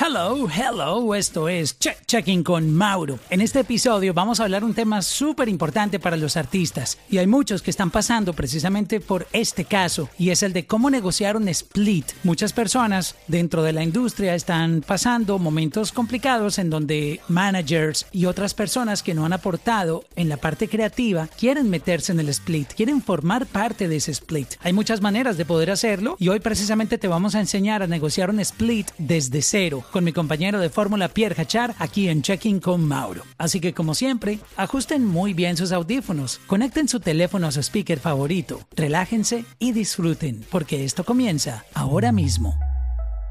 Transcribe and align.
Hello, 0.00 0.46
hello, 0.48 1.12
esto 1.16 1.48
es 1.48 1.76
Check 1.76 2.06
Checking 2.06 2.44
con 2.44 2.72
Mauro. 2.72 3.18
En 3.30 3.40
este 3.40 3.60
episodio 3.60 4.14
vamos 4.14 4.38
a 4.38 4.44
hablar 4.44 4.62
un 4.62 4.72
tema 4.72 5.02
súper 5.02 5.48
importante 5.48 5.98
para 5.98 6.16
los 6.16 6.36
artistas 6.36 6.98
y 7.10 7.18
hay 7.18 7.26
muchos 7.26 7.62
que 7.62 7.70
están 7.70 7.90
pasando 7.90 8.32
precisamente 8.32 9.00
por 9.00 9.26
este 9.32 9.64
caso 9.64 10.08
y 10.16 10.30
es 10.30 10.44
el 10.44 10.52
de 10.52 10.66
cómo 10.66 10.88
negociar 10.88 11.36
un 11.36 11.48
split. 11.48 12.12
Muchas 12.22 12.52
personas 12.52 13.16
dentro 13.26 13.64
de 13.64 13.72
la 13.72 13.82
industria 13.82 14.36
están 14.36 14.84
pasando 14.86 15.40
momentos 15.40 15.90
complicados 15.90 16.60
en 16.60 16.70
donde 16.70 17.20
managers 17.26 18.06
y 18.12 18.26
otras 18.26 18.54
personas 18.54 19.02
que 19.02 19.14
no 19.14 19.26
han 19.26 19.32
aportado 19.32 20.04
en 20.14 20.28
la 20.28 20.36
parte 20.36 20.68
creativa 20.68 21.26
quieren 21.26 21.68
meterse 21.70 22.12
en 22.12 22.20
el 22.20 22.28
split, 22.28 22.72
quieren 22.72 23.02
formar 23.02 23.46
parte 23.46 23.88
de 23.88 23.96
ese 23.96 24.12
split. 24.12 24.54
Hay 24.60 24.72
muchas 24.72 25.00
maneras 25.00 25.36
de 25.36 25.44
poder 25.44 25.72
hacerlo 25.72 26.14
y 26.20 26.28
hoy 26.28 26.38
precisamente 26.38 26.98
te 26.98 27.08
vamos 27.08 27.34
a 27.34 27.40
enseñar 27.40 27.82
a 27.82 27.88
negociar 27.88 28.30
un 28.30 28.38
split 28.38 28.90
desde 28.96 29.42
cero 29.42 29.84
con 29.88 30.04
mi 30.04 30.12
compañero 30.12 30.60
de 30.60 30.70
fórmula 30.70 31.08
Pierre 31.08 31.40
Hachar 31.40 31.74
aquí 31.78 32.08
en 32.08 32.22
Checking 32.22 32.60
con 32.60 32.86
Mauro. 32.86 33.22
Así 33.38 33.60
que 33.60 33.74
como 33.74 33.94
siempre, 33.94 34.38
ajusten 34.56 35.04
muy 35.04 35.34
bien 35.34 35.56
sus 35.56 35.72
audífonos, 35.72 36.40
conecten 36.46 36.88
su 36.88 37.00
teléfono 37.00 37.46
a 37.46 37.52
su 37.52 37.60
speaker 37.60 37.98
favorito, 37.98 38.60
relájense 38.76 39.44
y 39.58 39.72
disfruten, 39.72 40.44
porque 40.50 40.84
esto 40.84 41.04
comienza 41.04 41.64
ahora 41.74 42.12
mismo. 42.12 42.58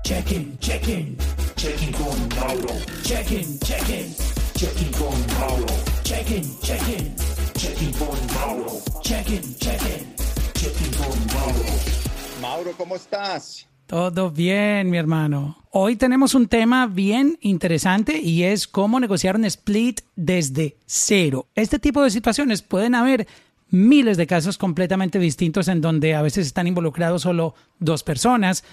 Checking, 0.04 0.58
checking, 0.60 1.18
checking 1.56 1.92
con 1.92 2.30
Mauro. 2.40 2.74
Checking, 3.04 3.60
checking, 3.60 4.16
checking 4.56 4.92
con 4.94 5.28
Mauro. 5.38 5.66
Checking, 6.04 6.60
checking, 6.62 7.16
checking 7.56 7.94
con 7.94 8.18
Mauro. 8.36 8.82
Checking, 9.04 9.56
checking, 9.60 10.16
checking 10.54 10.92
con 10.94 11.28
Mauro. 11.34 11.66
Mauro, 12.42 12.72
¿cómo 12.78 12.96
estás? 12.96 13.68
Todo 13.88 14.32
bien, 14.32 14.90
mi 14.90 14.98
hermano. 14.98 15.64
Hoy 15.72 15.96
tenemos 15.96 16.36
un 16.36 16.48
tema 16.50 16.88
bien 16.88 17.38
interesante 17.40 18.20
y 18.20 18.44
es 18.44 18.68
cómo 18.68 19.00
negociar 19.00 19.38
un 19.38 19.46
split 19.46 20.02
desde 20.18 20.76
cero. 20.86 21.48
Este 21.56 21.80
tipo 21.80 22.04
de 22.04 22.12
situaciones 22.12 22.62
pueden 22.62 22.96
haber 22.96 23.28
miles 23.70 24.18
de 24.18 24.28
casos 24.28 24.58
completamente 24.58 25.20
distintos 25.20 25.70
en 25.70 25.80
donde 25.80 26.16
a 26.16 26.22
veces 26.22 26.48
están 26.48 26.68
involucrados 26.68 27.22
solo 27.22 27.56
dos 27.80 28.04
personas, 28.04 28.66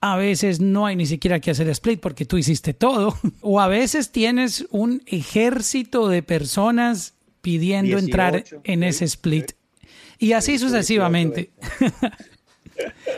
a 0.00 0.16
veces 0.16 0.60
no 0.60 0.86
hay 0.86 0.94
ni 0.94 1.06
siquiera 1.06 1.40
que 1.40 1.50
hacer 1.50 1.68
split 1.70 1.98
porque 1.98 2.24
tú 2.24 2.38
hiciste 2.38 2.72
todo, 2.72 3.16
o 3.40 3.60
a 3.60 3.66
veces 3.66 4.12
tienes 4.12 4.68
un 4.70 5.02
ejército 5.06 6.06
de 6.06 6.22
personas 6.22 7.14
pidiendo 7.40 7.96
18, 7.96 8.04
entrar 8.04 8.44
en 8.62 8.80
sí, 8.80 8.86
ese 8.86 9.04
split. 9.06 9.52
Y 10.20 10.32
así 10.32 10.52
18, 10.52 10.68
sucesivamente. 10.68 11.50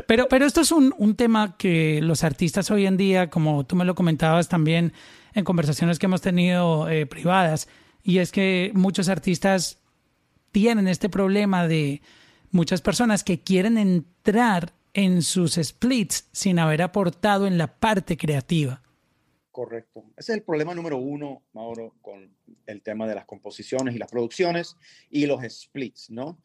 Pero, 0.06 0.28
pero 0.28 0.46
esto 0.46 0.60
es 0.60 0.72
un, 0.72 0.94
un, 0.98 1.16
tema 1.16 1.56
que 1.56 2.00
los 2.02 2.24
artistas 2.24 2.70
hoy 2.70 2.86
en 2.86 2.96
día, 2.96 3.30
como 3.30 3.64
tú 3.64 3.76
me 3.76 3.84
lo 3.84 3.94
comentabas 3.94 4.48
también 4.48 4.92
en 5.34 5.44
conversaciones 5.44 5.98
que 5.98 6.06
hemos 6.06 6.20
tenido 6.20 6.88
eh, 6.88 7.06
privadas, 7.06 7.68
y 8.02 8.18
es 8.18 8.32
que 8.32 8.72
muchos 8.74 9.08
artistas 9.08 9.78
tienen 10.50 10.88
este 10.88 11.08
problema 11.08 11.66
de 11.66 12.02
muchas 12.50 12.82
personas 12.82 13.24
que 13.24 13.40
quieren 13.40 13.78
entrar 13.78 14.72
en 14.94 15.22
sus 15.22 15.54
splits 15.54 16.28
sin 16.32 16.58
haber 16.58 16.82
aportado 16.82 17.46
en 17.46 17.58
la 17.58 17.66
parte 17.66 18.16
creativa. 18.16 18.82
Correcto. 19.50 20.04
Ese 20.16 20.32
es 20.32 20.38
el 20.38 20.44
problema 20.44 20.74
número 20.74 20.98
uno, 20.98 21.42
Mauro, 21.52 21.94
con 22.00 22.34
el 22.66 22.82
tema 22.82 23.06
de 23.06 23.14
las 23.14 23.26
composiciones 23.26 23.94
y 23.94 23.98
las 23.98 24.10
producciones 24.10 24.76
y 25.10 25.26
los 25.26 25.42
splits, 25.48 26.10
¿no? 26.10 26.38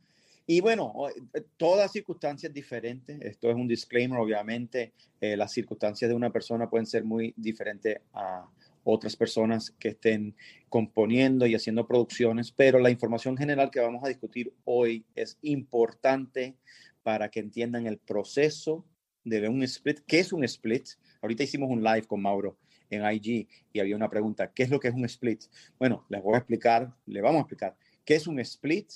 Y 0.49 0.61
bueno, 0.61 0.93
eh, 1.33 1.43
todas 1.57 1.91
circunstancias 1.91 2.53
diferentes. 2.53 3.19
Esto 3.21 3.49
es 3.49 3.55
un 3.55 3.67
disclaimer, 3.67 4.17
obviamente. 4.17 4.93
Eh, 5.19 5.35
las 5.35 5.51
circunstancias 5.51 6.07
de 6.07 6.15
una 6.15 6.31
persona 6.31 6.69
pueden 6.69 6.85
ser 6.85 7.03
muy 7.03 7.33
diferentes 7.35 7.99
a 8.13 8.47
otras 8.85 9.17
personas 9.17 9.71
que 9.71 9.89
estén 9.89 10.33
componiendo 10.69 11.45
y 11.45 11.53
haciendo 11.53 11.85
producciones, 11.85 12.53
pero 12.53 12.79
la 12.79 12.89
información 12.89 13.35
general 13.35 13.69
que 13.69 13.81
vamos 13.81 14.01
a 14.05 14.07
discutir 14.07 14.53
hoy 14.63 15.05
es 15.13 15.37
importante 15.41 16.55
para 17.03 17.29
que 17.29 17.41
entiendan 17.41 17.85
el 17.85 17.97
proceso 17.97 18.85
de 19.25 19.49
un 19.49 19.61
split. 19.63 19.99
¿Qué 20.07 20.19
es 20.19 20.31
un 20.31 20.45
split? 20.45 20.87
Ahorita 21.21 21.43
hicimos 21.43 21.69
un 21.69 21.83
live 21.83 22.03
con 22.03 22.21
Mauro 22.21 22.57
en 22.89 23.03
IG 23.05 23.49
y 23.73 23.79
había 23.81 23.97
una 23.97 24.09
pregunta, 24.09 24.53
¿qué 24.53 24.63
es 24.63 24.69
lo 24.69 24.79
que 24.79 24.87
es 24.87 24.93
un 24.93 25.03
split? 25.03 25.43
Bueno, 25.77 26.05
les 26.07 26.23
voy 26.23 26.35
a 26.35 26.37
explicar, 26.37 26.95
le 27.05 27.19
vamos 27.19 27.39
a 27.39 27.41
explicar 27.41 27.75
qué 28.05 28.15
es 28.15 28.25
un 28.25 28.39
split, 28.39 28.89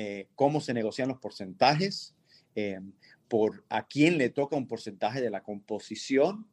eh, 0.00 0.28
cómo 0.36 0.60
se 0.60 0.74
negocian 0.74 1.08
los 1.08 1.18
porcentajes, 1.18 2.14
eh, 2.54 2.78
por 3.26 3.64
a 3.68 3.88
quién 3.88 4.16
le 4.16 4.30
toca 4.30 4.54
un 4.54 4.68
porcentaje 4.68 5.20
de 5.20 5.28
la 5.28 5.42
composición, 5.42 6.46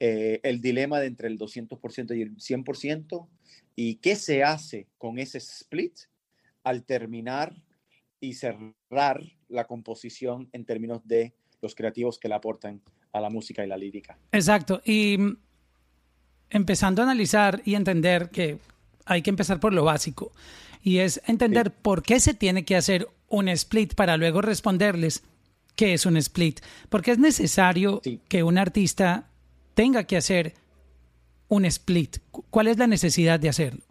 eh, 0.00 0.40
el 0.42 0.60
dilema 0.60 0.98
de 0.98 1.06
entre 1.06 1.28
el 1.28 1.38
200% 1.38 2.16
y 2.18 2.22
el 2.22 2.36
100%, 2.36 3.28
y 3.76 3.94
qué 3.98 4.16
se 4.16 4.42
hace 4.42 4.88
con 4.98 5.20
ese 5.20 5.38
split 5.38 6.00
al 6.64 6.82
terminar 6.82 7.54
y 8.18 8.34
cerrar 8.34 9.22
la 9.48 9.68
composición 9.68 10.48
en 10.52 10.64
términos 10.64 11.00
de 11.06 11.32
los 11.62 11.76
creativos 11.76 12.18
que 12.18 12.26
le 12.26 12.34
aportan 12.34 12.82
a 13.12 13.20
la 13.20 13.30
música 13.30 13.64
y 13.64 13.68
la 13.68 13.76
lírica. 13.76 14.18
Exacto. 14.32 14.82
Y 14.84 15.16
empezando 16.50 17.02
a 17.02 17.04
analizar 17.04 17.62
y 17.64 17.76
entender 17.76 18.30
que 18.30 18.58
hay 19.04 19.22
que 19.22 19.30
empezar 19.30 19.60
por 19.60 19.72
lo 19.72 19.84
básico 19.84 20.32
y 20.82 20.98
es 20.98 21.20
entender 21.26 21.68
sí. 21.68 21.74
por 21.82 22.02
qué 22.02 22.20
se 22.20 22.34
tiene 22.34 22.64
que 22.64 22.76
hacer 22.76 23.08
un 23.28 23.48
split 23.48 23.94
para 23.94 24.16
luego 24.16 24.42
responderles 24.42 25.22
qué 25.76 25.94
es 25.94 26.06
un 26.06 26.16
split. 26.16 26.60
Porque 26.88 27.12
es 27.12 27.18
necesario 27.18 28.00
sí. 28.02 28.20
que 28.28 28.42
un 28.42 28.58
artista 28.58 29.30
tenga 29.74 30.04
que 30.04 30.16
hacer 30.16 30.54
un 31.48 31.64
split. 31.64 32.18
¿Cuál 32.30 32.68
es 32.68 32.78
la 32.78 32.86
necesidad 32.86 33.40
de 33.40 33.48
hacerlo? 33.48 33.84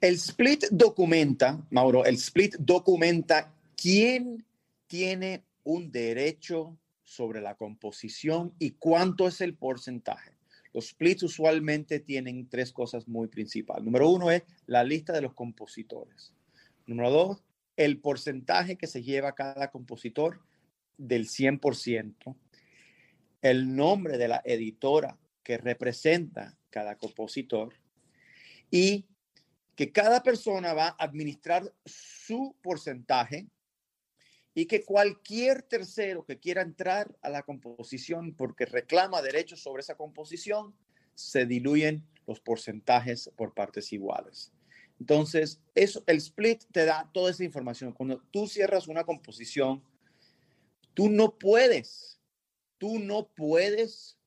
El 0.00 0.14
split 0.14 0.64
documenta, 0.70 1.60
Mauro, 1.70 2.04
el 2.04 2.14
split 2.14 2.56
documenta 2.58 3.52
quién 3.76 4.44
tiene 4.86 5.44
un 5.64 5.90
derecho 5.90 6.78
sobre 7.02 7.40
la 7.40 7.56
composición 7.56 8.54
y 8.58 8.72
cuánto 8.72 9.26
es 9.26 9.40
el 9.40 9.54
porcentaje. 9.54 10.31
Los 10.72 10.88
splits 10.88 11.22
usualmente 11.22 12.00
tienen 12.00 12.48
tres 12.48 12.72
cosas 12.72 13.06
muy 13.06 13.28
principales. 13.28 13.84
Número 13.84 14.08
uno 14.08 14.30
es 14.30 14.42
la 14.66 14.84
lista 14.84 15.12
de 15.12 15.20
los 15.20 15.34
compositores. 15.34 16.32
Número 16.86 17.10
dos, 17.10 17.44
el 17.76 18.00
porcentaje 18.00 18.76
que 18.76 18.86
se 18.86 19.02
lleva 19.02 19.34
cada 19.34 19.70
compositor 19.70 20.40
del 20.96 21.28
100%. 21.28 22.36
El 23.42 23.74
nombre 23.74 24.18
de 24.18 24.28
la 24.28 24.40
editora 24.44 25.18
que 25.42 25.58
representa 25.58 26.56
cada 26.70 26.96
compositor. 26.96 27.74
Y 28.70 29.06
que 29.74 29.92
cada 29.92 30.22
persona 30.22 30.74
va 30.74 30.88
a 30.88 31.04
administrar 31.04 31.72
su 31.84 32.56
porcentaje 32.62 33.46
y 34.54 34.66
que 34.66 34.84
cualquier 34.84 35.62
tercero 35.62 36.24
que 36.24 36.38
quiera 36.38 36.62
entrar 36.62 37.16
a 37.22 37.30
la 37.30 37.42
composición 37.42 38.34
porque 38.34 38.66
reclama 38.66 39.22
derechos 39.22 39.62
sobre 39.62 39.80
esa 39.80 39.96
composición, 39.96 40.74
se 41.14 41.46
diluyen 41.46 42.06
los 42.26 42.40
porcentajes 42.40 43.30
por 43.36 43.54
partes 43.54 43.92
iguales. 43.92 44.52
Entonces, 45.00 45.60
eso, 45.74 46.04
el 46.06 46.18
split 46.18 46.64
te 46.70 46.84
da 46.84 47.10
toda 47.12 47.30
esa 47.30 47.44
información. 47.44 47.92
Cuando 47.92 48.22
tú 48.30 48.46
cierras 48.46 48.88
una 48.88 49.04
composición, 49.04 49.82
tú 50.94 51.08
no 51.08 51.38
puedes, 51.38 52.20
tú 52.78 52.98
no 52.98 53.26
puedes 53.34 54.18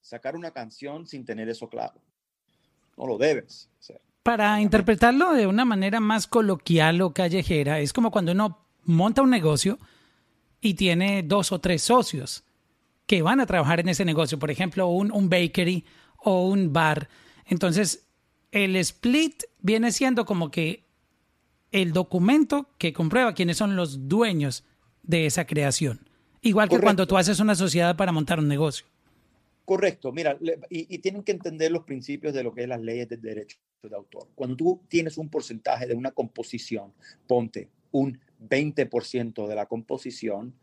sacar 0.00 0.36
una 0.36 0.52
canción 0.52 1.06
sin 1.06 1.24
tener 1.24 1.48
eso 1.48 1.68
claro. 1.68 2.00
No 2.96 3.06
lo 3.06 3.18
debes 3.18 3.68
hacer. 3.78 4.00
Para 4.22 4.60
interpretarlo 4.60 5.32
de 5.32 5.46
una 5.46 5.64
manera 5.64 6.00
más 6.00 6.26
coloquial 6.26 7.00
o 7.02 7.12
callejera, 7.12 7.80
es 7.80 7.92
como 7.92 8.10
cuando 8.10 8.32
uno 8.32 8.69
monta 8.90 9.22
un 9.22 9.30
negocio 9.30 9.78
y 10.60 10.74
tiene 10.74 11.22
dos 11.22 11.52
o 11.52 11.60
tres 11.60 11.82
socios 11.82 12.44
que 13.06 13.22
van 13.22 13.40
a 13.40 13.46
trabajar 13.46 13.80
en 13.80 13.88
ese 13.88 14.04
negocio, 14.04 14.38
por 14.38 14.50
ejemplo, 14.50 14.86
un, 14.88 15.10
un 15.10 15.28
bakery 15.28 15.84
o 16.18 16.46
un 16.46 16.72
bar. 16.72 17.08
Entonces, 17.46 18.06
el 18.52 18.76
split 18.76 19.42
viene 19.60 19.90
siendo 19.92 20.24
como 20.24 20.50
que 20.50 20.84
el 21.72 21.92
documento 21.92 22.68
que 22.78 22.92
comprueba 22.92 23.34
quiénes 23.34 23.56
son 23.56 23.76
los 23.76 24.08
dueños 24.08 24.64
de 25.02 25.26
esa 25.26 25.46
creación. 25.46 26.00
Igual 26.42 26.68
que 26.68 26.76
Correcto. 26.76 26.86
cuando 26.86 27.06
tú 27.06 27.16
haces 27.16 27.40
una 27.40 27.54
sociedad 27.54 27.96
para 27.96 28.12
montar 28.12 28.38
un 28.38 28.48
negocio. 28.48 28.86
Correcto, 29.64 30.10
mira, 30.10 30.36
y, 30.68 30.92
y, 30.92 30.98
tienen 30.98 31.22
que 31.22 31.30
entender 31.30 31.70
los 31.70 31.84
principios 31.84 32.34
de 32.34 32.42
lo 32.42 32.52
que 32.52 32.62
es 32.62 32.68
las 32.68 32.80
leyes 32.80 33.08
del 33.08 33.20
derecho 33.20 33.58
de 33.82 33.94
autor. 33.94 34.26
Cuando 34.34 34.56
tú 34.56 34.80
tienes 34.88 35.16
un 35.16 35.28
porcentaje 35.28 35.86
de 35.86 35.94
una 35.94 36.10
composición, 36.10 36.92
ponte 37.28 37.68
un 37.92 38.18
20% 38.40 39.46
de 39.46 39.54
la 39.54 39.66
composición, 39.66 40.54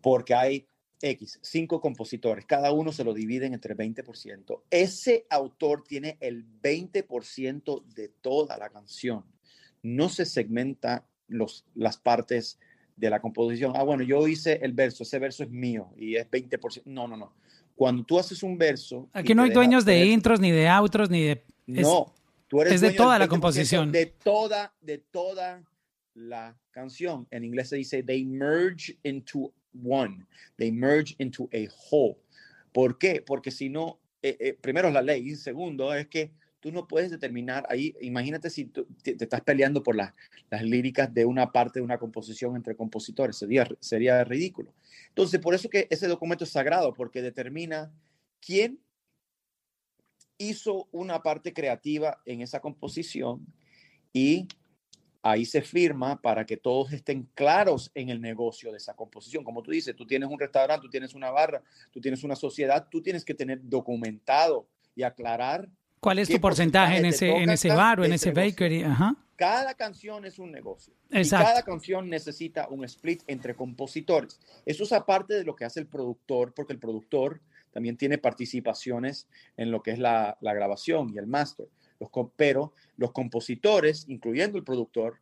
porque 0.00 0.34
hay 0.34 0.66
X, 1.00 1.38
cinco 1.42 1.80
compositores, 1.80 2.46
cada 2.46 2.72
uno 2.72 2.92
se 2.92 3.04
lo 3.04 3.12
dividen 3.12 3.52
entre 3.54 3.76
20%. 3.76 4.62
Ese 4.70 5.26
autor 5.28 5.84
tiene 5.84 6.16
el 6.20 6.44
20% 6.62 7.84
de 7.94 8.08
toda 8.08 8.56
la 8.56 8.70
canción. 8.70 9.24
No 9.82 10.08
se 10.08 10.24
segmenta 10.24 11.06
los, 11.28 11.66
las 11.74 11.96
partes 11.98 12.58
de 12.96 13.10
la 13.10 13.20
composición. 13.20 13.72
Ah, 13.76 13.82
bueno, 13.82 14.02
yo 14.02 14.26
hice 14.28 14.60
el 14.62 14.72
verso, 14.72 15.02
ese 15.02 15.18
verso 15.18 15.42
es 15.42 15.50
mío 15.50 15.90
y 15.96 16.16
es 16.16 16.30
20%. 16.30 16.82
No, 16.86 17.06
no, 17.08 17.16
no. 17.16 17.34
cuando 17.74 18.04
tú 18.04 18.18
haces 18.18 18.42
un 18.42 18.56
verso... 18.56 19.08
Aquí 19.12 19.34
no 19.34 19.42
hay 19.42 19.50
dueños 19.50 19.84
de 19.84 20.06
intros, 20.06 20.40
ni 20.40 20.52
de 20.52 20.68
outros, 20.68 21.10
ni 21.10 21.22
de... 21.22 21.32
es- 21.66 21.82
No, 21.82 22.14
tú 22.48 22.60
eres 22.62 22.74
es 22.74 22.80
de 22.80 22.92
toda 22.92 23.18
la 23.18 23.26
20% 23.26 23.28
composición. 23.28 23.92
De 23.92 24.06
toda, 24.06 24.72
de 24.80 24.98
toda 24.98 25.62
la 26.14 26.56
canción. 26.70 27.26
En 27.30 27.44
inglés 27.44 27.68
se 27.68 27.76
dice, 27.76 28.02
they 28.02 28.24
merge 28.24 28.96
into 29.02 29.52
one. 29.84 30.26
They 30.56 30.72
merge 30.72 31.14
into 31.18 31.48
a 31.52 31.68
whole. 31.90 32.16
¿Por 32.72 32.98
qué? 32.98 33.22
Porque 33.24 33.50
si 33.50 33.68
no, 33.68 34.00
eh, 34.22 34.36
eh, 34.40 34.58
primero 34.60 34.88
es 34.88 34.94
la 34.94 35.02
ley. 35.02 35.28
Y 35.28 35.36
segundo 35.36 35.92
es 35.94 36.06
que 36.08 36.32
tú 36.60 36.72
no 36.72 36.88
puedes 36.88 37.10
determinar 37.10 37.66
ahí, 37.68 37.94
imagínate 38.00 38.48
si 38.48 38.64
te, 38.64 38.86
estás 39.04 39.42
peleando 39.42 39.82
por 39.82 39.96
las, 39.96 40.14
las 40.50 40.62
líricas 40.62 41.12
de 41.12 41.26
una 41.26 41.52
parte 41.52 41.78
de 41.78 41.84
una 41.84 41.98
composición 41.98 42.56
entre 42.56 42.74
compositores. 42.74 43.36
Sería, 43.36 43.68
sería 43.80 44.24
ridículo. 44.24 44.72
Entonces, 45.08 45.40
por 45.40 45.54
eso 45.54 45.68
que 45.68 45.86
ese 45.90 46.08
documento 46.08 46.44
es 46.44 46.50
sagrado, 46.50 46.94
porque 46.94 47.22
determina 47.22 47.92
quién 48.40 48.80
hizo 50.38 50.88
una 50.90 51.22
parte 51.22 51.52
creativa 51.52 52.20
en 52.24 52.40
esa 52.40 52.60
composición 52.60 53.46
y 54.12 54.48
ahí 55.24 55.46
se 55.46 55.62
firma 55.62 56.20
para 56.20 56.44
que 56.44 56.58
todos 56.58 56.92
estén 56.92 57.26
claros 57.34 57.90
en 57.94 58.10
el 58.10 58.20
negocio 58.20 58.70
de 58.70 58.76
esa 58.76 58.94
composición. 58.94 59.42
Como 59.42 59.62
tú 59.62 59.70
dices, 59.70 59.96
tú 59.96 60.06
tienes 60.06 60.28
un 60.28 60.38
restaurante, 60.38 60.84
tú 60.84 60.90
tienes 60.90 61.14
una 61.14 61.30
barra, 61.30 61.62
tú 61.90 62.00
tienes 62.00 62.22
una 62.24 62.36
sociedad, 62.36 62.86
tú 62.90 63.02
tienes 63.02 63.24
que 63.24 63.32
tener 63.32 63.58
documentado 63.62 64.68
y 64.94 65.02
aclarar. 65.02 65.66
¿Cuál 65.98 66.18
es 66.18 66.28
¿Qué 66.28 66.34
tu 66.34 66.40
porcentaje 66.42 66.98
en 66.98 67.06
ese, 67.06 67.30
en 67.30 67.48
ese 67.48 67.70
bar 67.70 68.00
o 68.00 68.04
en 68.04 68.12
ese 68.12 68.32
bakery? 68.32 68.82
Ajá. 68.82 69.16
Cada 69.36 69.72
canción 69.72 70.26
es 70.26 70.38
un 70.38 70.52
negocio. 70.52 70.92
Exacto. 71.10 71.46
Y 71.46 71.48
cada 71.48 71.62
canción 71.62 72.10
necesita 72.10 72.68
un 72.68 72.84
split 72.84 73.22
entre 73.26 73.54
compositores. 73.56 74.38
Eso 74.66 74.84
es 74.84 74.92
aparte 74.92 75.32
de 75.32 75.44
lo 75.44 75.56
que 75.56 75.64
hace 75.64 75.80
el 75.80 75.86
productor, 75.86 76.52
porque 76.52 76.74
el 76.74 76.78
productor 76.78 77.40
también 77.72 77.96
tiene 77.96 78.18
participaciones 78.18 79.26
en 79.56 79.70
lo 79.70 79.82
que 79.82 79.92
es 79.92 79.98
la, 79.98 80.36
la 80.42 80.52
grabación 80.52 81.10
y 81.14 81.18
el 81.18 81.26
master. 81.26 81.66
Los, 82.00 82.10
pero 82.36 82.72
los 82.96 83.12
compositores, 83.12 84.04
incluyendo 84.08 84.58
el 84.58 84.64
productor, 84.64 85.18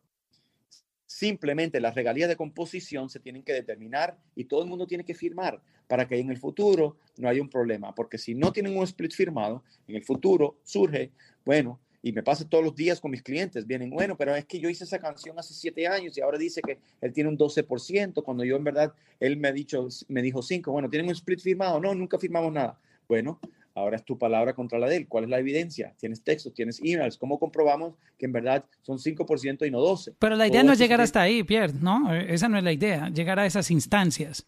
simplemente 1.07 1.81
las 1.81 1.95
regalías 1.95 2.29
de 2.29 2.37
composición 2.37 3.11
se 3.11 3.21
tienen 3.21 3.43
que 3.43 3.53
determinar 3.53 4.17
y 4.35 4.45
todo 4.45 4.63
el 4.63 4.69
mundo 4.69 4.87
tiene 4.87 5.05
que 5.05 5.15
firmar 5.15 5.61
para 5.87 6.09
que 6.09 6.19
en 6.19 6.31
el 6.31 6.39
futuro 6.39 6.97
no 7.19 7.29
haya 7.29 7.43
un 7.43 7.51
problema. 7.51 7.95
Porque 7.95 8.17
si 8.17 8.35
no 8.35 8.53
tienen 8.53 8.77
un 8.77 8.85
split 8.85 9.13
firmado, 9.13 9.63
en 9.87 9.97
el 9.97 10.05
futuro 10.05 10.57
surge, 10.65 11.11
bueno, 11.45 11.79
y 12.03 12.13
me 12.13 12.23
pasa 12.23 12.49
todos 12.49 12.65
los 12.65 12.75
días 12.75 13.01
con 13.01 13.11
mis 13.11 13.23
clientes, 13.23 13.67
vienen, 13.67 13.91
bueno, 13.91 14.17
pero 14.17 14.35
es 14.35 14.45
que 14.45 14.59
yo 14.59 14.69
hice 14.69 14.85
esa 14.85 14.99
canción 14.99 15.39
hace 15.39 15.55
siete 15.55 15.87
años 15.87 16.17
y 16.19 16.21
ahora 16.21 16.37
dice 16.37 16.61
que 16.61 16.79
él 17.01 17.13
tiene 17.13 17.31
un 17.31 17.39
12%, 17.39 18.25
cuando 18.25 18.43
yo 18.43 18.57
en 18.57 18.65
verdad, 18.65 18.93
él 19.21 19.37
me, 19.37 19.49
ha 19.49 19.53
dicho, 19.53 19.87
me 20.09 20.23
dijo 20.23 20.43
5, 20.43 20.73
bueno, 20.73 20.91
¿tienen 20.91 21.09
un 21.09 21.15
split 21.15 21.41
firmado? 21.41 21.79
No, 21.79 21.95
nunca 21.95 22.19
firmamos 22.19 22.53
nada. 22.53 22.81
Bueno, 23.07 23.39
ahora 23.75 23.97
es 23.97 24.05
tu 24.05 24.19
palabra 24.19 24.55
contra 24.55 24.79
la 24.79 24.89
de 24.89 24.97
él. 24.97 25.09
¿Cuál 25.09 25.25
es 25.25 25.31
la 25.31 25.39
evidencia? 25.39 25.95
Tienes 25.99 26.23
textos, 26.23 26.55
tienes 26.55 26.81
emails. 26.83 27.17
¿Cómo 27.17 27.39
comprobamos 27.39 27.95
que 28.19 28.27
en 28.27 28.33
verdad 28.33 28.65
son 28.83 28.99
5% 28.99 29.67
y 29.67 29.71
no 29.71 29.81
12? 29.81 30.15
Pero 30.19 30.37
la 30.37 30.47
idea 30.47 30.61
Todo 30.61 30.69
no 30.69 30.73
es 30.73 30.79
llegar 30.79 31.01
hasta 31.01 31.21
ahí, 31.23 31.43
Pierre, 31.43 31.73
¿no? 31.81 32.15
Eh, 32.15 32.35
Esa 32.35 32.49
no 32.49 32.59
es 32.59 32.65
la 32.65 32.73
idea, 32.73 33.09
llegar 33.11 33.39
a 33.39 33.47
esas 33.47 33.71
instancias. 33.71 34.47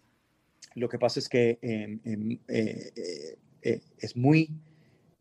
Lo 0.74 0.88
que 0.88 0.98
pasa 0.98 1.20
es 1.20 1.28
que 1.28 1.58
em, 1.62 2.00
em, 2.04 2.32
eh, 2.48 2.92
eh, 2.96 3.38
eh, 3.62 3.80
es 3.98 4.16
muy 4.16 4.50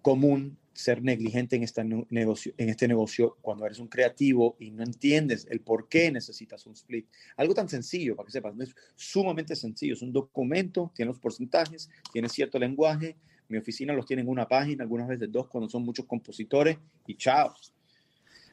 común 0.02 0.58
ser 0.74 1.04
negligente 1.04 1.56
en, 1.56 1.62
esta 1.62 1.84
nu- 1.84 2.08
negocio, 2.10 2.52
en 2.58 2.70
este 2.70 2.88
negocio 2.88 3.38
cuando 3.42 3.64
eres 3.66 3.78
un 3.78 3.88
creativo 3.88 4.56
y 4.60 4.72
no 4.72 4.82
entiendes 4.84 5.46
el 5.52 5.60
por 5.62 5.88
qué 5.88 6.12
necesitas 6.12 6.66
un 6.66 6.74
split. 6.74 7.06
Algo 7.38 7.54
tan 7.54 7.70
sencillo, 7.70 8.16
para 8.16 8.26
que 8.26 8.32
sepas, 8.32 8.56
es 8.60 8.76
sumamente 8.96 9.56
sencillo. 9.56 9.94
Es 9.94 10.02
un 10.02 10.12
documento, 10.12 10.92
tiene 10.96 11.10
los 11.10 11.20
porcentajes, 11.20 11.90
tiene 12.12 12.28
cierto 12.28 12.58
lenguaje. 12.58 13.16
Mi 13.54 13.60
oficina 13.60 13.94
los 13.94 14.08
tiene 14.08 14.24
en 14.24 14.30
una 14.30 14.48
página, 14.48 14.82
algunas 14.84 15.08
veces 15.08 15.32
dos 15.32 15.46
cuando 15.48 15.70
son 15.70 15.84
muchos 15.86 16.08
compositores 16.08 16.76
y 17.06 17.14
chao. 17.16 17.54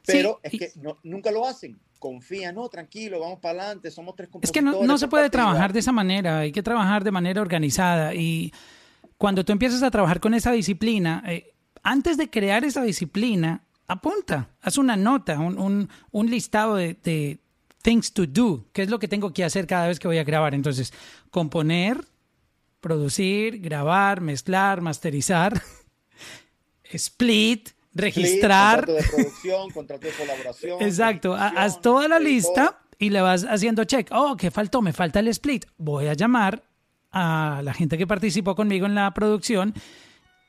Pero 0.06 0.40
Sí, 0.44 0.50
es 0.52 0.58
que 0.74 0.78
no- 0.80 0.98
nunca 1.04 1.30
lo 1.30 1.46
hacen. 1.46 1.80
Confía, 1.98 2.52
no, 2.52 2.68
tranquilo, 2.68 3.18
vamos 3.18 3.38
para 3.40 3.62
adelante, 3.62 3.90
somos 3.90 4.14
tres 4.14 4.26
Es 4.28 4.32
compositores. 4.32 4.72
que 4.72 4.78
no, 4.78 4.86
no 4.86 4.98
se 4.98 5.08
puede 5.08 5.30
trabajar 5.30 5.72
de 5.72 5.78
esa 5.78 5.90
manera, 5.92 6.40
hay 6.40 6.52
que 6.52 6.62
trabajar 6.62 7.02
de 7.02 7.10
manera 7.12 7.40
organizada 7.40 8.14
y 8.14 8.52
cuando 9.16 9.42
tú 9.42 9.52
empiezas 9.52 9.82
a 9.82 9.90
trabajar 9.90 10.20
con 10.20 10.34
esa 10.34 10.52
disciplina, 10.52 11.22
eh, 11.26 11.54
antes 11.82 12.18
de 12.18 12.28
crear 12.28 12.62
esa 12.64 12.82
disciplina, 12.82 13.62
apunta, 13.86 14.50
haz 14.60 14.76
una 14.76 14.96
nota, 14.96 15.38
un, 15.38 15.58
un- 15.58 15.88
un 16.10 16.30
listado 16.30 16.76
de, 16.76 16.92
de 17.02 17.38
things 17.80 18.12
to 18.12 18.26
do, 18.26 18.66
qué 18.74 18.82
es 18.82 18.90
lo 18.90 18.98
que 18.98 19.08
tengo 19.08 19.32
que 19.32 19.44
hacer 19.44 19.66
cada 19.66 19.88
vez 19.88 19.98
que 19.98 20.08
voy 20.08 20.18
a 20.18 20.24
grabar. 20.24 20.54
Entonces, 20.54 20.92
componer, 21.30 22.04
producir, 22.80 23.60
grabar, 23.60 24.20
mezclar, 24.20 24.80
masterizar, 24.80 25.54
split, 26.84 27.68
Split, 27.68 27.68
registrar. 27.94 28.86
contrato 28.86 28.92
de 28.92 29.08
producción, 29.10 29.70
contrato 29.70 30.06
de 30.06 30.12
colaboración. 30.12 30.82
Exacto, 30.82 31.34
haz 31.34 31.80
toda 31.80 32.08
la 32.08 32.16
editor. 32.16 32.32
lista 32.32 32.78
y 32.98 33.10
le 33.10 33.20
vas 33.20 33.44
haciendo 33.44 33.84
check. 33.84 34.08
Oh, 34.12 34.36
¿qué 34.36 34.50
faltó? 34.50 34.82
Me 34.82 34.92
falta 34.92 35.20
el 35.20 35.28
split. 35.28 35.64
Voy 35.76 36.06
a 36.06 36.14
llamar 36.14 36.62
a 37.12 37.60
la 37.64 37.74
gente 37.74 37.98
que 37.98 38.06
participó 38.06 38.54
conmigo 38.54 38.86
en 38.86 38.94
la 38.94 39.12
producción 39.12 39.74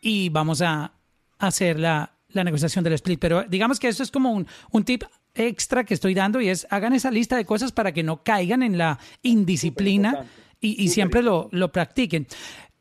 y 0.02 0.30
vamos 0.30 0.62
a 0.62 0.94
hacer 1.40 1.80
la, 1.80 2.14
la 2.30 2.44
negociación 2.44 2.84
del 2.84 2.94
split. 2.94 3.20
Pero 3.20 3.44
digamos 3.44 3.80
que 3.80 3.88
esto 3.88 4.04
es 4.04 4.12
como 4.12 4.32
un, 4.32 4.48
un 4.72 4.84
tip 4.84 5.04
extra 5.34 5.84
que 5.86 5.94
estoy 5.94 6.14
dando 6.14 6.42
y 6.42 6.50
es 6.50 6.68
hagan 6.70 6.94
esa 6.94 7.10
lista 7.10 7.38
de 7.38 7.46
cosas 7.46 7.72
para 7.72 7.94
que 7.94 8.04
no 8.04 8.22
caigan 8.24 8.64
en 8.64 8.78
la 8.78 9.00
indisciplina 9.24 10.26
y, 10.62 10.88
siempre 10.90 11.24
lo, 11.24 11.50
lo 11.52 11.72
practiquen. 11.72 12.28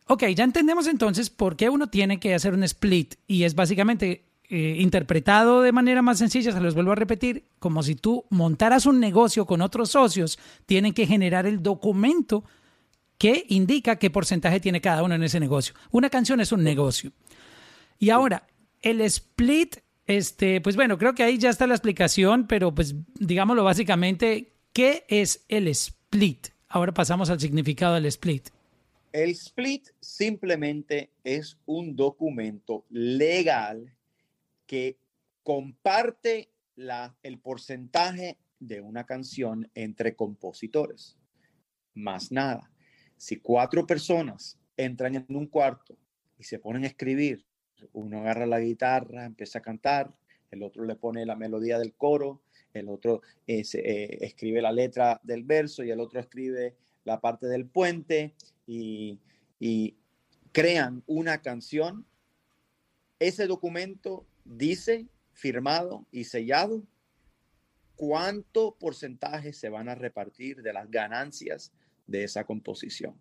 Ok, 0.06 0.24
ya 0.34 0.44
entendemos 0.44 0.86
entonces 0.86 1.30
por 1.30 1.56
qué 1.56 1.70
uno 1.70 1.88
tiene 1.88 2.20
que 2.20 2.34
hacer 2.34 2.52
un 2.52 2.62
split 2.64 3.14
y 3.26 3.44
es 3.44 3.54
básicamente 3.54 4.24
eh, 4.52 4.78
interpretado 4.80 5.62
de 5.62 5.70
manera 5.70 6.02
más 6.02 6.18
sencilla, 6.18 6.50
se 6.50 6.60
los 6.60 6.74
vuelvo 6.74 6.90
a 6.90 6.96
repetir, 6.96 7.44
como 7.60 7.84
si 7.84 7.94
tú 7.94 8.24
montaras 8.30 8.84
un 8.84 8.98
negocio 8.98 9.46
con 9.46 9.62
otros 9.62 9.92
socios, 9.92 10.40
tienen 10.66 10.92
que 10.92 11.06
generar 11.06 11.46
el 11.46 11.62
documento 11.62 12.42
que 13.16 13.44
indica 13.50 13.94
qué 13.94 14.10
porcentaje 14.10 14.58
tiene 14.58 14.80
cada 14.80 15.04
uno 15.04 15.14
en 15.14 15.22
ese 15.22 15.38
negocio. 15.38 15.76
Una 15.92 16.10
canción 16.10 16.40
es 16.40 16.50
un 16.50 16.64
negocio. 16.64 17.12
Y 18.00 18.10
ahora, 18.10 18.48
el 18.82 19.02
split, 19.02 19.76
este, 20.06 20.60
pues 20.60 20.74
bueno, 20.74 20.98
creo 20.98 21.14
que 21.14 21.22
ahí 21.22 21.38
ya 21.38 21.50
está 21.50 21.68
la 21.68 21.74
explicación, 21.74 22.48
pero 22.48 22.74
pues 22.74 22.96
digámoslo 23.20 23.62
básicamente, 23.62 24.54
¿qué 24.72 25.04
es 25.08 25.44
el 25.48 25.68
split? 25.68 26.48
Ahora 26.72 26.94
pasamos 26.94 27.28
al 27.30 27.40
significado 27.40 27.96
del 27.96 28.06
split. 28.06 28.50
El 29.10 29.30
split 29.30 29.88
simplemente 29.98 31.10
es 31.24 31.58
un 31.66 31.96
documento 31.96 32.84
legal 32.90 33.92
que 34.66 34.96
comparte 35.42 36.52
el 36.76 37.40
porcentaje 37.40 38.38
de 38.60 38.80
una 38.82 39.04
canción 39.04 39.68
entre 39.74 40.14
compositores. 40.14 41.18
Más 41.92 42.30
nada. 42.30 42.70
Si 43.16 43.34
cuatro 43.34 43.84
personas 43.84 44.56
entran 44.76 45.16
en 45.16 45.26
un 45.30 45.48
cuarto 45.48 45.98
y 46.38 46.44
se 46.44 46.60
ponen 46.60 46.84
a 46.84 46.86
escribir, 46.86 47.44
uno 47.92 48.20
agarra 48.20 48.46
la 48.46 48.60
guitarra, 48.60 49.24
empieza 49.24 49.58
a 49.58 49.62
cantar, 49.62 50.14
el 50.52 50.62
otro 50.62 50.84
le 50.84 50.94
pone 50.94 51.26
la 51.26 51.34
melodía 51.34 51.80
del 51.80 51.94
coro, 51.94 52.44
el 52.74 52.88
otro 52.88 53.22
eh, 53.46 53.62
escribe 54.20 54.62
la 54.62 54.72
letra 54.72 55.20
del 55.22 55.44
verso 55.44 55.82
y 55.82 55.90
el 55.90 56.00
otro 56.00 56.20
escribe 56.20 56.76
la 57.04 57.20
parte 57.20 57.46
del 57.46 57.66
puente 57.66 58.34
y, 58.66 59.18
y 59.58 59.96
crean 60.52 61.02
una 61.06 61.42
canción, 61.42 62.06
ese 63.18 63.46
documento 63.46 64.26
dice, 64.44 65.06
firmado 65.32 66.06
y 66.10 66.24
sellado, 66.24 66.82
cuánto 67.96 68.76
porcentaje 68.78 69.52
se 69.52 69.68
van 69.68 69.88
a 69.88 69.94
repartir 69.94 70.62
de 70.62 70.72
las 70.72 70.90
ganancias 70.90 71.72
de 72.06 72.24
esa 72.24 72.44
composición. 72.44 73.14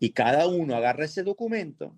Y 0.00 0.10
cada 0.10 0.48
uno 0.48 0.74
agarra 0.74 1.04
ese 1.04 1.22
documento 1.22 1.96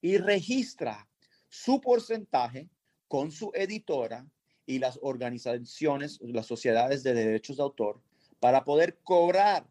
y 0.00 0.18
registra 0.18 1.08
su 1.48 1.80
porcentaje 1.80 2.68
con 3.08 3.30
su 3.30 3.50
editora 3.54 4.26
y 4.66 4.78
las 4.78 4.98
organizaciones, 5.02 6.18
las 6.22 6.46
sociedades 6.46 7.02
de 7.02 7.14
derechos 7.14 7.56
de 7.56 7.62
autor, 7.62 8.00
para 8.40 8.64
poder 8.64 8.98
cobrar 9.04 9.66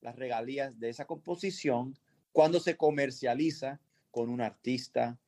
las 0.00 0.16
regalías 0.16 0.78
de 0.78 0.90
esa 0.90 1.06
composición 1.06 1.96
cuando 2.32 2.60
se 2.60 2.76
comercializa 2.76 3.80
con 4.10 4.28
un 4.28 4.40
artista, 4.40 5.18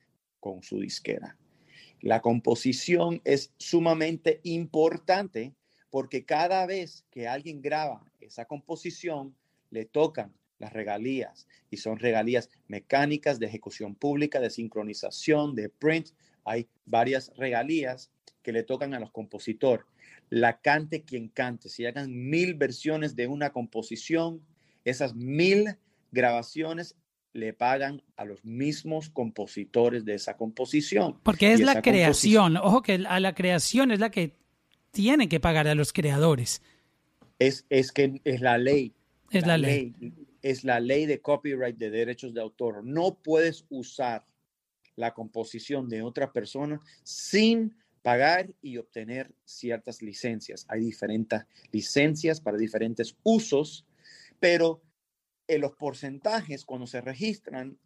con 0.40 0.62
su 0.62 0.80
disquera. 0.80 1.38
La 2.00 2.20
composición 2.20 3.22
es 3.24 3.52
sumamente 3.56 4.40
importante 4.42 5.54
porque 5.90 6.24
cada 6.24 6.66
vez 6.66 7.04
que 7.10 7.28
alguien 7.28 7.62
graba 7.62 8.04
esa 8.20 8.46
composición, 8.46 9.36
le 9.70 9.84
tocan 9.84 10.34
las 10.58 10.72
regalías 10.72 11.46
y 11.70 11.76
son 11.76 11.98
regalías 11.98 12.50
mecánicas 12.68 13.38
de 13.38 13.46
ejecución 13.46 13.94
pública, 13.94 14.40
de 14.40 14.50
sincronización, 14.50 15.54
de 15.54 15.68
print. 15.68 16.08
Hay 16.44 16.68
varias 16.84 17.32
regalías 17.36 18.10
que 18.44 18.52
le 18.52 18.62
tocan 18.62 18.94
a 18.94 19.00
los 19.00 19.10
compositores. 19.10 19.84
La 20.30 20.60
cante 20.60 21.02
quien 21.02 21.28
cante. 21.28 21.68
Si 21.68 21.84
hagan 21.84 22.30
mil 22.30 22.54
versiones 22.54 23.16
de 23.16 23.26
una 23.26 23.50
composición, 23.50 24.40
esas 24.84 25.16
mil 25.16 25.76
grabaciones 26.12 26.94
le 27.32 27.52
pagan 27.52 28.02
a 28.16 28.24
los 28.24 28.44
mismos 28.44 29.10
compositores 29.10 30.04
de 30.04 30.14
esa 30.14 30.36
composición. 30.36 31.18
Porque 31.24 31.52
es 31.52 31.60
la 31.60 31.82
creación. 31.82 32.56
Ojo 32.58 32.82
que 32.82 33.04
a 33.08 33.18
la 33.18 33.34
creación 33.34 33.90
es 33.90 33.98
la 33.98 34.10
que 34.10 34.36
tiene 34.92 35.28
que 35.28 35.40
pagar 35.40 35.66
a 35.66 35.74
los 35.74 35.92
creadores. 35.92 36.62
Es, 37.40 37.66
es 37.70 37.90
que 37.90 38.20
es 38.22 38.40
la 38.40 38.58
ley. 38.58 38.94
Es 39.30 39.46
la 39.46 39.58
ley. 39.58 39.94
Es 40.42 40.62
la 40.62 40.78
ley 40.78 41.06
de 41.06 41.20
copyright 41.20 41.76
de 41.76 41.90
derechos 41.90 42.34
de 42.34 42.40
autor. 42.40 42.84
No 42.84 43.14
puedes 43.14 43.64
usar 43.70 44.24
la 44.94 45.12
composición 45.12 45.88
de 45.88 46.02
otra 46.02 46.32
persona 46.32 46.80
sin 47.02 47.74
pagar 48.04 48.52
y 48.60 48.76
obtener 48.76 49.34
ciertas 49.46 50.02
licencias. 50.02 50.66
Hay 50.68 50.80
diferentes 50.80 51.40
licencias 51.72 52.38
para 52.38 52.58
diferentes 52.58 53.16
usos, 53.22 53.86
pero 54.38 54.82
en 55.48 55.62
los 55.62 55.72
porcentajes, 55.72 56.66
cuando 56.66 56.86
se 56.86 57.00
registran, 57.00 57.78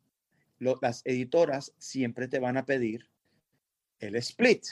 las 0.59 1.03
editoras 1.05 1.73
siempre 1.79 2.27
te 2.27 2.41
van 2.41 2.57
a 2.57 2.67
pedir 2.67 3.09
el 4.01 4.17
split. 4.17 4.67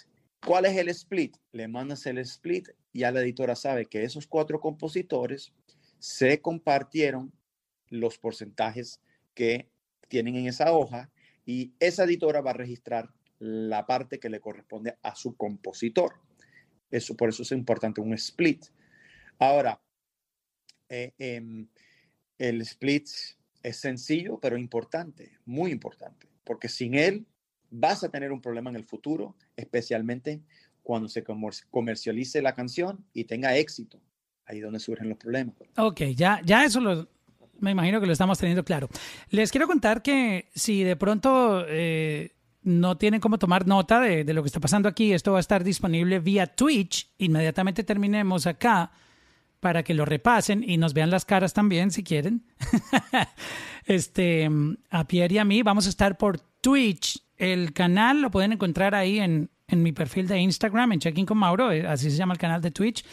¿Cuál 0.45 0.67
es 0.67 0.77
el 0.77 0.89
split? 0.89 1.37
Le 1.53 1.69
mandas 1.69 2.07
el 2.07 2.19
split 2.19 2.71
y 2.93 3.01
ya 3.01 3.13
la 3.13 3.21
editora 3.21 3.55
sabe 3.55 3.87
que 3.87 4.03
esos 4.03 4.27
cuatro 4.27 4.59
compositores 4.59 5.53
se 6.01 6.41
compartieron 6.41 7.33
los 7.89 8.19
porcentajes 8.19 9.01
que 9.33 9.71
tienen 10.09 10.35
en 10.35 10.49
esa 10.49 10.73
hoja 10.73 11.13
y 11.45 11.73
esa 11.79 12.03
editora 12.03 12.41
va 12.41 12.51
a 12.51 12.55
registrar 12.55 13.15
la 13.39 13.87
parte 13.87 14.19
que 14.19 14.31
le 14.31 14.41
corresponde 14.41 14.97
a 15.03 15.15
su 15.15 15.37
compositor. 15.37 16.15
Eso, 16.91 17.17
por 17.17 17.29
eso 17.29 17.43
es 17.43 17.53
importante 17.53 18.01
un 18.01 18.15
split. 18.15 18.67
Ahora, 19.39 19.81
eh, 20.89 21.13
em, 21.19 21.67
el 22.39 22.61
split 22.63 23.09
es 23.63 23.77
sencillo, 23.77 24.39
pero 24.41 24.57
importante, 24.57 25.39
muy 25.45 25.73
importante, 25.73 26.29
porque 26.45 26.69
sin 26.69 26.95
él 26.95 27.27
vas 27.71 28.05
a 28.05 28.09
tener 28.09 28.31
un 28.33 28.41
problema 28.41 28.71
en 28.71 28.77
el 28.77 28.85
futuro, 28.85 29.37
especialmente 29.57 30.41
cuando 30.83 31.09
se 31.09 31.25
comer- 31.25 31.67
comercialice 31.71 32.41
la 32.41 32.55
canción 32.55 33.05
y 33.13 33.25
tenga 33.25 33.57
éxito. 33.57 34.01
Ahí 34.45 34.59
es 34.59 34.63
donde 34.63 34.79
surgen 34.79 35.09
los 35.09 35.19
problemas. 35.19 35.57
Ok, 35.77 36.03
ya, 36.15 36.41
ya 36.45 36.65
eso 36.65 36.81
me 37.59 37.73
imagino 37.73 38.01
que 38.01 38.07
lo 38.07 38.13
estamos 38.13 38.39
teniendo 38.39 38.65
claro. 38.65 38.89
Les 39.31 39.51
quiero 39.51 39.67
contar 39.67 40.03
que 40.03 40.49
si 40.55 40.85
de 40.85 40.95
pronto 40.95 41.65
eh, 41.69 42.36
no 42.67 42.99
tienen 42.99 43.21
cómo 43.21 43.39
tomar 43.39 43.69
nota 43.69 44.01
de, 44.01 44.25
lo 44.35 44.43
que 44.43 44.49
está 44.49 44.59
pasando 44.59 44.89
aquí, 44.89 45.13
esto 45.13 45.31
va 45.31 45.39
a 45.39 45.41
estar 45.41 45.63
disponible 45.63 46.19
vía 46.19 46.49
Twitch. 46.49 47.09
Inmediatamente 47.19 47.85
terminemos 47.85 48.49
acá 48.49 48.91
para 49.61 49.85
que 49.85 49.95
lo 49.95 50.05
repasen 50.05 50.65
y 50.69 50.77
nos 50.77 50.93
vean 50.93 51.11
las 51.11 51.25
caras 51.25 51.55
también 51.55 51.93
si 51.93 52.03
quieren. 52.03 52.45
este, 53.87 54.51
a 54.91 55.07
Pierre 55.07 55.35
y 55.37 55.39
a 55.39 55.45
mí 55.45 55.63
vamos 55.63 55.87
a 55.87 55.91
estar 55.91 56.19
por 56.19 56.41
Twitch. 56.61 57.23
El 57.37 57.73
canal 57.73 58.21
lo 58.21 58.33
pueden 58.33 58.53
encontrar 58.53 58.97
ahí 58.97 59.21
en, 59.21 59.49
en 59.69 59.83
mi 59.85 59.93
perfil 59.93 60.27
de 60.27 60.41
Instagram, 60.41 60.91
en 60.91 60.99
Checking 60.99 61.27
con 61.27 61.39
Mauro, 61.39 61.71
eh, 61.71 61.87
así 61.87 62.11
se 62.11 62.17
llama 62.17 62.35
el 62.35 62.41
canal 62.41 62.61
de 62.63 62.73
Twitch. 62.73 63.05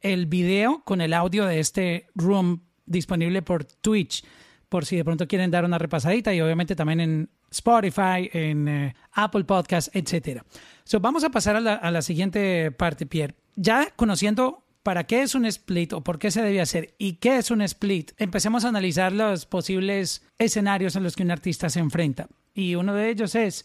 El 0.00 0.26
video 0.26 0.82
con 0.84 1.00
el 1.00 1.14
audio 1.14 1.46
de 1.46 1.60
este 1.60 2.08
room 2.16 2.60
disponible 2.86 3.40
por 3.42 3.64
Twitch, 3.64 4.24
por 4.68 4.84
si 4.84 4.96
de 4.96 5.04
pronto 5.04 5.28
quieren 5.28 5.52
dar 5.52 5.64
una 5.64 5.78
repasadita 5.78 6.34
y 6.34 6.40
obviamente 6.40 6.74
también 6.74 7.00
en 7.00 7.30
Spotify, 7.50 8.30
en 8.32 8.68
eh, 8.68 8.94
Apple 9.12 9.44
Podcasts, 9.44 9.90
etcétera. 9.94 10.44
So, 10.84 11.00
vamos 11.00 11.24
a 11.24 11.30
pasar 11.30 11.56
a 11.56 11.60
la, 11.60 11.74
a 11.74 11.90
la 11.90 12.02
siguiente 12.02 12.70
parte, 12.70 13.06
Pierre. 13.06 13.34
Ya 13.56 13.88
conociendo 13.96 14.66
para 14.86 15.02
qué 15.02 15.22
es 15.22 15.34
un 15.34 15.44
split 15.46 15.92
o 15.94 16.00
por 16.02 16.20
qué 16.20 16.30
se 16.30 16.42
debe 16.42 16.60
hacer 16.60 16.94
y 16.96 17.14
qué 17.14 17.38
es 17.38 17.50
un 17.50 17.60
split, 17.62 18.12
empecemos 18.18 18.64
a 18.64 18.68
analizar 18.68 19.12
los 19.12 19.44
posibles 19.44 20.22
escenarios 20.38 20.94
en 20.94 21.02
los 21.02 21.16
que 21.16 21.24
un 21.24 21.32
artista 21.32 21.68
se 21.70 21.80
enfrenta. 21.80 22.28
Y 22.54 22.76
uno 22.76 22.94
de 22.94 23.10
ellos 23.10 23.34
es 23.34 23.64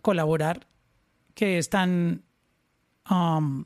colaborar, 0.00 0.66
que 1.36 1.56
es 1.58 1.70
tan 1.70 2.24
um, 3.08 3.64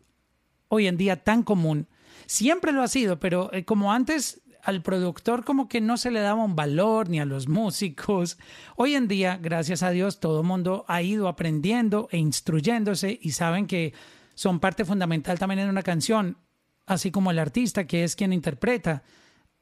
hoy 0.69 0.87
en 0.89 0.99
día 0.99 1.25
tan 1.25 1.43
común. 1.43 1.87
Siempre 2.27 2.73
lo 2.73 2.83
ha 2.83 2.89
sido, 2.89 3.19
pero 3.19 3.51
eh, 3.55 3.65
como 3.65 3.91
antes 3.91 4.43
al 4.67 4.83
productor 4.83 5.45
como 5.45 5.69
que 5.69 5.81
no 5.81 5.97
se 5.97 6.11
le 6.11 6.19
daba 6.19 6.43
un 6.43 6.57
valor 6.57 7.09
ni 7.09 7.21
a 7.21 7.25
los 7.25 7.47
músicos. 7.47 8.37
Hoy 8.75 8.97
en 8.97 9.07
día, 9.07 9.39
gracias 9.41 9.85
a 9.85 9.91
Dios, 9.91 10.19
todo 10.19 10.41
el 10.41 10.47
mundo 10.47 10.85
ha 10.89 11.03
ido 11.03 11.29
aprendiendo 11.29 12.09
e 12.11 12.19
instruyéndose 12.19 13.17
y 13.23 13.31
saben 13.31 13.69
que 13.69 13.95
son 14.35 14.59
parte 14.59 14.85
fundamental 14.85 15.39
también 15.39 15.61
en 15.61 15.69
una 15.69 15.83
canción, 15.83 16.39
así 16.85 17.13
como 17.13 17.31
el 17.31 17.39
artista, 17.39 17.87
que 17.87 18.03
es 18.03 18.17
quien 18.17 18.33
interpreta, 18.33 19.05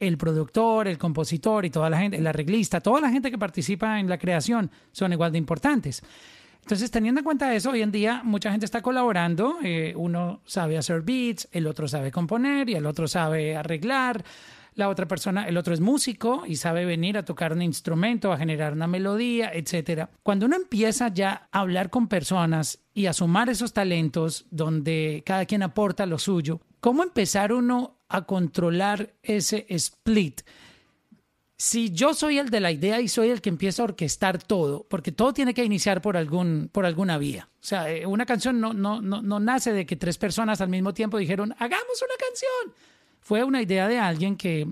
el 0.00 0.16
productor, 0.16 0.88
el 0.88 0.96
compositor 0.96 1.66
y 1.66 1.70
toda 1.70 1.90
la 1.90 1.98
gente, 1.98 2.16
el 2.16 2.26
arreglista, 2.26 2.80
toda 2.80 3.02
la 3.02 3.10
gente 3.10 3.30
que 3.30 3.36
participa 3.36 4.00
en 4.00 4.08
la 4.08 4.16
creación 4.16 4.70
son 4.90 5.12
igual 5.12 5.32
de 5.32 5.38
importantes. 5.38 6.02
Entonces, 6.62 6.90
teniendo 6.90 7.20
en 7.20 7.24
cuenta 7.24 7.54
eso, 7.54 7.72
hoy 7.72 7.82
en 7.82 7.92
día 7.92 8.22
mucha 8.24 8.50
gente 8.50 8.64
está 8.64 8.80
colaborando. 8.80 9.58
eh, 9.62 9.92
uno 9.96 10.40
sabe 10.46 10.78
hacer 10.78 11.02
beats, 11.02 11.46
el 11.52 11.66
otro 11.66 11.88
sabe 11.88 12.10
componer 12.10 12.70
y 12.70 12.74
el 12.74 12.86
otro 12.86 13.06
sabe 13.06 13.54
arreglar. 13.54 14.24
La 14.74 14.88
otra 14.88 15.06
persona, 15.06 15.46
el 15.46 15.56
otro 15.56 15.72
es 15.72 15.80
músico 15.80 16.44
y 16.46 16.56
sabe 16.56 16.84
venir 16.84 17.16
a 17.16 17.24
tocar 17.24 17.52
un 17.52 17.62
instrumento, 17.62 18.32
a 18.32 18.38
generar 18.38 18.72
una 18.72 18.86
melodía, 18.86 19.52
etcétera. 19.52 20.10
Cuando 20.22 20.46
uno 20.46 20.56
empieza 20.56 21.08
ya 21.08 21.48
a 21.52 21.60
hablar 21.60 21.90
con 21.90 22.08
personas 22.08 22.80
y 22.92 23.06
a 23.06 23.12
sumar 23.12 23.48
esos 23.48 23.72
talentos 23.72 24.46
donde 24.50 25.22
cada 25.24 25.46
quien 25.46 25.62
aporta 25.62 26.06
lo 26.06 26.18
suyo, 26.18 26.60
¿cómo 26.80 27.02
empezar 27.02 27.52
uno 27.52 27.98
a 28.08 28.22
controlar 28.22 29.14
ese 29.22 29.66
split? 29.68 30.42
si 31.56 31.90
yo 31.92 32.14
soy 32.14 32.38
el 32.38 32.50
de 32.50 32.60
la 32.60 32.72
idea 32.72 33.00
y 33.00 33.08
soy 33.08 33.30
el 33.30 33.40
que 33.40 33.48
empieza 33.48 33.82
a 33.82 33.84
orquestar 33.84 34.42
todo, 34.42 34.86
porque 34.88 35.12
todo 35.12 35.32
tiene 35.32 35.54
que 35.54 35.64
iniciar 35.64 36.02
por, 36.02 36.16
algún, 36.16 36.68
por 36.70 36.84
alguna 36.84 37.16
vía. 37.16 37.48
O 37.54 37.64
sea, 37.64 37.90
eh, 37.90 38.04
una 38.06 38.26
canción 38.26 38.60
no, 38.60 38.74
no, 38.74 39.00
no, 39.00 39.22
no 39.22 39.40
nace 39.40 39.72
de 39.72 39.86
que 39.86 39.96
tres 39.96 40.18
personas 40.18 40.60
al 40.60 40.68
mismo 40.68 40.92
tiempo 40.92 41.16
dijeron, 41.16 41.54
hagamos 41.58 42.02
una 42.02 42.14
canción. 42.18 42.74
Fue 43.24 43.42
una 43.42 43.60
idea 43.62 43.88
de 43.88 43.98
alguien 43.98 44.36
que 44.36 44.70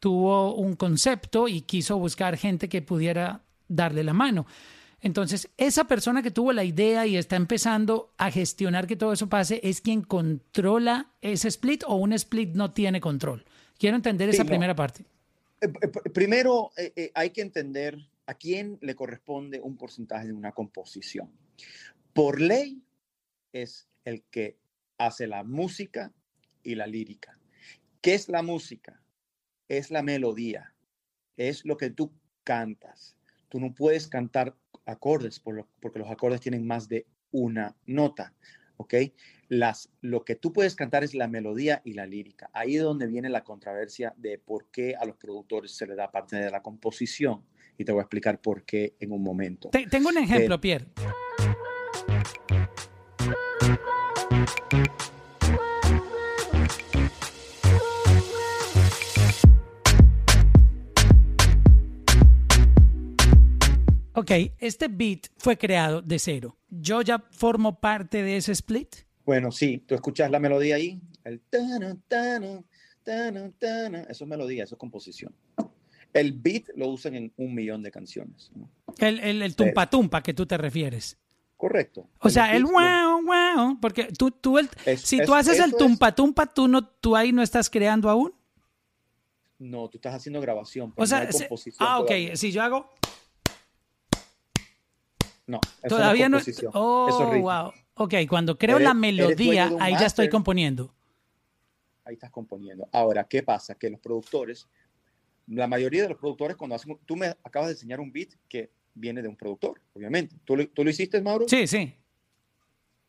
tuvo 0.00 0.54
un 0.56 0.74
concepto 0.74 1.48
y 1.48 1.60
quiso 1.60 1.98
buscar 1.98 2.36
gente 2.36 2.68
que 2.68 2.82
pudiera 2.82 3.42
darle 3.68 4.02
la 4.02 4.12
mano. 4.14 4.46
Entonces, 5.00 5.50
esa 5.58 5.84
persona 5.84 6.22
que 6.22 6.30
tuvo 6.30 6.52
la 6.54 6.64
idea 6.64 7.06
y 7.06 7.16
está 7.18 7.36
empezando 7.36 8.14
a 8.16 8.30
gestionar 8.30 8.86
que 8.86 8.96
todo 8.96 9.12
eso 9.12 9.28
pase 9.28 9.60
es 9.62 9.82
quien 9.82 10.00
controla 10.00 11.10
ese 11.20 11.48
split 11.48 11.84
o 11.86 11.96
un 11.96 12.14
split 12.14 12.54
no 12.54 12.72
tiene 12.72 13.02
control. 13.02 13.44
Quiero 13.78 13.96
entender 13.96 14.30
Sí, 14.30 14.36
esa 14.36 14.44
no. 14.44 14.48
primera 14.48 14.74
parte. 14.74 15.02
Eh, 15.60 15.66
eh, 15.66 15.92
pr- 15.92 16.10
Primero, 16.10 16.70
eh, 16.78 17.10
hay 17.14 17.30
que 17.30 17.42
entender 17.42 17.98
a 18.26 18.32
quién 18.32 18.78
le 18.80 18.94
corresponde 18.94 19.60
un 19.60 19.76
porcentaje 19.76 20.26
de 20.28 20.32
una 20.32 20.52
composición. 20.52 21.30
Por 22.14 22.40
ley, 22.40 22.82
es 23.52 23.86
el 24.06 24.22
que 24.30 24.56
hace 24.96 25.26
la 25.26 25.44
música 25.44 26.12
y 26.62 26.76
la 26.76 26.86
lírica. 26.86 27.38
¿Qué 28.04 28.12
es 28.12 28.28
la 28.28 28.42
música? 28.42 29.00
Es 29.66 29.90
la 29.90 30.02
melodía, 30.02 30.74
es 31.38 31.64
lo 31.64 31.78
que 31.78 31.88
tú 31.88 32.12
cantas. 32.44 33.16
Tú 33.48 33.58
no 33.60 33.72
puedes 33.74 34.08
cantar 34.08 34.54
acordes 34.84 35.40
por 35.40 35.54
lo- 35.54 35.68
porque 35.80 36.00
los 36.00 36.10
acordes 36.10 36.42
tienen 36.42 36.66
más 36.66 36.86
de 36.86 37.06
una 37.30 37.74
nota, 37.86 38.34
¿ok? 38.76 38.92
Las, 39.48 39.88
lo 40.02 40.22
que 40.22 40.34
tú 40.36 40.52
puedes 40.52 40.74
cantar 40.74 41.02
es 41.02 41.14
la 41.14 41.28
melodía 41.28 41.80
y 41.82 41.94
la 41.94 42.04
lírica. 42.06 42.50
Ahí 42.52 42.76
es 42.76 42.82
donde 42.82 43.06
viene 43.06 43.30
la 43.30 43.42
controversia 43.42 44.12
de 44.18 44.36
por 44.38 44.66
qué 44.70 44.94
a 44.96 45.06
los 45.06 45.16
productores 45.16 45.74
se 45.74 45.86
les 45.86 45.96
da 45.96 46.10
parte 46.10 46.36
de 46.36 46.50
la 46.50 46.60
composición. 46.62 47.42
Y 47.78 47.86
te 47.86 47.92
voy 47.92 48.00
a 48.00 48.02
explicar 48.02 48.38
por 48.38 48.64
qué 48.66 48.96
en 49.00 49.12
un 49.12 49.22
momento. 49.22 49.70
Te- 49.70 49.86
tengo 49.86 50.10
un 50.10 50.18
ejemplo, 50.18 50.60
Pierre. 50.60 50.88
Ok, 64.24 64.52
este 64.58 64.88
beat 64.88 65.26
fue 65.36 65.56
creado 65.58 66.00
de 66.02 66.18
cero. 66.18 66.56
Yo 66.70 67.02
ya 67.02 67.18
formo 67.30 67.78
parte 67.78 68.22
de 68.22 68.36
ese 68.38 68.52
split. 68.52 68.96
Bueno, 69.24 69.52
sí, 69.52 69.78
tú 69.86 69.94
escuchas 69.94 70.30
la 70.30 70.38
melodía 70.40 70.76
ahí, 70.76 71.00
el 71.24 71.40
tana, 71.40 71.96
tana, 72.08 72.62
tana, 73.02 73.50
tana, 73.58 74.00
eso 74.02 74.24
es 74.24 74.28
melodía, 74.28 74.64
eso 74.64 74.74
es 74.74 74.78
composición. 74.78 75.34
El 76.12 76.32
beat 76.32 76.64
lo 76.76 76.88
usan 76.88 77.14
en 77.14 77.32
un 77.36 77.54
millón 77.54 77.82
de 77.82 77.90
canciones. 77.90 78.50
¿no? 78.54 78.68
El, 78.98 79.20
el, 79.20 79.42
el 79.42 79.56
tumpa 79.56 79.88
tumpa 79.90 80.22
que 80.22 80.32
tú 80.34 80.46
te 80.46 80.56
refieres. 80.56 81.18
Correcto. 81.56 82.08
O 82.20 82.28
sea, 82.30 82.54
el 82.54 82.64
wow, 82.64 83.22
wow, 83.24 83.78
porque 83.80 84.04
tú, 84.16 84.30
tú 84.30 84.58
el, 84.58 84.68
Es- 84.84 85.00
si 85.02 85.18
es- 85.20 85.26
tú 85.26 85.34
haces 85.34 85.58
el 85.58 85.70
es- 85.70 85.76
tumpa 85.76 86.14
tumpa, 86.14 86.46
tú, 86.46 86.68
no, 86.68 86.86
tú 86.86 87.16
ahí 87.16 87.32
no 87.32 87.42
estás 87.42 87.68
creando 87.70 88.10
aún. 88.10 88.32
No, 89.58 89.88
tú 89.88 89.98
estás 89.98 90.14
haciendo 90.14 90.40
grabación. 90.40 90.92
pero 90.92 91.04
O 91.04 91.06
sea, 91.06 91.20
no 91.20 91.26
hay 91.26 91.32
composición 91.32 91.88
ah, 91.88 92.00
ok, 92.00 92.06
todavía. 92.06 92.36
si 92.36 92.52
yo 92.52 92.62
hago 92.62 92.90
No, 95.46 95.60
eso 95.82 95.96
Todavía 95.96 96.28
no. 96.28 96.36
no 96.36 96.38
es 96.38 96.44
composición. 96.44 96.72
Oh, 96.74 97.06
eso 97.08 97.32
es 97.34 97.40
wow. 97.42 97.72
Ok, 97.94 98.14
cuando 98.28 98.56
creo 98.58 98.76
Eres- 98.76 98.88
la 98.88 98.94
melodía, 98.94 99.70
ahí 99.80 99.92
ya 99.98 100.06
estoy 100.06 100.28
componiendo. 100.28 100.94
Ahí 102.04 102.14
estás 102.14 102.30
componiendo. 102.30 102.88
Ahora, 102.92 103.24
¿qué 103.24 103.42
pasa? 103.42 103.74
Que 103.74 103.90
los 103.90 104.00
productores 104.00 104.66
la 105.46 105.66
mayoría 105.66 106.02
de 106.04 106.08
los 106.08 106.16
productores 106.18 106.56
cuando 106.56 106.74
hacen, 106.74 106.98
tú 107.04 107.16
me 107.16 107.26
acabas 107.44 107.68
de 107.68 107.72
enseñar 107.74 108.00
un 108.00 108.10
beat 108.10 108.30
que 108.48 108.70
viene 108.94 109.20
de 109.20 109.28
un 109.28 109.36
productor, 109.36 109.78
obviamente. 109.92 110.36
¿Tú, 110.44 110.56
lo- 110.56 110.66
tú 110.68 110.82
lo 110.82 110.88
hiciste, 110.88 111.20
Mauro? 111.20 111.46
Sí, 111.46 111.66
sí. 111.66 111.94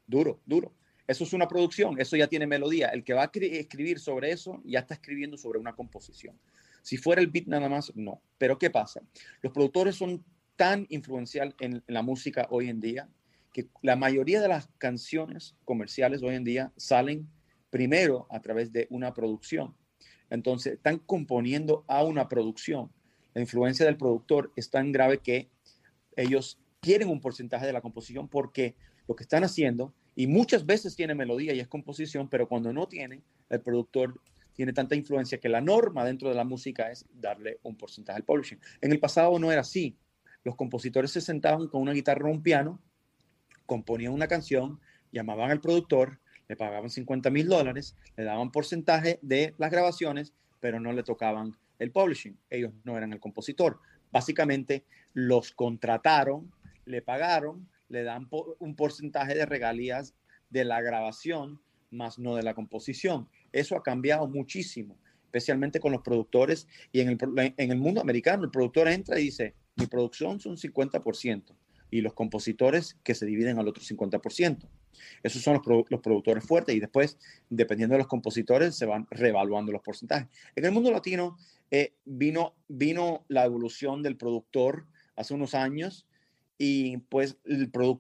Duro, 0.06 0.42
duro. 0.46 0.74
Eso 1.08 1.24
es 1.24 1.32
una 1.34 1.48
producción, 1.48 2.00
eso 2.00 2.18
ya 2.18 2.28
tiene 2.28 2.46
melodía. 2.46 2.90
El 2.90 3.04
que 3.06 3.14
va 3.14 3.24
a 3.24 3.32
cri- 3.32 3.54
escribir 3.54 4.00
sobre 4.00 4.32
eso 4.32 4.62
ya 4.66 4.80
está 4.80 4.96
escribiendo 4.96 5.38
sobre 5.38 5.60
una 5.60 5.74
composición. 5.76 6.38
Si 6.82 6.98
fuera 6.98 7.22
el 7.22 7.28
beat 7.28 7.48
nada 7.48 7.70
más, 7.70 7.96
no. 7.96 8.22
Pero 8.38 8.58
¿qué 8.58 8.70
pasa? 8.70 9.02
Los 9.42 9.54
productores 9.54 9.96
son 9.96 10.22
tan 10.56 10.86
influencial 10.90 11.56
en, 11.60 11.84
la 11.88 12.02
música 12.02 12.48
hoy 12.50 12.70
en 12.70 12.80
día 12.80 13.10
que 13.54 13.68
la 13.82 13.96
mayoría 13.96 14.42
de 14.42 14.48
las 14.48 14.68
canciones 14.78 15.56
comerciales 15.64 16.22
hoy 16.24 16.36
en 16.36 16.44
día 16.44 16.74
salen 16.76 17.30
primero 17.70 18.28
a 18.30 18.42
través 18.42 18.72
de 18.72 18.88
una 18.90 19.14
producción. 19.14 19.76
Entonces, 20.30 20.74
están 20.74 21.00
componiendo 21.00 21.86
a 21.88 22.04
una 22.04 22.28
producción. 22.28 22.92
La 23.34 23.42
influencia 23.42 23.86
del 23.86 23.98
productor 23.98 24.52
es 24.56 24.70
tan 24.70 24.92
grave 24.92 25.20
que 25.20 25.50
ellos 26.16 26.60
quieren 26.82 27.10
un 27.10 27.22
porcentaje 27.22 27.66
de 27.66 27.74
la 27.74 27.82
composición 27.82 28.28
porque 28.28 28.76
lo 29.08 29.16
que 29.16 29.24
están 29.24 29.44
haciendo, 29.44 29.94
y 30.16 30.28
muchas 30.28 30.66
veces 30.66 30.96
tiene 30.96 31.16
melodía 31.16 31.54
y 31.54 31.60
es 31.60 31.68
composición, 31.68 32.30
pero 32.30 32.48
cuando 32.48 32.72
no 32.72 32.88
tiene, 32.88 33.22
el 33.50 33.62
productor 33.62 34.20
tiene 34.54 34.72
tanta 34.72 34.96
influencia 34.96 35.40
que 35.40 35.50
la 35.50 35.62
norma 35.62 36.06
dentro 36.06 36.30
de 36.30 36.36
la 36.36 36.46
música 36.46 36.90
es 36.90 37.06
darle 37.14 37.60
un 37.64 37.76
porcentaje 37.76 38.18
al 38.18 38.24
publishing. 38.24 38.60
En 38.82 38.92
el 38.92 39.00
pasado 39.00 39.38
no 39.38 39.52
era 39.52 39.62
así. 39.62 39.98
Los 40.46 40.56
compositores 40.56 41.12
se 41.12 41.22
sentaban 41.22 41.68
con 41.68 41.82
una 41.82 41.92
guitarra 41.92 42.30
o 42.30 42.32
un 42.32 42.44
piano, 42.44 42.80
componían 43.66 44.14
una 44.14 44.28
canción, 44.28 44.80
llamaban 45.12 45.50
al 45.50 45.60
productor, 45.60 46.20
le 46.48 46.56
pagaban 46.56 46.92
50 46.92 47.32
mil 47.32 47.48
dólares, 47.48 47.98
le 48.16 48.26
daban 48.26 48.52
porcentaje 48.52 49.18
de 49.24 49.56
las 49.58 49.72
grabaciones, 49.72 50.34
pero 50.60 50.80
no 50.80 50.94
le 50.94 51.02
tocaban 51.02 51.58
el 51.80 51.92
publishing. 51.92 52.38
Ellos 52.52 52.72
no 52.84 52.96
eran 52.96 53.12
el 53.12 53.20
compositor. 53.20 53.80
Básicamente 54.12 54.86
los 55.14 55.52
contrataron, 55.52 56.52
le 56.86 57.02
pagaron, 57.02 57.68
le 57.90 58.04
dan 58.04 58.30
un 58.60 58.76
porcentaje 58.76 59.34
de 59.34 59.48
regalías 59.48 60.14
de 60.52 60.64
la 60.64 60.80
grabación, 60.80 61.60
más 61.90 62.20
no 62.20 62.36
de 62.36 62.44
la 62.44 62.54
composición. 62.54 63.28
Eso 63.52 63.76
ha 63.76 63.82
cambiado 63.82 64.28
muchísimo, 64.28 64.96
especialmente 65.24 65.80
con 65.80 65.92
los 65.92 66.04
productores 66.04 66.68
y 66.92 67.00
en 67.00 67.18
el 67.58 67.78
mundo 67.80 68.00
americano. 68.00 68.44
El 68.44 68.52
productor 68.52 68.88
entra 68.90 69.20
y 69.20 69.24
dice, 69.24 69.56
mi 69.76 69.88
producción 69.88 70.40
son 70.40 70.58
50% 70.58 71.56
y 71.92 72.02
los 72.02 72.14
compositores 72.14 72.98
que 73.04 73.16
se 73.16 73.26
dividen 73.26 73.60
al 73.60 73.68
otro 73.68 73.84
50%. 73.84 74.68
Esos 75.24 75.42
son 75.42 75.62
los, 75.66 75.86
los 75.90 76.02
productores 76.02 76.44
fuertes 76.44 76.76
y 76.76 76.80
después, 76.80 77.18
dependiendo 77.50 77.94
de 77.94 78.00
los 78.00 78.08
compositores, 78.08 78.76
se 78.76 78.86
van 78.86 79.08
reevaluando 79.12 79.72
los 79.72 79.82
porcentajes. 79.82 80.28
En 80.56 80.66
el 80.66 80.72
mundo 80.72 80.92
latino 80.92 81.38
eh, 81.72 81.94
vino, 82.06 82.56
vino 82.68 83.26
la 83.28 83.46
evolución 83.46 84.02
del 84.04 84.18
productor 84.18 84.86
hace 85.16 85.34
unos 85.34 85.54
años 85.54 86.06
y 86.58 86.98
pues 86.98 87.38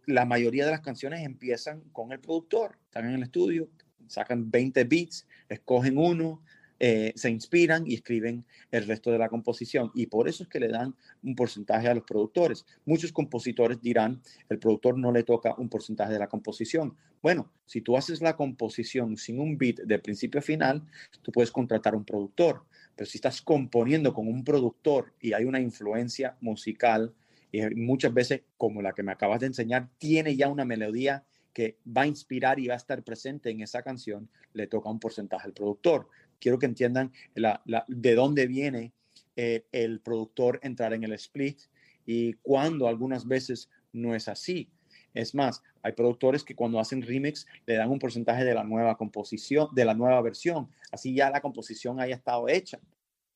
la 0.05 0.25
mayoría 0.25 0.65
de 0.65 0.71
las 0.71 0.81
canciones 0.81 1.25
empiezan 1.25 1.81
con 1.91 2.11
el 2.11 2.19
productor. 2.19 2.77
Están 2.85 3.07
en 3.09 3.15
el 3.15 3.23
estudio, 3.23 3.69
sacan 4.07 4.49
20 4.49 4.83
beats, 4.85 5.27
escogen 5.49 5.97
uno, 5.97 6.41
eh, 6.79 7.13
se 7.15 7.29
inspiran 7.29 7.87
y 7.87 7.95
escriben 7.95 8.45
el 8.71 8.85
resto 8.85 9.11
de 9.11 9.17
la 9.17 9.29
composición. 9.29 9.91
Y 9.95 10.07
por 10.07 10.27
eso 10.27 10.43
es 10.43 10.49
que 10.49 10.59
le 10.59 10.67
dan 10.67 10.95
un 11.23 11.35
porcentaje 11.35 11.87
a 11.87 11.93
los 11.93 12.03
productores. 12.03 12.65
Muchos 12.85 13.11
compositores 13.11 13.81
dirán, 13.81 14.21
el 14.49 14.59
productor 14.59 14.97
no 14.97 15.11
le 15.11 15.23
toca 15.23 15.55
un 15.57 15.69
porcentaje 15.69 16.13
de 16.13 16.19
la 16.19 16.27
composición. 16.27 16.95
Bueno, 17.21 17.49
si 17.65 17.81
tú 17.81 17.97
haces 17.97 18.21
la 18.21 18.35
composición 18.35 19.17
sin 19.17 19.39
un 19.39 19.57
beat 19.57 19.77
de 19.77 19.99
principio 19.99 20.39
a 20.39 20.43
final, 20.43 20.83
tú 21.21 21.31
puedes 21.31 21.51
contratar 21.51 21.95
un 21.95 22.05
productor. 22.05 22.63
Pero 22.95 23.09
si 23.09 23.17
estás 23.17 23.41
componiendo 23.41 24.13
con 24.13 24.27
un 24.27 24.43
productor 24.43 25.13
y 25.19 25.33
hay 25.33 25.45
una 25.45 25.59
influencia 25.59 26.37
musical, 26.41 27.13
y 27.51 27.61
muchas 27.75 28.13
veces, 28.13 28.41
como 28.57 28.81
la 28.81 28.93
que 28.93 29.03
me 29.03 29.13
acabas 29.13 29.39
de 29.39 29.47
enseñar, 29.47 29.89
tiene 29.97 30.35
ya 30.35 30.49
una 30.49 30.65
melodía 30.65 31.23
que 31.55 31.77
va 31.87 32.01
a 32.01 32.07
inspirar 32.07 32.59
y 32.59 32.67
va 32.67 32.73
a 32.73 32.77
estar 32.77 33.01
presente 33.01 33.49
en 33.49 33.61
esa 33.61 33.81
canción, 33.81 34.29
le 34.51 34.67
toca 34.67 34.89
un 34.89 34.99
porcentaje 34.99 35.47
al 35.47 35.53
productor. 35.53 36.09
Quiero 36.39 36.59
que 36.59 36.65
entiendan 36.65 37.11
la- 37.33 37.61
la- 37.65 37.85
de 37.87 38.15
dónde 38.15 38.47
viene 38.47 38.93
eh, 39.37 39.65
el 39.71 39.99
productor 39.99 40.59
entrar 40.63 40.93
en 40.93 41.03
el 41.03 41.11
split 41.13 41.59
y 42.05 42.33
cuando 42.35 42.87
algunas 42.87 43.27
veces 43.27 43.69
no 43.91 44.15
es 44.15 44.27
así. 44.27 44.69
Es 45.13 45.33
más, 45.35 45.61
hay 45.81 45.93
productores 45.93 46.43
que 46.43 46.55
cuando 46.55 46.79
hacen 46.79 47.01
remix 47.01 47.45
le 47.65 47.75
dan 47.75 47.89
un 47.89 47.99
porcentaje 47.99 48.43
de 48.43 48.53
la 48.53 48.63
nueva 48.63 48.97
composición, 48.97 49.67
de 49.73 49.85
la 49.85 49.93
nueva 49.93 50.21
versión, 50.21 50.69
así 50.91 51.13
ya 51.13 51.29
la 51.29 51.41
composición 51.41 51.99
haya 51.99 52.15
estado 52.15 52.47
hecha 52.49 52.79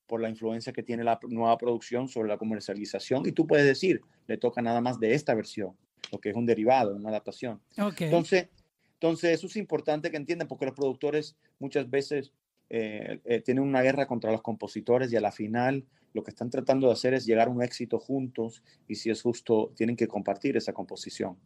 por 0.08 0.22
la 0.22 0.30
influencia 0.30 0.74
que 0.74 0.84
tiene 0.84 1.04
la 1.04 1.20
nueva 1.30 1.58
producción 1.58 2.08
sobre 2.08 2.30
la 2.30 2.38
comercialización 2.38 3.26
y 3.28 3.32
tú 3.32 3.46
puedes 3.48 3.66
decir, 3.66 4.02
le 4.28 4.38
toca 4.38 4.62
nada 4.62 4.82
más 4.82 5.00
de 5.00 5.14
esta 5.14 5.34
versión, 5.36 5.76
lo 6.12 6.20
que 6.20 6.30
es 6.30 6.36
un 6.36 6.46
derivado, 6.46 6.96
una 6.96 7.10
adaptación. 7.10 7.62
Ok. 7.78 8.02
Entonces, 8.02 8.48
entonces, 8.94 9.32
eso 9.32 9.48
es 9.48 9.56
importante 9.56 10.12
que 10.12 10.18
entiendan 10.18 10.48
porque 10.50 10.66
los 10.66 10.76
productores 10.76 11.38
muchas 11.60 11.90
veces 11.90 12.34
eh, 12.70 13.20
eh, 13.26 13.42
tienen 13.42 13.64
una 13.64 13.82
guerra 13.82 14.06
contra 14.08 14.32
los 14.32 14.42
compositores 14.42 15.12
y 15.12 15.16
a 15.16 15.22
la 15.22 15.32
final 15.32 15.86
lo 16.14 16.24
que 16.24 16.32
están 16.32 16.50
tratando 16.50 16.88
de 16.88 16.94
hacer 16.94 17.14
es 17.14 17.26
llegar 17.26 17.48
a 17.48 17.52
un 17.52 17.62
éxito 17.62 18.00
juntos 18.00 18.64
y 18.88 18.96
si 18.96 19.10
es 19.10 19.22
justo, 19.22 19.72
tienen 19.76 19.96
que 19.96 20.08
compartir 20.08 20.58
esa 20.58 20.74
composición. 20.74 21.38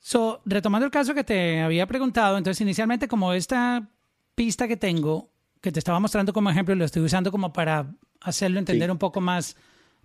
So, 0.00 0.42
retomando 0.44 0.84
el 0.84 0.90
caso 0.92 1.14
que 1.14 1.24
te 1.24 1.60
había 1.60 1.86
preguntado, 1.86 2.36
entonces 2.38 2.60
inicialmente 2.60 3.08
como 3.08 3.32
esta 3.32 3.88
pista 4.34 4.68
que 4.68 4.76
tengo, 4.76 5.30
que 5.60 5.72
te 5.72 5.78
estaba 5.78 5.98
mostrando 5.98 6.32
como 6.32 6.50
ejemplo, 6.50 6.74
lo 6.74 6.84
estoy 6.84 7.02
usando 7.02 7.30
como 7.32 7.52
para 7.52 7.94
hacerlo 8.20 8.58
entender 8.58 8.88
Sí. 8.88 8.92
un 8.92 8.98
poco 8.98 9.20
más, 9.20 9.56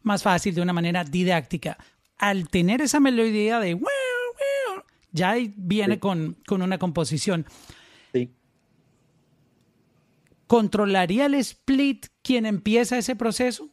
más 0.04 0.24
fácil, 0.24 0.56
de 0.56 0.62
una 0.62 0.74
manera 0.74 1.04
didáctica. 1.04 1.78
Al 2.18 2.48
tener 2.50 2.82
esa 2.82 3.00
melodía 3.00 3.60
de 3.60 3.80
ya 5.12 5.36
viene 5.56 5.96
Sí. 5.96 6.00
con, 6.00 6.38
con 6.48 6.62
una 6.62 6.78
composición. 6.78 7.46
¿Controlaría 10.52 11.28
el 11.28 11.36
split 11.36 12.08
quien 12.22 12.46
empieza 12.46 12.98
ese 12.98 13.16
proceso? 13.16 13.70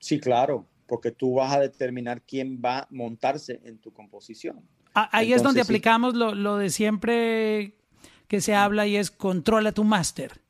Sí, 0.00 0.20
claro, 0.20 0.66
porque 0.86 1.12
tú 1.12 1.36
vas 1.36 1.50
a 1.54 1.60
determinar 1.60 2.20
quién 2.20 2.60
va 2.62 2.80
a 2.80 2.86
montarse 2.90 3.58
en 3.64 3.78
tu 3.78 3.90
composición. 3.90 4.60
Ah, 4.92 5.08
Ahí 5.12 5.32
es 5.32 5.42
donde 5.42 5.60
Entonces, 5.60 5.66
sí. 5.66 5.72
aplicamos 5.72 6.12
lo, 6.14 6.34
lo 6.34 6.58
de 6.58 6.68
siempre 6.68 7.72
que 8.28 8.42
se 8.42 8.54
habla 8.54 8.86
y 8.86 8.96
es 8.96 9.10
controla 9.10 9.72
tu 9.72 9.82
máster. 9.82 10.42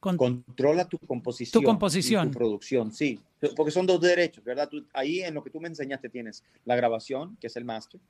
Con- 0.00 0.16
Controla 0.16 0.88
tu 0.88 0.96
composición. 0.96 1.62
Tu 1.62 1.66
composición. 1.66 2.28
y 2.28 2.30
tu 2.30 2.38
producción, 2.38 2.90
sí. 2.90 3.20
Porque 3.54 3.70
son 3.70 3.84
dos 3.84 4.00
derechos, 4.00 4.42
¿verdad? 4.42 4.66
Tú- 4.70 4.86
ahí 4.94 5.20
en 5.20 5.34
lo 5.34 5.44
que 5.44 5.50
tú 5.50 5.60
me 5.60 5.68
enseñaste 5.68 6.08
tienes 6.08 6.42
la 6.64 6.74
grabación, 6.74 7.36
que 7.38 7.48
es 7.48 7.56
el 7.56 7.66
master, 7.66 8.00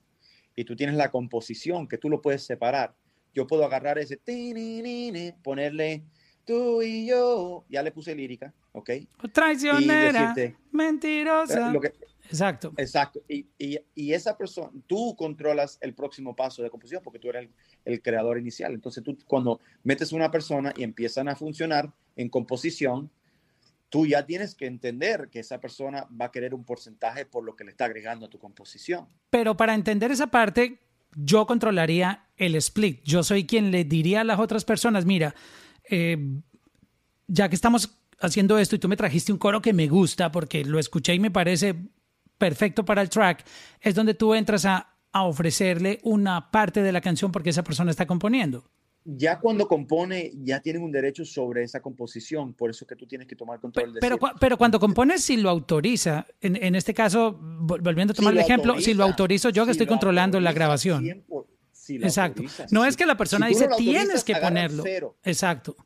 y 0.54 0.62
tú 0.62 0.76
tienes 0.76 0.94
la 0.94 1.10
composición, 1.10 1.88
que 1.88 1.98
tú 1.98 2.08
lo 2.10 2.22
puedes 2.22 2.44
separar. 2.44 2.94
Yo 3.34 3.44
puedo 3.48 3.64
agarrar 3.64 3.98
ese, 3.98 4.20
ponerle 5.42 6.04
tú 6.48 6.80
y 6.82 7.06
yo, 7.06 7.66
ya 7.68 7.82
le 7.82 7.92
puse 7.92 8.14
lírica, 8.14 8.54
¿ok? 8.72 8.90
Traicionera, 9.32 10.32
decirte, 10.32 10.56
mentirosa. 10.72 11.68
Eh, 11.68 11.72
lo 11.74 11.80
que- 11.80 11.92
Exacto. 12.30 12.72
Exacto. 12.78 13.20
Y, 13.28 13.46
y- 13.58 13.78
y 13.94 14.12
esa 14.14 14.36
persona, 14.36 14.70
tú 14.86 15.14
controlas 15.16 15.78
el 15.82 15.94
próximo 15.94 16.34
paso 16.34 16.62
de 16.62 16.70
composición 16.70 17.02
porque 17.02 17.18
tú 17.18 17.28
eres 17.28 17.42
el, 17.44 17.50
el 17.92 18.02
creador 18.02 18.38
inicial. 18.38 18.72
Entonces 18.72 19.02
tú 19.04 19.16
cuando 19.26 19.60
metes 19.82 20.12
una 20.12 20.30
persona 20.30 20.72
y 20.76 20.82
empiezan 20.84 21.28
a 21.28 21.36
funcionar 21.36 21.92
en 22.16 22.28
composición, 22.28 23.10
tú 23.90 24.06
ya 24.06 24.24
tienes 24.26 24.54
que 24.54 24.66
entender 24.66 25.28
que 25.30 25.40
esa 25.40 25.60
persona 25.60 26.06
va 26.20 26.26
a 26.26 26.30
querer 26.30 26.52
un 26.54 26.64
porcentaje 26.64 27.24
por 27.26 27.44
lo 27.44 27.56
que 27.56 27.64
le 27.64 27.70
está 27.70 27.84
agregando 27.86 28.26
a 28.26 28.30
tu 28.30 28.38
composición. 28.38 29.06
Pero 29.30 29.56
para 29.56 29.74
entender 29.74 30.10
esa 30.10 30.26
parte, 30.26 30.80
yo 31.16 31.46
controlaría 31.46 32.26
el 32.36 32.54
split. 32.56 33.00
Yo 33.04 33.22
soy 33.22 33.46
quien 33.46 33.70
le 33.70 33.84
diría 33.84 34.20
a 34.20 34.24
las 34.24 34.38
otras 34.38 34.64
personas, 34.66 35.06
mira, 35.06 35.34
eh, 35.88 36.18
ya 37.26 37.48
que 37.48 37.54
estamos 37.54 37.90
haciendo 38.20 38.58
esto 38.58 38.76
y 38.76 38.78
tú 38.78 38.88
me 38.88 38.96
trajiste 38.96 39.32
un 39.32 39.38
coro 39.38 39.60
que 39.62 39.72
me 39.72 39.86
gusta 39.88 40.32
porque 40.32 40.64
lo 40.64 40.78
escuché 40.78 41.14
y 41.14 41.20
me 41.20 41.30
parece 41.30 41.74
perfecto 42.36 42.84
para 42.84 43.02
el 43.02 43.08
track, 43.10 43.44
es 43.80 43.94
donde 43.94 44.14
tú 44.14 44.34
entras 44.34 44.64
a, 44.64 44.94
a 45.12 45.24
ofrecerle 45.24 45.98
una 46.02 46.50
parte 46.50 46.82
de 46.82 46.92
la 46.92 47.00
canción 47.00 47.32
porque 47.32 47.50
esa 47.50 47.62
persona 47.64 47.90
está 47.90 48.06
componiendo. 48.06 48.64
Ya 49.04 49.38
cuando 49.38 49.66
compone, 49.66 50.32
ya 50.42 50.60
tienen 50.60 50.82
un 50.82 50.92
derecho 50.92 51.24
sobre 51.24 51.62
esa 51.62 51.80
composición, 51.80 52.52
por 52.52 52.68
eso 52.68 52.84
es 52.84 52.88
que 52.90 52.96
tú 52.96 53.06
tienes 53.06 53.26
que 53.26 53.34
tomar 53.36 53.58
control 53.58 53.94
de 53.94 54.00
Pero, 54.00 54.18
pero 54.38 54.58
cuando 54.58 54.78
compones, 54.78 55.24
si 55.24 55.38
lo 55.38 55.48
autoriza, 55.48 56.26
en, 56.42 56.56
en 56.62 56.74
este 56.74 56.92
caso, 56.92 57.38
vol- 57.40 57.80
volviendo 57.82 58.12
a 58.12 58.14
tomar 58.14 58.32
Si 58.34 58.38
el 58.38 58.40
lo 58.40 58.40
ejemplo, 58.46 58.80
si 58.80 58.92
lo 58.94 59.04
autorizo 59.04 59.48
yo 59.48 59.64
que 59.64 59.72
si 59.72 59.76
estoy 59.76 59.86
controlando 59.86 60.38
la 60.40 60.52
grabación. 60.52 61.04
100%, 61.04 61.46
si 61.96 62.04
Exacto. 62.04 62.42
autorizas, 62.42 62.72
No 62.72 62.84
es 62.84 62.96
que 62.96 63.06
la 63.06 63.16
persona 63.16 63.46
si 63.48 63.54
dice, 63.54 63.68
no 63.68 63.76
tienes 63.76 64.24
que 64.24 64.36
ponerlo. 64.36 64.82
cero. 64.84 65.16
Exacto. 65.24 65.76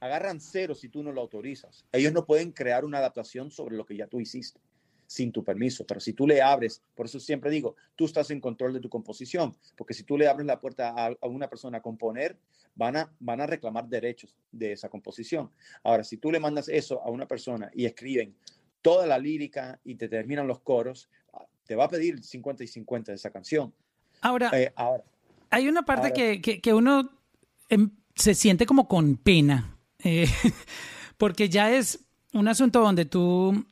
agarran 0.00 0.40
cero 0.40 0.74
si 0.74 0.88
tú 0.88 1.02
no 1.02 1.12
lo 1.12 1.20
autorizas. 1.20 1.84
Ellos 1.92 2.12
no 2.12 2.24
pueden 2.24 2.52
crear 2.52 2.84
una 2.84 2.98
adaptación 2.98 3.50
sobre 3.50 3.76
lo 3.76 3.84
que 3.84 3.96
ya 3.96 4.06
tú 4.06 4.20
hiciste. 4.20 4.60
sin 5.06 5.32
tu 5.32 5.42
permiso. 5.42 5.84
Pero 5.84 5.98
si 5.98 6.12
tú 6.12 6.24
le 6.24 6.40
abres, 6.40 6.82
por 6.94 7.06
eso 7.06 7.18
siempre 7.18 7.50
digo, 7.50 7.74
tú 7.96 8.04
estás 8.04 8.30
en 8.30 8.40
control 8.40 8.72
de 8.72 8.78
tu 8.78 8.88
composición, 8.88 9.56
porque 9.76 9.92
si 9.92 10.04
tú 10.04 10.16
le 10.16 10.28
abres 10.28 10.46
la 10.46 10.60
puerta 10.60 10.90
a, 10.90 11.06
a 11.20 11.26
una 11.26 11.48
persona 11.50 11.78
a 11.78 11.82
componer, 11.82 12.38
van 12.76 12.96
a, 12.96 13.12
van 13.18 13.40
a 13.40 13.46
reclamar 13.48 13.88
derechos 13.88 14.36
de 14.52 14.70
esa 14.70 14.88
composición. 14.88 15.50
Ahora, 15.82 16.04
si 16.04 16.16
tú 16.16 16.30
le 16.30 16.38
mandas 16.38 16.68
eso 16.68 17.02
a 17.02 17.10
una 17.10 17.26
persona 17.26 17.72
y 17.74 17.86
escriben 17.86 18.36
toda 18.82 19.04
la 19.04 19.18
lírica 19.18 19.80
y 19.82 19.96
te 19.96 20.08
terminan 20.08 20.46
los 20.46 20.60
coros, 20.60 21.10
te 21.66 21.74
va 21.74 21.86
a 21.86 21.88
pedir 21.88 22.22
50 22.22 22.62
y 22.62 22.68
50 22.68 23.10
de 23.10 23.16
esa 23.16 23.30
canción. 23.30 23.74
Ahora, 24.20 24.50
Eh, 24.52 24.72
ahora 24.76 25.02
hay 25.50 25.68
una 25.68 25.82
parte 25.82 26.08
ahora- 26.08 26.14
que, 26.14 26.40
que- 26.40 26.60
que 26.60 26.74
uno 26.74 27.10
em, 27.68 27.90
se 28.14 28.34
siente 28.34 28.66
como 28.66 28.86
con 28.88 29.16
pena, 29.16 29.76
eh, 29.98 30.26
porque 31.16 31.48
ya 31.48 31.70
es 31.72 32.00
un 32.32 32.48
asunto 32.48 32.80
donde 32.80 33.04
tú 33.04 33.64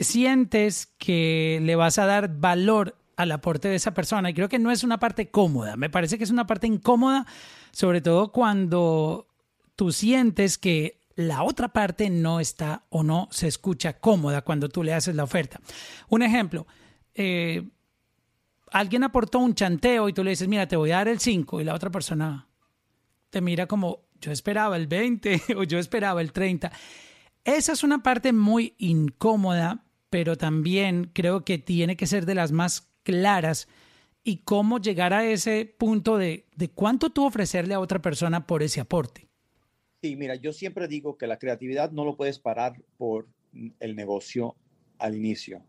sientes 0.00 0.86
que 0.98 1.60
le 1.62 1.76
vas 1.76 1.98
a 1.98 2.06
dar 2.06 2.38
valor 2.38 2.96
al 3.16 3.32
aporte 3.32 3.68
de 3.68 3.74
esa 3.74 3.94
persona 3.94 4.30
y 4.30 4.34
creo 4.34 4.48
que 4.48 4.58
no 4.60 4.70
es 4.70 4.84
una 4.84 4.98
parte 4.98 5.28
cómoda, 5.30 5.76
me 5.76 5.90
parece 5.90 6.18
que 6.18 6.24
es 6.24 6.30
una 6.30 6.46
parte 6.46 6.66
incómoda, 6.68 7.26
sobre 7.72 8.00
todo 8.00 8.30
cuando 8.30 9.26
tú 9.74 9.90
sientes 9.90 10.56
que 10.56 11.00
la 11.16 11.42
otra 11.42 11.68
parte 11.68 12.10
no 12.10 12.38
está 12.38 12.84
o 12.90 13.02
no 13.02 13.26
se 13.32 13.48
escucha 13.48 13.94
cómoda 13.98 14.42
cuando 14.42 14.68
tú 14.68 14.84
le 14.84 14.94
haces 14.94 15.16
la 15.16 15.24
oferta. 15.24 15.60
Un 16.08 16.22
ejemplo, 16.22 16.64
eh, 17.14 17.68
alguien 18.72 19.04
aportó 19.04 19.38
un 19.38 19.54
chanteo 19.54 20.08
y 20.08 20.12
tú 20.12 20.24
le 20.24 20.30
dices, 20.30 20.48
mira, 20.48 20.66
te 20.66 20.76
voy 20.76 20.90
a 20.90 20.96
dar 20.96 21.08
el 21.08 21.20
5 21.20 21.60
y 21.60 21.64
la 21.64 21.74
otra 21.74 21.90
persona 21.90 22.48
te 23.30 23.40
mira 23.40 23.66
como, 23.66 24.04
yo 24.20 24.32
esperaba 24.32 24.76
el 24.76 24.86
20 24.86 25.42
o 25.56 25.64
yo 25.64 25.78
esperaba 25.78 26.20
el 26.20 26.32
30. 26.32 26.72
Esa 27.44 27.72
es 27.72 27.82
una 27.82 28.02
parte 28.02 28.32
muy 28.32 28.74
incómoda, 28.78 29.84
pero 30.10 30.36
también 30.36 31.10
creo 31.12 31.44
que 31.44 31.58
tiene 31.58 31.96
que 31.96 32.06
ser 32.06 32.26
de 32.26 32.34
las 32.34 32.52
más 32.52 32.88
claras 33.02 33.68
y 34.24 34.38
cómo 34.38 34.78
llegar 34.78 35.14
a 35.14 35.24
ese 35.24 35.64
punto 35.78 36.18
de, 36.18 36.46
de 36.56 36.68
cuánto 36.68 37.10
tú 37.10 37.24
ofrecerle 37.24 37.74
a 37.74 37.80
otra 37.80 38.02
persona 38.02 38.46
por 38.46 38.62
ese 38.62 38.80
aporte. 38.80 39.28
Sí, 40.02 40.16
mira, 40.16 40.34
yo 40.36 40.52
siempre 40.52 40.86
digo 40.86 41.16
que 41.16 41.26
la 41.26 41.38
creatividad 41.38 41.90
no 41.90 42.04
lo 42.04 42.16
puedes 42.16 42.38
parar 42.38 42.80
por 42.98 43.26
el 43.80 43.96
negocio 43.96 44.54
al 44.98 45.16
inicio. 45.16 45.62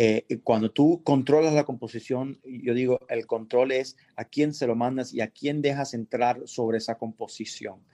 Eh, 0.00 0.38
cuando 0.44 0.70
tú 0.70 1.02
controlas 1.02 1.52
la 1.54 1.64
composición, 1.64 2.40
yo 2.44 2.72
digo, 2.72 3.00
el 3.08 3.26
control 3.26 3.72
es 3.72 3.96
a 4.14 4.24
quién 4.24 4.54
se 4.54 4.68
lo 4.68 4.76
mandas 4.76 5.12
y 5.12 5.20
a 5.20 5.28
quién 5.28 5.60
dejas 5.60 5.92
entrar 5.92 6.40
sobre 6.46 6.78
esa 6.78 6.96
composición. 6.96 7.84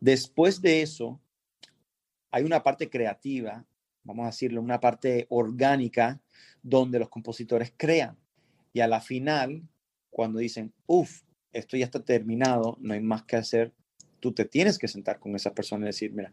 Después 0.00 0.62
de 0.62 0.82
eso, 0.82 1.20
hay 2.30 2.44
una 2.44 2.62
parte 2.62 2.88
creativa, 2.88 3.66
vamos 4.04 4.22
a 4.22 4.30
decirlo, 4.30 4.62
una 4.62 4.78
parte 4.78 5.26
orgánica, 5.30 6.20
donde 6.62 7.00
los 7.00 7.08
compositores 7.08 7.72
crean. 7.76 8.16
Y 8.72 8.78
a 8.78 8.86
la 8.86 9.00
final, 9.00 9.62
cuando 10.10 10.38
dicen, 10.38 10.72
uff, 10.86 11.22
esto 11.52 11.76
ya 11.76 11.86
está 11.86 12.04
terminado, 12.04 12.76
no 12.80 12.94
hay 12.94 13.00
más 13.00 13.24
que 13.24 13.34
hacer, 13.34 13.72
tú 14.20 14.32
te 14.32 14.44
tienes 14.44 14.78
que 14.78 14.86
sentar 14.86 15.18
con 15.18 15.34
esa 15.34 15.52
persona 15.54 15.86
y 15.86 15.88
decir, 15.88 16.12
mira, 16.12 16.30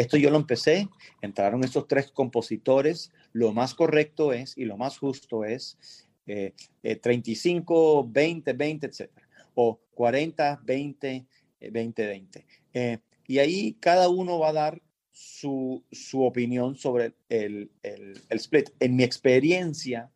esto 0.00 0.16
yo 0.16 0.30
lo 0.30 0.36
empecé, 0.36 0.88
entraron 1.22 1.64
estos 1.64 1.86
tres 1.86 2.10
compositores, 2.10 3.12
lo 3.32 3.52
más 3.52 3.74
correcto 3.74 4.32
es 4.32 4.56
y 4.56 4.64
lo 4.64 4.76
más 4.76 4.98
justo 4.98 5.44
es 5.44 5.78
eh, 6.26 6.54
eh, 6.82 6.96
35, 6.96 8.08
20, 8.08 8.52
20, 8.52 8.86
etcétera, 8.86 9.28
o 9.54 9.80
40, 9.94 10.60
20, 10.64 11.26
eh, 11.60 11.70
20, 11.70 12.06
20. 12.06 12.46
Eh, 12.74 12.98
y 13.26 13.38
ahí 13.38 13.76
cada 13.80 14.08
uno 14.08 14.38
va 14.38 14.50
a 14.50 14.52
dar 14.52 14.82
su, 15.10 15.84
su 15.90 16.22
opinión 16.22 16.76
sobre 16.76 17.14
el, 17.28 17.70
el, 17.82 18.20
el 18.28 18.38
split. 18.38 18.70
En 18.78 18.96
mi 18.96 19.04
experiencia, 19.04 20.10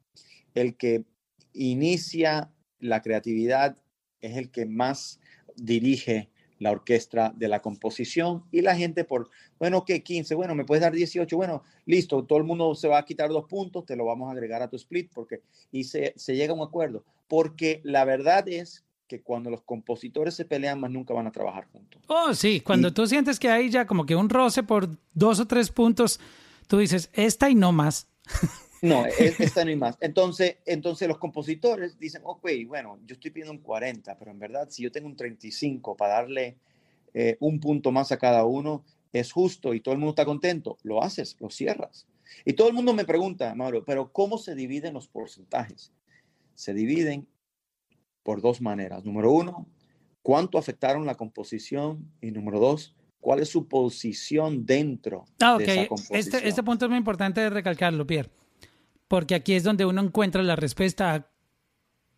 el 0.54 0.76
que 0.76 1.04
inicia 1.52 2.50
la 2.78 3.02
creatividad 3.02 3.76
es 4.20 4.36
el 4.36 4.50
que 4.50 4.66
más 4.66 5.20
dirige 5.56 6.30
la 6.62 6.70
orquesta 6.70 7.32
de 7.36 7.48
la 7.48 7.60
composición 7.60 8.44
y 8.50 8.60
la 8.62 8.74
gente 8.76 9.04
por, 9.04 9.28
bueno, 9.58 9.84
que 9.84 10.02
15, 10.02 10.34
bueno, 10.34 10.54
me 10.54 10.64
puedes 10.64 10.82
dar 10.82 10.92
18, 10.92 11.36
bueno, 11.36 11.62
listo, 11.86 12.24
todo 12.24 12.38
el 12.38 12.44
mundo 12.44 12.74
se 12.74 12.88
va 12.88 12.98
a 12.98 13.04
quitar 13.04 13.30
dos 13.30 13.46
puntos, 13.46 13.84
te 13.84 13.96
lo 13.96 14.04
vamos 14.06 14.28
a 14.28 14.32
agregar 14.32 14.62
a 14.62 14.68
tu 14.68 14.76
split 14.76 15.10
porque 15.14 15.40
y 15.70 15.84
se, 15.84 16.12
se 16.16 16.36
llega 16.36 16.52
a 16.52 16.56
un 16.56 16.62
acuerdo, 16.62 17.04
porque 17.28 17.80
la 17.84 18.04
verdad 18.04 18.48
es 18.48 18.84
que 19.08 19.20
cuando 19.20 19.50
los 19.50 19.60
compositores 19.62 20.34
se 20.34 20.44
pelean 20.46 20.80
más 20.80 20.90
nunca 20.90 21.12
van 21.12 21.26
a 21.26 21.32
trabajar 21.32 21.66
juntos. 21.70 22.00
Oh, 22.06 22.32
sí, 22.34 22.60
cuando 22.60 22.88
Y- 22.88 22.92
tú 22.92 23.06
sientes 23.06 23.38
que 23.38 23.50
hay 23.50 23.68
ya 23.68 23.86
como 23.86 24.06
que 24.06 24.16
un 24.16 24.30
roce 24.30 24.62
por 24.62 24.88
dos 25.12 25.38
o 25.40 25.46
tres 25.46 25.70
puntos, 25.70 26.18
tú 26.66 26.78
dices, 26.78 27.10
esta 27.12 27.50
y 27.50 27.54
no 27.54 27.72
más. 27.72 28.08
No, 28.82 29.06
es- 29.18 29.40
esta 29.40 29.64
no 29.64 29.70
hay 29.70 29.76
más. 29.76 29.96
Entonces, 30.00 30.56
entonces 30.66 31.08
los 31.08 31.18
compositores 31.18 31.98
dicen, 31.98 32.22
ok, 32.24 32.46
bueno, 32.66 32.98
yo 33.06 33.14
estoy 33.14 33.30
pidiendo 33.30 33.52
un 33.52 33.58
40, 33.62 34.18
pero 34.18 34.30
en 34.30 34.38
verdad 34.38 34.68
si 34.70 34.82
yo 34.82 34.92
tengo 34.92 35.06
un 35.08 35.16
35 35.16 35.96
para 35.96 36.14
darle 36.14 36.58
eh, 37.14 37.36
un 37.40 37.60
punto 37.60 37.90
más 37.92 38.12
a 38.12 38.18
cada 38.18 38.44
uno, 38.44 38.84
es 39.12 39.32
justo 39.32 39.72
y 39.74 39.80
todo 39.80 39.92
el 39.94 39.98
mundo 40.00 40.10
está 40.12 40.24
contento, 40.24 40.78
lo 40.82 41.02
haces, 41.02 41.36
lo 41.40 41.48
cierras. 41.50 42.06
Y 42.44 42.54
todo 42.54 42.68
el 42.68 42.74
mundo 42.74 42.94
me 42.94 43.04
pregunta, 43.04 43.54
Mauro, 43.54 43.84
pero 43.84 44.10
¿cómo 44.12 44.38
se 44.38 44.54
dividen 44.54 44.94
los 44.94 45.06
porcentajes? 45.08 45.92
Se 46.54 46.72
dividen 46.72 47.26
por 48.22 48.40
dos 48.40 48.60
maneras. 48.62 49.04
Número 49.04 49.30
uno, 49.32 49.66
cuánto 50.22 50.56
afectaron 50.56 51.04
la 51.04 51.14
composición 51.16 52.10
y 52.22 52.30
número 52.30 52.58
dos, 52.58 52.94
cuál 53.20 53.40
es 53.40 53.48
su 53.50 53.68
posición 53.68 54.64
dentro 54.64 55.24
Ah, 55.40 55.56
de 55.58 55.64
esa 55.64 55.88
composición. 55.88 56.18
Este, 56.18 56.48
este 56.48 56.62
punto 56.62 56.86
es 56.86 56.88
muy 56.88 56.98
importante 56.98 57.40
de 57.42 57.50
recalcarlo, 57.50 58.06
Pierre, 58.06 58.30
porque 59.12 59.34
aquí 59.34 59.52
es 59.52 59.62
donde 59.62 59.84
uno 59.84 60.00
encuentra 60.00 60.42
la 60.42 60.56
respuesta 60.56 61.14
a 61.14 61.26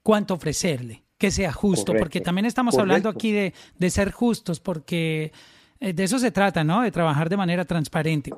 cuánto 0.05 0.35
ofrecerle, 0.35 1.03
que 1.19 1.33
sea 1.33 1.53
justo, 1.53 1.87
Correcto, 1.87 2.05
porque 2.05 2.21
también 2.21 2.45
estamos 2.47 2.79
hablando 2.79 3.09
aquí 3.09 3.33
de, 3.33 3.53
de 3.77 3.91
ser 3.91 4.13
justos, 4.13 4.61
porque 4.61 5.33
eh, 5.81 5.93
de 5.93 6.05
eso 6.05 6.21
se 6.21 6.31
trata, 6.31 6.63
¿no? 6.63 6.83
De 6.83 6.93
trabajar 6.93 7.29
de 7.29 7.37
manera 7.37 7.65
transparente. 7.65 8.33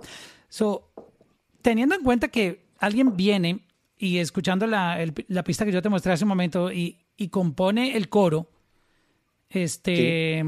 So, 0.49 0.91
teniendo 1.61 1.95
en 1.97 2.03
cuenta 2.03 2.29
que 2.29 2.65
alguien 2.79 3.15
viene 3.15 3.61
y 3.99 4.17
escuchando 4.21 4.67
la, 4.67 5.03
el- 5.03 5.13
la 5.29 5.45
pista 5.45 5.67
que 5.67 5.73
yo 5.73 5.83
te 5.83 5.91
mostré 5.91 6.15
hace 6.15 6.25
un 6.25 6.29
momento 6.29 6.73
y, 6.73 6.97
y 7.15 7.29
compone 7.29 7.95
el 7.95 8.09
coro, 8.09 8.49
este, 9.51 10.43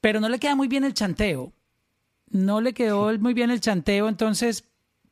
pero 0.00 0.20
no 0.20 0.28
le 0.28 0.38
queda 0.38 0.54
muy 0.54 0.68
bien 0.68 0.84
el 0.84 0.94
chanteo. 0.94 1.52
No 2.30 2.60
le 2.60 2.72
quedó 2.72 3.18
muy 3.18 3.34
bien 3.34 3.50
el 3.50 3.60
chanteo, 3.60 4.08
entonces, 4.08 4.62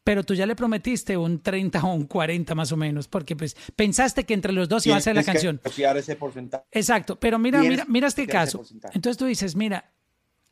pero 0.07 0.23
tú 0.23 0.35
ya 0.35 0.47
le 0.47 0.55
prometiste 0.55 1.17
un 1.17 1.41
30 1.41 1.83
o 1.85 1.93
un 1.93 2.05
40 2.05 2.55
más 2.55 2.71
o 2.71 2.77
menos, 2.77 3.09
porque 3.09 3.35
pues 3.35 3.57
pensaste 3.75 4.23
que 4.23 4.35
entre 4.35 4.53
los 4.53 4.69
dos 4.69 4.87
iba 4.87 4.95
a 4.95 5.01
ser 5.01 5.17
la 5.17 5.25
canción. 5.25 5.61
ese 5.97 6.15
porcentaje. 6.15 6.65
Exacto, 6.71 7.17
pero 7.19 7.41
mira, 7.41 7.61
mira, 7.61 7.85
mira 7.89 8.07
este 8.07 8.25
caso. 8.29 8.63
Entonces 8.95 9.17
tú 9.17 9.25
dices, 9.25 9.57
mira, 9.57 9.91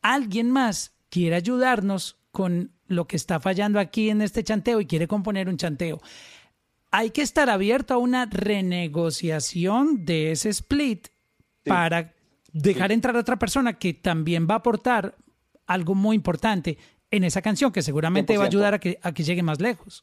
alguien 0.03 0.51
más 0.51 0.97
quiere 1.09 1.37
ayudarnos 1.37 2.19
con 2.33 2.73
lo 2.89 3.07
que 3.07 3.15
está 3.15 3.39
fallando 3.39 3.79
aquí 3.79 4.11
en 4.11 4.23
este 4.23 4.43
chanteo 4.43 4.81
y 4.81 4.87
quiere 4.87 5.07
componer 5.07 5.49
un 5.49 5.57
chanteo. 5.57 6.01
Hay 6.91 7.11
que 7.11 7.23
estar 7.23 7.49
abierto 7.49 7.95
a 7.95 7.99
una 7.99 8.27
renegociación 8.27 10.05
de 10.05 10.33
ese 10.33 10.49
split 10.49 11.07
para 11.65 12.13
dejar 12.53 12.91
entrar 12.91 13.15
a 13.15 13.21
otra 13.21 13.39
persona 13.39 13.75
que 13.75 13.95
también 13.95 14.49
va 14.51 14.55
a 14.55 14.59
aportar 14.59 15.15
algo 15.67 15.95
muy 15.95 16.17
importante 16.17 16.77
en 17.17 17.25
esa 17.25 17.43
canción 17.43 17.73
que 17.73 17.83
seguramente 17.83 18.37
va 18.37 18.45
a 18.45 18.47
100%. 18.47 18.49
ayudar 18.49 18.75
a 18.75 18.79
que, 18.81 18.99
a 19.03 19.13
que 19.13 19.23
llegue 19.23 19.43
más 19.43 19.61
lejos. 19.61 20.03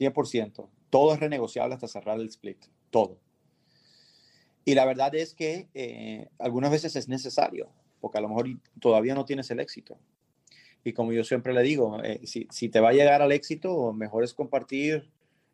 100%. 0.00 0.68
Todo 0.90 1.14
es 1.14 1.20
renegociable 1.20 1.74
hasta 1.74 1.88
cerrar 1.88 2.18
el 2.20 2.28
split. 2.28 2.58
Todo. 2.90 3.18
Y 4.64 4.74
la 4.74 4.84
verdad 4.84 5.14
es 5.14 5.34
que 5.34 5.68
eh, 5.74 6.28
algunas 6.38 6.70
veces 6.70 6.96
es 6.96 7.08
necesario, 7.08 7.68
porque 8.00 8.18
a 8.18 8.20
lo 8.20 8.28
mejor 8.28 8.48
todavía 8.80 9.14
no 9.14 9.24
tienes 9.24 9.50
el 9.50 9.60
éxito. 9.60 9.98
Y 10.84 10.92
como 10.92 11.12
yo 11.12 11.24
siempre 11.24 11.54
le 11.54 11.62
digo, 11.62 12.02
eh, 12.02 12.20
si, 12.24 12.46
si 12.50 12.68
te 12.68 12.80
va 12.80 12.90
a 12.90 12.92
llegar 12.92 13.22
al 13.22 13.32
éxito, 13.32 13.92
mejor 13.92 14.22
es 14.24 14.34
compartir 14.34 15.10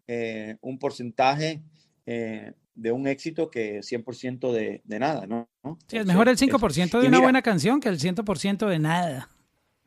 eh, 0.08 0.56
un 0.60 0.78
porcentaje 0.78 1.62
eh, 2.06 2.52
de 2.74 2.92
un 2.92 3.06
éxito 3.06 3.50
que 3.50 3.78
100% 3.80 4.52
de, 4.52 4.82
de 4.84 4.98
nada, 4.98 5.26
¿no? 5.26 5.48
Sí, 5.86 5.98
es 5.98 6.06
mejor 6.06 6.28
el 6.28 6.36
Entonces, 6.40 6.60
5% 6.60 6.84
eso. 6.86 7.00
de 7.00 7.06
una 7.06 7.18
mira, 7.18 7.26
buena 7.26 7.42
canción 7.42 7.78
que 7.78 7.88
el 7.88 7.98
100% 8.00 8.68
de 8.68 8.78
nada. 8.80 9.28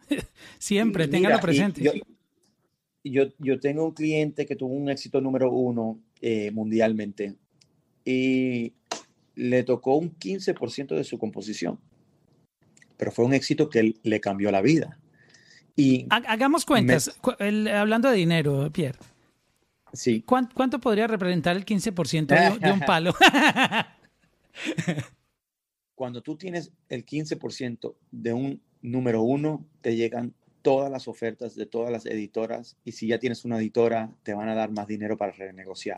Siempre, 0.60 1.08
téngalo 1.08 1.40
presente. 1.40 1.82
Yo, 1.84 1.92
yo, 3.04 3.24
yo 3.40 3.60
tengo 3.60 3.86
un 3.86 3.92
cliente 3.94 4.46
que 4.46 4.56
tuvo 4.56 4.74
un 4.74 4.90
éxito 4.90 5.20
número 5.22 5.52
uno 5.52 6.00
eh, 6.22 6.52
mundialmente 6.52 7.36
y 8.06 8.74
le 9.36 9.64
tocó 9.64 9.96
un 9.98 10.18
15% 10.18 10.96
de 10.96 11.04
su 11.04 11.18
composición, 11.18 11.80
pero 12.98 13.12
fue 13.12 13.26
un 13.26 13.34
éxito 13.34 13.70
que 13.70 13.96
le 14.04 14.20
cambió 14.22 14.52
la 14.52 14.62
vida. 14.62 15.00
Y 15.76 16.06
Ha- 16.12 16.18
Hagamos 16.28 16.66
cuentas, 16.66 17.10
Cu- 17.20 17.34
el- 17.40 17.68
hablando 17.68 18.10
de 18.10 18.16
dinero, 18.18 18.70
Pierre. 18.72 19.00
sí, 19.92 20.22
¿cuán- 20.22 20.50
¿Cuánto 20.54 20.80
podría 20.80 21.08
representar 21.08 21.58
el 21.58 21.66
15% 21.66 22.28
de, 22.28 22.60
de 22.60 22.72
un 22.72 22.80
palo? 22.86 23.14
cuando 25.96 26.22
tú 26.22 26.36
tienes 26.36 26.72
el 26.90 27.06
15% 27.06 27.96
de 28.12 28.34
un 28.34 28.62
número 28.84 29.24
uno, 29.24 29.66
te 29.82 29.96
llegan 29.96 30.36
todas 30.62 30.92
las 30.92 31.08
ofertas 31.08 31.56
de 31.56 31.66
todas 31.66 31.92
las 31.92 32.06
editoras 32.06 32.78
y 32.86 32.92
si 32.92 33.08
ya 33.08 33.18
tienes 33.18 33.44
una 33.46 33.58
editora, 33.58 34.12
te 34.24 34.34
van 34.34 34.50
a 34.50 34.56
dar 34.56 34.72
más 34.72 34.88
dinero 34.88 35.18
para 35.18 35.32
renegociar. 35.32 35.98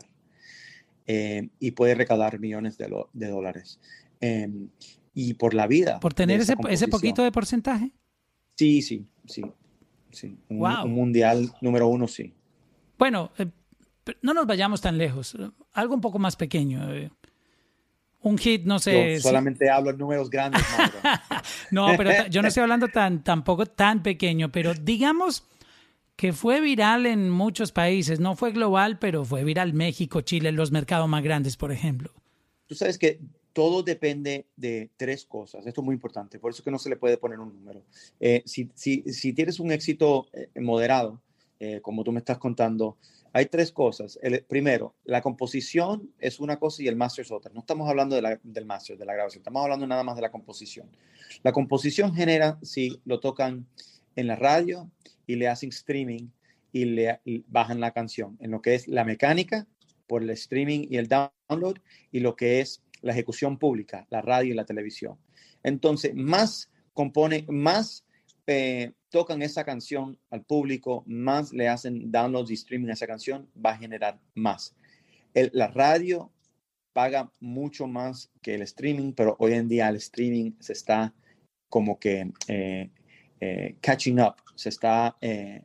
Eh, 1.06 1.50
y 1.60 1.72
puede 1.72 1.94
recaudar 1.94 2.40
millones 2.40 2.78
de, 2.78 2.88
dólares. 3.28 3.78
Em, 4.20 4.68
y 5.14 5.34
por 5.34 5.54
la 5.54 5.66
vida. 5.66 6.00
¿Por 6.00 6.14
tener 6.14 6.40
ese, 6.40 6.56
ese, 6.68 6.88
poquito 6.88 7.22
de 7.22 7.30
porcentaje? 7.30 7.92
Sí, 8.56 8.82
sí, 8.82 9.06
sí. 9.26 9.42
sí. 10.10 10.36
Un, 10.48 10.90
mundial 10.90 11.52
número 11.60 11.86
uno, 11.86 12.08
sí. 12.08 12.34
Bueno, 12.98 13.30
eh, 13.38 13.46
no 14.22 14.34
nos 14.34 14.46
vayamos 14.46 14.80
tan 14.80 14.98
lejos. 14.98 15.36
Algo 15.72 15.94
un 15.94 16.00
poco 16.00 16.18
más 16.18 16.34
pequeño. 16.34 16.88
Un 18.26 18.38
hit, 18.38 18.64
no 18.64 18.80
sé. 18.80 19.14
Yo 19.14 19.20
solamente 19.20 19.70
hablo 19.70 19.90
en 19.90 19.98
números 19.98 20.28
grandes. 20.28 20.60
no, 21.70 21.94
pero 21.96 22.26
yo 22.26 22.42
no 22.42 22.48
estoy 22.48 22.62
hablando 22.64 22.88
tan, 22.88 23.22
tampoco 23.22 23.66
tan 23.66 24.02
pequeño, 24.02 24.50
pero 24.50 24.74
digamos 24.74 25.44
que 26.16 26.32
fue 26.32 26.60
viral 26.60 27.06
en 27.06 27.30
muchos 27.30 27.70
países, 27.70 28.18
no 28.18 28.34
fue 28.34 28.50
global, 28.50 28.98
pero 28.98 29.24
fue 29.24 29.44
viral 29.44 29.74
México, 29.74 30.22
Chile, 30.22 30.50
los 30.50 30.72
mercados 30.72 31.08
más 31.08 31.22
grandes, 31.22 31.56
por 31.56 31.70
ejemplo. 31.70 32.10
Tú 32.66 32.74
sabes 32.74 32.98
que 32.98 33.20
todo 33.52 33.84
depende 33.84 34.46
de 34.56 34.90
tres 34.96 35.24
cosas. 35.24 35.64
Esto 35.64 35.82
es 35.82 35.84
muy 35.84 35.94
importante, 35.94 36.40
por 36.40 36.50
eso 36.50 36.64
que 36.64 36.72
no 36.72 36.80
se 36.80 36.88
le 36.88 36.96
puede 36.96 37.18
poner 37.18 37.38
un 37.38 37.54
número. 37.54 37.84
Eh, 38.18 38.42
si, 38.44 38.68
si, 38.74 39.02
si, 39.02 39.34
tienes 39.34 39.60
un 39.60 39.70
éxito 39.70 40.26
eh, 40.32 40.48
moderado, 40.60 41.20
eh, 41.60 41.78
como 41.80 42.02
tú 42.02 42.10
me 42.10 42.18
estás 42.18 42.38
contando, 42.38 42.96
hay 43.36 43.44
tres 43.46 43.70
cosas. 43.70 44.18
El, 44.22 44.42
primero, 44.44 44.94
la 45.04 45.20
composición 45.20 46.10
es 46.18 46.40
una 46.40 46.58
cosa 46.58 46.82
y 46.82 46.88
el 46.88 46.96
master 46.96 47.22
es 47.22 47.30
otra. 47.30 47.52
No 47.52 47.60
estamos 47.60 47.86
hablando 47.86 48.16
del 48.16 48.64
master, 48.64 48.96
de 48.96 49.04
la 49.04 49.12
grabación, 49.12 49.40
estamos 49.40 49.62
hablando 49.62 49.86
nada 49.86 50.02
más 50.02 50.16
de 50.16 50.22
la 50.22 50.30
composición. 50.30 50.88
La 51.42 51.52
composición 51.52 52.14
genera 52.14 52.58
si 52.62 52.98
lo 53.04 53.20
tocan 53.20 53.66
en 54.14 54.26
la 54.26 54.36
radio 54.36 54.90
y 55.26 55.36
le 55.36 55.48
hacen 55.48 55.68
streaming 55.68 56.28
y 56.72 56.86
le 56.86 57.20
bajan 57.48 57.78
la 57.78 57.90
canción, 57.90 58.38
en 58.40 58.52
lo 58.52 58.62
que 58.62 58.74
es 58.74 58.88
la 58.88 59.04
mecánica 59.04 59.66
por 60.06 60.22
el 60.22 60.30
streaming 60.30 60.86
y 60.88 60.96
el 60.96 61.06
download 61.06 61.76
y 62.12 62.20
lo 62.20 62.36
que 62.36 62.60
es 62.60 62.82
la 63.02 63.12
ejecución 63.12 63.58
pública, 63.58 64.06
la 64.08 64.22
radio 64.22 64.52
y 64.52 64.56
la 64.56 64.64
televisión. 64.64 65.18
Entonces, 65.62 66.14
más 66.14 66.70
compone, 66.94 67.44
más 67.50 68.06
eh, 68.46 68.92
tocan 69.16 69.40
esa 69.40 69.64
canción 69.64 70.18
al 70.28 70.44
público, 70.44 71.02
más 71.06 71.50
le 71.50 71.70
hacen 71.70 72.12
downloads 72.12 72.50
y 72.50 72.52
streaming 72.52 72.90
a 72.90 72.92
esa 72.92 73.06
canción, 73.06 73.48
va 73.56 73.70
a 73.70 73.78
generar 73.78 74.20
más. 74.34 74.76
la 75.32 75.68
radio 75.68 76.30
paga 76.92 77.32
mucho 77.40 77.86
más 77.86 78.30
que 78.42 78.56
el 78.56 78.60
streaming, 78.60 79.14
pero 79.14 79.34
hoy 79.38 79.54
en 79.54 79.68
día 79.68 79.88
el 79.88 79.96
streaming 79.96 80.52
se 80.60 80.74
está 80.74 81.14
como 81.70 81.98
que 81.98 82.30
eh, 82.46 82.90
eh, 83.40 83.76
catching 83.80 84.20
up, 84.20 84.34
se 84.54 84.68
está 84.68 85.16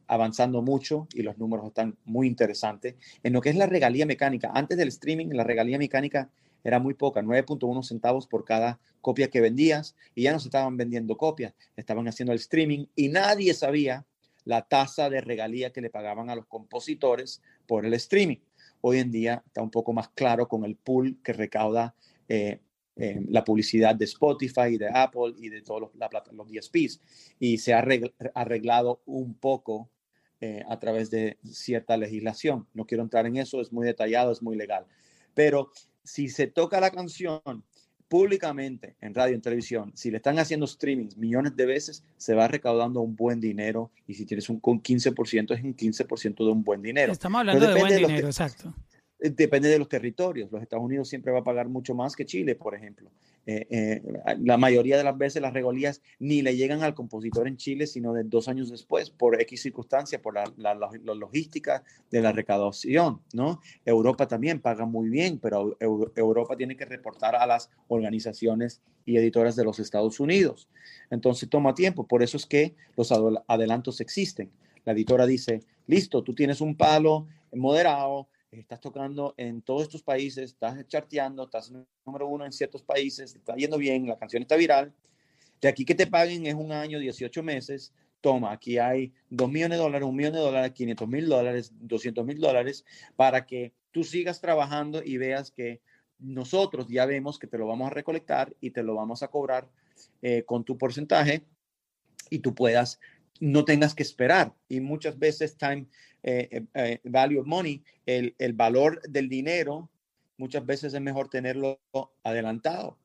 avanzando 0.08 0.62
mucho 0.62 1.10
y 1.14 1.22
los 1.22 1.38
números 1.38 1.68
están 1.68 1.98
muy 2.06 2.28
interesantes. 2.28 2.96
En 3.22 3.34
lo 3.34 3.42
que 3.42 3.50
es 3.50 3.58
la 3.58 3.66
regalía 3.66 4.06
mecánica, 4.06 4.50
antes 4.54 4.78
del 4.78 4.88
streaming, 4.88 5.28
la 5.34 5.44
regalía 5.44 5.78
mecánica 5.78 6.30
era 6.64 6.80
muy 6.80 6.94
poca, 6.94 7.22
9.1 7.22 7.84
centavos 7.84 8.28
por 8.28 8.46
cada 8.46 8.80
copia 9.02 9.30
que 9.30 9.42
vendías 9.42 9.96
y 10.16 10.24
ya 10.24 10.32
no 10.32 10.40
se 10.40 10.48
estaban 10.48 10.78
vendiendo 10.78 11.18
copias, 11.18 11.54
estaban 11.76 12.08
haciendo 12.08 12.34
el 12.34 12.40
streaming 12.40 12.86
y 12.96 13.10
nadie 13.10 13.54
sabía 13.54 14.06
la 14.46 14.68
tasa 14.68 15.10
de 15.10 15.22
regalía 15.22 15.72
que 15.72 15.82
le 15.82 15.90
pagaban 15.90 16.30
a 16.30 16.36
los 16.36 16.46
compositores 16.48 17.42
por 17.68 17.86
el 17.86 17.94
streaming. 17.94 18.38
Hoy 18.82 19.00
en 19.00 19.12
día 19.12 19.44
está 19.46 19.62
un 19.62 19.72
poco 19.72 19.94
más 19.94 20.10
claro 20.10 20.48
con 20.48 20.66
el 20.66 20.76
pool 20.76 21.18
que 21.24 21.34
recauda 21.34 21.96
eh, 22.28 22.60
eh, 22.96 23.22
la 23.30 23.44
publicidad 23.44 23.96
de 23.96 24.06
Spotify, 24.06 24.78
de 24.78 24.90
Apple 24.94 25.34
y 25.38 25.50
de 25.50 25.62
todos 25.62 25.82
los, 25.82 25.96
la, 25.96 26.10
los 26.32 26.48
DSPs. 26.48 27.00
Y 27.40 27.58
se 27.60 27.74
ha 27.74 27.86
arreglado 28.34 29.02
un 29.06 29.36
poco 29.36 29.90
eh, 30.40 30.64
a 30.68 30.80
través 30.80 31.12
de 31.12 31.38
cierta 31.44 31.96
legislación. 31.98 32.68
No 32.74 32.86
quiero 32.86 33.04
entrar 33.04 33.28
en 33.28 33.38
eso, 33.38 33.62
es 33.62 33.72
muy 33.72 33.86
detallado, 33.86 34.32
es 34.32 34.42
muy 34.42 34.56
legal. 34.56 34.88
Pero 35.36 35.72
si 36.04 36.30
se 36.30 36.48
toca 36.48 36.80
la 36.80 36.92
canción 36.92 37.64
públicamente 38.08 38.96
en 39.00 39.14
radio, 39.14 39.36
en 39.36 39.42
televisión, 39.42 39.92
si 39.96 40.12
le 40.12 40.18
están 40.18 40.38
haciendo 40.38 40.68
streamings 40.68 41.16
millones 41.16 41.56
de 41.56 41.66
veces, 41.66 42.04
se 42.18 42.36
va 42.36 42.48
recaudando 42.48 43.00
un 43.00 43.16
buen 43.16 43.40
dinero 43.40 43.90
y 44.06 44.16
si 44.16 44.26
tienes 44.26 44.50
un 44.50 44.60
con 44.60 44.84
15% 44.84 45.56
es 45.56 45.64
un 45.64 45.76
15% 45.76 46.36
de 46.36 46.52
un 46.52 46.64
buen 46.64 46.82
dinero. 46.82 47.14
Estamos 47.14 47.40
hablando 47.40 47.66
de 47.66 47.80
buen 47.80 47.96
dinero, 47.96 48.28
exacto. 48.28 48.74
Eh, 49.22 49.30
depende 49.30 49.70
de 49.70 49.80
los 49.80 49.88
territorios. 49.88 50.52
Los 50.52 50.62
Estados 50.62 50.84
Unidos 50.84 51.08
siempre 51.08 51.32
va 51.32 51.40
a 51.40 51.44
pagar 51.44 51.70
mucho 51.70 51.96
más 51.96 52.16
que 52.16 52.26
Chile, 52.26 52.56
por 52.56 52.76
ejemplo. 52.76 53.10
Eh, 53.48 53.66
eh, 53.72 54.02
la 54.40 54.58
mayoría 54.58 54.98
de 54.98 55.04
las 55.04 55.18
veces 55.18 55.42
las 55.42 55.54
regalías 55.54 56.02
ni 56.20 56.44
le 56.44 56.56
llegan 56.56 56.84
al 56.84 56.94
compositor 56.94 57.48
en 57.48 57.58
Chile, 57.58 57.88
sino 57.88 58.14
de 58.14 58.24
dos 58.24 58.48
años 58.48 58.70
después, 58.70 59.10
por 59.10 59.42
X 59.42 59.64
circunstancia, 59.64 60.22
por 60.22 60.36
la, 60.36 60.44
la, 60.58 60.76
logística 61.16 61.84
de 62.12 62.22
la 62.22 62.32
recaudación, 62.32 63.22
¿no? 63.34 63.60
Europa 63.84 64.28
también 64.28 64.60
paga 64.62 64.86
muy 64.86 65.10
bien, 65.10 65.40
pero 65.40 65.76
Europa 65.80 66.56
tiene 66.56 66.78
que 66.78 66.86
reportar 66.86 67.36
a 67.36 67.48
las 67.48 67.70
organizaciones 67.88 68.82
y 69.06 69.18
editoras 69.18 69.56
de 69.56 69.64
los 69.64 69.80
Estados 69.80 70.20
Unidos. 70.20 70.70
Entonces 71.10 71.50
toma 71.50 71.74
tiempo, 71.74 72.08
por 72.08 72.22
eso 72.22 72.38
es 72.38 72.46
que 72.46 72.76
los 72.96 73.12
adelantos 73.48 74.02
existen. 74.02 74.52
La 74.86 74.94
editora 74.94 75.26
dice, 75.26 75.62
listo, 75.88 76.24
tú 76.24 76.34
tienes 76.34 76.62
un 76.62 76.76
palo 76.76 77.28
moderado, 77.54 78.28
estás 78.60 78.82
tocando 78.82 79.34
en 79.38 79.62
todos 79.62 79.84
estos 79.84 80.04
países, 80.04 80.52
estás 80.52 80.86
charteando, 80.88 81.44
estás 81.44 81.72
número 82.06 82.28
uno 82.28 82.46
en 82.46 82.52
ciertos 82.52 82.84
países, 82.84 83.36
está 83.36 83.56
yendo 83.56 83.78
bien, 83.78 84.08
la 84.08 84.18
canción 84.18 84.42
está 84.42 84.58
viral. 84.58 84.94
De 85.62 85.70
aquí 85.70 85.86
que 85.86 85.96
te 85.96 86.08
paguen 86.08 86.46
es 86.46 86.56
un 86.56 86.72
año, 86.72 87.00
18 87.00 87.44
meses. 87.44 87.94
Toma, 88.20 88.52
aquí 88.52 88.78
hay 88.78 89.14
2 89.30 89.50
millones 89.50 89.78
de 89.78 89.84
dólares, 89.84 90.08
1 90.08 90.16
millón 90.16 90.34
de 90.34 90.40
dólares, 90.40 90.72
500 90.74 91.08
mil 91.08 91.28
dólares, 91.28 91.72
200 91.80 92.26
mil 92.26 92.40
dólares, 92.40 92.86
para 93.16 93.46
que 93.46 93.74
tú 93.92 94.04
sigas 94.04 94.42
trabajando 94.42 95.02
y 95.04 95.18
veas 95.18 95.50
que 95.50 95.82
nosotros 96.20 96.88
ya 96.88 97.06
vemos 97.06 97.40
que 97.40 97.48
te 97.48 97.58
lo 97.58 97.68
vamos 97.68 97.88
a 97.88 97.94
recolectar 97.94 98.56
y 98.60 98.72
te 98.72 98.84
lo 98.84 98.96
vamos 98.96 99.24
a 99.24 99.30
cobrar 99.30 99.70
eh, 100.22 100.44
con 100.46 100.64
tu 100.64 100.78
porcentaje 100.78 101.44
y 102.30 102.40
tú 102.40 102.54
puedas, 102.54 103.00
no 103.40 103.66
tengas 103.66 103.96
que 103.96 104.04
esperar. 104.04 104.54
Y 104.70 104.82
muchas 104.82 105.18
veces 105.18 105.58
time, 105.58 105.88
eh, 106.24 106.50
eh, 106.52 106.64
eh, 106.74 107.00
value 107.04 107.40
of 107.40 107.48
money, 107.48 107.84
el, 108.06 108.36
el, 108.38 108.54
valor 108.54 109.02
del 109.10 109.28
dinero, 109.28 109.90
muchas 110.38 110.66
veces 110.66 110.94
es 110.94 111.02
mejor 111.02 111.30
tenerlo 111.30 111.80
adelantado 112.24 112.98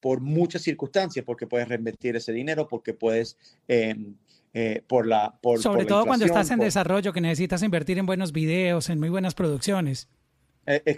por 0.00 0.20
muchas 0.20 0.62
circunstancias, 0.62 1.24
porque 1.24 1.46
puedes 1.46 1.68
reinvertir 1.68 2.16
ese 2.16 2.32
dinero, 2.32 2.68
porque 2.68 2.92
puedes, 2.92 3.36
em, 3.68 4.16
por 4.88 5.06
la... 5.06 5.38
Por, 5.40 5.60
Sobre 5.60 5.84
todo 5.84 6.04
cuando 6.04 6.24
estás 6.24 6.50
en 6.50 6.58
desarrollo, 6.58 7.12
que 7.12 7.20
necesitas 7.20 7.62
invertir 7.62 7.98
en 7.98 8.06
buenos 8.06 8.32
videos, 8.32 8.90
en 8.90 8.98
muy 8.98 9.08
buenas 9.08 9.34
producciones. 9.34 10.08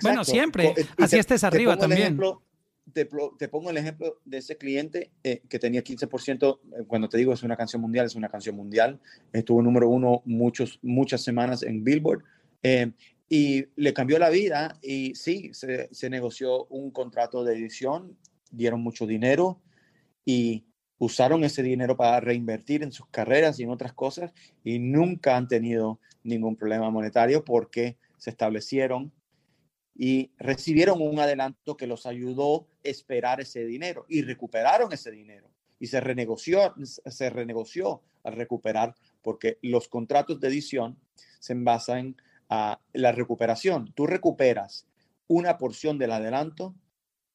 Bueno, 0.02 0.24
siempre. 0.24 0.74
Así 0.98 1.18
estés 1.18 1.44
arriba 1.44 1.76
también 1.76 2.18
te, 2.92 3.48
pongo 3.48 3.70
el 3.70 3.76
ejemplo 3.76 4.20
de 4.24 4.38
ese 4.38 4.56
cliente 4.56 5.10
eh, 5.22 5.42
que 5.48 5.58
tenía 5.58 5.82
15%, 5.82 6.58
eh, 6.58 6.84
cuando 6.86 7.08
te 7.08 7.18
digo 7.18 7.32
es 7.32 7.42
una 7.42 7.56
canción 7.56 7.80
mundial, 7.82 8.06
es 8.06 8.14
una 8.14 8.28
canción 8.28 8.56
mundial, 8.56 9.00
estuvo 9.32 9.62
número 9.62 9.88
uno 9.88 10.22
muchos, 10.24 10.78
muchas 10.82 11.22
semanas 11.22 11.62
en 11.62 11.82
Billboard 11.82 12.22
eh, 12.62 12.92
y 13.28 13.66
le 13.76 13.94
cambió 13.94 14.18
la 14.18 14.30
vida 14.30 14.78
y 14.82 15.14
sí, 15.14 15.50
se, 15.54 15.88
se, 15.92 16.10
negoció 16.10 16.66
un 16.66 16.90
contrato 16.90 17.42
de 17.42 17.54
edición, 17.54 18.16
dieron 18.50 18.80
mucho 18.82 19.06
dinero 19.06 19.60
y 20.24 20.64
usaron 20.98 21.42
ese 21.42 21.62
dinero 21.62 21.96
para 21.96 22.20
reinvertir 22.20 22.82
en 22.82 22.92
sus 22.92 23.06
carreras 23.06 23.58
y 23.58 23.64
en 23.64 23.70
otras 23.70 23.94
cosas 23.94 24.32
y 24.62 24.78
nunca 24.78 25.36
han 25.36 25.48
tenido 25.48 26.00
ningún 26.22 26.56
problema 26.56 26.90
monetario 26.90 27.44
porque 27.44 27.96
se 28.18 28.30
establecieron 28.30 29.12
y 29.94 30.32
recibieron 30.38 31.00
un 31.00 31.18
adelanto 31.20 31.76
que 31.76 31.86
los 31.86 32.06
ayudó 32.06 32.66
a 32.84 32.88
esperar 32.88 33.40
ese 33.40 33.64
dinero 33.64 34.06
y 34.08 34.22
recuperaron 34.22 34.92
ese 34.92 35.10
dinero 35.10 35.48
y 35.78 35.86
se 35.86 36.00
renegoció, 36.00 36.74
se 36.82 37.30
renegoció 37.30 38.02
al 38.22 38.34
recuperar 38.34 38.94
porque 39.22 39.58
los 39.62 39.88
contratos 39.88 40.40
de 40.40 40.48
edición 40.48 40.98
se 41.38 41.54
basan 41.54 42.16
a 42.48 42.80
la 42.92 43.12
recuperación. 43.12 43.92
Tú 43.94 44.06
recuperas 44.06 44.86
una 45.28 45.58
porción 45.58 45.98
del 45.98 46.12
adelanto 46.12 46.74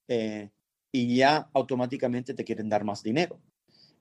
eh, 0.08 0.50
y 0.92 1.16
ya 1.16 1.50
automáticamente 1.54 2.34
te 2.34 2.44
quieren 2.44 2.70
dar 2.70 2.84
más 2.84 3.04
dinero. 3.04 3.40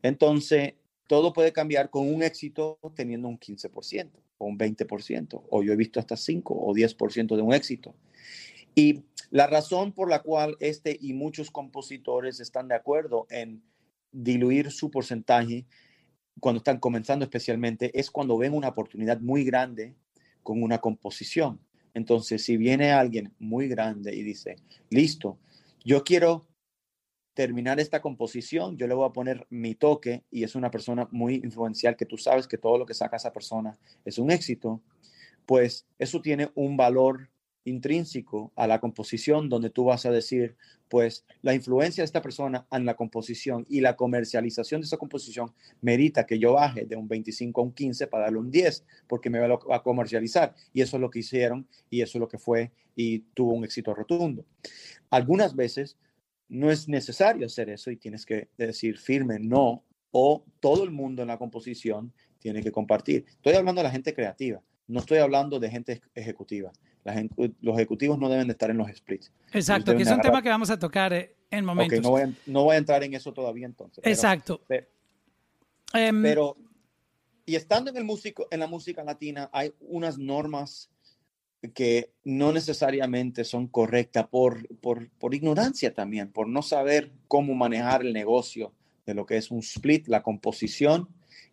Entonces, 0.03 0.75
todo 1.07 1.33
puede 1.33 1.53
cambiar 1.53 1.91
con 1.91 2.13
un 2.13 2.23
éxito 2.23 2.79
teniendo 2.95 3.29
un 3.29 3.39
15% 3.39 4.11
o 4.39 4.47
un 4.47 4.59
20%, 4.59 5.43
o 5.51 5.63
yo 5.63 5.73
he 5.73 5.77
visto 5.77 5.99
hasta 5.99 6.17
5 6.17 6.55
o 6.55 6.75
10% 6.75 7.37
de 7.37 7.43
un 7.43 7.53
éxito. 7.53 7.95
Y 8.75 9.05
la 9.31 9.47
razón 9.47 9.93
por 9.93 10.09
la 10.09 10.23
cual 10.23 10.57
este 10.61 10.97
y 11.01 11.13
muchos 11.13 11.51
compositores 11.51 12.41
están 12.41 12.69
de 12.69 12.75
acuerdo 12.75 13.27
en 13.31 13.63
diluir 14.13 14.71
su 14.71 14.91
porcentaje 14.91 15.67
cuando 16.41 16.59
están 16.59 16.79
comenzando 16.79 17.25
especialmente 17.25 17.91
es 17.99 18.11
cuando 18.11 18.39
ven 18.39 18.55
una 18.55 18.69
oportunidad 18.69 19.21
muy 19.21 19.45
grande 19.45 19.97
con 20.43 20.63
una 20.63 20.79
composición. 20.79 21.61
Entonces, 21.95 22.45
si 22.45 22.57
viene 22.57 22.93
alguien 22.93 23.35
muy 23.39 23.69
grande 23.69 24.15
y 24.15 24.23
dice, 24.23 24.57
listo, 24.89 25.39
yo 25.85 26.05
quiero 26.05 26.47
terminar 27.35 27.81
esta 27.81 28.01
composición, 28.01 28.77
yo 28.77 28.87
le 28.87 28.95
voy 28.95 29.09
a 29.09 29.13
poner 29.13 29.47
mi 29.51 29.75
toque 29.75 30.25
y 30.31 30.45
es 30.45 30.55
una 30.55 30.71
persona 30.71 31.09
muy 31.11 31.37
influencial 31.37 31.97
que 31.97 32.07
tú 32.07 32.17
sabes 32.17 32.49
que 32.49 32.59
todo 32.59 32.79
lo 32.79 32.87
que 32.87 32.95
saca 32.95 33.17
esa 33.17 33.33
persona 33.33 33.79
es 34.05 34.19
un 34.19 34.31
éxito, 34.31 34.83
pues 35.47 35.87
eso 35.99 36.21
tiene 36.21 36.51
un 36.55 36.77
valor 36.77 37.31
intrínseco 37.69 38.53
a 38.57 38.67
la 38.67 38.81
composición 38.81 39.49
donde 39.49 39.71
tú 39.71 39.85
vas 39.85 40.07
a 40.07 40.11
decir, 40.11 40.57
pues 40.89 41.25
la 41.43 41.55
influencia 41.55 42.03
de 42.03 42.07
esta 42.07 42.23
persona 42.23 42.67
en 42.71 42.85
la 42.85 42.97
composición 42.97 43.65
y 43.69 43.81
la 43.81 43.97
comercialización 43.97 44.81
de 44.81 44.87
esa 44.87 44.97
composición 44.97 45.53
merita 45.81 46.27
que 46.27 46.39
yo 46.39 46.55
baje 46.55 46.87
de 46.87 46.97
un 46.97 47.09
25 47.09 47.61
a 47.61 47.65
un 47.65 47.73
15 47.73 48.07
para 48.07 48.25
darle 48.25 48.39
un 48.39 48.51
10 48.51 48.85
porque 49.07 49.31
me 49.31 49.39
va 49.39 49.59
a 49.71 49.83
comercializar 49.83 50.55
y 50.73 50.83
eso 50.83 50.97
es 50.97 51.01
lo 51.01 51.11
que 51.11 51.21
hicieron 51.21 51.67
y 51.91 52.03
eso 52.03 52.19
es 52.19 52.21
lo 52.21 52.29
que 52.29 52.39
fue 52.39 52.73
y 52.97 53.21
tuvo 53.35 53.53
un 53.53 53.65
éxito 53.65 53.95
rotundo. 53.95 54.45
Algunas 55.11 55.55
veces 55.55 55.97
no 56.49 56.71
es 56.71 56.89
necesario 56.89 57.47
hacer 57.47 57.69
eso 57.71 57.91
y 57.91 57.97
tienes 57.97 58.25
que 58.25 58.49
decir 58.57 58.99
firme 58.99 59.39
no 59.39 59.85
o 60.11 60.45
todo 60.61 60.85
el 60.85 60.91
mundo 60.91 61.23
en 61.23 61.29
la 61.29 61.39
composición 61.39 62.13
tiene 62.39 62.63
que 62.63 62.73
compartir. 62.73 63.27
Estoy 63.29 63.55
hablando 63.55 63.81
de 63.81 63.89
la 63.89 63.93
gente 63.93 64.15
creativa, 64.15 64.63
no 64.87 65.01
estoy 65.01 65.19
hablando 65.19 65.61
de 65.61 65.71
gente 65.71 66.01
ejecutiva 66.15 66.73
los 67.61 67.77
ejecutivos 67.77 68.19
no 68.19 68.29
deben 68.29 68.47
de 68.47 68.53
estar 68.53 68.71
en 68.71 68.79
los 68.79 68.91
splits. 68.95 69.33
Exacto, 69.53 69.97
que 69.97 70.03
es 70.03 70.11
un 70.11 70.21
tema 70.21 70.43
que 70.43 70.49
vamos 70.49 70.71
a 70.71 70.79
tocar 70.79 71.13
eh, 71.13 71.35
en 71.51 71.65
momentos. 71.65 72.01
no, 72.01 72.11
voy 72.11 72.23
a, 72.23 72.33
no 72.47 72.65
voy 72.65 72.75
a 72.75 72.79
entrar 72.79 73.03
en 73.03 73.15
eso 73.15 73.33
todavía 73.33 73.67
entonces. 73.67 74.05
Exacto. 74.05 74.61
Em, 75.95 76.23
pero, 76.23 76.57
y 77.47 77.57
estando 77.57 77.91
en, 77.91 77.97
el 77.97 78.05
músico, 78.05 78.47
en 78.51 78.61
la 78.61 78.67
música 78.67 79.03
latina, 79.03 79.49
hay 79.53 79.73
unas 79.81 80.19
normas 80.19 80.91
que 81.75 82.13
no 82.25 82.53
necesariamente 82.53 83.45
son 83.45 83.67
correctas 83.67 84.29
por, 84.29 84.69
por, 84.77 85.09
por 85.11 85.35
ignorancia 85.35 85.93
también, 85.93 86.31
por 86.31 86.49
no 86.49 86.63
saber 86.63 87.11
cómo 87.27 87.55
manejar 87.55 88.03
el 88.03 88.13
negocio 88.13 88.73
de 89.07 89.15
lo 89.15 89.27
que 89.27 89.39
es 89.39 89.51
un 89.51 89.61
split, 89.61 90.07
la 90.07 90.23
composición 90.23 91.09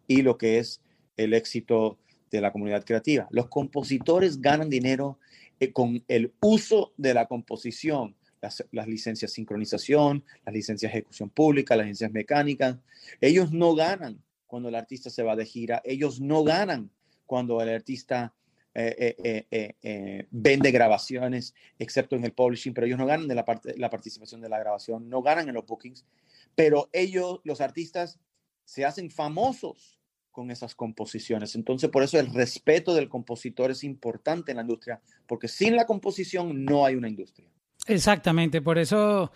y 0.07 0.21
lo 0.21 0.37
que 0.37 0.59
es 0.59 0.81
el 1.17 1.33
éxito 1.33 1.97
de 2.35 2.41
la 2.41 2.51
comunidad 2.51 2.83
creativa. 2.83 3.27
Los 3.31 3.47
compositores 3.47 4.41
ganan 4.41 4.69
dinero 4.69 5.19
eh, 5.59 5.71
con 5.71 6.03
el 6.07 6.33
uso 6.41 6.93
de 6.97 7.13
la 7.13 7.27
composición, 7.27 8.15
las, 8.41 8.87
licencias 8.87 9.31
sincronización, 9.31 10.23
las 10.45 10.53
licencias 10.53 10.91
ejecución 10.91 11.29
pública, 11.29 11.75
las 11.75 11.87
licencias 11.87 12.11
mecánicas. 12.11 12.77
Ellos 13.21 13.51
no 13.51 13.73
ganan 13.75 14.21
cuando 14.45 14.69
el 14.69 14.75
artista 14.75 15.09
se 15.09 15.23
va 15.23 15.35
de 15.35 15.45
gira, 15.45 15.81
ellos 15.83 16.21
no 16.21 16.43
ganan 16.43 16.91
cuando 17.25 17.61
el 17.61 17.69
artista 17.69 18.33
eh, 18.75 19.45
eh, 19.49 20.27
vende 20.29 20.69
grabaciones, 20.71 21.55
excepto 21.79 22.15
en 22.15 22.25
el 22.25 22.33
publishing, 22.33 22.73
pero 22.73 22.85
ellos 22.85 22.99
no 22.99 23.05
ganan 23.05 23.27
de 23.27 23.35
la, 23.35 23.45
parte, 23.45 23.75
la 23.77 23.89
participación 23.89 24.41
de 24.41 24.49
la 24.49 24.59
grabación, 24.59 25.09
no 25.09 25.21
ganan 25.21 25.47
en 25.47 25.55
los 25.55 25.65
bookings, 25.65 26.05
pero 26.53 26.89
ellos, 26.93 27.39
los 27.43 27.61
artistas, 27.61 28.19
se 28.65 28.83
hacen 28.83 29.09
famosos 29.09 29.99
con 30.35 30.51
esas 30.51 30.75
composiciones. 30.75 31.55
Entonces, 31.55 31.89
por 31.89 32.03
eso 32.03 32.19
el 32.19 32.33
respeto 32.33 32.93
del 32.93 33.07
compositor 33.07 33.71
es 33.71 33.85
importante 33.85 34.51
en 34.51 34.57
la 34.57 34.63
industria, 34.63 34.99
porque 35.25 35.47
sin 35.47 35.77
la 35.77 35.85
composición 35.85 36.65
no 36.65 36.85
hay 36.85 36.95
una 36.95 37.07
industria. 37.07 37.47
Exactamente, 37.87 38.61
por 38.61 38.77
eso, 38.77 39.31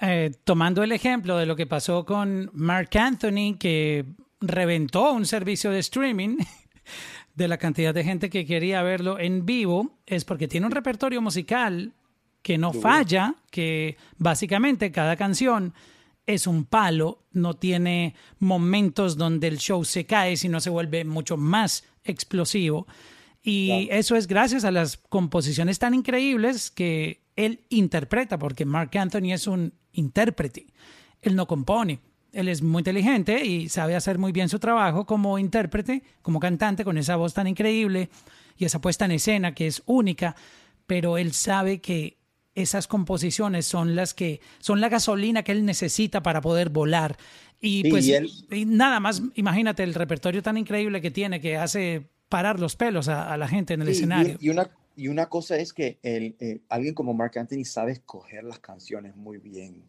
eh, 0.00 0.32
tomando 0.42 0.82
el 0.82 0.90
ejemplo 0.90 1.38
de 1.38 1.46
lo 1.46 1.54
que 1.54 1.66
pasó 1.66 2.04
con 2.04 2.50
Mark 2.54 2.90
Anthony, 2.98 3.56
que 3.56 4.04
reventó 4.40 5.12
un 5.12 5.26
servicio 5.26 5.70
de 5.70 5.78
streaming 5.78 6.38
de 7.36 7.46
la 7.46 7.56
cantidad 7.56 7.94
de 7.94 8.02
gente 8.02 8.28
que 8.28 8.44
quería 8.44 8.82
verlo 8.82 9.20
en 9.20 9.46
vivo, 9.46 10.00
es 10.06 10.24
porque 10.24 10.48
tiene 10.48 10.66
un 10.66 10.72
repertorio 10.72 11.22
musical 11.22 11.92
que 12.42 12.58
no 12.58 12.72
falla, 12.72 13.36
que 13.50 13.96
básicamente 14.18 14.90
cada 14.90 15.14
canción 15.14 15.72
es 16.26 16.46
un 16.46 16.64
palo, 16.64 17.24
no 17.32 17.54
tiene 17.54 18.14
momentos 18.38 19.16
donde 19.16 19.46
el 19.46 19.58
show 19.58 19.84
se 19.84 20.06
cae, 20.06 20.36
sino 20.36 20.60
se 20.60 20.70
vuelve 20.70 21.04
mucho 21.04 21.36
más 21.36 21.84
explosivo. 22.04 22.86
Y 23.42 23.88
eso 23.92 24.16
es 24.16 24.26
gracias 24.26 24.64
a 24.64 24.72
las 24.72 24.96
composiciones 24.96 25.78
tan 25.78 25.94
increíbles 25.94 26.72
que 26.72 27.22
él 27.36 27.60
interpreta, 27.68 28.38
porque 28.38 28.64
Mark 28.64 28.90
Anthony 28.98 29.32
es 29.32 29.46
un 29.46 29.72
intérprete, 29.92 30.66
él 31.22 31.36
no 31.36 31.46
compone. 31.46 32.00
Él 32.32 32.48
es 32.48 32.60
muy 32.60 32.80
inteligente 32.80 33.46
y 33.46 33.68
sabe 33.68 33.94
hacer 33.94 34.18
muy 34.18 34.32
bien 34.32 34.48
su 34.48 34.58
trabajo 34.58 35.06
como 35.06 35.38
intérprete, 35.38 36.02
como 36.20 36.40
cantante, 36.40 36.84
con 36.84 36.98
esa 36.98 37.16
voz 37.16 37.32
tan 37.32 37.46
increíble 37.46 38.10
y 38.58 38.64
esa 38.64 38.80
puesta 38.80 39.04
en 39.04 39.12
escena 39.12 39.54
que 39.54 39.66
es 39.66 39.82
única, 39.86 40.36
pero 40.86 41.16
él 41.16 41.32
sabe 41.32 41.80
que 41.80 42.18
esas 42.56 42.88
composiciones 42.88 43.66
son 43.66 43.94
las 43.94 44.14
que 44.14 44.40
son 44.58 44.80
la 44.80 44.88
gasolina 44.88 45.44
que 45.44 45.52
él 45.52 45.64
necesita 45.64 46.22
para 46.22 46.40
poder 46.40 46.70
volar. 46.70 47.16
Y 47.60 47.88
pues 47.88 48.10
nada 48.66 48.98
más, 48.98 49.22
imagínate 49.34 49.82
el 49.82 49.94
repertorio 49.94 50.42
tan 50.42 50.56
increíble 50.56 51.00
que 51.00 51.10
tiene 51.10 51.40
que 51.40 51.56
hace 51.56 52.08
parar 52.28 52.58
los 52.58 52.74
pelos 52.74 53.08
a, 53.08 53.36
la 53.36 53.46
gente 53.46 53.74
en 53.74 53.82
el 53.82 53.88
escenario. 53.88 54.36
Y, 54.40 54.48
una, 54.48 54.70
y 54.96 55.08
una 55.08 55.26
cosa 55.26 55.56
es 55.56 55.72
que 55.72 55.98
el, 56.02 56.36
eh, 56.40 56.60
alguien 56.68 56.94
como 56.94 57.14
Mark 57.14 57.38
Anthony 57.38 57.64
sabe 57.64 57.92
escoger 57.92 58.44
las 58.44 58.58
canciones 58.58 59.14
muy 59.14 59.38
bien. 59.38 59.84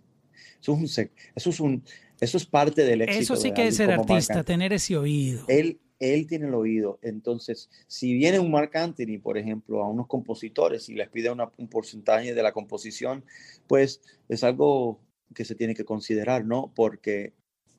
Eso 0.62 0.74
es, 0.74 0.98
un, 0.98 1.06
eso 1.36 1.50
es, 1.50 1.60
un, 1.60 1.84
eso 2.20 2.38
es 2.38 2.46
parte 2.46 2.84
del 2.84 3.02
éxito. 3.02 3.22
Eso 3.22 3.36
sí 3.36 3.52
que 3.54 3.68
es 3.68 3.78
ser 3.78 3.92
artista, 3.92 4.44
tener 4.44 4.74
ese 4.74 4.98
oído. 4.98 5.46
Él, 5.48 5.80
él 6.00 6.28
tiene 6.28 6.48
el 6.48 6.54
oído. 6.54 7.00
Entonces, 7.02 7.70
si 7.88 8.14
viene 8.14 8.40
un 8.40 8.52
Mark 8.52 8.72
Anthony, 8.76 9.20
por 9.22 9.38
ejemplo, 9.38 9.84
a 9.84 9.90
unos 9.90 10.08
compositores 10.08 10.90
y 10.90 10.96
les 10.96 11.10
pide 11.10 11.32
un 11.32 11.68
porcentaje 11.68 12.34
de 12.34 12.44
la 12.44 12.52
composición, 12.52 13.24
pues 13.68 14.02
es 14.30 14.44
algo 14.44 15.00
que 15.34 15.46
se 15.46 15.56
tiene 15.56 15.76
que 15.76 15.86
considerar, 15.86 16.46
¿no? 16.46 16.72
Porque 16.76 17.34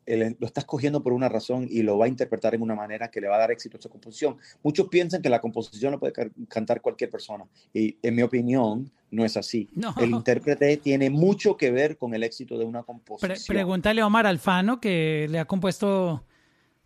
lo 0.06 0.46
está 0.46 0.60
escogiendo 0.60 1.02
por 1.02 1.12
una 1.12 1.28
razón 1.28 1.66
y 1.70 1.82
lo 1.82 1.98
va 1.98 2.06
a 2.06 2.08
interpretar 2.08 2.54
en 2.54 2.62
una 2.62 2.74
manera 2.74 3.10
que 3.10 3.20
le 3.20 3.28
va 3.28 3.36
a 3.36 3.40
dar 3.40 3.50
éxito 3.50 3.76
a 3.76 3.80
esa 3.80 3.90
composición. 3.90 4.38
Muchos 4.62 4.88
piensan 4.88 5.20
que 5.20 5.28
la 5.28 5.40
composición 5.40 5.92
lo 5.92 6.00
puede 6.00 6.14
cantar 6.48 6.80
cualquier 6.80 7.10
persona 7.10 7.44
y 7.74 7.98
en 8.02 8.14
mi 8.14 8.22
opinión 8.22 8.90
no 9.10 9.24
es 9.24 9.36
así. 9.36 9.68
El 10.00 10.10
intérprete 10.10 10.78
tiene 10.78 11.10
mucho 11.10 11.56
que 11.56 11.70
ver 11.70 11.98
con 11.98 12.14
el 12.14 12.22
éxito 12.22 12.58
de 12.58 12.64
una 12.64 12.84
composición. 12.84 13.36
pregúntale 13.46 14.00
a 14.00 14.06
Omar 14.06 14.26
Alfano 14.26 14.80
que 14.80 15.26
le 15.28 15.38
ha 15.40 15.44
compuesto 15.44 16.24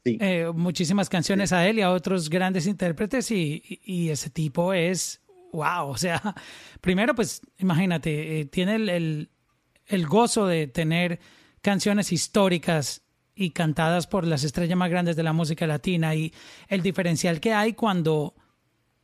eh, 0.05 0.51
muchísimas 0.55 1.09
canciones 1.09 1.53
a 1.53 1.67
él 1.69 1.79
y 1.79 1.83
a 1.83 1.91
otros 1.91 2.29
grandes 2.29 2.67
intérpretes 2.67 3.31
y, 3.31 4.09
ese 4.11 4.31
tipo 4.31 4.73
es, 4.73 5.21
wow, 5.53 5.89
o 5.89 5.97
sea, 5.97 6.35
primero 6.81 7.15
pues 7.15 7.41
imagínate, 7.59 8.41
eh, 8.41 8.45
tiene 8.47 8.77
el, 8.77 9.31
el, 9.87 10.07
gozo 10.07 10.47
de 10.47 10.67
tener 10.67 11.21
canciones 11.61 12.13
históricas 12.13 13.03
y 13.35 13.51
cantadas 13.51 14.07
por 14.07 14.27
las 14.27 14.43
estrellas 14.45 14.77
más 14.77 14.91
grandes 14.91 15.15
de 15.15 15.23
la 15.23 15.33
música 15.33 15.67
latina 15.67 16.15
y 16.15 16.33
el 16.69 16.83
diferencial 16.83 17.41
que 17.41 17.53
hay 17.53 17.75
cuando 17.75 18.35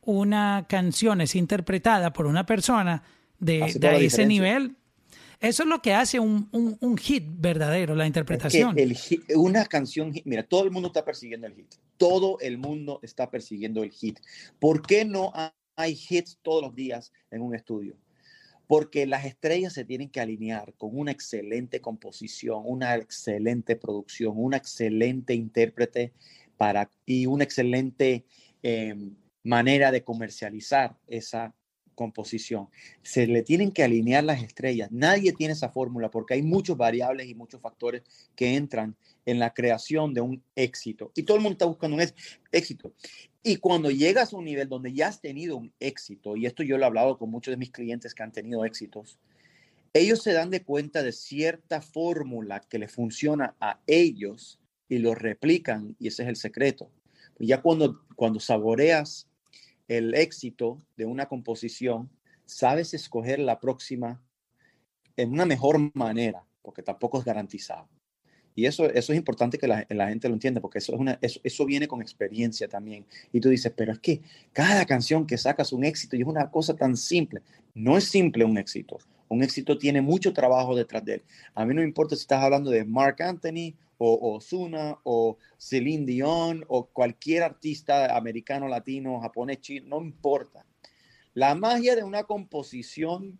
una 0.01 0.65
canción 0.67 1.21
es 1.21 1.35
interpretada 1.35 2.11
por 2.11 2.25
una 2.25 2.45
persona 2.45 3.03
de, 3.39 3.73
de 3.79 4.05
ese 4.05 4.25
nivel, 4.25 4.75
eso 5.39 5.63
es 5.63 5.69
lo 5.69 5.81
que 5.81 5.93
hace 5.93 6.19
un, 6.19 6.49
un, 6.51 6.97
hit 6.97 7.23
verdadero, 7.27 7.95
la 7.95 8.05
interpretación. 8.05 8.77
el 8.77 8.97
una 9.35 9.65
canción, 9.65 10.13
mira, 10.25 10.43
todo 10.43 10.65
el 10.65 10.71
mundo 10.71 10.87
está 10.87 11.05
persiguiendo 11.05 11.47
el 11.47 11.53
hit. 11.53 11.75
Todo 11.97 12.37
el 12.41 12.57
mundo 12.57 12.99
está 13.03 13.29
persiguiendo 13.29 13.83
el 13.83 13.91
hit. 13.91 14.19
¿Por 14.59 14.85
qué 14.85 15.05
no 15.05 15.31
hay 15.75 15.97
hits 16.09 16.39
todos 16.41 16.61
los 16.61 16.75
días 16.75 17.13
en 17.31 17.41
un 17.41 17.55
estudio? 17.55 17.95
Porque 18.67 19.05
las 19.05 19.25
estrellas 19.25 19.73
se 19.73 19.85
tienen 19.85 20.09
que 20.09 20.19
alinear 20.19 20.73
con 20.73 20.91
una 20.93 21.11
excelente 21.11 21.79
composición, 21.79 22.63
una 22.65 22.95
excelente 22.95 23.77
producción, 23.77 24.33
una 24.35 24.57
excelente 24.57 25.33
intérprete 25.33 26.11
para, 26.57 26.89
y 27.05 27.25
una 27.25 27.45
excelente 27.45 28.25
eh, 28.61 28.93
manera 29.43 29.91
de 29.91 30.03
comercializar 30.03 30.97
esa 31.07 31.55
composición. 31.99 32.69
Se 33.03 33.27
le 33.27 33.43
tienen 33.43 33.73
que 33.73 33.83
alinear 33.83 34.23
las 34.23 34.41
estrellas. 34.41 34.89
Nadie 34.89 35.33
tiene 35.33 35.51
esa 35.51 35.67
fórmula 35.67 36.09
porque 36.09 36.35
hay 36.35 36.41
muchos 36.41 36.77
variables 36.77 37.27
y 37.27 37.35
muchos 37.35 37.59
factores 37.59 38.03
que 38.37 38.55
entran 38.55 38.95
en 39.25 39.37
la 39.37 39.53
creación 39.53 40.13
de 40.13 40.21
un 40.21 40.41
éxito. 40.55 41.11
Y 41.13 41.23
todo 41.23 41.35
el 41.35 41.43
mundo 41.43 41.55
está 41.55 41.65
buscando 41.65 41.97
un 41.97 42.03
éxito. 42.53 42.93
Y 43.43 43.57
cuando 43.57 43.91
llegas 43.91 44.31
a 44.31 44.37
un 44.37 44.45
nivel 44.45 44.69
donde 44.69 44.93
ya 44.93 45.09
has 45.09 45.19
tenido 45.19 45.57
un 45.57 45.73
éxito, 45.81 46.37
y 46.37 46.45
esto 46.45 46.63
yo 46.63 46.77
lo 46.77 46.83
he 46.83 46.87
hablado 46.87 47.17
con 47.17 47.29
muchos 47.29 47.51
de 47.51 47.57
mis 47.57 47.71
clientes 47.71 48.15
que 48.15 48.23
han 48.23 48.31
tenido 48.31 48.63
éxitos, 48.63 49.19
ellos 49.91 50.23
se 50.23 50.31
dan 50.31 50.51
de 50.51 50.63
cuenta 50.63 51.03
de 51.03 51.11
cierta 51.11 51.81
fórmula 51.81 52.61
que 52.61 52.79
le 52.79 52.87
funciona 52.87 53.55
a 53.59 53.81
ellos 53.87 54.57
y 54.87 54.99
lo 54.99 55.15
replican 55.15 55.97
y 55.99 56.07
ese 56.07 56.23
es 56.23 56.29
el 56.29 56.37
secreto. 56.37 56.89
Ya 57.39 57.61
cuando, 57.61 58.05
cuando 58.15 58.39
saboreas 58.39 59.28
el 59.89 60.13
éxito 60.13 60.81
de 60.95 61.05
una 61.05 61.25
composición, 61.27 62.09
sabes 62.45 62.93
escoger 62.93 63.39
la 63.39 63.59
próxima 63.59 64.21
en 65.17 65.33
una 65.33 65.45
mejor 65.45 65.91
manera, 65.95 66.45
porque 66.61 66.81
tampoco 66.83 67.19
es 67.19 67.25
garantizado. 67.25 67.89
Y 68.55 68.65
eso, 68.65 68.85
eso 68.89 69.13
es 69.13 69.17
importante 69.17 69.57
que 69.57 69.67
la, 69.67 70.07
gente 70.07 70.27
lo 70.27 70.33
entienda, 70.33 70.61
porque 70.61 70.79
eso, 70.79 70.93
es 70.93 70.99
una, 70.99 71.19
eso, 71.21 71.65
viene 71.65 71.87
con 71.87 72.01
experiencia 72.01 72.67
también. 72.67 73.05
Y 73.31 73.39
tú 73.39 73.49
dices, 73.49 73.71
pero 73.75 73.91
es 73.93 73.99
que 73.99 74.21
cada 74.53 74.85
canción 74.85 75.25
que 75.25 75.37
sacas 75.37 75.71
un 75.71 75.83
éxito 75.83 76.15
y 76.15 76.21
es 76.21 76.27
una 76.27 76.51
cosa 76.51 76.75
tan 76.75 76.97
simple. 76.97 77.41
No 77.73 77.97
es 77.97 78.03
simple 78.05 78.43
un 78.43 78.57
éxito. 78.57 78.97
Un 79.27 79.43
éxito 79.43 79.77
tiene 79.77 80.01
mucho 80.01 80.33
trabajo 80.33 80.75
detrás 80.75 81.05
de 81.05 81.15
él. 81.15 81.23
A 81.55 81.65
mí 81.65 81.73
no 81.73 81.81
me 81.81 81.87
importa 81.87 82.15
si 82.15 82.21
estás 82.21 82.43
hablando 82.43 82.69
de 82.69 82.83
Mark 82.83 83.21
Anthony 83.21 83.75
o 83.99 84.35
Ozuna 84.35 84.97
o 85.03 85.37
Celine 85.57 86.05
Dion 86.05 86.65
o 86.67 86.87
cualquier 86.87 87.43
artista 87.43 88.15
americano, 88.15 88.67
latino, 88.67 89.19
japonés, 89.19 89.61
chino, 89.61 89.87
no 89.89 90.03
importa. 90.03 90.65
La 91.33 91.53
magia 91.53 91.95
de 91.95 92.03
una 92.03 92.23
composición 92.23 93.39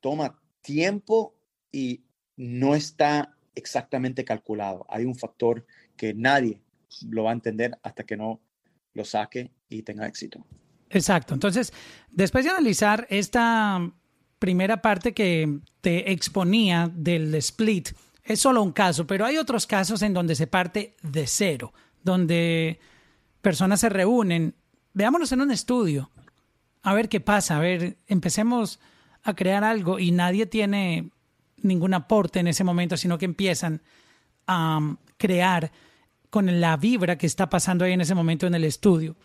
toma 0.00 0.40
tiempo 0.62 1.34
y 1.70 2.04
no 2.36 2.74
está 2.74 3.36
exactamente 3.54 4.24
calculado. 4.24 4.86
Hay 4.88 5.04
un 5.04 5.16
factor 5.16 5.66
que 5.96 6.14
nadie 6.14 6.62
lo 7.08 7.24
va 7.24 7.30
a 7.30 7.34
entender 7.34 7.76
hasta 7.82 8.04
que 8.04 8.16
no 8.16 8.40
lo 8.94 9.04
saque 9.04 9.50
y 9.68 9.82
tenga 9.82 10.06
éxito. 10.06 10.46
Exacto. 10.90 11.34
Entonces, 11.34 11.72
después 12.10 12.44
de 12.44 12.50
analizar 12.52 13.06
esta 13.10 13.92
primera 14.38 14.80
parte 14.80 15.12
que 15.12 15.60
te 15.80 16.12
exponía 16.12 16.90
del 16.94 17.34
split, 17.36 17.88
es 18.26 18.40
solo 18.40 18.62
un 18.62 18.72
caso, 18.72 19.06
pero 19.06 19.24
hay 19.24 19.38
otros 19.38 19.66
casos 19.66 20.02
en 20.02 20.12
donde 20.12 20.34
se 20.34 20.48
parte 20.48 20.94
de 21.02 21.26
cero, 21.26 21.72
donde 22.02 22.80
personas 23.40 23.80
se 23.80 23.88
reúnen. 23.88 24.54
Veámonos 24.92 25.30
en 25.30 25.42
un 25.42 25.52
estudio, 25.52 26.10
a 26.82 26.92
ver 26.92 27.08
qué 27.08 27.20
pasa, 27.20 27.56
a 27.56 27.60
ver, 27.60 27.98
empecemos 28.08 28.80
a 29.22 29.34
crear 29.34 29.62
algo 29.62 29.98
y 29.98 30.10
nadie 30.10 30.46
tiene 30.46 31.10
ningún 31.58 31.94
aporte 31.94 32.40
en 32.40 32.48
ese 32.48 32.64
momento, 32.64 32.96
sino 32.96 33.16
que 33.16 33.24
empiezan 33.24 33.80
a 34.46 34.96
crear 35.16 35.70
con 36.30 36.60
la 36.60 36.76
vibra 36.76 37.16
que 37.18 37.26
está 37.26 37.48
pasando 37.48 37.84
ahí 37.84 37.92
en 37.92 38.00
ese 38.00 38.14
momento 38.14 38.46
en 38.46 38.56
el 38.56 38.64
estudio. 38.64 39.16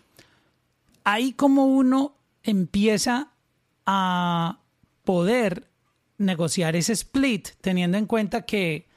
Ahí 1.03 1.33
como 1.33 1.65
uno 1.65 2.15
empieza 2.43 3.31
a 3.85 4.59
poder 5.03 5.67
negociar 6.19 6.75
ese 6.75 6.93
split 6.93 7.49
teniendo 7.61 7.97
en 7.97 8.05
cuenta 8.05 8.45
que 8.45 8.90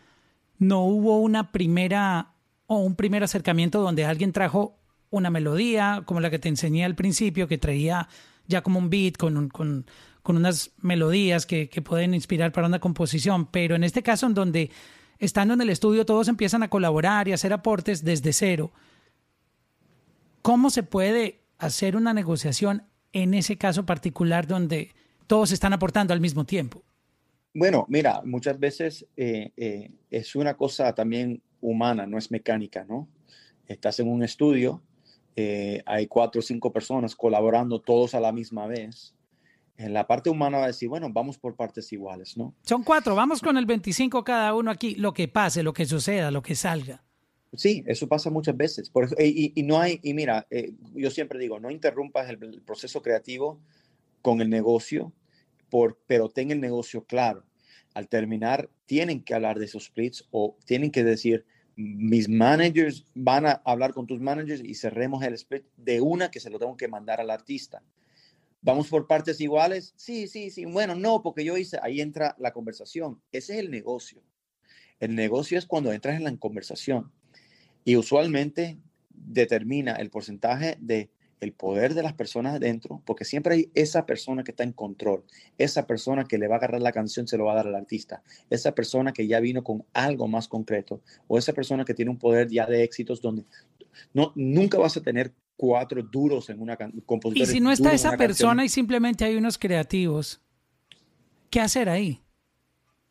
no 0.68 0.84
hubo 0.84 1.20
una 1.20 1.52
primera 1.52 2.34
o 2.66 2.78
un 2.78 2.96
primer 2.96 3.22
acercamiento 3.22 3.80
donde 3.82 4.04
alguien 4.04 4.32
trajo 4.32 4.78
una 5.10 5.30
melodía 5.30 6.02
como 6.06 6.20
la 6.20 6.30
que 6.30 6.38
te 6.38 6.48
enseñé 6.48 6.84
al 6.84 6.94
principio, 6.94 7.46
que 7.46 7.58
traía 7.58 8.08
ya 8.46 8.62
como 8.62 8.78
un 8.78 8.90
beat 8.90 9.16
con, 9.16 9.48
con, 9.48 9.86
unas 10.24 10.72
melodías 10.80 11.46
que, 11.46 11.68
que, 11.68 11.82
pueden 11.82 12.14
inspirar 12.14 12.52
para 12.52 12.66
una 12.66 12.80
composición, 12.80 13.46
pero 13.46 13.74
en 13.76 13.84
este 13.84 14.02
caso 14.02 14.26
en 14.26 14.34
donde 14.34 14.70
estando 15.18 15.54
en 15.54 15.60
el 15.60 15.70
estudio 15.70 16.04
todos 16.06 16.28
empiezan 16.28 16.62
a 16.62 16.68
colaborar 16.68 17.28
y 17.28 17.32
hacer 17.32 17.52
aportes 17.52 18.04
desde 18.04 18.32
cero, 18.32 18.72
¿cómo 20.42 20.70
se 20.70 20.82
puede 20.82 21.44
hacer 21.58 21.96
una 21.96 22.12
negociación 22.14 22.84
en 23.12 23.34
ese 23.34 23.56
caso 23.56 23.86
particular 23.86 24.46
donde 24.46 24.94
todos 25.26 25.52
están 25.52 25.72
aportando 25.72 26.12
al 26.12 26.20
mismo 26.20 26.44
tiempo? 26.44 26.82
Bueno, 27.56 27.86
mira, 27.88 28.20
muchas 28.24 28.58
veces 28.58 29.06
eh, 29.16 29.52
eh, 29.56 29.92
es 30.10 30.34
una 30.34 30.56
cosa 30.56 30.92
también 30.92 31.40
humana, 31.60 32.04
no 32.04 32.18
es 32.18 32.32
mecánica, 32.32 32.84
¿no? 32.84 33.08
Estás 33.68 34.00
en 34.00 34.08
un 34.08 34.24
estudio, 34.24 34.82
eh, 35.36 35.80
hay 35.86 36.08
cuatro 36.08 36.40
o 36.40 36.42
cinco 36.42 36.72
personas 36.72 37.14
colaborando 37.14 37.80
todos 37.80 38.14
a 38.16 38.20
la 38.20 38.32
misma 38.32 38.66
vez. 38.66 39.14
En 39.76 39.94
la 39.94 40.04
parte 40.04 40.30
humana 40.30 40.58
va 40.58 40.64
a 40.64 40.68
decir, 40.68 40.88
bueno, 40.88 41.08
vamos 41.12 41.38
por 41.38 41.54
partes 41.54 41.92
iguales, 41.92 42.36
¿no? 42.36 42.54
Son 42.62 42.82
cuatro, 42.82 43.14
vamos 43.14 43.40
con 43.40 43.56
el 43.56 43.66
25 43.66 44.24
cada 44.24 44.52
uno 44.52 44.72
aquí, 44.72 44.96
lo 44.96 45.14
que 45.14 45.28
pase, 45.28 45.62
lo 45.62 45.72
que 45.72 45.86
suceda, 45.86 46.32
lo 46.32 46.42
que 46.42 46.56
salga. 46.56 47.04
Sí, 47.52 47.84
eso 47.86 48.08
pasa 48.08 48.30
muchas 48.30 48.56
veces. 48.56 48.90
Por 48.90 49.08
y, 49.20 49.52
no 49.62 49.78
hay, 49.78 50.00
y 50.02 50.12
mira, 50.12 50.44
yo 50.92 51.10
siempre 51.10 51.38
digo, 51.38 51.60
no 51.60 51.70
interrumpas 51.70 52.28
el 52.28 52.62
proceso 52.62 53.00
creativo 53.00 53.60
con 54.22 54.40
el 54.40 54.50
negocio 54.50 55.12
pero 56.06 56.28
ten 56.28 56.50
el 56.50 56.60
negocio 56.60 57.04
claro. 57.04 57.44
Al 57.94 58.08
terminar, 58.08 58.70
tienen 58.86 59.22
que 59.22 59.34
hablar 59.34 59.58
de 59.58 59.66
esos 59.66 59.84
splits 59.84 60.26
o 60.30 60.56
tienen 60.64 60.90
que 60.90 61.04
decir, 61.04 61.44
mis 61.76 62.28
managers 62.28 63.04
van 63.14 63.46
a 63.46 63.62
hablar 63.64 63.92
con 63.92 64.06
tus 64.06 64.20
managers 64.20 64.62
y 64.64 64.74
cerremos 64.74 65.22
el 65.24 65.34
split 65.34 65.64
de 65.76 66.00
una 66.00 66.30
que 66.30 66.40
se 66.40 66.50
lo 66.50 66.58
tengo 66.58 66.76
que 66.76 66.88
mandar 66.88 67.20
al 67.20 67.30
artista. 67.30 67.82
¿Vamos 68.62 68.88
por 68.88 69.06
partes 69.06 69.40
iguales? 69.40 69.92
Sí, 69.96 70.26
sí, 70.26 70.50
sí. 70.50 70.64
Bueno, 70.64 70.94
no, 70.94 71.22
porque 71.22 71.44
yo 71.44 71.56
hice, 71.56 71.78
ahí 71.82 72.00
entra 72.00 72.34
la 72.38 72.52
conversación. 72.52 73.20
Ese 73.30 73.54
es 73.54 73.58
el 73.58 73.70
negocio. 73.70 74.22
El 75.00 75.14
negocio 75.14 75.58
es 75.58 75.66
cuando 75.66 75.92
entras 75.92 76.16
en 76.16 76.24
la 76.24 76.36
conversación 76.36 77.12
y 77.84 77.96
usualmente 77.96 78.78
determina 79.10 79.92
el 79.96 80.10
porcentaje 80.10 80.76
de 80.80 81.10
el 81.44 81.52
poder 81.52 81.94
de 81.94 82.02
las 82.02 82.14
personas 82.14 82.58
dentro, 82.58 83.02
porque 83.04 83.24
siempre 83.24 83.54
hay 83.54 83.70
esa 83.74 84.06
persona 84.06 84.42
que 84.42 84.50
está 84.50 84.64
en 84.64 84.72
control, 84.72 85.24
esa 85.58 85.86
persona 85.86 86.24
que 86.24 86.38
le 86.38 86.48
va 86.48 86.56
a 86.56 86.58
agarrar 86.58 86.82
la 86.82 86.92
canción, 86.92 87.28
se 87.28 87.36
lo 87.36 87.44
va 87.44 87.52
a 87.52 87.56
dar 87.56 87.68
al 87.68 87.74
artista, 87.74 88.22
esa 88.50 88.74
persona 88.74 89.12
que 89.12 89.26
ya 89.26 89.40
vino 89.40 89.62
con 89.62 89.84
algo 89.92 90.26
más 90.26 90.48
concreto, 90.48 91.00
o 91.28 91.38
esa 91.38 91.52
persona 91.52 91.84
que 91.84 91.94
tiene 91.94 92.10
un 92.10 92.18
poder 92.18 92.48
ya 92.48 92.66
de 92.66 92.82
éxitos 92.82 93.20
donde 93.20 93.44
no, 94.12 94.32
nunca 94.34 94.78
vas 94.78 94.96
a 94.96 95.02
tener 95.02 95.32
cuatro 95.56 96.02
duros 96.02 96.50
en 96.50 96.60
una 96.60 96.76
composición. 97.06 97.48
Y 97.48 97.52
si 97.52 97.60
no 97.60 97.70
está 97.70 97.92
esa 97.92 98.16
persona 98.16 98.64
y 98.64 98.68
simplemente 98.68 99.24
hay 99.24 99.36
unos 99.36 99.58
creativos, 99.58 100.40
¿qué 101.50 101.60
hacer 101.60 101.88
ahí? 101.88 102.23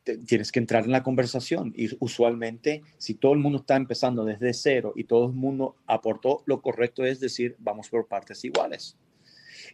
Tienes 0.04 0.52
que 0.52 0.60
entrar 0.60 0.84
en 0.84 0.92
la 0.92 1.04
conversación 1.04 1.74
y 1.76 1.90
usualmente 2.00 2.82
si 2.98 3.14
todo 3.14 3.34
el 3.34 3.40
mundo 3.40 3.60
está 3.60 3.76
empezando 3.76 4.26
desde 4.26 4.54
cero 4.54 4.94
y 4.96 5.06
todo 5.06 5.28
el 5.28 5.34
mundo 5.34 5.76
aportó, 5.88 6.44
lo 6.46 6.62
correcto 6.62 7.06
es 7.06 7.20
decir, 7.20 7.56
vamos 7.60 7.90
por 7.90 8.08
partes 8.08 8.44
iguales. 8.44 8.98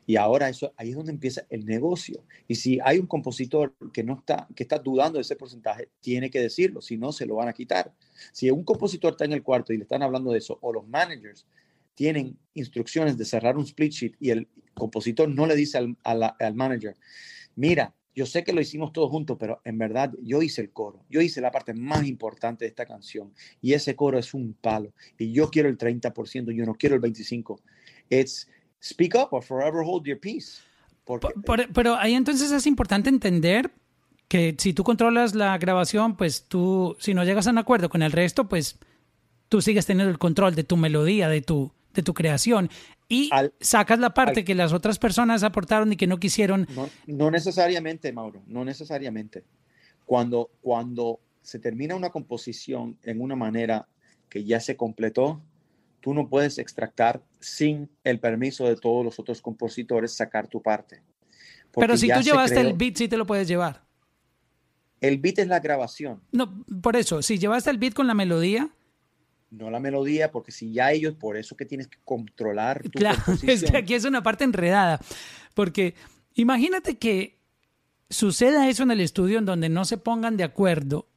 Y 0.05 0.15
ahora 0.17 0.49
eso 0.49 0.73
ahí 0.77 0.89
es 0.89 0.95
donde 0.95 1.11
empieza 1.11 1.45
el 1.49 1.65
negocio. 1.65 2.23
Y 2.47 2.55
si 2.55 2.79
hay 2.83 2.99
un 2.99 3.07
compositor 3.07 3.75
que 3.91 4.03
no 4.03 4.13
está 4.13 4.47
que 4.55 4.63
está 4.63 4.77
dudando 4.77 5.17
de 5.17 5.21
ese 5.21 5.35
porcentaje, 5.35 5.89
tiene 5.99 6.29
que 6.29 6.41
decirlo, 6.41 6.81
si 6.81 6.97
no 6.97 7.11
se 7.11 7.25
lo 7.25 7.35
van 7.35 7.47
a 7.47 7.53
quitar. 7.53 7.93
Si 8.31 8.49
un 8.51 8.63
compositor 8.63 9.11
está 9.11 9.25
en 9.25 9.33
el 9.33 9.43
cuarto 9.43 9.73
y 9.73 9.77
le 9.77 9.83
están 9.83 10.03
hablando 10.03 10.31
de 10.31 10.39
eso 10.39 10.57
o 10.61 10.73
los 10.73 10.87
managers 10.87 11.45
tienen 11.95 12.37
instrucciones 12.53 13.17
de 13.17 13.25
cerrar 13.25 13.57
un 13.57 13.63
split 13.63 13.91
sheet 13.91 14.15
y 14.19 14.29
el 14.29 14.47
compositor 14.73 15.27
no 15.27 15.45
le 15.45 15.55
dice 15.55 15.77
al, 15.77 15.97
al 16.03 16.55
manager, 16.55 16.95
mira, 17.55 17.93
yo 18.19 18.25
sé 18.25 18.43
que 18.43 18.51
lo 18.51 18.59
hicimos 18.59 18.91
todos 18.91 19.09
juntos, 19.09 19.37
pero 19.39 19.61
en 19.63 19.77
verdad 19.77 20.11
yo 20.21 20.41
hice 20.41 20.59
el 20.59 20.71
coro. 20.71 21.05
Yo 21.09 21.21
hice 21.21 21.39
la 21.39 21.51
parte 21.51 21.73
más 21.73 22.05
importante 22.05 22.65
de 22.65 22.69
esta 22.69 22.85
canción. 22.85 23.31
Y 23.61 23.71
ese 23.71 23.95
coro 23.95 24.19
es 24.19 24.33
un 24.33 24.57
palo. 24.59 24.91
Y 25.17 25.31
yo 25.31 25.49
quiero 25.49 25.69
el 25.69 25.77
30%, 25.77 26.51
yo 26.51 26.65
no 26.65 26.75
quiero 26.75 26.95
el 26.97 27.01
25%. 27.01 27.61
It's 28.09 28.49
speak 28.83 29.15
up 29.15 29.29
or 29.31 29.41
forever 29.41 29.83
hold 29.85 30.05
your 30.05 30.19
peace. 30.19 30.59
pero 31.73 31.95
ahí 31.95 32.13
entonces 32.13 32.51
es 32.51 32.67
importante 32.67 33.07
entender 33.07 33.71
que 34.27 34.53
si 34.57 34.73
tú 34.73 34.83
controlas 34.83 35.33
la 35.33 35.57
grabación, 35.57 36.17
pues 36.17 36.43
tú, 36.43 36.97
si 36.99 37.13
no 37.13 37.23
llegas 37.23 37.47
a 37.47 37.51
un 37.51 37.57
acuerdo 37.57 37.87
con 37.87 38.01
el 38.01 38.11
resto, 38.11 38.49
pues 38.49 38.79
tú 39.47 39.61
sigues 39.61 39.85
teniendo 39.85 40.11
el 40.11 40.19
control 40.19 40.55
de 40.55 40.65
tu 40.65 40.75
melodía, 40.75 41.29
de 41.29 41.41
tu, 41.41 41.71
de 41.93 42.03
tu 42.03 42.13
creación 42.13 42.69
y 43.07 43.29
sacas 43.59 43.99
la 43.99 44.13
parte 44.13 44.45
que 44.45 44.53
las 44.53 44.71
otras 44.71 44.99
personas 44.99 45.43
aportaron 45.43 45.91
y 45.91 45.97
que 45.97 46.07
no 46.07 46.19
quisieron. 46.19 46.67
No, 47.07 47.31
necesariamente, 47.31 48.13
Mauro, 48.13 48.43
no 48.45 48.63
necesariamente. 48.63 49.43
Cuando, 50.05 50.51
cuando 50.61 51.19
se 51.41 51.59
termina 51.59 51.95
una 51.95 52.11
composición 52.11 52.97
en 53.03 53.21
una 53.21 53.35
manera 53.35 53.87
que 54.29 54.43
ya 54.43 54.59
se 54.59 54.77
completó, 54.77 55.41
tú 56.01 56.13
no 56.13 56.29
puedes 56.29 56.59
extractar 56.59 57.23
sin 57.39 57.89
el 58.03 58.19
permiso 58.19 58.65
de 58.65 58.75
todos 58.75 59.03
los 59.03 59.19
otros 59.19 59.41
compositores 59.41 60.13
sacar 60.13 60.47
tu 60.47 60.61
parte. 60.61 61.01
Pero 61.71 61.97
si 61.97 62.07
tú 62.07 62.21
llevaste 62.21 62.59
el 62.59 62.73
beat, 62.73 62.95
sí 62.95 63.07
te 63.07 63.17
lo 63.17 63.25
puedes 63.25 63.47
llevar. 63.47 63.83
El 65.01 65.17
beat 65.17 65.39
es 65.39 65.47
la 65.47 65.59
grabación. 65.59 66.21
No, 66.31 66.63
por 66.81 66.95
eso, 66.95 67.21
si 67.21 67.37
llevaste 67.37 67.69
el 67.69 67.77
beat 67.77 67.93
con 67.93 68.07
la 68.07 68.13
melodía, 68.13 68.69
no 69.51 69.69
la 69.69 69.79
melodía, 69.79 70.31
porque 70.31 70.51
si 70.51 70.71
ya 70.71 70.91
ellos, 70.91 71.15
por 71.15 71.37
eso 71.37 71.55
que 71.55 71.65
tienes 71.65 71.87
que 71.87 71.97
controlar 72.03 72.83
tu 72.83 72.91
Claro, 72.91 73.21
es 73.43 73.63
que 73.63 73.77
aquí 73.77 73.93
es 73.93 74.05
una 74.05 74.23
parte 74.23 74.43
enredada, 74.43 74.99
porque 75.53 75.95
imagínate 76.35 76.97
que 76.97 77.39
suceda 78.09 78.69
eso 78.69 78.83
en 78.83 78.91
el 78.91 79.01
estudio 79.01 79.39
en 79.39 79.45
donde 79.45 79.69
no 79.69 79.85
se 79.85 79.97
pongan 79.97 80.37
de 80.37 80.43
acuerdo 80.43 81.07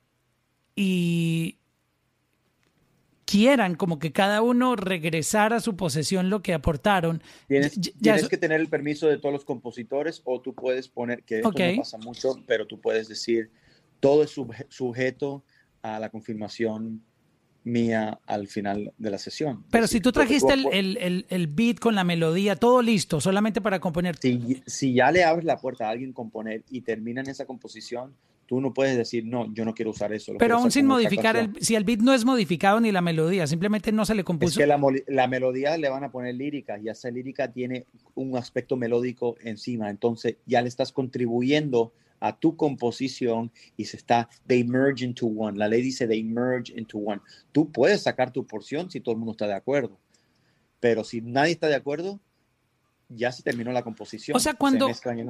y 0.75 1.59
quieran 3.25 3.77
como 3.77 3.99
que 3.99 4.13
cada 4.13 4.43
uno 4.43 4.77
regresar 4.77 5.53
a 5.55 5.61
su 5.61 5.77
posesión 5.77 6.29
lo 6.29 6.43
que 6.43 6.53
aportaron. 6.53 7.23
Tienes, 7.49 7.81
tienes 7.81 8.29
que 8.29 8.37
tener 8.37 8.61
el 8.61 8.69
permiso 8.69 9.09
de 9.09 9.19
todos 9.19 9.33
los 9.33 9.45
compositores 9.45 10.21
o 10.25 10.41
tú 10.41 10.55
puedes 10.55 10.89
poner, 10.89 11.23
que 11.23 11.39
esto 11.39 11.51
no 11.51 11.77
pasa 11.77 11.99
mucho, 11.99 12.37
pero 12.47 12.67
tú 12.67 12.81
puedes 12.81 13.09
decir, 13.09 13.51
todo 14.01 14.23
es 14.23 14.35
sujeto 14.69 15.45
a 15.81 15.99
la 15.99 16.11
confirmación 16.11 17.03
mía 17.65 18.19
al 18.27 18.49
final 18.49 18.93
de 18.99 19.11
la 19.11 19.19
sesión. 19.19 19.65
Pero 19.71 19.87
si 19.87 20.01
tú 20.01 20.13
trajiste 20.13 20.53
el, 20.53 21.27
el, 21.29 21.47
beat 21.49 21.79
con 21.79 21.95
la 21.95 22.05
melodía, 22.05 22.57
todo 22.57 22.83
listo, 22.83 23.21
solamente 23.21 23.61
para 23.61 23.81
componer. 23.81 24.17
Si, 24.17 24.63
si 24.67 24.95
ya 24.95 25.11
le 25.11 25.25
abres 25.25 25.45
la 25.45 25.59
puerta 25.59 25.87
a 25.87 25.91
alguien 25.91 26.13
componer 26.13 26.63
y 26.71 26.81
terminan 26.81 27.29
esa 27.29 27.47
composición, 27.47 28.15
tú 28.47 28.61
no 28.61 28.75
puedes 28.75 28.97
decir, 28.97 29.25
no, 29.25 29.53
yo 29.55 29.65
no 29.65 29.75
quiero 29.75 29.93
usar 29.93 30.13
eso. 30.13 30.35
Pero 30.39 30.57
aún 30.57 30.71
sin 30.71 30.87
modificar, 30.87 31.37
el, 31.37 31.53
si 31.61 31.75
el 31.75 31.85
beat 31.85 32.01
no 32.01 32.13
es 32.13 32.25
modificado 32.25 32.81
ni 32.81 32.93
la 32.93 33.01
melodía, 33.01 33.47
simplemente 33.47 33.93
no 33.93 34.05
se 34.05 34.15
le 34.15 34.25
compuso. 34.25 34.51
Es 34.51 34.59
que 34.59 34.67
la, 34.67 34.79
la 35.07 35.27
melodía 35.27 35.77
le 35.79 35.89
van 35.89 36.05
a 36.05 36.11
poner 36.11 36.35
lírica 36.35 36.79
y 36.79 36.89
esa 36.89 37.11
lírica 37.11 37.51
tiene 37.51 37.87
un 38.15 38.37
aspecto 38.37 38.77
melódico 38.77 39.37
encima, 39.41 39.89
entonces 39.89 40.37
ya 40.47 40.61
le 40.61 40.69
estás 40.69 40.93
contribuyendo 40.93 41.93
a 42.23 42.39
tu 42.39 42.57
composición 42.57 43.51
y 43.77 43.85
se 43.85 43.97
está, 43.97 44.29
they 44.47 44.63
merge 44.63 45.05
into 45.05 45.27
one. 45.27 45.59
La 45.59 45.67
ley 45.67 45.83
dice 45.83 46.07
they 46.07 46.23
merge 46.23 46.73
into 46.77 46.99
one. 46.99 47.21
Tú 47.51 47.71
puedes 47.71 48.03
sacar 48.03 48.33
tu 48.33 48.47
porción 48.47 48.89
si 48.91 49.01
todo 49.01 49.13
el 49.13 49.19
mundo 49.19 49.33
está 49.33 49.49
de 49.49 49.55
acuerdo, 49.55 49.99
pero 50.79 51.03
si 51.03 51.21
nadie 51.21 51.53
está 51.53 51.67
de 51.67 51.75
acuerdo, 51.75 52.21
ya 53.09 53.33
se 53.33 53.43
terminó 53.43 53.73
la 53.73 53.83
composición. 53.83 54.37
O 54.37 54.41
sea, 54.41 54.55
cuando, 54.55 54.89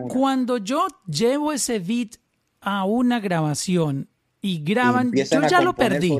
cuando 0.08 0.58
yo 0.58 0.86
llevo 1.08 1.52
ese 1.52 1.78
beat 1.78 2.16
a 2.60 2.84
una 2.84 3.20
grabación 3.20 4.10
y 4.42 4.62
graban, 4.62 5.12
yo 5.12 5.48
ya 5.48 5.62
lo 5.62 5.74
perdí. 5.74 6.14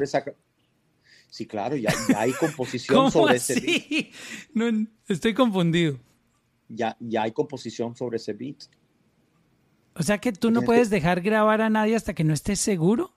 Sí, 1.29 1.47
claro, 1.47 1.77
ya, 1.77 1.93
hay 2.16 2.33
composición 2.41 3.12
sobre 3.12 3.37
ese 3.37 3.61
beat. 3.61 4.07
No, 4.55 4.87
estoy 5.07 5.35
confundido. 5.35 5.99
Ya, 6.68 6.97
ya 6.99 7.25
hay 7.25 7.33
composición 7.33 7.95
sobre 7.95 8.16
ese 8.16 8.33
beat. 8.33 8.64
O 9.95 10.03
sea 10.03 10.18
que 10.18 10.32
tú 10.32 10.51
no 10.51 10.62
puedes 10.62 10.90
dejar 10.90 11.20
grabar 11.20 11.61
a 11.61 11.70
nadie 11.70 11.97
hasta 11.97 12.14
que 12.14 12.24
no 12.24 12.32
estés 12.32 12.61
seguro. 12.61 13.14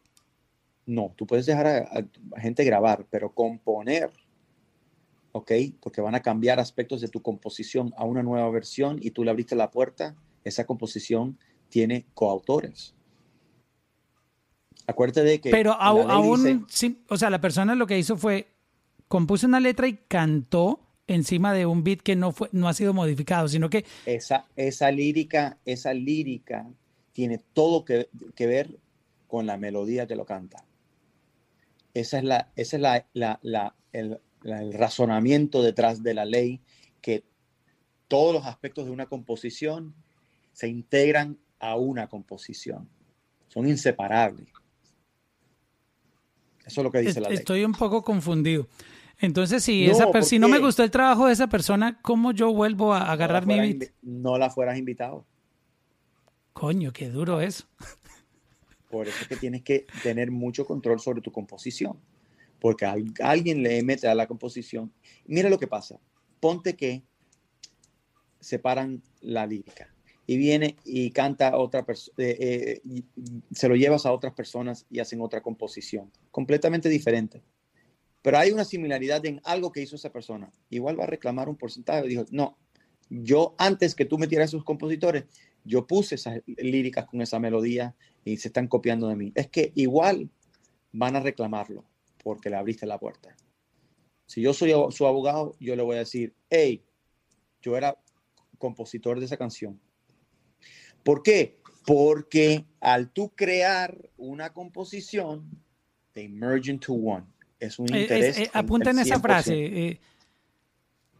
No, 0.85 1.13
tú 1.15 1.25
puedes 1.25 1.45
dejar 1.45 1.67
a, 1.67 2.05
gente 2.39 2.63
grabar, 2.63 3.07
pero 3.09 3.31
componer, 3.31 4.11
¿ok? 5.31 5.51
Porque 5.79 6.01
van 6.01 6.15
a 6.15 6.21
cambiar 6.21 6.59
aspectos 6.59 7.01
de 7.01 7.07
tu 7.07 7.21
composición 7.21 7.93
a 7.97 8.03
una 8.03 8.21
nueva 8.21 8.49
versión 8.49 8.99
y 9.01 9.11
tú 9.11 9.23
le 9.23 9.31
abriste 9.31 9.55
la 9.55 9.71
puerta, 9.71 10.15
esa 10.43 10.65
composición 10.65 11.39
tiene 11.69 12.05
coautores. 12.13 12.93
Acuérdate 14.85 15.23
de 15.23 15.41
que... 15.41 15.49
Pero 15.49 15.73
aún, 15.73 16.67
sí, 16.69 17.03
o 17.09 17.17
sea, 17.17 17.31
la 17.31 17.41
persona 17.41 17.73
lo 17.73 17.87
que 17.87 17.97
hizo 17.97 18.17
fue, 18.17 18.47
compuso 19.07 19.47
una 19.47 19.59
letra 19.59 19.87
y 19.87 19.95
cantó 20.07 20.84
encima 21.07 21.53
de 21.53 21.65
un 21.65 21.83
beat 21.83 22.01
que 22.01 22.15
no, 22.15 22.31
fue, 22.31 22.49
no 22.51 22.67
ha 22.67 22.73
sido 22.73 22.93
modificado, 22.93 23.47
sino 23.47 23.69
que... 23.69 23.85
Esa, 24.05 24.45
esa 24.55 24.91
lírica, 24.91 25.57
esa 25.65 25.93
lírica 25.93 26.67
tiene 27.13 27.39
todo 27.53 27.85
que, 27.85 28.09
ver 28.39 28.77
con 29.27 29.45
la 29.45 29.57
melodía 29.57 30.07
que 30.07 30.15
lo 30.15 30.25
canta. 30.25 30.65
Esa 31.93 32.17
es, 32.17 32.23
la, 32.23 32.51
esa 32.55 32.75
es 32.75 32.81
la, 33.13 33.39
la, 33.41 33.75
el, 33.93 34.19
el 34.43 34.73
razonamiento 34.73 35.63
detrás 35.63 36.03
de 36.03 36.13
la 36.13 36.25
ley, 36.25 36.61
que 37.01 37.23
todos 38.07 38.33
los 38.33 38.45
aspectos 38.45 38.85
de 38.85 38.91
una 38.91 39.07
composición 39.07 39.95
se 40.51 40.67
integran 40.67 41.37
a 41.59 41.75
una 41.75 42.07
composición. 42.07 42.89
Son 43.47 43.67
inseparables. 43.67 44.47
Eso 46.65 46.81
es 46.81 46.83
lo 46.83 46.91
que 46.91 46.99
dice 46.99 47.21
la 47.21 47.29
ley. 47.29 47.37
Estoy 47.37 47.63
un 47.63 47.73
poco 47.73 48.03
confundido. 48.03 48.67
Entonces, 49.19 49.63
si, 49.63 49.85
esa 49.85 50.09
si 50.23 50.39
no 50.39 50.47
me 50.47 50.59
gustó 50.59 50.83
el 50.83 50.91
trabajo 50.91 51.27
de 51.27 51.33
esa 51.33 51.47
persona, 51.47 51.99
¿cómo 52.01 52.31
yo 52.31 52.53
vuelvo 52.53 52.93
a 52.93 53.11
agarrar 53.11 53.45
mi 53.45 53.59
beat? 53.59 53.91
No 54.01 54.37
la 54.37 54.49
fueras 54.49 54.77
invitado. 54.77 55.25
Coño, 56.53 56.91
qué 56.91 57.09
duro 57.09 57.41
eso. 57.41 57.65
Por 58.89 59.07
eso 59.07 59.17
es 59.21 59.27
que 59.27 59.35
tienes 59.35 59.61
que 59.61 59.85
tener 60.03 60.31
mucho 60.31 60.65
control 60.65 60.99
sobre 60.99 61.21
tu 61.21 61.31
composición. 61.31 61.99
Porque 62.59 62.85
a 62.85 62.95
alguien 63.23 63.63
le 63.63 63.83
mete 63.83 64.07
a 64.07 64.15
la 64.15 64.27
composición. 64.27 64.91
Mira 65.25 65.49
lo 65.49 65.59
que 65.59 65.67
pasa. 65.67 65.99
Ponte 66.39 66.75
que 66.75 67.03
separan 68.39 69.01
la 69.21 69.45
lírica 69.47 69.93
y 70.27 70.37
viene 70.37 70.75
y 70.83 71.11
canta 71.11 71.55
otra 71.57 71.85
persona, 71.85 72.15
eh, 72.17 72.81
eh, 72.85 73.01
se 73.51 73.67
lo 73.67 73.75
llevas 73.75 74.05
a 74.05 74.11
otras 74.11 74.33
personas 74.33 74.85
y 74.89 74.99
hacen 74.99 75.21
otra 75.21 75.41
composición 75.41 76.11
completamente 76.31 76.89
diferente 76.89 77.43
pero 78.25 78.39
hay 78.39 78.51
una 78.51 78.65
similaridad 78.65 79.23
en 79.27 79.39
algo 79.43 79.71
que 79.71 79.83
hizo 79.83 79.95
esa 79.95 80.11
persona. 80.11 80.51
Igual 80.71 80.99
va 80.99 81.03
a 81.03 81.07
reclamar 81.07 81.47
un 81.47 81.57
porcentaje. 81.57 82.07
Dijo, 82.07 82.25
no, 82.31 82.57
yo 83.07 83.53
antes 83.59 83.93
que 83.93 84.05
tú 84.05 84.17
metieras 84.17 84.49
esos 84.49 84.63
compositores, 84.63 85.25
yo 85.63 85.85
puse 85.85 86.15
esas 86.15 86.41
líricas 86.47 87.05
con 87.05 87.21
esa 87.21 87.37
melodía 87.37 87.95
y 88.23 88.37
se 88.37 88.47
están 88.47 88.67
copiando 88.67 89.07
de 89.09 89.15
mí. 89.15 89.31
Es 89.35 89.47
que 89.47 89.73
igual 89.75 90.31
van 90.91 91.15
a 91.15 91.19
reclamarlo 91.19 91.85
porque 92.23 92.49
le 92.49 92.55
abriste 92.55 92.87
la 92.87 92.97
puerta. 92.97 93.35
Si 94.25 94.41
yo 94.41 94.55
soy 94.55 94.73
su 94.89 95.05
abogado, 95.05 95.55
yo 95.59 95.75
le 95.75 95.83
voy 95.83 95.97
a 95.97 95.99
decir, 95.99 96.33
hey, 96.49 96.83
yo 97.61 97.77
era 97.77 97.95
compositor 98.57 99.19
de 99.19 99.27
esa 99.27 99.37
canción. 99.37 99.79
¿Por 101.03 101.21
qué? 101.21 101.59
Porque 101.85 102.65
al 102.79 103.11
tú 103.11 103.35
crear 103.35 104.09
una 104.17 104.51
composición, 104.51 105.63
they 106.13 106.27
merge 106.27 106.71
into 106.71 106.91
one 106.91 107.34
es 107.59 107.79
un 107.79 107.93
eh, 107.93 108.01
interés. 108.01 108.37
Eh, 108.37 108.51
apunta 108.53 108.91
en 108.91 108.99
esa 108.99 109.19
frase. 109.19 109.53
Eh, 109.53 109.99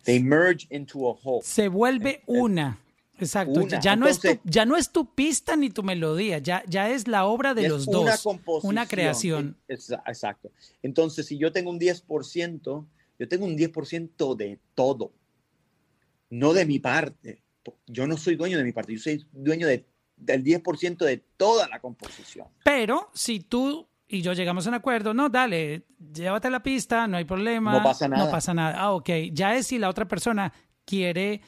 They 0.03 0.21
merge 0.21 0.67
into 0.69 1.09
a 1.09 1.13
whole. 1.13 1.41
Se 1.43 1.67
vuelve 1.67 2.21
una. 2.27 2.79
Exacto. 3.19 3.65
Ya, 3.81 3.95
no 3.95 4.07
es 4.07 4.19
tu, 4.19 4.27
ya 4.43 4.65
no 4.65 4.75
es 4.75 4.91
tu 4.91 5.13
pista 5.13 5.55
ni 5.55 5.69
tu 5.69 5.83
melodía, 5.83 6.39
ya, 6.39 6.63
ya 6.67 6.89
es 6.89 7.07
la 7.07 7.25
obra 7.25 7.53
de 7.53 7.69
los 7.69 7.85
dos. 7.85 8.03
Una 8.03 8.17
composición. 8.17 8.69
Una 8.69 8.87
creación. 8.87 9.57
Exacto. 9.67 10.51
Entonces, 10.83 11.25
si 11.25 11.37
yo 11.37 11.51
tengo 11.51 11.69
un 11.69 11.79
10%, 11.79 12.85
yo 13.17 13.27
tengo 13.27 13.45
un 13.45 13.57
10% 13.57 14.35
de 14.35 14.59
todo, 14.73 15.13
no 16.29 16.53
de 16.53 16.65
mi 16.65 16.79
parte. 16.79 17.41
Yo 17.87 18.05
no 18.05 18.17
soy 18.17 18.35
dueño 18.35 18.57
de 18.57 18.63
mi 18.63 18.73
parte, 18.73 18.93
yo 18.93 18.99
soy 18.99 19.25
dueño 19.31 19.65
de, 19.65 19.85
del 20.17 20.43
10% 20.43 20.97
de 20.97 21.23
toda 21.37 21.67
la 21.67 21.79
composición. 21.79 22.47
Pero 22.63 23.09
si 23.13 23.39
tú 23.39 23.87
y 24.07 24.21
yo 24.21 24.33
llegamos 24.33 24.65
a 24.65 24.69
un 24.69 24.75
acuerdo, 24.75 25.13
no, 25.13 25.29
dale, 25.29 25.83
llévate 26.13 26.49
la 26.49 26.61
pista, 26.61 27.07
no 27.07 27.17
hay 27.17 27.25
problema. 27.25 27.73
No 27.73 27.83
pasa 27.83 28.07
nada. 28.07 28.25
No 28.25 28.31
pasa 28.31 28.53
nada. 28.53 28.79
Ah, 28.79 28.91
ok. 28.91 29.09
Ya 29.31 29.55
es 29.55 29.67
si 29.67 29.79
la 29.79 29.89
otra 29.89 30.07
persona 30.07 30.53
quiere 30.85 31.41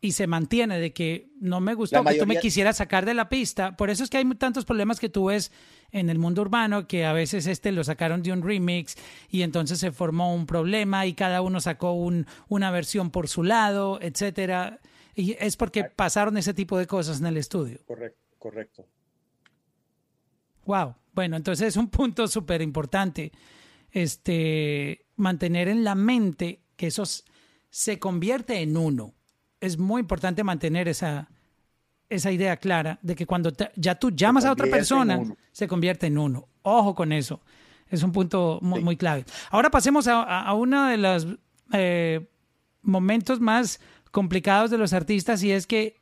y 0.00 0.12
se 0.12 0.26
mantiene 0.26 0.78
de 0.78 0.92
que 0.92 1.30
no 1.40 1.60
me 1.60 1.74
gustó 1.74 2.04
que 2.04 2.14
tú 2.14 2.26
me 2.26 2.38
quisieras 2.38 2.76
sacar 2.76 3.04
de 3.04 3.14
la 3.14 3.28
pista. 3.28 3.76
Por 3.76 3.90
eso 3.90 4.04
es 4.04 4.10
que 4.10 4.18
hay 4.18 4.24
tantos 4.34 4.64
problemas 4.64 5.00
que 5.00 5.08
tú 5.08 5.26
ves 5.26 5.50
en 5.90 6.10
el 6.10 6.18
mundo 6.18 6.42
urbano, 6.42 6.86
que 6.86 7.04
a 7.04 7.12
veces 7.12 7.46
este 7.46 7.72
lo 7.72 7.82
sacaron 7.82 8.22
de 8.22 8.30
un 8.30 8.42
remix 8.42 8.94
y 9.28 9.42
entonces 9.42 9.80
se 9.80 9.90
formó 9.90 10.32
un 10.32 10.46
problema 10.46 11.06
y 11.06 11.14
cada 11.14 11.40
uno 11.40 11.60
sacó 11.60 11.92
un, 11.92 12.26
una 12.48 12.70
versión 12.70 13.10
por 13.10 13.26
su 13.28 13.42
lado, 13.42 13.98
etcétera. 14.00 14.80
Y 15.14 15.36
es 15.40 15.56
porque 15.56 15.84
pasaron 15.84 16.36
ese 16.36 16.54
tipo 16.54 16.78
de 16.78 16.86
cosas 16.86 17.20
en 17.20 17.26
el 17.26 17.36
estudio. 17.36 17.80
Correcto, 17.86 18.20
correcto. 18.38 18.86
Wow. 20.66 20.94
Bueno, 21.12 21.36
entonces 21.36 21.68
es 21.68 21.76
un 21.76 21.88
punto 21.88 22.28
súper 22.28 22.60
importante. 22.60 23.32
Este, 23.90 25.06
mantener 25.16 25.68
en 25.68 25.84
la 25.84 25.94
mente 25.94 26.60
que 26.76 26.88
eso 26.88 27.04
se 27.70 27.98
convierte 27.98 28.60
en 28.60 28.76
uno. 28.76 29.14
Es 29.60 29.78
muy 29.78 30.00
importante 30.00 30.44
mantener 30.44 30.88
esa, 30.88 31.30
esa 32.10 32.30
idea 32.30 32.56
clara 32.58 32.98
de 33.02 33.14
que 33.14 33.26
cuando 33.26 33.50
ya 33.76 33.94
tú 33.94 34.10
llamas 34.10 34.44
a 34.44 34.52
otra 34.52 34.66
persona, 34.66 35.22
se 35.52 35.66
convierte 35.66 36.06
en 36.06 36.18
uno. 36.18 36.48
Ojo 36.62 36.94
con 36.94 37.12
eso. 37.12 37.40
Es 37.88 38.02
un 38.02 38.12
punto 38.12 38.58
muy, 38.62 38.96
clave. 38.96 39.24
Ahora 39.50 39.70
pasemos 39.70 40.08
a, 40.08 40.52
uno 40.54 40.86
de 40.86 40.96
los 40.96 41.26
eh, 41.72 42.28
momentos 42.82 43.40
más 43.40 43.80
complicados 44.10 44.70
de 44.70 44.78
los 44.78 44.92
artistas 44.92 45.42
y 45.42 45.52
es 45.52 45.66
que 45.66 46.00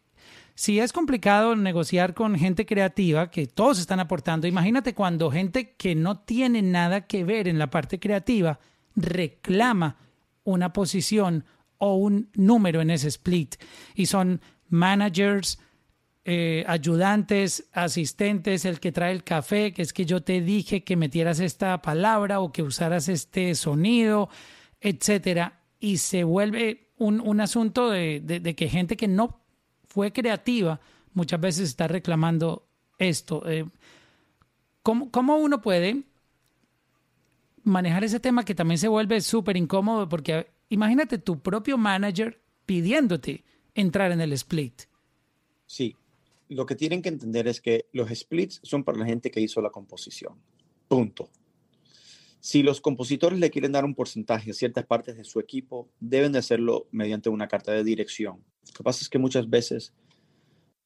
si 0.54 0.78
es 0.78 0.92
complicado 0.92 1.56
negociar 1.56 2.14
con 2.14 2.38
gente 2.38 2.64
creativa, 2.64 3.30
que 3.30 3.46
todos 3.46 3.80
están 3.80 3.98
aportando, 3.98 4.46
imagínate 4.46 4.94
cuando 4.94 5.30
gente 5.30 5.74
que 5.74 5.96
no 5.96 6.20
tiene 6.20 6.62
nada 6.62 7.06
que 7.06 7.24
ver 7.24 7.48
en 7.48 7.58
la 7.58 7.70
parte 7.70 7.98
creativa 7.98 8.60
reclama 8.94 9.96
una 10.44 10.72
posición 10.72 11.44
o 11.78 11.96
un 11.96 12.30
número 12.34 12.80
en 12.80 12.90
ese 12.90 13.08
split. 13.08 13.56
Y 13.96 14.06
son 14.06 14.40
managers, 14.68 15.58
eh, 16.24 16.64
ayudantes, 16.68 17.68
asistentes, 17.72 18.64
el 18.64 18.78
que 18.78 18.92
trae 18.92 19.10
el 19.10 19.24
café, 19.24 19.72
que 19.72 19.82
es 19.82 19.92
que 19.92 20.06
yo 20.06 20.22
te 20.22 20.40
dije 20.40 20.84
que 20.84 20.94
metieras 20.94 21.40
esta 21.40 21.82
palabra 21.82 22.38
o 22.38 22.52
que 22.52 22.62
usaras 22.62 23.08
este 23.08 23.56
sonido, 23.56 24.28
etcétera. 24.80 25.62
Y 25.80 25.98
se 25.98 26.22
vuelve 26.22 26.92
un, 26.96 27.40
asunto 27.40 27.90
de 27.90 28.54
que 28.56 28.68
gente 28.68 28.96
que 28.96 29.08
no 29.08 29.43
fue 29.94 30.12
creativa, 30.12 30.80
muchas 31.12 31.40
veces 31.40 31.68
está 31.68 31.86
reclamando 31.86 32.66
esto. 32.98 33.48
Eh, 33.48 33.64
¿cómo, 34.82 35.36
uno 35.36 35.62
puede 35.62 36.02
manejar 37.62 38.02
ese 38.02 38.18
tema 38.18 38.44
que 38.44 38.56
también 38.56 38.78
se 38.78 38.88
vuelve 38.88 39.20
súper 39.20 39.56
incómodo? 39.56 40.08
Porque 40.08 40.48
imagínate 40.68 41.18
tu 41.18 41.38
propio 41.38 41.78
manager 41.78 42.40
pidiéndote 42.66 43.44
entrar 43.72 44.10
en 44.10 44.20
el 44.20 44.32
split. 44.32 44.82
Sí, 45.64 45.94
lo 46.48 46.66
que 46.66 46.74
tienen 46.74 47.00
que 47.00 47.10
entender 47.10 47.46
es 47.46 47.60
que 47.60 47.86
los 47.92 48.10
splits 48.10 48.58
son 48.64 48.82
para 48.82 48.98
la 48.98 49.06
gente 49.06 49.30
que 49.30 49.40
hizo 49.40 49.62
la 49.62 49.70
composición. 49.70 50.34
Punto. 50.88 51.30
Si 52.44 52.62
los 52.62 52.82
compositores 52.82 53.38
le 53.38 53.50
quieren 53.50 53.72
dar 53.72 53.86
un 53.86 53.94
porcentaje 53.94 54.50
a 54.50 54.52
ciertas 54.52 54.84
partes 54.84 55.16
de 55.16 55.24
su 55.24 55.40
equipo, 55.40 55.88
deben 55.98 56.30
de 56.32 56.40
hacerlo 56.40 56.86
mediante 56.90 57.30
una 57.30 57.48
carta 57.48 57.72
de 57.72 57.82
dirección. 57.82 58.44
Lo 58.66 58.72
que 58.74 58.82
pasa 58.82 59.00
es 59.00 59.08
que 59.08 59.18
muchas 59.18 59.48
veces 59.48 59.94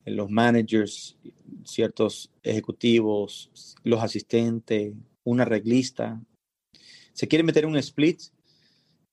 eh, 0.05 0.13
los 0.13 0.31
managers, 0.31 1.19
ciertos 1.65 2.31
ejecutivos, 2.45 3.75
los 3.83 4.01
asistentes, 4.01 4.95
una 5.25 5.45
reglista, 5.45 6.23
se 7.13 7.27
quieren 7.27 7.45
meter 7.47 7.65
en 7.65 7.71
un 7.71 7.77
split 7.79 8.21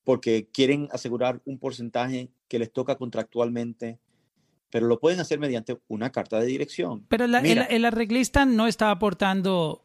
porque 0.03 0.47
quieren 0.53 0.87
asegurar 0.91 1.41
un 1.45 1.57
porcentaje 1.57 2.29
que 2.47 2.59
les 2.59 2.71
toca 2.71 2.95
contractualmente, 2.95 3.97
pero 4.69 4.85
lo 4.85 4.99
pueden 4.99 5.19
hacer 5.19 5.39
mediante 5.39 5.79
una 5.87 6.11
carta 6.11 6.39
de 6.39 6.45
dirección. 6.45 7.07
Pero 7.09 7.25
la- 7.25 7.39
el, 7.39 7.43
Mira, 7.43 7.63
el 7.63 7.85
arreglista 7.85 8.45
no 8.45 8.67
está 8.67 8.91
aportando 8.91 9.83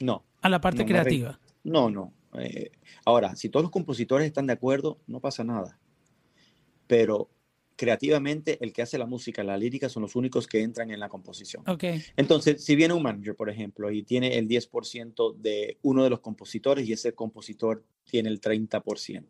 no, 0.00 0.22
a 0.42 0.50
la 0.50 0.60
parte 0.60 0.82
No, 0.82 0.86
creativa. 0.86 1.40
No, 1.64 1.90
no. 1.90 2.12
eh, 2.38 2.70
ahora, 3.04 3.36
si 3.36 3.48
todos 3.48 3.64
los 3.64 3.72
compositores 3.72 4.26
están 4.26 4.46
de 4.46 4.52
acuerdo, 4.52 5.00
no 5.06 5.20
pasa 5.20 5.44
nada. 5.44 5.78
Pero 6.86 7.30
creativamente, 7.78 8.58
el 8.60 8.72
que 8.72 8.82
hace 8.82 8.98
la 8.98 9.06
música, 9.06 9.44
la 9.44 9.56
lírica, 9.56 9.88
son 9.88 10.02
los 10.02 10.16
únicos 10.16 10.48
que 10.48 10.60
entran 10.62 10.90
en 10.90 10.98
la 10.98 11.08
composición. 11.08 11.62
Ok. 11.68 11.84
Entonces, 12.16 12.64
si 12.64 12.74
viene 12.74 12.92
un 12.92 13.04
manager, 13.04 13.36
por 13.36 13.48
ejemplo, 13.48 13.88
y 13.92 14.02
tiene 14.02 14.36
el 14.36 14.48
10% 14.48 15.36
de 15.36 15.78
uno 15.82 16.02
de 16.02 16.10
los 16.10 16.18
compositores 16.18 16.88
y 16.88 16.92
ese 16.92 17.12
compositor 17.12 17.84
tiene 18.04 18.30
el 18.30 18.40
30%. 18.40 19.24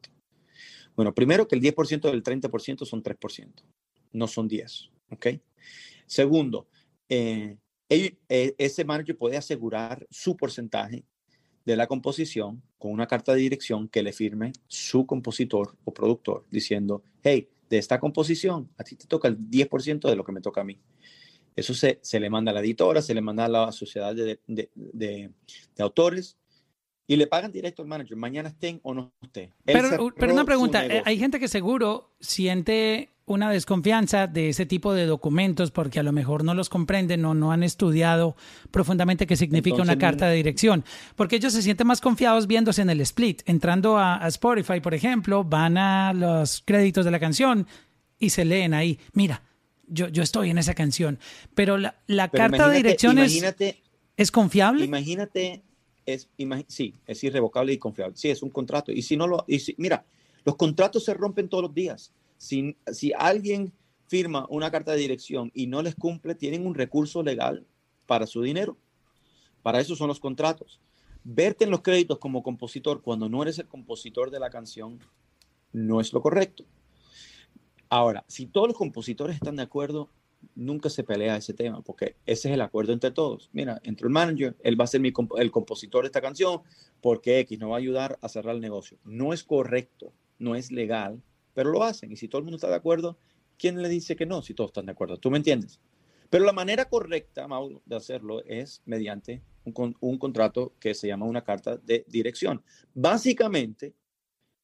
Bueno, 0.97 1.15
primero 1.15 1.47
que 1.47 1.57
el 1.57 1.63
10% 1.63 2.11
del 2.11 2.23
30% 2.23 2.87
son 2.87 3.03
3%, 3.03 3.63
no 4.13 4.27
son 4.27 4.49
10, 4.49 4.91
¿ok? 5.11 5.27
Segundo, 6.07 6.69
eh, 7.11 7.59
eh, 7.91 8.17
ese 8.57 8.85
manager 8.85 9.19
puede 9.19 9.37
asegurar 9.37 10.07
su 10.11 10.39
porcentaje 10.39 11.05
de 11.69 11.77
la 11.77 11.87
composición 11.87 12.63
con 12.79 12.93
una 12.93 13.07
carta 13.07 13.35
de 13.35 13.41
dirección 13.41 13.89
que 13.89 14.03
le 14.03 14.15
firme 14.15 14.53
su 14.69 15.05
compositor 15.05 15.77
o 15.85 15.93
productor 15.93 16.47
diciendo, 16.51 17.03
hey, 17.23 17.47
de 17.69 17.77
esta 17.77 18.01
composición, 18.01 18.71
a 18.79 18.85
ti 18.85 18.97
te 18.97 19.07
toca 19.07 19.29
el 19.29 19.37
10% 19.39 20.09
de 20.09 20.17
lo 20.17 20.25
que 20.25 20.33
me 20.33 20.41
toca 20.41 20.63
a 20.63 20.65
mí. 20.65 20.79
Eso 21.55 21.75
se, 21.75 21.99
se 22.01 22.19
le 22.21 22.31
manda 22.31 22.53
a 22.53 22.55
la 22.55 22.61
editora, 22.61 23.03
se 23.03 23.13
le 23.15 23.21
manda 23.21 23.45
a 23.45 23.49
la 23.49 23.71
sociedad 23.73 24.15
de, 24.15 24.41
de- 24.47 24.71
de- 24.75 25.31
de 25.77 25.83
autores 25.83 26.39
y 27.07 27.17
le 27.17 27.27
pagan 27.27 27.53
directo 27.53 27.83
al 27.83 27.89
manager, 27.89 28.17
mañana 28.17 28.49
estén 28.49 28.81
o 28.83 28.95
no 28.95 29.13
estén. 29.21 29.51
Él 29.67 29.79
Pero, 29.79 30.09
pero 30.17 30.33
una 30.33 30.45
pregunta, 30.47 30.87
eh, 30.87 31.03
hay 31.05 31.19
gente 31.19 31.39
que 31.39 31.49
seguro 31.49 32.15
siente 32.21 33.11
una 33.29 33.51
desconfianza 33.51 34.27
de 34.27 34.49
ese 34.49 34.67
tipo 34.67 34.93
de 34.95 35.07
documentos 35.07 35.71
porque 35.71 36.01
a 36.01 36.03
lo 36.03 36.13
mejor 36.13 36.43
no 36.45 36.55
los 36.55 36.69
comprenden 36.69 37.25
o 37.25 37.35
no 37.35 37.53
han 37.53 37.63
estudiado 37.63 38.35
profundamente 38.71 39.27
qué 39.27 39.37
significa 39.37 39.77
una 39.77 39.93
Entonces, 39.93 40.01
carta 40.01 40.29
de 40.29 40.37
dirección, 40.37 40.85
porque 41.15 41.37
ellos 41.37 41.53
se 41.53 41.63
sienten 41.63 41.87
más 41.87 42.01
confiados 42.01 42.47
viéndose 42.47 42.83
en 42.83 42.91
el 42.91 43.01
split, 43.03 43.43
entrando 43.47 43.99
a, 43.99 44.17
a 44.25 44.29
Spotify, 44.29 44.81
por 44.81 44.95
ejemplo, 44.95 45.45
van 45.45 45.79
a 45.79 46.13
los 46.13 46.63
créditos 46.65 47.05
de 47.05 47.11
la 47.11 47.21
canción 47.21 47.67
y 48.19 48.31
se 48.31 48.45
leen 48.45 48.75
ahí, 48.75 48.99
mira, 49.13 49.43
yo, 49.87 50.09
yo 50.09 50.23
estoy 50.23 50.51
en 50.51 50.59
esa 50.59 50.75
canción, 50.75 51.19
pero 51.55 51.79
la, 51.79 51.95
la 52.07 52.31
Pero 52.31 52.43
carta 52.51 52.69
de 52.69 52.77
dirección 52.77 53.19
es, 53.19 53.43
es 54.17 54.31
confiable. 54.31 54.85
Imagínate, 54.85 55.63
es, 56.05 56.29
imagi- 56.39 56.67
sí, 56.69 56.95
es 57.07 57.23
irrevocable 57.25 57.73
y 57.73 57.79
confiable. 57.79 58.17
Sí, 58.17 58.29
es 58.29 58.43
un 58.43 58.51
contrato. 58.51 58.93
Y 58.93 59.03
si 59.03 59.17
no 59.17 59.27
lo, 59.27 59.45
y 59.47 59.61
si- 59.61 59.75
mira, 59.79 60.05
los 60.45 60.57
contratos 60.57 61.05
se 61.05 61.15
rompen 61.15 61.49
todos 61.49 61.63
los 61.65 61.75
días. 61.75 62.13
Si, 62.39 62.77
alguien 63.19 63.75
firma 64.07 64.47
una 64.49 64.71
carta 64.71 64.93
de 64.93 64.99
dirección 64.99 65.51
y 65.53 65.67
no 65.67 65.83
les 65.83 65.95
cumple, 65.95 66.35
tienen 66.35 66.67
un 66.67 66.75
recurso 66.75 67.23
legal 67.23 67.67
para 68.07 68.27
su 68.27 68.41
dinero. 68.41 68.79
Para 69.63 69.81
eso 69.81 69.97
son 69.97 70.09
los 70.09 70.21
contratos. 70.21 70.81
Verte 71.25 71.65
en 71.65 71.71
los 71.71 71.83
créditos 71.83 72.19
como 72.19 72.43
compositor 72.43 73.03
cuando 73.03 73.29
no 73.29 73.43
eres 73.43 73.59
el 73.59 73.67
compositor 73.67 74.31
de 74.31 74.41
la 74.41 74.49
canción 74.49 75.01
no 75.73 76.01
es 76.01 76.13
lo 76.13 76.23
correcto. 76.23 76.65
Ahora, 77.91 78.25
si 78.29 78.47
todos 78.47 78.69
los 78.69 78.77
compositores 78.77 79.37
están 79.37 79.57
de 79.57 79.63
acuerdo, 79.63 80.09
nunca 80.55 80.89
se 80.89 81.05
pelea 81.05 81.37
ese 81.37 81.55
tema, 81.55 81.83
porque 81.83 82.17
ese 82.27 82.49
es 82.49 82.55
el 82.55 82.61
acuerdo 82.61 82.93
entre 82.93 83.11
todos. 83.11 83.51
Mira, 83.53 83.81
entre 83.83 84.07
el 84.07 84.13
manager, 84.13 84.57
él 84.63 84.81
va 84.81 84.85
a 84.85 84.89
ser 84.89 85.01
mi 85.01 85.13
el 85.39 85.51
compositor 85.51 86.03
de 86.03 86.07
esta 86.07 86.21
canción, 86.21 86.63
porque 87.01 87.41
X 87.41 87.59
no 87.59 87.71
va 87.71 87.77
a 87.77 87.79
ayudar 87.79 88.19
a 88.23 88.29
cerrar 88.29 88.55
el 88.55 88.61
negocio. 88.61 88.99
No 89.05 89.33
es 89.33 89.43
correcto, 89.43 90.13
no 90.39 90.55
es 90.55 90.71
legal, 90.71 91.23
pero 91.59 91.73
lo 91.73 91.83
hacen. 91.83 92.13
Y 92.13 92.17
si 92.17 92.29
todo 92.29 92.39
el 92.39 92.45
mundo 92.45 92.55
está 92.55 92.69
de 92.69 92.77
acuerdo, 92.77 93.19
¿quién 93.59 93.83
le 93.83 93.89
dice 93.89 94.15
que 94.15 94.27
no 94.27 94.43
si 94.43 94.55
todos 94.55 94.69
están 94.69 94.87
de 94.87 94.93
acuerdo? 94.93 95.17
¿Tú 95.17 95.29
me 95.29 95.39
entiendes? 95.39 95.81
Pero 96.31 96.45
la 96.45 96.53
manera 96.53 96.89
correcta, 96.89 97.49
Mauro, 97.49 97.83
de 97.85 97.97
hacerlo 97.97 98.45
es 98.45 98.81
mediante 98.85 99.43
un, 99.65 99.73
con- 99.73 99.97
un 99.99 100.19
contrato 100.19 100.77
que 100.79 100.95
se 100.95 101.09
llama 101.09 101.27
una 101.27 101.43
carta 101.43 101.77
de 101.77 102.05
dirección. 102.07 102.63
Básicamente, 102.95 103.97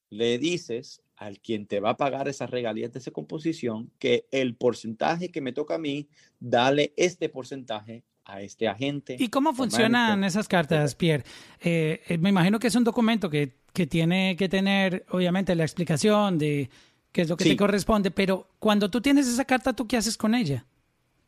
le 0.09 0.38
dices 0.38 1.03
al 1.16 1.40
quien 1.40 1.66
te 1.66 1.80
va 1.80 1.90
a 1.90 1.97
pagar 1.97 2.28
esas 2.28 2.49
regalías 2.49 2.92
de 2.92 3.01
esa 3.01 3.11
composición 3.11 3.90
que 3.99 4.28
el 4.30 4.55
porcentaje 4.55 5.32
que 5.32 5.40
me 5.40 5.53
toca 5.53 5.74
a 5.74 5.78
mí, 5.78 6.09
dale 6.38 6.92
este 6.97 7.28
porcentaje 7.28 8.05
a 8.24 8.40
este 8.42 8.68
agente. 8.68 9.16
¿Y 9.18 9.28
cómo 9.28 9.52
funcionan 9.54 10.24
esas 10.24 10.48
cartas, 10.48 10.94
Pierre? 10.94 11.24
Eh, 11.60 12.00
eh, 12.08 12.18
me 12.18 12.30
imagino 12.30 12.58
que 12.58 12.68
es 12.68 12.74
un 12.74 12.84
documento 12.84 13.28
que, 13.30 13.52
que 13.72 13.86
tiene 13.86 14.36
que 14.36 14.48
tener, 14.48 15.04
obviamente, 15.10 15.54
la 15.54 15.64
explicación 15.64 16.38
de 16.38 16.70
qué 17.12 17.22
es 17.22 17.28
lo 17.28 17.36
que 17.36 17.44
Sí. 17.44 17.50
te 17.50 17.56
corresponde, 17.56 18.10
pero 18.10 18.48
cuando 18.58 18.90
tú 18.90 19.00
tienes 19.00 19.26
esa 19.28 19.44
carta, 19.44 19.72
¿tú 19.72 19.86
qué 19.86 19.96
haces 19.96 20.16
con 20.16 20.34
ella? 20.34 20.66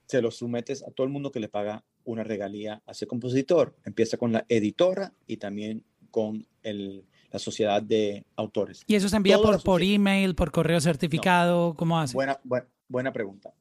Se 0.06 0.22
lo 0.22 0.30
sometes 0.30 0.82
a 0.82 0.90
todo 0.90 1.06
el 1.06 1.12
mundo 1.12 1.30
que 1.32 1.40
le 1.40 1.48
paga 1.48 1.84
una 2.04 2.22
regalía 2.24 2.82
a 2.86 2.92
ese 2.92 3.06
compositor. 3.06 3.76
Empieza 3.84 4.16
con 4.16 4.32
la 4.32 4.44
editora 4.48 5.12
y 5.26 5.36
también 5.38 5.84
con 6.10 6.46
el- 6.62 7.04
la 7.32 7.38
sociedad 7.40 7.82
de 7.82 8.24
autores. 8.36 8.82
¿Y 8.86 8.94
eso 8.94 9.08
se 9.08 9.16
envía 9.16 9.36
Toda 9.36 9.54
por, 9.58 9.62
por 9.64 9.82
email, 9.82 10.34
por 10.36 10.52
correo 10.52 10.80
certificado? 10.80 11.74
¿Cómo 11.74 11.98
hace? 11.98 12.14
Buena, 12.14 12.38
buena, 12.44 12.66
buena 12.88 13.12
pregunta. 13.12 13.52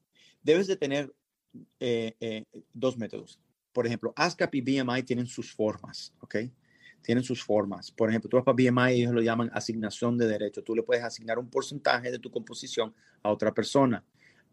Debes 0.42 0.68
de 0.68 0.76
tener 0.76 1.12
eh, 1.80 2.14
eh, 2.20 2.44
dos 2.72 2.96
métodos. 2.96 3.38
Por 3.72 3.86
ejemplo, 3.86 4.12
ASCAP 4.16 4.54
y 4.54 4.60
BMI 4.60 5.02
tienen 5.02 5.26
sus 5.26 5.52
formas, 5.52 6.12
¿ok? 6.20 6.36
Tienen 7.02 7.22
sus 7.22 7.44
formas. 7.44 7.90
Por 7.90 8.08
ejemplo, 8.08 8.28
tú 8.28 8.36
vas 8.36 8.44
para 8.44 8.56
BMI 8.56 8.94
y 8.94 9.02
ellos 9.02 9.12
lo 9.14 9.20
llaman 9.22 9.50
asignación 9.52 10.16
de 10.18 10.26
derecho. 10.26 10.62
Tú 10.62 10.74
le 10.74 10.82
puedes 10.82 11.04
asignar 11.04 11.38
un 11.38 11.48
porcentaje 11.48 12.10
de 12.10 12.18
tu 12.18 12.30
composición 12.30 12.94
a 13.22 13.30
otra 13.30 13.52
persona. 13.54 14.02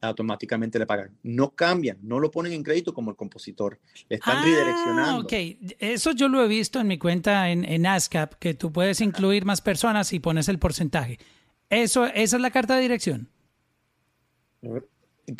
Automáticamente 0.02 0.78
le 0.78 0.86
pagan. 0.86 1.18
No 1.24 1.52
cambian, 1.56 1.98
no 2.02 2.20
lo 2.20 2.30
ponen 2.30 2.52
en 2.52 2.62
crédito 2.62 2.94
como 2.94 3.10
el 3.10 3.16
compositor. 3.16 3.80
Le 4.10 4.18
están 4.18 4.38
Ah, 4.40 4.44
redireccionando. 4.44 5.22
ok. 5.24 5.34
Eso 5.80 6.12
yo 6.12 6.28
lo 6.28 6.44
he 6.44 6.48
visto 6.50 6.82
en 6.82 6.88
mi 6.88 6.98
cuenta 6.98 7.50
en, 7.50 7.64
en 7.64 7.86
ASCAP, 7.86 8.34
que 8.34 8.54
tú 8.54 8.72
puedes 8.74 9.00
incluir 9.00 9.46
más 9.46 9.62
personas 9.62 10.12
y 10.12 10.20
pones 10.20 10.50
el 10.50 10.60
porcentaje. 10.60 11.18
Eso, 11.70 12.06
esa 12.06 12.36
es 12.36 12.42
la 12.42 12.52
carta 12.52 12.76
de 12.76 12.82
dirección. 12.82 13.30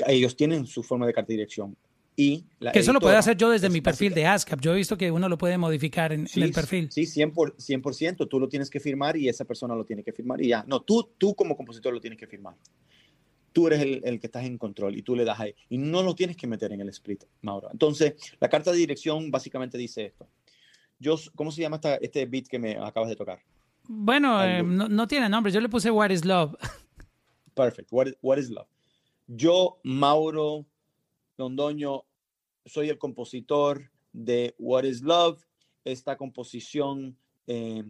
Ellos 0.08 0.36
tienen 0.36 0.66
su 0.66 0.84
forma 0.84 1.06
de 1.06 1.14
carta 1.14 1.28
de 1.28 1.34
dirección. 1.36 1.76
Y 2.16 2.46
la 2.60 2.72
Que 2.72 2.80
eso 2.80 2.94
lo 2.94 3.00
puedo 3.00 3.18
hacer 3.18 3.36
yo 3.36 3.50
desde 3.50 3.68
es 3.68 3.74
mi 3.74 3.82
perfil 3.82 4.12
básica- 4.12 4.20
de 4.22 4.28
ASCAP. 4.28 4.62
Yo 4.62 4.74
he 4.74 4.76
visto 4.76 4.96
que 4.98 5.10
uno 5.12 5.28
lo 5.28 5.38
puede 5.38 5.58
modificar 5.58 6.14
en, 6.14 6.28
en 6.36 6.44
el 6.44 6.52
perfil. 6.52 6.92
Sí, 6.92 7.02
100%, 7.04 7.34
por, 7.34 7.56
100%. 7.58 8.28
Tú 8.30 8.40
lo 8.40 8.48
tienes 8.48 8.70
que 8.70 8.80
firmar 8.80 9.18
y 9.18 9.28
esa 9.30 9.46
persona 9.46 9.74
lo 9.76 9.84
tiene 9.84 10.04
que 10.04 10.14
firmar 10.14 10.40
y 10.42 10.50
ya. 10.50 10.64
No, 10.68 10.82
tú, 10.82 11.10
tú 11.18 11.34
como 11.34 11.58
compositor 11.58 11.92
lo 11.92 12.00
tienes 12.00 12.20
que 12.20 12.28
firmar. 12.28 12.56
Tú 13.52 13.66
eres 13.68 13.82
el, 13.82 14.02
el 14.04 14.20
que 14.20 14.28
estás 14.28 14.46
en 14.46 14.58
control 14.60 14.96
y 14.96 15.02
tú 15.02 15.16
le 15.16 15.26
das 15.26 15.40
ahí. 15.40 15.56
Y 15.70 15.78
no 15.80 16.04
lo 16.04 16.14
tienes 16.14 16.38
que 16.38 16.46
meter 16.46 16.72
en 16.72 16.82
el 16.82 16.90
split, 16.90 17.24
Mauro. 17.42 17.68
Entonces, 17.72 18.14
la 18.40 18.48
carta 18.48 18.72
de 18.72 18.78
dirección 18.78 19.32
básicamente 19.32 19.78
dice 19.78 20.06
esto. 20.06 20.28
Yo, 21.00 21.16
¿Cómo 21.36 21.52
se 21.52 21.62
llama 21.62 21.78
esta- 21.78 21.96
este 21.96 22.26
beat 22.28 22.48
que 22.48 22.60
me 22.60 22.78
acabas 22.78 23.10
de 23.10 23.16
tocar? 23.16 23.40
Bueno, 23.88 24.42
eh, 24.44 24.58
Algo. 24.58 24.70
no, 24.70 24.88
no 24.88 25.08
tiene 25.08 25.28
nombre. 25.30 25.52
Yo 25.52 25.60
le 25.60 25.68
puse 25.68 25.90
What 25.92 26.12
is 26.12 26.24
Love. 26.26 26.54
Perfect. 27.56 27.90
What 27.92 28.08
what 28.22 28.38
is 28.38 28.50
love? 28.50 28.68
Yo, 29.28 29.80
Mauro 29.84 30.66
Londoño, 31.38 32.04
soy 32.66 32.90
el 32.90 32.98
compositor 32.98 33.90
de 34.12 34.54
What 34.60 34.84
is 34.84 35.02
Love. 35.02 35.42
Esta 35.86 36.18
composición, 36.18 37.18
eh, 37.48 37.84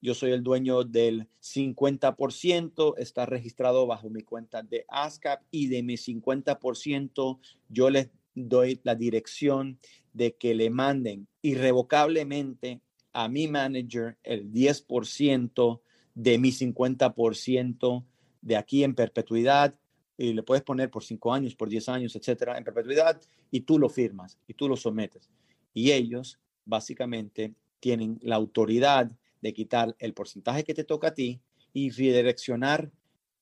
yo 0.00 0.14
soy 0.14 0.32
el 0.32 0.42
dueño 0.42 0.82
del 0.82 1.28
50%, 1.40 2.96
está 2.98 3.26
registrado 3.26 3.86
bajo 3.86 4.10
mi 4.10 4.22
cuenta 4.22 4.62
de 4.62 4.84
ASCAP 4.88 5.42
y 5.52 5.68
de 5.68 5.84
mi 5.84 5.96
50% 5.96 7.38
yo 7.68 7.90
les 7.90 8.10
doy 8.34 8.80
la 8.82 8.96
dirección 8.96 9.78
de 10.12 10.34
que 10.34 10.54
le 10.54 10.70
manden 10.70 11.28
irrevocablemente 11.42 12.80
a 13.12 13.28
mi 13.28 13.46
manager 13.46 14.18
el 14.24 14.50
10% 14.50 15.80
de 16.14 16.38
mi 16.38 16.50
50% 16.50 18.04
de 18.40 18.56
aquí 18.56 18.82
en 18.82 18.94
perpetuidad 18.94 19.78
y 20.16 20.32
le 20.32 20.42
puedes 20.42 20.62
poner 20.62 20.90
por 20.90 21.02
cinco 21.04 21.32
años, 21.32 21.54
por 21.54 21.68
10 21.68 21.88
años, 21.88 22.16
etcétera, 22.16 22.56
en 22.58 22.64
perpetuidad 22.64 23.20
y 23.50 23.60
tú 23.60 23.78
lo 23.78 23.88
firmas 23.88 24.38
y 24.46 24.54
tú 24.54 24.68
lo 24.68 24.76
sometes. 24.76 25.30
Y 25.74 25.90
ellos 25.92 26.38
básicamente 26.64 27.54
tienen 27.80 28.18
la 28.22 28.36
autoridad 28.36 29.10
de 29.40 29.52
quitar 29.52 29.96
el 29.98 30.14
porcentaje 30.14 30.64
que 30.64 30.74
te 30.74 30.84
toca 30.84 31.08
a 31.08 31.14
ti 31.14 31.40
y 31.72 31.90
redireccionar 31.90 32.90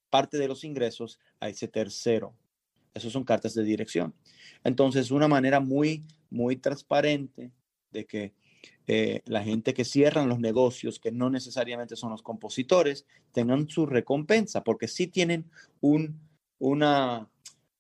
parte 0.08 0.38
de 0.38 0.48
los 0.48 0.64
ingresos 0.64 1.18
a 1.38 1.48
ese 1.48 1.68
tercero. 1.68 2.34
Esas 2.94 3.12
son 3.12 3.24
cartas 3.24 3.54
de 3.54 3.62
dirección. 3.62 4.14
Entonces, 4.64 5.10
una 5.10 5.28
manera 5.28 5.60
muy, 5.60 6.04
muy 6.30 6.56
transparente 6.56 7.50
de 7.92 8.06
que 8.06 8.32
eh, 8.86 9.22
la 9.26 9.42
gente 9.42 9.74
que 9.74 9.84
cierran 9.84 10.28
los 10.28 10.40
negocios, 10.40 10.98
que 10.98 11.12
no 11.12 11.30
necesariamente 11.30 11.96
son 11.96 12.10
los 12.10 12.22
compositores, 12.22 13.06
tengan 13.32 13.68
su 13.68 13.86
recompensa, 13.86 14.64
porque 14.64 14.88
sí 14.88 15.06
tienen 15.06 15.48
un, 15.80 16.18
una, 16.60 17.28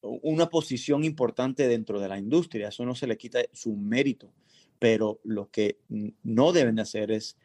una 0.02 0.48
posición 0.50 1.04
importante 1.04 1.68
dentro 1.68 2.00
de 2.00 2.08
la 2.08 2.18
industria. 2.18 2.68
Eso 2.68 2.84
no 2.84 2.96
se 2.96 3.06
le 3.06 3.16
quita 3.16 3.38
su 3.52 3.76
mérito, 3.76 4.32
pero 4.80 5.20
lo 5.22 5.48
que 5.50 5.78
no 6.24 6.52
deben 6.52 6.74
de 6.74 6.82
hacer 6.82 7.12
es 7.12 7.36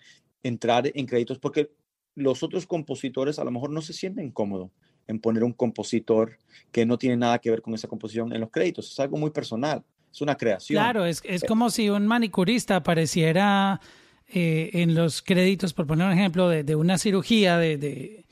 entrar 0.41 0.91
en 0.93 1.05
créditos 1.05 1.38
porque 1.38 1.71
los 2.15 2.41
otros 2.43 2.65
compositores 2.65 3.38
a 3.39 3.43
lo 3.43 3.51
mejor 3.51 3.69
no 3.69 3.81
se 3.81 3.93
sienten 3.93 4.31
cómodos 4.31 4.71
en 5.07 5.19
poner 5.19 5.43
un 5.43 5.53
compositor 5.53 6.39
que 6.71 6.86
no 6.86 6.97
tiene 6.97 7.17
nada 7.17 7.38
que 7.39 7.51
ver 7.51 7.61
con 7.61 7.73
esa 7.75 7.88
composición 7.88 8.33
en 8.33 8.41
los 8.41 8.49
créditos. 8.49 8.89
Es 8.91 8.99
algo 8.99 9.17
muy 9.17 9.29
personal, 9.31 9.83
es 10.11 10.21
una 10.21 10.36
creación. 10.36 10.81
Claro, 10.81 11.05
es, 11.05 11.21
es 11.25 11.43
como 11.43 11.69
si 11.69 11.89
un 11.89 12.07
manicurista 12.07 12.77
apareciera 12.77 13.81
eh, 14.27 14.69
en 14.73 14.95
los 14.95 15.21
créditos, 15.21 15.73
por 15.73 15.86
poner 15.86 16.07
un 16.07 16.13
ejemplo, 16.13 16.47
de, 16.49 16.63
de 16.63 16.75
una 16.75 16.97
cirugía 16.97 17.57
de, 17.57 17.77
de- 17.77 18.25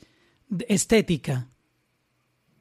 de 0.48 0.66
estética. 0.68 1.50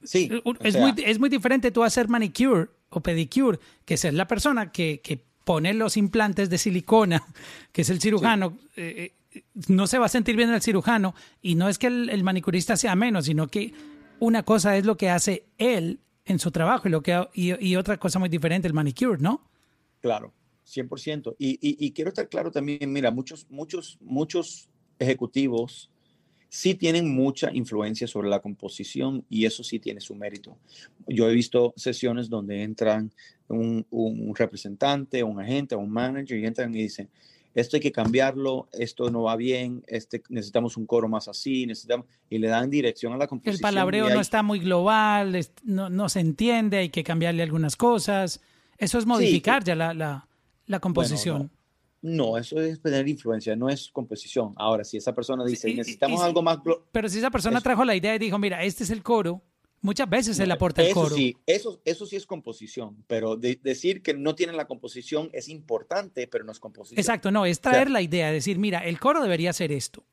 Sí, 0.04 0.30
o 0.44 0.54
Es, 0.62 0.78
muy, 0.78 0.94
es 0.98 1.20
muy 1.20 1.30
diferente 1.30 1.72
tú 1.72 1.84
hacer 1.84 2.08
manicure 2.10 2.68
o 2.90 3.02
pedicure, 3.02 3.60
que 3.86 3.98
ser 3.98 4.14
la 4.14 4.28
persona 4.28 4.72
que, 4.72 5.02
que 5.02 5.24
pone 5.44 5.74
los 5.74 5.98
implantes 5.98 6.50
de 6.50 6.58
silicona, 6.58 7.24
que 7.72 7.82
es 7.82 7.90
el 7.90 8.00
cirujano. 8.02 8.58
eh, 8.76 9.14
eh, 9.32 9.44
no 9.68 9.88
se 9.88 9.98
va 9.98 10.06
a 10.06 10.10
sentir 10.10 10.36
bien 10.36 10.52
el 10.52 10.62
cirujano 10.62 11.16
y 11.42 11.56
no 11.56 11.68
es 11.68 11.80
que 11.80 11.88
el, 11.88 12.10
el 12.10 12.24
manicurista 12.24 12.78
sea 12.78 12.96
menos, 12.96 13.26
sino 13.26 13.48
que 13.48 13.74
una 14.20 14.44
cosa 14.44 14.78
es 14.78 14.86
lo 14.86 14.96
que 14.96 15.10
hace 15.10 15.46
él 15.58 16.00
en 16.26 16.40
su 16.40 16.52
trabajo 16.52 16.88
y, 16.88 16.92
lo 16.92 17.02
que, 17.02 17.28
y, 17.34 17.66
y 17.66 17.76
otra 17.76 17.98
cosa 17.98 18.20
muy 18.20 18.30
diferente, 18.30 18.68
el 18.68 18.74
manicure, 18.74 19.18
¿no? 19.20 19.42
Claro, 20.02 20.34
100%. 20.68 21.36
Y, 21.38 21.54
y, 21.62 21.86
y 21.86 21.92
quiero 21.92 22.10
estar 22.10 22.30
claro 22.30 22.52
también, 22.52 22.92
mira, 22.92 23.12
muchos, 23.12 23.48
muchos, 23.50 23.98
muchos 24.02 24.70
ejecutivos 25.00 25.90
sí 26.54 26.76
tienen 26.76 27.10
mucha 27.16 27.52
influencia 27.52 28.06
sobre 28.06 28.30
la 28.30 28.40
composición 28.40 29.26
y 29.28 29.46
eso 29.46 29.64
sí 29.64 29.80
tiene 29.80 30.00
su 30.00 30.14
mérito. 30.14 30.56
Yo 31.08 31.28
he 31.28 31.34
visto 31.34 31.74
sesiones 31.76 32.30
donde 32.30 32.62
entran 32.62 33.12
un, 33.48 33.88
un 33.90 34.36
representante, 34.36 35.24
un 35.24 35.42
agente, 35.42 35.76
un 35.76 35.90
manager 35.90 36.38
y 36.38 36.46
entran 36.46 36.76
y 36.76 36.84
dicen, 36.84 37.10
esto 37.56 37.78
hay 37.78 37.82
que 37.82 37.92
cambiarlo, 37.92 38.70
esto 38.72 39.10
no 39.10 39.24
va 39.24 39.36
bien, 39.36 39.84
este, 39.88 40.22
necesitamos 40.30 40.78
un 40.78 40.86
coro 40.86 41.10
más 41.10 41.28
así, 41.28 41.66
necesitamos, 41.66 42.06
y 42.30 42.38
le 42.38 42.50
dan 42.50 42.70
dirección 42.70 43.14
a 43.14 43.18
la 43.18 43.26
composición. 43.26 43.56
El 43.56 43.62
palabreo 43.62 44.12
no 44.12 44.22
está 44.22 44.44
muy 44.44 44.60
global, 44.60 45.36
no, 45.64 45.90
no 45.90 46.08
se 46.08 46.20
entiende, 46.20 46.78
hay 46.78 46.90
que 46.90 47.04
cambiarle 47.04 47.42
algunas 47.42 47.76
cosas. 47.76 48.42
Eso 48.78 49.00
es 49.00 49.08
modificar 49.08 49.64
ya 49.64 49.74
la, 49.74 49.96
la, 49.96 50.28
la 50.68 50.80
composición. 50.80 51.40
No, 51.40 51.63
eso 52.04 52.60
es 52.62 52.82
tener 52.82 53.08
influencia, 53.08 53.56
no 53.56 53.70
es 53.70 53.90
composición. 53.92 54.54
Ahora, 54.58 54.84
si 54.84 54.98
esa 54.98 55.14
persona 55.16 55.46
dice, 55.46 55.68
Sí, 55.70 55.74
y- 55.74 55.78
necesitamos 55.78 56.20
y 56.20 56.24
algo 56.24 56.42
más... 56.42 56.60
Pero 56.92 57.08
si 57.10 57.18
esa 57.20 57.32
persona 57.32 57.58
Eso. 57.58 57.64
trajo 57.64 57.86
la 57.86 57.96
idea 57.96 58.14
y 58.16 58.20
dijo, 58.20 58.38
mira, 58.38 58.64
este 58.64 58.84
es 58.84 58.90
el 58.90 59.02
coro, 59.02 59.42
muchas 59.82 60.10
veces 60.10 60.38
él 60.40 60.52
aporta 60.52 60.82
el 60.82 60.90
eso 60.90 60.96
coro. 61.02 61.16
Sí, 61.16 61.36
eso, 61.46 61.82
eso 61.86 62.06
sí 62.06 62.16
es 62.18 62.26
composición, 62.26 63.04
pero 63.08 63.38
de- 63.38 63.60
decir 63.64 64.02
que 64.02 64.14
no 64.14 64.36
tienen 64.36 64.58
la 64.58 64.68
composición 64.68 65.30
es 65.34 65.48
importante, 65.48 66.28
pero 66.28 66.44
no 66.44 66.52
es 66.52 66.60
composición. 66.60 67.00
Exacto, 67.00 67.32
no, 67.32 67.46
es 67.46 67.62
traer 67.62 67.90
la 67.90 68.02
idea, 68.02 68.32
decir, 68.32 68.60
mira, 68.60 68.80
el 68.86 69.00
coro 69.00 69.22
debería 69.22 69.54
ser 69.54 69.72
esto. 69.72 70.04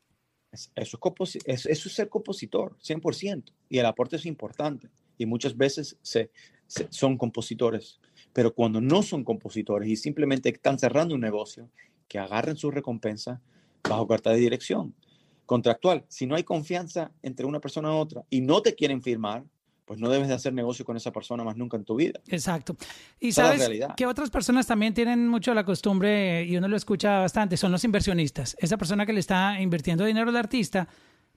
Es- 0.53 0.71
Eso 0.77 0.99
es, 1.45 1.67
eso 1.67 1.89
es 1.89 1.95
ser 1.95 2.09
compositor, 2.09 2.77
100%. 2.81 3.53
Y 3.69 3.79
el 3.79 3.87
aporte 3.87 4.17
es 4.17 4.27
importante. 4.27 4.89
Y 5.19 5.27
muchas 5.27 5.57
veces 5.57 5.97
se, 6.03 6.31
se- 6.67 6.87
son 6.91 7.17
compositores. 7.19 8.01
Pero 8.33 8.55
cuando 8.55 8.81
no 8.81 9.03
son 9.03 9.25
compositores 9.25 9.89
y 9.89 9.97
simplemente 9.97 10.49
están 10.49 10.79
cerrando 10.79 11.15
un 11.15 11.21
negocio, 11.21 11.69
que 12.11 12.19
agarren 12.19 12.57
su 12.57 12.71
recompensa 12.71 13.41
bajo 13.89 14.07
carta 14.09 14.31
de 14.31 14.39
dirección 14.39 14.95
contractual. 15.47 16.05
Si 16.09 16.27
no 16.27 16.35
hay 16.35 16.43
confianza 16.43 17.13
entre 17.23 17.47
una 17.47 17.61
persona 17.61 17.89
y 17.89 17.93
otra 17.93 18.25
y 18.31 18.41
no 18.41 18.63
te 18.63 18.75
quieren 18.75 19.01
firmar, 19.01 19.45
pues 19.85 19.99
no 19.99 20.09
debes 20.09 20.29
de 20.29 20.35
hacer 20.35 20.53
negocio 20.53 20.85
con 20.85 20.97
esa 20.97 21.13
persona 21.13 21.43
más 21.43 21.57
nunca 21.57 21.77
en 21.77 21.85
tu 21.85 21.97
vida. 21.97 22.21
Exacto. 22.29 22.77
Y 23.19 23.29
Esa 23.29 23.57
sabes 23.57 23.81
que 23.97 24.07
otras 24.07 24.31
personas 24.31 24.67
también 24.67 24.95
tienen 24.95 25.27
mucho 25.27 25.55
la 25.55 25.65
costumbre, 25.65 26.45
y 26.45 26.57
uno 26.57 26.69
lo 26.69 26.77
escucha 26.77 27.19
bastante, 27.19 27.57
son 27.57 27.73
los 27.73 27.83
inversionistas. 27.83 28.57
Esa 28.61 28.77
persona 28.77 29.07
que 29.07 29.13
le 29.13 29.21
está 29.21 29.61
invirtiendo 29.61 30.05
dinero 30.05 30.31
al 30.31 30.37
artista 30.37 30.89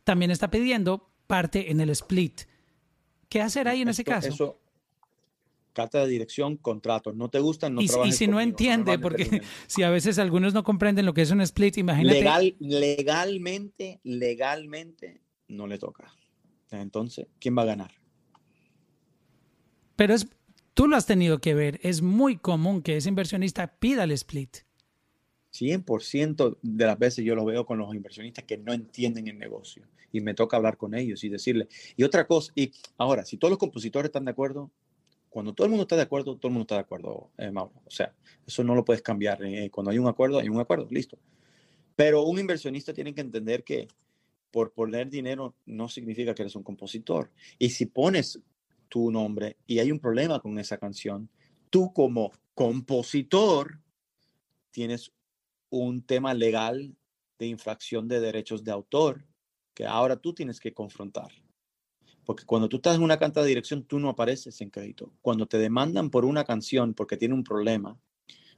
también 0.03 0.29
está 0.29 0.51
pidiendo 0.51 1.09
parte 1.25 1.71
en 1.71 1.81
el 1.81 1.89
split. 1.89 2.41
¿Qué 3.29 3.41
hacer 3.41 3.67
ahí 3.67 3.81
en 3.81 3.89
ese 3.89 4.03
caso? 4.03 4.29
Eso, 4.29 4.59
carta 5.73 5.99
de 5.99 6.07
dirección, 6.07 6.57
contratos. 6.57 7.15
No 7.15 7.29
te 7.29 7.39
gustan, 7.39 7.75
no 7.75 7.81
y, 7.81 7.85
y 7.85 7.87
trabajes 7.87 8.17
si 8.17 8.27
no 8.27 8.39
entiende, 8.39 8.97
porque 8.99 9.41
si 9.67 9.83
a 9.83 9.89
veces 9.89 10.19
algunos 10.19 10.53
no 10.53 10.63
comprenden 10.63 11.05
lo 11.05 11.13
que 11.13 11.21
es 11.21 11.31
un 11.31 11.41
split, 11.41 11.77
imagínate. 11.77 12.19
Legal, 12.19 12.55
legalmente, 12.59 13.99
legalmente 14.03 15.21
no 15.47 15.67
le 15.67 15.77
toca. 15.77 16.13
Entonces, 16.71 17.27
¿quién 17.39 17.57
va 17.57 17.63
a 17.63 17.65
ganar? 17.65 17.91
Pero 19.95 20.13
es, 20.13 20.27
tú 20.73 20.87
lo 20.87 20.95
has 20.95 21.05
tenido 21.05 21.39
que 21.39 21.53
ver. 21.53 21.79
Es 21.83 22.01
muy 22.01 22.37
común 22.37 22.81
que 22.81 22.97
ese 22.97 23.09
inversionista 23.09 23.67
pida 23.67 24.03
el 24.03 24.11
split. 24.11 24.57
100% 25.53 26.57
de 26.61 26.85
las 26.85 26.97
veces 26.97 27.23
yo 27.23 27.35
lo 27.35 27.45
veo 27.45 27.65
con 27.65 27.77
los 27.77 27.93
inversionistas 27.93 28.43
que 28.45 28.57
no 28.57 28.73
entienden 28.73 29.27
el 29.27 29.37
negocio 29.37 29.85
y 30.11 30.21
me 30.21 30.33
toca 30.33 30.57
hablar 30.57 30.77
con 30.77 30.95
ellos 30.95 31.23
y 31.23 31.29
decirles. 31.29 31.67
Y 31.95 32.03
otra 32.03 32.25
cosa, 32.25 32.51
y 32.55 32.71
ahora, 32.97 33.23
si 33.25 33.37
todos 33.37 33.51
los 33.51 33.59
compositores 33.59 34.09
están 34.09 34.25
de 34.25 34.31
acuerdo, 34.31 34.71
cuando 35.33 35.53
todo 35.53 35.65
el 35.65 35.71
mundo 35.71 35.81
está 35.81 35.95
de 35.95 36.03
acuerdo, 36.03 36.35
todo 36.37 36.49
el 36.49 36.53
mundo 36.53 36.61
está 36.61 36.75
de 36.75 36.81
acuerdo, 36.81 37.31
eh, 37.39 37.49
Mauro. 37.49 37.73
O 37.85 37.89
sea, 37.89 38.13
eso 38.45 38.63
no 38.63 38.75
lo 38.75 38.85
puedes 38.85 39.01
cambiar. 39.01 39.43
eh, 39.43 39.67
Cuando 39.71 39.89
hay 39.89 39.97
un 39.97 40.07
acuerdo, 40.07 40.37
hay 40.37 40.47
un 40.47 40.59
acuerdo, 40.59 40.87
listo. 40.91 41.17
Pero 41.95 42.21
un 42.21 42.37
inversionista 42.37 42.93
tiene 42.93 43.15
que 43.15 43.21
entender 43.21 43.63
que 43.63 43.87
por 44.51 44.73
poner 44.73 45.09
dinero 45.09 45.55
no 45.65 45.89
significa 45.89 46.35
que 46.35 46.43
eres 46.43 46.55
un 46.55 46.61
compositor. 46.61 47.31
Y 47.57 47.71
si 47.71 47.87
pones 47.87 48.39
tu 48.89 49.09
nombre 49.09 49.57
y 49.65 49.79
hay 49.79 49.91
un 49.91 49.99
problema 49.99 50.39
con 50.39 50.59
esa 50.59 50.77
canción, 50.77 51.27
tú 51.71 51.91
como 51.93 52.31
compositor 52.53 53.81
tienes 54.69 55.11
un 55.71 56.03
tema 56.03 56.35
legal 56.35 56.95
de 57.39 57.47
infracción 57.47 58.07
de 58.07 58.19
derechos 58.19 58.63
de 58.63 58.71
autor 58.71 59.25
que 59.73 59.87
ahora 59.87 60.15
tú 60.15 60.35
tienes 60.35 60.59
que 60.59 60.75
confrontar. 60.75 61.31
Porque 62.25 62.45
cuando 62.45 62.69
tú 62.69 62.77
estás 62.77 62.95
en 62.95 63.03
una 63.03 63.17
canta 63.17 63.41
de 63.41 63.47
dirección, 63.47 63.83
tú 63.83 63.99
no 63.99 64.09
apareces 64.09 64.59
en 64.61 64.69
crédito. 64.69 65.11
Cuando 65.21 65.45
te 65.45 65.57
demandan 65.57 66.09
por 66.09 66.25
una 66.25 66.43
canción 66.43 66.93
porque 66.93 67.17
tiene 67.17 67.33
un 67.33 67.43
problema, 67.43 67.97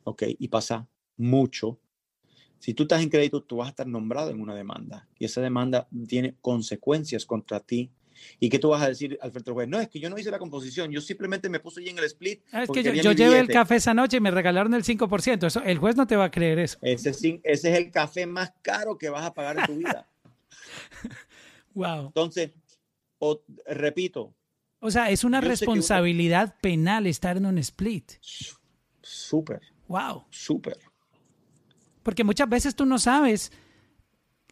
ok, 0.03 0.23
y 0.37 0.47
pasa 0.49 0.87
mucho, 1.17 1.79
si 2.59 2.73
tú 2.73 2.83
estás 2.83 3.01
en 3.01 3.09
crédito, 3.09 3.43
tú 3.43 3.57
vas 3.57 3.67
a 3.67 3.69
estar 3.69 3.87
nombrado 3.87 4.31
en 4.31 4.41
una 4.41 4.55
demanda 4.55 5.07
y 5.19 5.25
esa 5.25 5.41
demanda 5.41 5.87
tiene 6.07 6.35
consecuencias 6.41 7.25
contra 7.25 7.59
ti. 7.59 7.91
¿Y 8.39 8.49
qué 8.49 8.59
tú 8.59 8.69
vas 8.69 8.81
a 8.81 8.87
decir 8.87 9.19
al 9.21 9.31
frente 9.31 9.51
del 9.51 9.55
juez? 9.55 9.67
No, 9.67 9.79
es 9.79 9.89
que 9.89 9.99
yo 9.99 10.09
no 10.09 10.17
hice 10.17 10.31
la 10.31 10.39
composición, 10.39 10.89
yo 10.89 11.01
simplemente 11.01 11.49
me 11.49 11.59
puse 11.59 11.81
ahí 11.81 11.89
en 11.89 11.97
el 11.97 12.05
split. 12.05 12.41
Ah, 12.51 12.63
es 12.63 12.69
que 12.69 12.81
yo, 12.81 12.93
yo 12.93 13.11
llevé 13.11 13.39
el 13.39 13.47
billete". 13.47 13.53
café 13.53 13.75
esa 13.75 13.93
noche 13.93 14.17
y 14.17 14.19
me 14.21 14.31
regalaron 14.31 14.73
el 14.73 14.83
5%. 14.83 15.45
Eso, 15.45 15.61
el 15.63 15.77
juez 15.79 15.97
no 15.97 16.07
te 16.07 16.15
va 16.15 16.25
a 16.25 16.31
creer 16.31 16.59
eso. 16.59 16.77
Ese, 16.81 17.09
ese 17.09 17.41
es 17.43 17.65
el 17.65 17.91
café 17.91 18.25
más 18.25 18.53
caro 18.61 18.97
que 18.97 19.09
vas 19.09 19.25
a 19.25 19.33
pagar 19.33 19.59
en 19.59 19.65
tu 19.65 19.75
vida. 19.77 20.07
Wow. 21.75 22.05
Entonces, 22.05 22.51
o- 23.19 23.41
repito, 23.67 24.33
O 24.79 24.91
sea, 24.91 25.09
es 25.09 25.23
una 25.23 25.41
responsabilidad 25.41 26.55
penal 26.61 27.07
estar 27.07 27.37
en 27.37 27.45
un 27.45 27.57
split. 27.57 28.11
súper, 29.01 29.61
Wow. 29.87 30.25
súper. 30.29 30.77
Porque 32.03 32.23
muchas 32.23 32.47
veces 32.49 32.75
tú 32.75 32.85
no 32.85 32.99
sabes, 32.99 33.51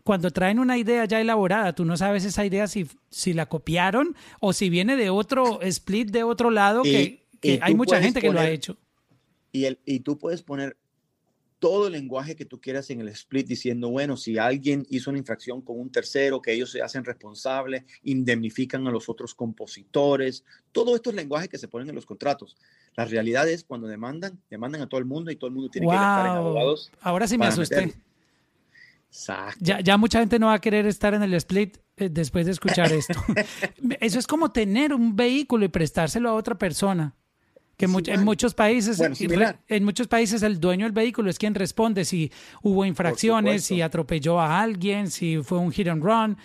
cuando 0.04 0.32
traen 0.32 0.60
una 0.60 0.78
idea 0.78 1.06
ya 1.06 1.22
elaborada, 1.22 1.74
tú 1.74 1.86
no 1.86 1.98
sabes 1.98 2.26
esa 2.26 2.46
idea 2.46 2.68
si, 2.68 2.88
si 3.10 3.34
la 3.34 3.48
copiaron 3.48 4.16
o 4.40 4.54
si 4.54 4.70
viene 4.70 4.96
de 4.96 5.10
otro 5.10 5.62
split 5.62 6.10
de 6.10 6.24
otro 6.24 6.50
lado, 6.50 6.82
Y- 6.84 6.92
que, 6.92 7.28
que 7.42 7.54
y 7.56 7.60
hay 7.62 7.76
mucha 7.76 8.02
gente 8.02 8.22
que 8.22 8.32
lo 8.32 8.40
ha 8.40 8.50
hecho. 8.50 8.78
Y, 9.52 9.66
el, 9.66 9.80
y 9.86 10.00
tú 10.00 10.18
puedes 10.18 10.42
poner 10.42 10.78
todo 11.64 11.88
el 11.88 11.94
lenguaje 11.94 12.36
que 12.36 12.44
tú 12.44 12.60
quieras 12.60 12.90
en 12.90 13.00
el 13.00 13.08
split 13.08 13.48
diciendo, 13.48 13.88
bueno, 13.88 14.18
si 14.18 14.38
alguien 14.38 14.86
hizo 14.90 15.10
una 15.10 15.20
infracción 15.20 15.62
con 15.62 15.80
un 15.80 15.90
tercero, 15.90 16.42
que 16.42 16.52
ellos 16.52 16.70
se 16.70 16.82
hacen 16.82 17.06
responsables, 17.06 17.86
indemnifican 18.04 18.86
a 18.86 18.92
los 18.92 19.08
otros 19.08 19.34
compositores, 19.34 20.44
todo 20.74 20.94
estos 20.94 21.14
lenguajes 21.14 21.48
que 21.48 21.58
se 21.58 21.70
ponen 21.70 21.88
en 21.88 21.96
los 21.96 22.06
contratos. 22.06 22.58
La 22.98 23.06
realidad 23.06 23.48
es 23.48 23.64
cuando 23.64 23.88
demandan, 23.88 24.42
demandan 24.50 24.82
a 24.82 24.90
todo 24.90 25.00
el 25.00 25.06
mundo 25.06 25.32
y 25.32 25.38
todo 25.38 25.48
el 25.48 25.54
mundo 25.54 25.70
tiene 25.70 25.88
que 25.88 25.94
gastar 25.94 26.26
en 26.26 26.32
abogados. 26.34 26.92
Ahora 27.00 27.28
sí 27.28 27.38
me 27.38 27.46
asusté. 27.46 27.94
Ya, 29.62 29.80
ya 29.80 29.96
mucha 29.96 30.20
gente 30.20 30.40
no 30.40 30.48
va 30.48 30.56
a 30.56 30.60
querer 30.60 30.86
estar 30.86 31.14
en 31.14 31.24
el 31.24 31.34
split 31.36 31.78
eh, 31.96 32.10
después 32.12 32.46
de 32.46 32.52
escuchar 32.52 32.92
esto. 32.92 33.14
Eso 34.02 34.20
es 34.20 34.28
como 34.28 34.52
tener 34.52 34.94
un 34.94 35.16
vehículo 35.16 35.64
y 35.64 35.70
prestárselo 35.70 36.30
a 36.30 36.34
otra 36.34 36.58
persona. 36.58 37.16
Que 37.78 37.86
en 37.86 38.24
muchos 38.24 38.54
países, 38.54 38.98
Bueno, 39.00 39.16
en 39.68 39.84
muchos 39.84 40.08
países 40.08 40.44
el 40.44 40.60
dueño 40.60 40.86
del 40.86 40.92
vehículo 40.94 41.30
es 41.30 41.40
quien 41.40 41.56
responde 41.56 42.06
si 42.06 42.32
hubo 42.62 42.86
infracciones, 42.86 43.64
si 43.64 43.82
atropelló 43.82 44.40
a 44.40 44.62
alguien, 44.62 45.10
si 45.10 45.42
fue 45.42 45.58
un 45.58 45.72
hit 45.72 45.88
and 45.88 46.04
run. 46.04 46.38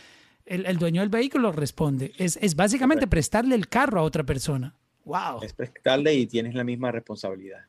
El, 0.47 0.65
el 0.65 0.79
dueño 0.79 1.03
del 1.03 1.11
vehículo 1.11 1.53
responde. 1.53 2.13
Es, 2.17 2.39
es 2.41 2.57
básicamente 2.57 3.01
Correcto. 3.01 3.11
prestarle 3.11 3.55
el 3.55 3.69
carro 3.69 4.01
a 4.01 4.03
otra 4.03 4.25
persona. 4.25 4.75
Wow. 5.05 5.43
Es 5.43 5.53
prestarle 5.53 6.15
y 6.15 6.27
tienes 6.27 6.55
la 6.55 6.65
misma 6.65 6.91
responsabilidad. 6.91 7.61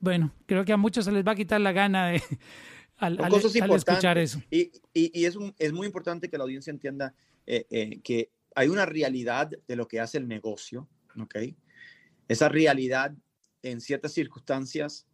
Bueno, 0.00 0.32
creo 0.46 0.64
que 0.64 0.72
a 0.72 0.76
muchos 0.76 1.04
se 1.04 1.12
les 1.12 1.26
va 1.26 1.32
a 1.32 1.34
quitar 1.34 1.60
la 1.60 1.72
gana 1.72 2.08
de, 2.08 2.22
al, 2.96 3.22
al- 3.22 3.30
cosas 3.30 3.54
al 3.60 3.70
escuchar 3.72 4.16
eso. 4.18 4.40
Y, 4.50 4.70
y- 4.94 5.10
y 5.12 5.24
es, 5.26 5.36
un- 5.36 5.54
es 5.58 5.72
muy 5.72 5.86
importante 5.86 6.28
que 6.30 6.38
la 6.38 6.44
audiencia 6.44 6.70
entienda 6.70 7.14
eh, 7.46 7.66
eh, 7.70 8.00
que 8.02 8.30
hay 8.54 8.68
una 8.68 8.86
realidad 8.86 9.50
de 9.66 9.76
lo 9.76 9.86
que 9.88 10.00
hace 10.00 10.18
el 10.18 10.28
negocio, 10.28 10.88
¿ok? 11.20 11.36
Esa 12.28 12.48
realidad 12.48 13.14
en 13.62 13.80
ciertas 13.80 14.12
circunstancias 14.12 15.06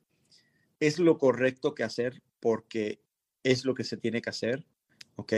es 0.80 0.98
lo 0.98 1.18
correcto 1.18 1.74
que 1.74 1.84
hacer 1.84 2.22
porque 2.40 3.00
es 3.42 3.64
lo 3.64 3.74
que 3.74 3.84
se 3.84 3.96
tiene 3.96 4.20
que 4.20 4.30
hacer, 4.30 4.66
¿ok? 5.16 5.32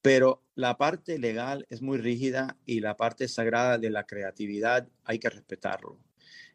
Pero 0.00 0.42
la 0.54 0.76
parte 0.76 1.18
legal 1.18 1.66
es 1.70 1.82
muy 1.82 1.98
rígida 1.98 2.56
y 2.66 2.80
la 2.80 2.96
parte 2.96 3.26
sagrada 3.28 3.78
de 3.78 3.90
la 3.90 4.06
creatividad 4.06 4.88
hay 5.04 5.18
que 5.18 5.30
respetarlo. 5.30 5.98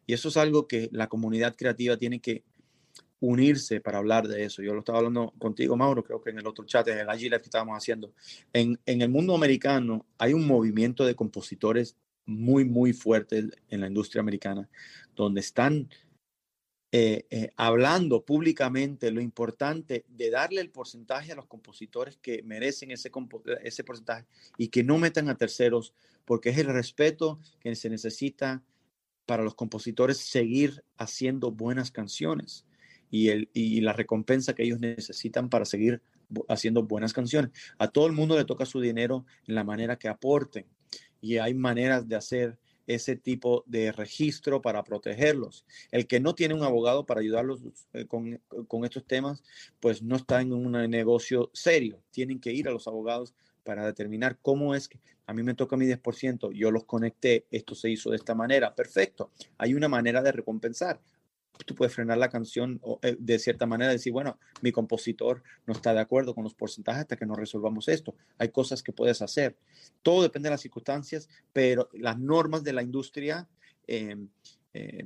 Y 0.06 0.12
eso 0.12 0.28
es 0.28 0.36
algo 0.36 0.66
que 0.66 0.88
la 0.92 1.08
comunidad 1.08 1.54
creativa 1.56 1.96
tiene 1.96 2.20
que 2.20 2.44
unirse 3.20 3.80
para 3.80 3.98
hablar 3.98 4.26
de 4.28 4.44
eso. 4.44 4.62
Yo 4.62 4.72
lo 4.72 4.80
estaba 4.80 4.98
hablando 4.98 5.34
contigo, 5.38 5.76
Mauro, 5.76 6.02
creo 6.02 6.22
que 6.22 6.30
en 6.30 6.38
el 6.38 6.46
otro 6.46 6.64
chat, 6.64 6.88
en 6.88 6.98
el 6.98 7.10
Agile 7.10 7.38
que 7.38 7.44
estábamos 7.44 7.76
haciendo. 7.76 8.12
En, 8.52 8.80
en 8.86 9.02
el 9.02 9.10
mundo 9.10 9.34
americano 9.34 10.06
hay 10.16 10.32
un 10.32 10.46
movimiento 10.46 11.04
de 11.04 11.14
compositores 11.14 11.96
muy, 12.26 12.64
muy 12.64 12.92
fuerte 12.92 13.50
en 13.68 13.80
la 13.80 13.86
industria 13.86 14.20
americana, 14.20 14.68
donde 15.14 15.40
están 15.40 15.88
eh, 16.92 17.24
eh, 17.30 17.52
hablando 17.56 18.24
públicamente 18.24 19.12
lo 19.12 19.20
importante 19.20 20.04
de 20.08 20.28
darle 20.30 20.60
el 20.60 20.70
porcentaje 20.70 21.30
a 21.30 21.36
los 21.36 21.46
compositores 21.46 22.16
que 22.16 22.42
merecen 22.42 22.90
ese, 22.90 23.12
ese 23.62 23.84
porcentaje 23.84 24.26
y 24.58 24.68
que 24.68 24.82
no 24.82 24.98
metan 24.98 25.28
a 25.28 25.36
terceros, 25.36 25.94
porque 26.24 26.48
es 26.50 26.58
el 26.58 26.66
respeto 26.66 27.38
que 27.60 27.76
se 27.76 27.90
necesita 27.90 28.64
para 29.24 29.44
los 29.44 29.54
compositores 29.54 30.18
seguir 30.18 30.82
haciendo 30.96 31.52
buenas 31.52 31.92
canciones 31.92 32.66
y, 33.08 33.28
el, 33.28 33.48
y 33.52 33.80
la 33.82 33.92
recompensa 33.92 34.54
que 34.56 34.64
ellos 34.64 34.80
necesitan 34.80 35.48
para 35.48 35.66
seguir 35.66 36.02
haciendo 36.48 36.82
buenas 36.82 37.12
canciones. 37.12 37.52
A 37.78 37.86
todo 37.86 38.08
el 38.08 38.12
mundo 38.14 38.36
le 38.36 38.44
toca 38.44 38.66
su 38.66 38.80
dinero 38.80 39.24
en 39.46 39.54
la 39.54 39.62
manera 39.62 39.96
que 39.96 40.08
aporten 40.08 40.66
y 41.20 41.38
hay 41.38 41.54
maneras 41.54 42.08
de 42.08 42.16
hacer 42.16 42.58
ese 42.86 43.14
tipo 43.14 43.62
de 43.66 43.92
registro 43.92 44.60
para 44.60 44.82
protegerlos. 44.82 45.64
El 45.92 46.06
que 46.06 46.18
no 46.18 46.34
tiene 46.34 46.54
un 46.54 46.64
abogado 46.64 47.06
para 47.06 47.20
ayudarlos 47.20 47.60
eh, 47.92 48.06
con, 48.06 48.40
con, 48.66 48.84
estos 48.84 49.04
temas, 49.04 49.44
pues 49.78 50.02
no 50.02 50.16
está 50.16 50.40
en 50.40 50.52
un 50.52 50.72
negocio 50.90 51.50
serio. 51.52 52.02
Tienen 52.10 52.40
que 52.40 52.52
ir 52.52 52.66
a 52.68 52.72
los 52.72 52.88
abogados 52.88 53.34
para 53.62 53.86
determinar 53.86 54.38
cómo 54.42 54.74
es 54.74 54.88
que 54.88 54.98
a 55.26 55.32
mí 55.32 55.44
me 55.44 55.54
toca 55.54 55.76
mi 55.76 55.86
10%, 55.86 56.52
yo 56.52 56.72
los 56.72 56.84
conecté, 56.84 57.46
esto 57.52 57.76
se 57.76 57.88
hizo 57.88 58.10
de 58.10 58.16
esta 58.16 58.34
manera, 58.34 58.74
perfecto. 58.74 59.30
Hay 59.58 59.74
una 59.74 59.86
manera 59.86 60.22
de 60.22 60.32
recompensar 60.32 61.00
tú 61.64 61.74
puedes 61.74 61.94
frenar 61.94 62.18
la 62.18 62.28
canción 62.28 62.80
eh, 63.02 63.16
de 63.18 63.38
cierta 63.38 63.66
manera, 63.66 63.90
decir, 63.90 64.12
bueno, 64.12 64.38
mi 64.62 64.72
compositor 64.72 65.42
no 65.66 65.72
está 65.72 65.92
de 65.94 66.00
acuerdo 66.00 66.34
con 66.34 66.44
los 66.44 66.54
porcentajes 66.54 67.02
hasta 67.02 67.16
que 67.16 67.26
no 67.26 67.34
resolvamos 67.34 67.88
esto. 67.88 68.14
Hay 68.38 68.50
cosas 68.50 68.82
que 68.82 68.92
puedes 68.92 69.22
hacer. 69.22 69.56
Todo 70.02 70.22
depende 70.22 70.48
de 70.48 70.52
las 70.52 70.60
circunstancias, 70.60 71.28
pero 71.52 71.88
las 71.92 72.18
normas 72.18 72.62
de 72.64 72.72
la 72.72 72.82
industria 72.82 73.48
eh, 73.86 74.16
eh, 74.72 75.04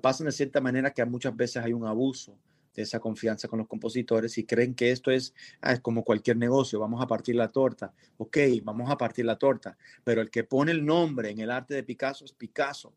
pasan 0.00 0.26
de 0.26 0.32
cierta 0.32 0.60
manera 0.60 0.92
que 0.92 1.04
muchas 1.04 1.34
veces 1.36 1.62
hay 1.62 1.72
un 1.72 1.86
abuso 1.86 2.38
de 2.74 2.82
esa 2.82 3.00
confianza 3.00 3.48
con 3.48 3.58
los 3.58 3.68
compositores 3.68 4.38
y 4.38 4.44
creen 4.44 4.74
que 4.74 4.90
esto 4.90 5.10
es, 5.10 5.34
ah, 5.60 5.72
es 5.74 5.80
como 5.80 6.04
cualquier 6.04 6.38
negocio, 6.38 6.80
vamos 6.80 7.02
a 7.02 7.06
partir 7.06 7.34
la 7.34 7.48
torta. 7.48 7.92
Ok, 8.16 8.38
vamos 8.62 8.90
a 8.90 8.96
partir 8.96 9.26
la 9.26 9.36
torta, 9.36 9.76
pero 10.04 10.22
el 10.22 10.30
que 10.30 10.44
pone 10.44 10.72
el 10.72 10.84
nombre 10.84 11.30
en 11.30 11.40
el 11.40 11.50
arte 11.50 11.74
de 11.74 11.82
Picasso 11.82 12.24
es 12.24 12.32
Picasso 12.32 12.94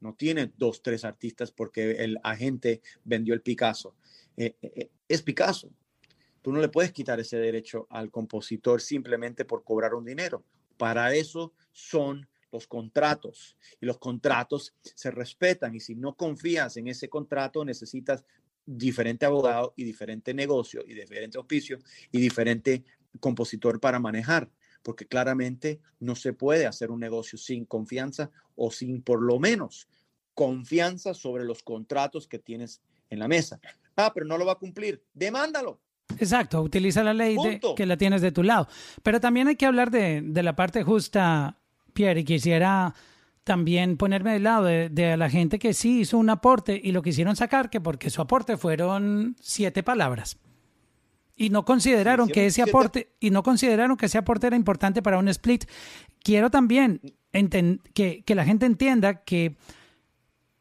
no 0.00 0.14
tiene 0.14 0.52
dos, 0.56 0.82
tres 0.82 1.04
artistas 1.04 1.50
porque 1.52 1.92
el 1.92 2.18
agente 2.22 2.82
vendió 3.04 3.34
el 3.34 3.42
Picasso. 3.42 3.94
Eh, 4.36 4.56
eh, 4.62 4.72
eh, 4.76 4.90
es 5.08 5.22
Picasso. 5.22 5.70
Tú 6.42 6.52
no 6.52 6.60
le 6.60 6.68
puedes 6.68 6.92
quitar 6.92 7.18
ese 7.20 7.36
derecho 7.36 7.86
al 7.90 8.10
compositor 8.10 8.80
simplemente 8.80 9.44
por 9.44 9.64
cobrar 9.64 9.94
un 9.94 10.04
dinero. 10.04 10.44
Para 10.76 11.14
eso 11.14 11.52
son 11.72 12.28
los 12.50 12.66
contratos 12.66 13.56
y 13.80 13.86
los 13.86 13.98
contratos 13.98 14.74
se 14.82 15.10
respetan 15.10 15.74
y 15.74 15.80
si 15.80 15.94
no 15.94 16.14
confías 16.16 16.76
en 16.76 16.88
ese 16.88 17.08
contrato 17.08 17.64
necesitas 17.64 18.24
diferente 18.64 19.26
abogado 19.26 19.74
y 19.76 19.84
diferente 19.84 20.32
negocio 20.32 20.82
y 20.86 20.94
diferente 20.94 21.38
oficio 21.38 21.78
y 22.10 22.20
diferente 22.20 22.84
compositor 23.20 23.80
para 23.80 23.98
manejar 23.98 24.50
porque 24.88 25.06
claramente 25.06 25.82
no 26.00 26.14
se 26.14 26.32
puede 26.32 26.66
hacer 26.66 26.90
un 26.90 26.98
negocio 26.98 27.36
sin 27.36 27.66
confianza 27.66 28.30
o 28.56 28.70
sin 28.70 29.02
por 29.02 29.20
lo 29.20 29.38
menos 29.38 29.86
confianza 30.32 31.12
sobre 31.12 31.44
los 31.44 31.62
contratos 31.62 32.26
que 32.26 32.38
tienes 32.38 32.80
en 33.10 33.18
la 33.18 33.28
mesa. 33.28 33.60
Ah, 33.96 34.12
pero 34.14 34.24
no 34.24 34.38
lo 34.38 34.46
va 34.46 34.52
a 34.52 34.58
cumplir. 34.58 35.04
Demándalo. 35.12 35.78
Exacto, 36.18 36.62
utiliza 36.62 37.04
la 37.04 37.12
ley 37.12 37.36
de, 37.36 37.60
que 37.76 37.84
la 37.84 37.98
tienes 37.98 38.22
de 38.22 38.32
tu 38.32 38.42
lado. 38.42 38.66
Pero 39.02 39.20
también 39.20 39.46
hay 39.48 39.56
que 39.56 39.66
hablar 39.66 39.90
de, 39.90 40.22
de 40.22 40.42
la 40.42 40.56
parte 40.56 40.82
justa, 40.82 41.58
Pierre, 41.92 42.20
y 42.20 42.24
quisiera 42.24 42.94
también 43.44 43.98
ponerme 43.98 44.32
del 44.32 44.44
lado 44.44 44.64
de, 44.64 44.88
de, 44.88 45.18
la 45.18 45.28
gente 45.28 45.58
que 45.58 45.74
sí 45.74 46.00
hizo 46.00 46.16
un 46.16 46.30
aporte 46.30 46.80
y 46.82 46.92
lo 46.92 47.02
quisieron 47.02 47.36
sacar, 47.36 47.68
que 47.68 47.82
porque 47.82 48.08
su 48.08 48.22
aporte 48.22 48.56
fueron 48.56 49.36
siete 49.38 49.82
palabras 49.82 50.38
y 51.38 51.50
no 51.50 51.64
consideraron 51.64 52.28
que 52.28 52.46
ese 52.46 52.62
aporte 52.62 53.14
y 53.20 53.30
no 53.30 53.42
consideraron 53.42 53.96
que 53.96 54.06
ese 54.06 54.18
aporte 54.18 54.48
era 54.48 54.56
importante 54.56 55.00
para 55.00 55.18
un 55.18 55.28
split. 55.28 55.64
Quiero 56.22 56.50
también 56.50 57.00
que, 57.94 58.22
que, 58.24 58.34
la 58.34 58.44
gente 58.44 58.66
entienda 58.66 59.22
que 59.22 59.56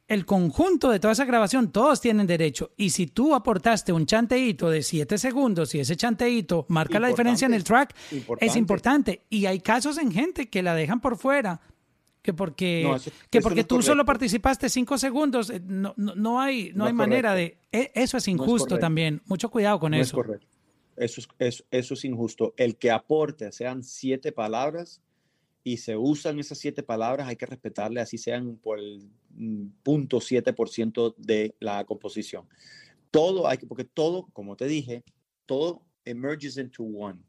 el 0.07 0.25
conjunto 0.25 0.89
de 0.89 0.99
toda 0.99 1.13
esa 1.13 1.25
grabación, 1.25 1.71
todos 1.71 1.99
tienen 1.99 2.28
derecho. 2.28 2.71
Y 2.78 2.91
si 2.91 3.07
tú 3.07 3.36
aportaste 3.36 3.91
un 3.91 4.05
chanteíto 4.05 4.69
de 4.69 4.84
siete 4.84 5.17
segundos 5.17 5.73
y 5.75 5.80
ese 5.80 5.97
chanteíto 5.97 6.65
marca 6.69 6.99
la 6.99 7.09
diferencia 7.09 7.47
en 7.47 7.55
el 7.55 7.63
track, 7.63 7.95
es 8.39 8.55
importante. 8.55 9.23
Y 9.30 9.47
hay 9.47 9.59
casos 9.59 9.97
en 9.97 10.11
gente 10.11 10.47
que 10.47 10.61
la 10.61 10.75
dejan 10.75 11.01
por 11.01 11.17
fuera 11.17 11.59
que 12.21 12.34
porque, 12.34 12.97
que 13.30 13.39
porque 13.39 13.63
tú 13.63 13.82
solo 13.82 14.03
participaste 14.03 14.67
cinco 14.67 14.97
segundos, 14.97 15.49
eh, 15.49 15.61
no, 15.65 15.93
no, 15.95 16.41
hay, 16.41 16.73
no, 16.75 16.84
hay 16.84 16.91
manera 16.91 17.34
de... 17.34 17.57
E, 17.71 17.89
eso 17.95 18.17
es 18.17 18.28
injusto 18.28 18.78
también. 18.78 19.21
Mucho 19.28 19.49
cuidado 19.49 19.80
con 19.80 19.93
eso. 19.93 20.03
Es 20.19 20.25
correcto. 20.25 20.56
Eso 20.97 21.21
es, 21.39 21.63
eso, 21.69 21.93
es 21.93 22.05
injusto. 22.05 22.53
El 22.57 22.77
que 22.77 22.91
aporte 22.91 23.51
sean 23.51 23.83
siete 23.83 24.31
palabras 24.31 25.01
y 25.63 25.77
se 25.77 25.95
usan 25.95 26.39
esas 26.39 26.57
siete 26.57 26.81
palabras, 26.81 27.27
hay 27.27 27.35
que 27.35 27.45
respetarle, 27.45 28.01
así 28.01 28.17
sean 28.17 28.57
por 28.57 28.79
el 28.79 29.09
mm, 29.29 29.67
punto 29.83 30.19
siete 30.19 30.53
por 30.53 30.69
ciento 30.69 31.13
de 31.17 31.55
la 31.59 31.85
composición. 31.85 32.47
Todo 33.11 33.47
hay 33.47 33.57
que, 33.57 33.67
porque 33.67 33.83
todo, 33.83 34.27
como 34.33 34.55
te 34.55 34.65
dije, 34.65 35.03
todo 35.45 35.83
emerges 36.03 36.57
into 36.57 36.83
one. 36.83 37.19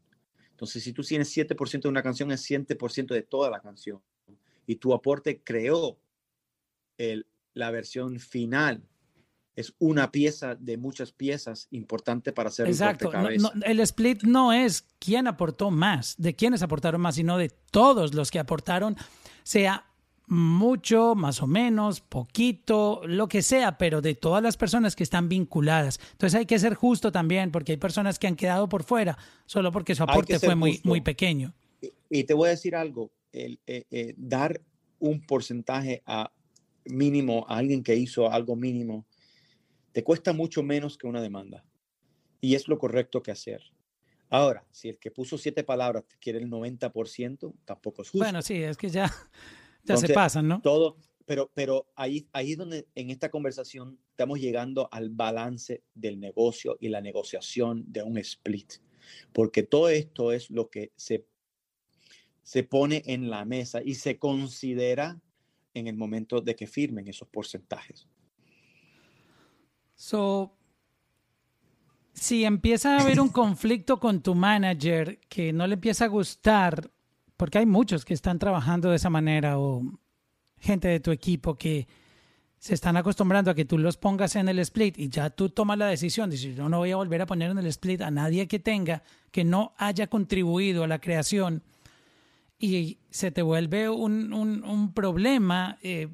Entonces, 0.51 0.83
si 0.83 0.91
tú 0.91 1.03
tienes 1.03 1.35
7% 1.35 1.83
de 1.83 1.89
una 1.89 2.03
canción, 2.03 2.31
es 2.31 2.49
7% 2.49 3.13
de 3.13 3.21
toda 3.21 3.49
la 3.49 3.61
canción. 3.61 4.01
Y 4.65 4.75
tu 4.75 4.93
aporte 4.93 5.41
creó 5.41 5.97
el, 6.97 7.25
la 7.53 7.71
versión 7.71 8.19
final 8.19 8.83
es 9.55 9.73
una 9.79 10.11
pieza 10.11 10.55
de 10.55 10.77
muchas 10.77 11.11
piezas 11.11 11.67
importante 11.71 12.31
para 12.31 12.49
hacer 12.49 12.67
Exacto. 12.67 13.09
Un 13.09 13.63
el 13.65 13.79
split 13.81 14.23
no 14.23 14.53
es 14.53 14.85
quién 14.99 15.27
aportó 15.27 15.71
más, 15.71 16.15
de 16.17 16.35
quiénes 16.35 16.61
aportaron 16.61 17.01
más, 17.01 17.15
sino 17.15 17.37
de 17.37 17.49
todos 17.49 18.13
los 18.13 18.31
que 18.31 18.39
aportaron, 18.39 18.95
sea 19.43 19.85
mucho, 20.29 21.15
más 21.15 21.41
o 21.41 21.47
menos, 21.47 22.01
poquito, 22.01 23.01
lo 23.05 23.27
que 23.27 23.41
sea, 23.41 23.77
pero 23.77 23.99
de 24.01 24.13
todas 24.13 24.43
las 24.43 24.57
personas 24.57 24.95
que 24.95 25.03
están 25.03 25.27
vinculadas. 25.27 25.99
Entonces 26.11 26.39
hay 26.39 26.45
que 26.45 26.59
ser 26.59 26.75
justo 26.75 27.11
también, 27.11 27.51
porque 27.51 27.73
hay 27.73 27.77
personas 27.77 28.19
que 28.19 28.27
han 28.27 28.35
quedado 28.35 28.69
por 28.69 28.83
fuera, 28.83 29.17
solo 29.47 29.71
porque 29.71 29.95
su 29.95 30.03
aporte 30.03 30.39
fue 30.39 30.55
muy, 30.55 30.79
muy 30.83 31.01
pequeño. 31.01 31.53
Y, 32.09 32.23
te 32.25 32.33
voy 32.33 32.47
a 32.47 32.51
decir 32.51 32.75
algo, 32.75 33.11
el, 33.31 33.59
eh, 33.65 33.85
eh, 33.89 34.13
dar 34.17 34.61
un 34.99 35.21
porcentaje 35.21 36.03
a 36.05 36.31
mínimo 36.85 37.45
a 37.47 37.57
alguien 37.57 37.83
que 37.83 37.95
hizo 37.95 38.31
algo 38.31 38.55
mínimo 38.55 39.05
te 39.91 40.03
cuesta 40.03 40.33
mucho 40.33 40.63
menos 40.63 40.97
que 40.97 41.07
una 41.07 41.21
demanda. 41.21 41.65
Y 42.41 42.55
es 42.55 42.67
lo 42.67 42.77
correcto 42.77 43.21
que 43.21 43.31
hacer. 43.31 43.61
Ahora, 44.29 44.65
si 44.71 44.89
el 44.89 44.99
que 44.99 45.11
puso 45.11 45.37
siete 45.37 45.63
palabras 45.63 46.03
quiere 46.19 46.39
el 46.39 46.49
90%, 46.49 47.53
tampoco 47.65 48.03
es 48.03 48.09
justo. 48.09 48.23
Bueno, 48.23 48.41
sí, 48.41 48.61
es 48.61 48.77
que 48.77 48.89
ya, 48.89 49.11
ya 49.83 49.97
se 49.97 50.13
pasan, 50.13 50.47
¿no? 50.47 50.61
Todo, 50.61 50.97
pero, 51.25 51.51
pero 51.53 51.91
ahí, 51.95 52.27
ahí 52.31 52.51
es 52.51 52.57
donde 52.57 52.87
en 52.95 53.09
esta 53.09 53.29
conversación 53.29 53.99
estamos 54.11 54.39
llegando 54.39 54.87
al 54.91 55.09
balance 55.09 55.83
del 55.95 56.19
negocio 56.19 56.77
y 56.79 56.89
la 56.89 57.01
negociación 57.01 57.85
de 57.87 58.03
un 58.03 58.17
split. 58.19 58.73
Porque 59.33 59.63
todo 59.63 59.89
esto 59.89 60.31
es 60.31 60.51
lo 60.51 60.69
que 60.69 60.91
se, 60.95 61.25
se 62.43 62.63
pone 62.63 63.01
en 63.05 63.29
la 63.29 63.45
mesa 63.45 63.81
y 63.83 63.95
se 63.95 64.19
considera 64.19 65.19
en 65.73 65.87
el 65.87 65.95
momento 65.95 66.41
de 66.41 66.55
que 66.55 66.67
firmen 66.67 67.07
esos 67.07 67.27
porcentajes. 67.27 68.07
So, 69.99 70.55
si 72.13 72.45
empieza 72.45 72.95
a 72.95 73.01
haber 73.01 73.19
un 73.19 73.27
conflicto 73.27 73.99
con 73.99 74.21
tu 74.21 74.33
manager 74.33 75.19
que 75.27 75.51
no 75.51 75.67
le 75.67 75.73
empieza 75.73 76.05
a 76.05 76.07
gustar, 76.07 76.89
porque 77.35 77.57
hay 77.57 77.65
muchos 77.65 78.05
que 78.05 78.13
están 78.13 78.39
trabajando 78.39 78.89
de 78.89 78.95
esa 78.95 79.09
manera 79.09 79.59
o 79.59 79.83
gente 80.57 80.87
de 80.87 81.01
tu 81.01 81.11
equipo 81.11 81.55
que 81.55 81.85
se 82.59 82.75
están 82.75 82.95
acostumbrando 82.95 83.51
a 83.51 83.55
que 83.55 83.65
tú 83.65 83.77
los 83.77 83.97
pongas 83.97 84.37
en 84.37 84.47
el 84.47 84.59
split 84.59 84.97
y 84.97 85.09
ya 85.09 85.31
tú 85.31 85.49
tomas 85.49 85.77
la 85.77 85.87
decisión, 85.87 86.29
dices, 86.29 86.55
yo 86.55 86.69
no 86.69 86.77
voy 86.77 86.91
a 86.91 86.95
volver 86.95 87.21
a 87.21 87.25
poner 87.25 87.51
en 87.51 87.57
el 87.57 87.67
split 87.67 87.99
a 87.99 88.09
nadie 88.09 88.47
que 88.47 88.59
tenga, 88.59 89.03
que 89.31 89.43
no 89.43 89.73
haya 89.75 90.07
contribuido 90.07 90.85
a 90.85 90.87
la 90.87 90.99
creación 90.99 91.61
y 92.57 92.99
se 93.09 93.31
te 93.31 93.41
vuelve 93.41 93.89
un, 93.89 94.31
un, 94.31 94.63
un 94.63 94.93
problema. 94.93 95.77
Eh, 95.81 96.07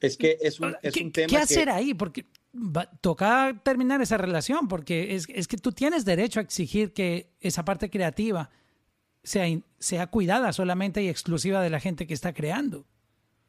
es 0.00 0.16
que 0.16 0.38
es 0.40 0.60
un, 0.60 0.74
es 0.82 0.96
un 0.96 1.12
tema. 1.12 1.28
¿Qué 1.28 1.36
hacer 1.36 1.68
ahí? 1.70 1.94
Porque 1.94 2.26
va- 2.54 2.90
toca 3.00 3.60
terminar 3.64 4.00
esa 4.02 4.16
relación 4.16 4.66
porque 4.68 5.14
es, 5.14 5.26
es 5.28 5.46
que 5.46 5.56
tú 5.56 5.72
tienes 5.72 6.04
derecho 6.04 6.40
a 6.40 6.42
exigir 6.42 6.92
que 6.92 7.30
esa 7.40 7.64
parte 7.64 7.90
creativa 7.90 8.50
sea, 9.22 9.46
sea 9.78 10.06
cuidada 10.08 10.52
solamente 10.52 11.02
y 11.02 11.08
exclusiva 11.08 11.62
de 11.62 11.70
la 11.70 11.80
gente 11.80 12.06
que 12.06 12.14
está 12.14 12.32
creando. 12.32 12.86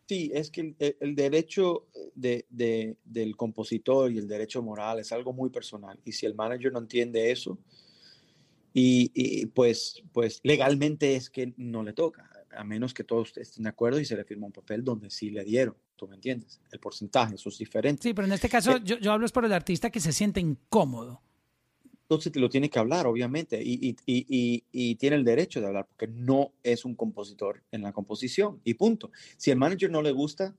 Sí, 0.07 0.29
es 0.33 0.51
que 0.51 0.61
el, 0.61 0.75
el- 0.79 0.97
el 0.99 1.15
derecho 1.15 1.87
de, 2.15 2.45
de- 2.49 2.97
del 3.05 3.37
compositor 3.37 4.11
y 4.11 4.17
el 4.17 4.27
derecho 4.27 4.61
moral 4.61 4.99
es 4.99 5.11
algo 5.13 5.31
muy 5.31 5.49
personal. 5.49 5.97
Y 6.03 6.11
si 6.11 6.25
el 6.25 6.35
manager 6.35 6.73
no 6.73 6.79
entiende 6.79 7.31
eso, 7.31 7.57
y, 8.73 9.11
y, 9.13 9.45
pues, 9.47 10.01
pues 10.13 10.39
legalmente 10.43 11.15
es 11.15 11.29
que 11.29 11.53
no 11.57 11.83
le 11.83 11.91
toca, 11.93 12.29
a 12.55 12.63
menos 12.63 12.93
que 12.93 13.03
todos 13.03 13.35
estén 13.37 13.63
de 13.63 13.69
acuerdo 13.69 13.99
y 13.99 14.05
se 14.05 14.15
le 14.15 14.23
firma 14.23 14.45
un 14.47 14.51
papel 14.51 14.83
donde 14.83 15.09
sí 15.09 15.29
le 15.29 15.43
dieron. 15.43 15.75
¿Tú 15.95 16.07
me 16.07 16.15
entiendes? 16.15 16.59
El 16.71 16.79
porcentaje, 16.79 17.35
eso 17.35 17.49
es 17.49 17.57
diferente. 17.57 18.03
Sí, 18.03 18.13
pero 18.13 18.25
en 18.27 18.33
este 18.33 18.49
caso 18.49 18.71
Eh, 18.77 18.81
yo, 18.83 18.97
yo 18.97 19.11
hablo 19.11 19.25
es 19.25 19.31
por 19.31 19.45
el 19.45 19.53
artista 19.53 19.89
que 19.89 19.99
se 19.99 20.11
siente 20.11 20.39
incómodo. 20.39 21.21
Entonces 22.03 22.31
te 22.31 22.39
lo 22.41 22.49
tiene 22.49 22.69
que 22.69 22.77
hablar, 22.79 23.07
obviamente, 23.07 23.61
y, 23.63 23.73
y- 23.89 23.95
y- 24.05 24.25
y- 24.27 24.63
y 24.71 24.95
tiene 24.95 25.15
el 25.15 25.23
derecho 25.23 25.61
de 25.61 25.67
hablar, 25.67 25.87
porque 25.87 26.07
no 26.07 26.51
es 26.61 26.83
un 26.83 26.93
compositor 26.95 27.63
en 27.71 27.83
la 27.83 27.93
composición, 27.93 28.59
y 28.65 28.73
punto. 28.73 29.11
Si 29.37 29.49
el 29.49 29.57
manager 29.57 29.89
no 29.89 30.01
le 30.01 30.11
gusta, 30.11 30.53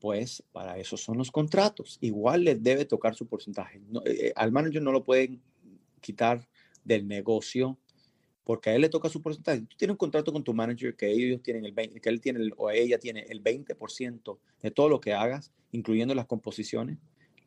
pues 0.00 0.42
para 0.52 0.78
eso 0.78 0.96
son 0.96 1.18
los 1.18 1.30
contratos. 1.30 1.98
Igual 2.00 2.44
le 2.44 2.54
debe 2.54 2.84
tocar 2.86 3.14
su 3.14 3.26
porcentaje. 3.26 3.80
No, 3.90 4.02
eh, 4.06 4.32
al 4.36 4.52
manager 4.52 4.80
no 4.82 4.92
lo 4.92 5.04
pueden 5.04 5.42
quitar 6.00 6.48
del 6.84 7.06
negocio, 7.06 7.76
porque 8.46 8.70
a 8.70 8.76
él 8.76 8.80
le 8.82 8.88
toca 8.88 9.08
su 9.08 9.20
porcentaje. 9.20 9.62
Tú 9.62 9.76
tienes 9.76 9.94
un 9.94 9.98
contrato 9.98 10.32
con 10.32 10.44
tu 10.44 10.54
manager 10.54 10.94
que 10.94 11.10
ellos 11.10 11.42
tienen 11.42 11.64
el 11.64 11.72
20, 11.72 12.00
que 12.00 12.08
él 12.08 12.20
tiene 12.20 12.38
el- 12.38 12.54
o 12.56 12.70
ella 12.70 12.96
tiene 12.96 13.26
el 13.28 13.40
20% 13.40 14.38
de 14.62 14.70
todo 14.70 14.88
lo 14.88 15.00
que 15.00 15.12
hagas, 15.12 15.50
incluyendo 15.72 16.14
las 16.14 16.26
composiciones. 16.26 16.96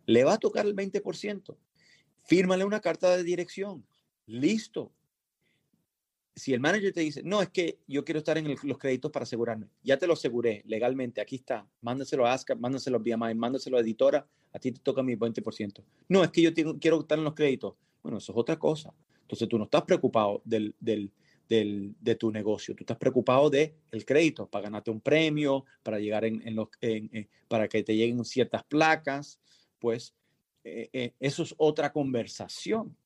Le 0.06 0.26
va 0.26 0.34
a 0.34 0.38
tocar 0.38 0.66
el 0.66 0.74
20% 0.74 1.58
fírmale 2.30 2.64
una 2.66 2.80
carta 2.80 3.16
de 3.18 3.24
dirección. 3.24 3.84
Listo. 4.28 4.91
Si 6.36 6.54
el 6.54 6.60
manager 6.60 6.93
te 6.93 7.02
dice, 7.02 7.24
no, 7.24 7.41
es 7.41 7.50
que 7.50 7.80
yo 7.88 8.06
quiero 8.06 8.20
estar 8.20 8.38
en 8.38 8.56
los 8.64 8.78
créditos 8.78 9.10
para 9.12 9.24
asegurarme, 9.24 9.68
ya 9.84 9.97
te 9.97 10.06
lo 10.06 10.14
aseguré 10.14 10.62
legalmente, 10.66 11.22
aquí 11.22 11.38
está, 11.38 11.68
mándaselo 11.82 12.28
a 12.28 12.34
ASCAP, 12.34 12.60
mándaselo 12.60 12.97
a 12.97 13.00
BMI, 13.00 13.34
mándaselo 13.36 13.78
a 13.78 13.82
editora, 13.82 14.28
a 14.54 14.60
ti 14.60 14.72
te 14.72 14.80
toca 14.80 15.02
mi 15.02 15.16
20%. 15.16 15.84
No, 16.08 16.24
es 16.24 16.30
que 16.30 16.41
yo 16.43 16.54
quiero 16.54 17.00
estar 17.00 17.18
en 17.18 17.24
los 17.24 17.34
créditos. 17.34 17.74
Bueno, 18.04 18.20
eso 18.20 18.32
es 18.32 18.38
otra 18.38 18.58
cosa. 18.58 18.93
Entonces 19.30 19.47
tú 19.47 19.59
no 19.59 19.65
estás 19.65 19.84
preocupado 19.84 20.41
del, 20.43 20.73
del, 20.80 21.11
del- 21.47 21.93
de 22.01 22.15
tu 22.15 22.32
negocio, 22.32 22.73
tú 22.73 22.82
estás 22.82 22.97
preocupado 22.97 23.47
de 23.51 23.75
el 23.91 24.03
crédito, 24.03 24.47
para 24.49 24.63
ganarte 24.63 24.89
un 24.89 25.01
premio, 25.01 25.65
para 25.84 25.99
llegar 25.99 26.25
en, 26.25 26.41
en 26.47 26.55
los, 26.55 26.69
en- 26.82 27.11
en- 27.13 27.30
para 27.47 27.67
que 27.67 27.84
te 27.84 27.95
lleguen 27.95 28.25
ciertas 28.25 28.63
placas, 28.63 29.39
pues 29.77 30.15
eh, 30.63 30.89
eh, 30.93 31.13
eso 31.19 31.43
es 31.43 31.53
otra 31.59 31.91
conversación, 31.93 32.97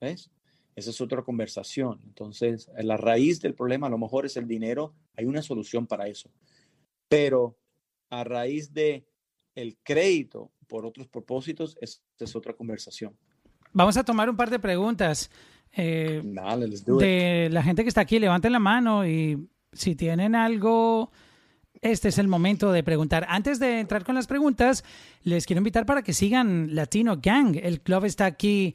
¿ves? 0.00 0.30
Esa 0.76 0.90
es 0.90 1.00
otra 1.00 1.22
conversación. 1.22 2.00
Entonces, 2.04 2.70
eh, 2.78 2.84
la 2.84 2.96
raíz 2.96 3.40
del 3.40 3.54
problema 3.54 3.88
a 3.88 3.90
lo 3.90 3.98
mejor 3.98 4.24
es 4.24 4.36
el 4.36 4.46
dinero, 4.46 4.94
hay 5.16 5.24
una 5.24 5.42
solución 5.42 5.88
para 5.88 6.06
eso. 6.06 6.30
Pero 7.08 7.58
a 8.08 8.22
raíz 8.22 8.72
de 8.72 9.04
el 9.56 9.76
crédito 9.82 10.52
por 10.68 10.86
otros 10.86 11.08
propósitos, 11.08 11.76
esa 11.80 12.00
es 12.20 12.36
otra 12.36 12.52
conversación. 12.54 13.16
Vamos 13.72 13.96
a 13.96 14.04
tomar 14.04 14.30
un 14.30 14.36
par 14.36 14.48
de 14.48 14.58
preguntas. 14.58 15.30
Eh, 15.74 16.20
Dale, 16.24 16.68
let's 16.68 16.84
do 16.84 16.96
it. 16.96 17.02
de 17.02 17.48
la 17.50 17.62
gente 17.62 17.82
que 17.82 17.88
está 17.88 18.02
aquí, 18.02 18.18
levanten 18.18 18.52
la 18.52 18.58
mano 18.58 19.06
y 19.06 19.48
si 19.72 19.94
tienen 19.96 20.34
algo, 20.34 21.10
este 21.80 22.08
es 22.08 22.18
el 22.18 22.28
momento 22.28 22.72
de 22.72 22.82
preguntar. 22.82 23.26
Antes 23.28 23.58
de 23.58 23.80
entrar 23.80 24.04
con 24.04 24.14
las 24.14 24.26
preguntas, 24.26 24.84
les 25.22 25.46
quiero 25.46 25.58
invitar 25.58 25.86
para 25.86 26.02
que 26.02 26.12
sigan 26.12 26.74
Latino 26.74 27.18
Gang. 27.20 27.56
El 27.60 27.80
club 27.80 28.04
está 28.04 28.26
aquí, 28.26 28.74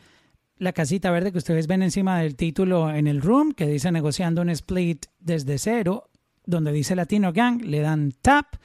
la 0.57 0.73
casita 0.73 1.11
verde 1.11 1.31
que 1.31 1.37
ustedes 1.37 1.67
ven 1.67 1.83
encima 1.83 2.19
del 2.19 2.35
título 2.35 2.89
en 2.89 3.07
el 3.07 3.21
room, 3.21 3.53
que 3.53 3.67
dice 3.67 3.91
negociando 3.91 4.41
un 4.41 4.49
split 4.49 5.05
desde 5.19 5.57
cero, 5.57 6.09
donde 6.45 6.71
dice 6.71 6.95
Latino 6.95 7.31
Gang, 7.31 7.61
le 7.61 7.79
dan 7.79 8.13
tap 8.21 8.55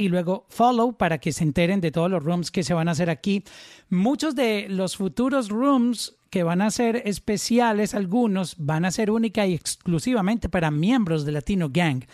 y 0.00 0.08
luego 0.08 0.46
follow 0.48 0.94
para 0.94 1.18
que 1.18 1.30
se 1.30 1.44
enteren 1.44 1.82
de 1.82 1.90
todos 1.90 2.10
los 2.10 2.24
rooms 2.24 2.50
que 2.50 2.62
se 2.62 2.72
van 2.72 2.88
a 2.88 2.92
hacer 2.92 3.10
aquí. 3.10 3.44
Muchos 3.90 4.34
de 4.34 4.66
los 4.70 4.96
futuros 4.96 5.50
rooms 5.50 6.16
que 6.30 6.42
van 6.42 6.62
a 6.62 6.70
ser 6.70 7.02
especiales, 7.04 7.94
algunos 7.94 8.54
van 8.56 8.86
a 8.86 8.92
ser 8.92 9.10
única 9.10 9.46
y 9.46 9.52
exclusivamente 9.52 10.48
para 10.48 10.70
miembros 10.70 11.26
de 11.26 11.32
Latino 11.32 11.68
Gang. 11.70 12.04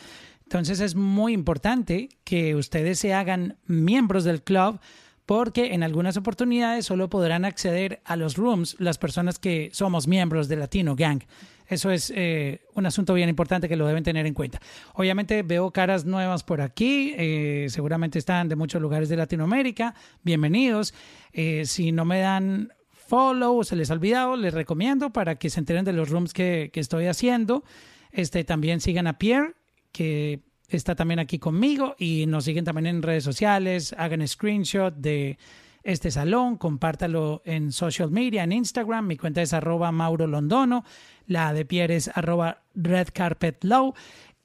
Entonces 0.43 0.81
es 0.81 0.97
muy 0.97 1.33
importante 1.33 2.09
que 2.25 2.57
ustedes 2.57 2.99
se 2.99 3.15
hagan 3.15 3.57
miembros 3.67 4.25
del 4.25 4.43
club 4.43 4.81
porque 5.25 5.73
en 5.73 5.85
algunas 5.85 6.17
oportunidades 6.17 6.87
solo 6.87 7.09
podrán 7.09 7.45
acceder 7.45 8.01
a 8.05 8.17
los 8.17 8.37
rooms 8.37 8.75
las 8.81 8.99
personas 8.99 9.39
que 9.39 9.71
somos 9.73 10.09
miembros 10.09 10.49
de 10.49 10.57
Latino 10.57 10.97
Gang. 10.97 11.23
Eso 11.69 11.91
es 11.91 12.13
eh, 12.15 12.61
un 12.75 12.87
asunto 12.87 13.15
bien 13.15 13.29
importante 13.29 13.69
que 13.69 13.77
lo 13.77 13.87
deben 13.87 14.05
tener 14.05 14.27
en 14.27 14.35
cuenta. 14.35 14.61
Obviamente 14.95 15.43
veo 15.43 15.71
caras 15.71 16.05
nuevas 16.05 16.45
por 16.45 16.61
aquí, 16.61 17.15
eh, 17.17 17.67
seguramente 17.71 18.19
están 18.19 18.49
de 18.49 18.57
muchos 18.57 18.81
lugares 18.81 19.09
de 19.09 19.17
Latinoamérica. 19.17 19.95
Bienvenidos. 20.23 20.95
Eh, 21.33 21.65
si 21.67 21.93
no 21.93 22.05
me 22.05 22.21
dan 22.21 22.73
follow 22.91 23.59
o 23.59 23.65
se 23.65 23.77
les 23.77 23.91
ha 23.91 23.95
olvidado, 23.95 24.37
les 24.37 24.55
recomiendo 24.55 25.13
para 25.13 25.37
que 25.37 25.51
se 25.51 25.61
enteren 25.61 25.85
de 25.85 25.93
los 25.93 26.11
rooms 26.11 26.33
que, 26.33 26.71
que 26.73 26.81
estoy 26.81 27.07
haciendo. 27.07 27.65
Este, 28.13 28.45
también 28.45 28.81
sigan 28.81 29.07
a 29.07 29.19
Pierre, 29.19 29.55
que 29.93 30.41
está 30.69 30.95
también 30.95 31.21
aquí 31.21 31.39
conmigo 31.39 31.95
y 31.99 32.27
nos 32.27 32.45
siguen 32.45 32.65
también 32.65 32.87
en 32.87 33.03
redes 33.03 33.25
sociales, 33.25 33.95
hagan 33.99 34.27
screenshot 34.27 34.95
de 34.95 35.39
este 35.87 36.11
salón, 36.11 36.57
compártalo 36.57 37.43
en 37.45 37.71
social 37.71 38.11
media, 38.11 38.43
en 38.43 38.51
Instagram, 38.51 39.07
mi 39.07 39.17
cuenta 39.17 39.41
es 39.41 39.53
arroba 39.53 39.93
Mauro 39.93 40.27
Londono, 40.27 40.85
la 41.27 41.53
de 41.53 41.65
Pierre 41.65 41.95
es 41.95 42.11
arroba 42.13 42.65
Red 42.75 43.09
Carpet 43.15 43.65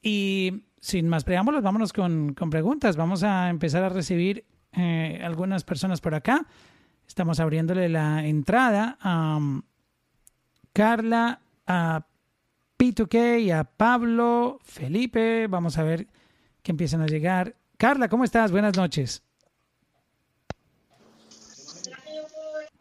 y 0.03 0.65
sin 0.79 1.09
más 1.09 1.23
preámbulos, 1.23 1.63
vámonos 1.63 1.93
con, 1.93 2.35
con 2.35 2.51
preguntas, 2.51 2.95
vamos 2.95 3.23
a 3.23 3.49
empezar 3.49 3.83
a 3.83 3.89
recibir 3.89 4.45
eh, 4.73 5.19
algunas 5.23 5.63
personas 5.63 5.99
por 5.99 6.13
acá, 6.13 6.45
estamos 7.07 7.39
abriéndole 7.39 7.89
la 7.89 8.23
entrada 8.23 8.99
a 9.01 9.37
um, 9.37 9.63
Carla, 10.73 11.41
a 11.65 12.05
P2K, 12.77 13.41
y 13.41 13.49
a 13.49 13.63
Pablo, 13.63 14.59
Felipe, 14.61 15.47
vamos 15.47 15.79
a 15.79 15.83
ver 15.83 16.07
que 16.61 16.71
empiezan 16.71 17.01
a 17.01 17.07
llegar. 17.07 17.55
Carla, 17.77 18.09
¿cómo 18.09 18.23
estás? 18.23 18.51
Buenas 18.51 18.77
noches. 18.77 19.23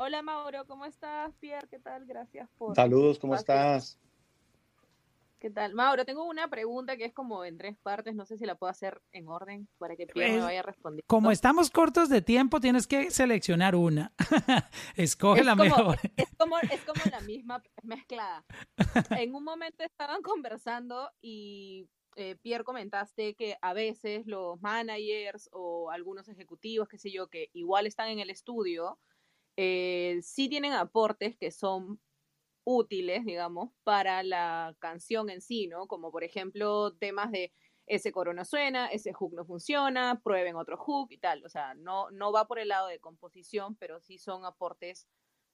Hola 0.03 0.23
Mauro, 0.23 0.65
¿cómo 0.67 0.87
estás? 0.87 1.35
Pierre, 1.41 1.69
¿qué 1.69 1.79
tal? 1.79 2.07
Gracias 2.07 2.49
por... 2.57 2.75
Saludos, 2.75 3.19
¿cómo 3.19 3.35
estás? 3.35 3.99
¿Qué 5.39 5.51
tal? 5.51 5.75
Mauro, 5.75 6.07
tengo 6.07 6.25
una 6.25 6.49
pregunta 6.49 6.97
que 6.97 7.05
es 7.05 7.13
como 7.13 7.45
en 7.45 7.59
tres 7.59 7.77
partes, 7.77 8.15
no 8.15 8.25
sé 8.25 8.39
si 8.39 8.47
la 8.47 8.55
puedo 8.55 8.71
hacer 8.71 9.03
en 9.13 9.29
orden 9.29 9.69
para 9.77 9.97
que 9.97 10.07
Pierre 10.07 10.37
me 10.37 10.41
vaya 10.41 10.63
respondiendo. 10.63 11.05
Como 11.07 11.31
estamos 11.31 11.71
cortos 11.71 12.09
de 12.09 12.23
tiempo, 12.23 12.61
tienes 12.61 12.87
que 12.87 13.11
seleccionar 13.11 13.77
una. 13.77 14.15
Escoge 14.97 15.41
es 15.41 15.45
la 15.47 15.53
como, 15.53 15.65
mejor. 15.65 15.99
Es 16.17 16.35
como, 16.39 16.59
es 16.61 16.81
como 16.81 17.03
la 17.11 17.21
misma 17.21 17.63
mezclada. 17.83 18.43
En 19.11 19.35
un 19.35 19.45
momento 19.45 19.85
estaban 19.85 20.23
conversando 20.23 21.11
y 21.21 21.91
eh, 22.17 22.37
Pierre 22.41 22.65
comentaste 22.65 23.35
que 23.35 23.59
a 23.61 23.75
veces 23.75 24.27
los 24.27 24.63
managers 24.63 25.51
o 25.53 25.91
algunos 25.91 26.27
ejecutivos, 26.31 26.89
qué 26.89 26.97
sé 26.97 27.11
yo, 27.11 27.27
que 27.27 27.51
igual 27.53 27.87
están 27.87 28.09
en 28.09 28.21
el 28.21 28.31
estudio, 28.31 28.99
eh, 29.63 30.21
sí 30.23 30.49
tienen 30.49 30.73
aportes 30.73 31.37
que 31.37 31.51
son 31.51 32.01
útiles, 32.65 33.27
digamos, 33.27 33.71
para 33.85 34.23
la 34.23 34.75
canción 34.79 35.29
en 35.29 35.43
sí, 35.43 35.67
¿no? 35.67 35.87
Como 35.87 36.11
por 36.11 36.25
ejemplo 36.25 36.95
temas 36.95 37.31
de 37.31 37.53
ese 37.85 38.11
coro 38.11 38.33
no 38.33 38.47
suena, 38.47 38.87
ese 38.87 39.13
hook 39.13 39.35
no 39.35 39.45
funciona, 39.45 40.19
prueben 40.25 40.57
otro 40.57 40.79
hook 40.79 41.09
y 41.13 41.19
tal. 41.19 41.45
O 41.45 41.51
sea, 41.51 41.75
no, 41.75 42.11
no 42.11 42.33
va 42.33 42.47
por 42.47 42.59
el 42.59 42.69
lado 42.69 42.87
de 42.87 43.01
composición, 43.01 43.77
pero 43.77 44.01
sí 44.01 44.17
son 44.17 44.47
aportes 44.47 45.07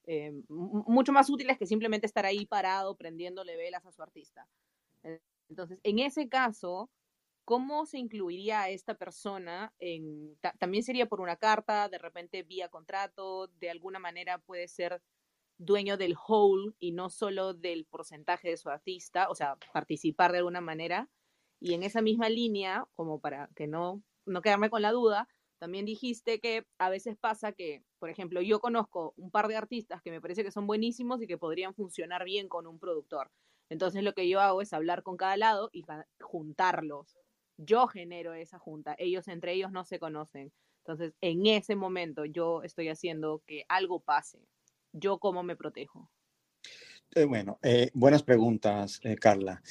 eh, 0.05 0.33
mucho 0.49 1.11
más 1.13 1.29
útiles 1.29 1.59
que 1.59 1.67
simplemente 1.67 2.07
estar 2.07 2.27
ahí 2.27 2.47
parado 2.47 2.97
prendiéndole 2.97 3.57
velas 3.57 3.87
a 3.87 3.91
su 3.91 4.05
artista. 4.05 4.47
Entonces, 5.49 5.81
en 5.83 5.99
ese 5.99 6.29
caso, 6.29 6.91
¿cómo 7.47 7.87
se 7.87 7.99
incluiría 7.99 8.63
a 8.63 8.71
esta 8.71 8.97
persona? 8.97 9.75
En, 9.81 10.37
ta- 10.43 10.55
también 10.61 10.85
sería 10.85 11.07
por 11.09 11.23
una 11.23 11.39
carta, 11.39 11.89
de 11.89 11.99
repente 11.99 12.45
vía 12.45 12.69
contrato, 12.71 13.49
de 13.49 13.71
alguna 13.71 14.01
manera 14.01 14.41
puede 14.41 14.69
ser 14.69 15.03
dueño 15.59 15.97
del 15.97 16.17
whole 16.29 16.75
y 16.79 16.93
no 16.93 17.11
solo 17.11 17.55
del 17.55 17.87
porcentaje 17.87 18.51
de 18.51 18.57
su 18.59 18.69
artista, 18.69 19.29
o 19.31 19.35
sea, 19.35 19.57
participar 19.73 20.33
de 20.33 20.39
alguna 20.39 20.61
manera. 20.61 21.11
Y 21.61 21.75
en 21.75 21.83
esa 21.83 22.03
misma 22.03 22.29
línea, 22.29 22.87
como 22.95 23.21
para 23.21 23.49
que 23.57 23.67
no, 23.67 24.03
no 24.27 24.43
quedarme 24.43 24.71
con 24.71 24.83
la 24.83 24.93
duda, 24.93 25.29
también 25.59 25.87
dijiste 25.87 26.41
que 26.41 26.67
a 26.79 26.91
veces 26.91 27.17
pasa 27.19 27.53
que, 27.53 27.83
por 27.99 28.11
ejemplo, 28.11 28.43
yo 28.43 28.61
conozco 28.61 29.15
un 29.17 29.31
par 29.31 29.49
de 29.49 29.57
artistas 29.57 30.03
que 30.03 30.11
me 30.11 30.21
parece 30.21 30.45
que 30.45 30.51
son 30.53 30.67
buenísimos 30.67 31.23
y 31.23 31.27
que 31.27 31.39
podrían 31.39 31.75
funcionar 31.75 32.25
bien 32.25 32.49
con 32.49 32.67
un 32.67 32.79
productor. 32.79 33.31
Entonces 33.71 34.03
lo 34.05 34.13
que 34.15 34.29
yo 34.29 34.41
hago 34.41 34.61
es 34.63 34.73
hablar 34.75 35.03
con 35.03 35.17
cada 35.17 35.37
lado 35.37 35.71
y 35.73 35.83
juntarlos. 36.21 37.17
Yo 37.57 37.87
genero 37.87 38.35
esa 38.35 38.59
junta. 38.59 38.95
Ellos 38.99 39.29
entre 39.29 39.53
ellos 39.53 39.73
no 39.73 39.85
se 39.85 39.99
conocen. 39.99 40.53
Entonces, 40.79 41.15
en 41.21 41.47
ese 41.47 41.75
momento 41.75 42.25
yo 42.25 42.63
estoy 42.63 42.89
haciendo 42.89 43.43
que 43.47 43.65
algo 43.69 44.01
pase. 44.01 44.39
¿Yo 44.93 45.19
cómo 45.19 45.43
me 45.43 45.57
protejo? 45.57 46.11
Eh, 47.15 47.25
bueno, 47.25 47.59
eh, 47.63 47.91
buenas 47.95 48.23
preguntas, 48.23 49.01
eh, 49.03 49.17
Carla. 49.17 49.63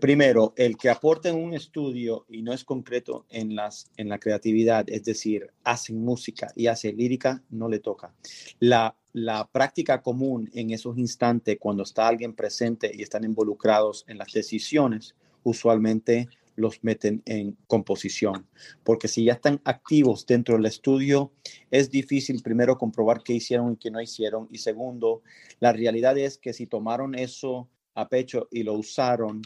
primero, 0.00 0.52
el 0.56 0.76
que 0.76 0.90
aporte 0.90 1.28
en 1.28 1.36
un 1.36 1.54
estudio 1.54 2.26
y 2.28 2.42
no 2.42 2.52
es 2.52 2.64
concreto 2.64 3.24
en, 3.30 3.54
las, 3.54 3.90
en 3.96 4.08
la 4.08 4.18
creatividad, 4.18 4.84
es 4.88 5.04
decir, 5.04 5.50
hacen 5.64 6.04
música 6.04 6.52
y 6.54 6.66
hace 6.66 6.92
lírica, 6.92 7.42
no 7.50 7.68
le 7.68 7.78
toca. 7.78 8.14
La, 8.58 8.96
la 9.12 9.48
práctica 9.50 10.02
común 10.02 10.50
en 10.52 10.70
esos 10.70 10.98
instantes, 10.98 11.56
cuando 11.58 11.84
está 11.84 12.08
alguien 12.08 12.34
presente 12.34 12.90
y 12.92 13.02
están 13.02 13.24
involucrados 13.24 14.04
en 14.06 14.18
las 14.18 14.32
decisiones, 14.32 15.14
usualmente 15.44 16.28
los 16.56 16.82
meten 16.82 17.22
en 17.26 17.56
composición, 17.66 18.46
porque 18.82 19.08
si 19.08 19.24
ya 19.24 19.34
están 19.34 19.60
activos 19.64 20.26
dentro 20.26 20.56
del 20.56 20.66
estudio, 20.66 21.32
es 21.70 21.90
difícil 21.90 22.42
primero 22.42 22.76
comprobar 22.78 23.22
qué 23.22 23.34
hicieron 23.34 23.72
y 23.72 23.76
qué 23.76 23.90
no 23.90 24.00
hicieron, 24.00 24.48
y 24.50 24.58
segundo, 24.58 25.22
la 25.60 25.72
realidad 25.72 26.18
es 26.18 26.38
que 26.38 26.52
si 26.52 26.66
tomaron 26.66 27.14
eso 27.14 27.68
a 27.94 28.08
pecho 28.08 28.48
y 28.50 28.62
lo 28.62 28.74
usaron, 28.74 29.42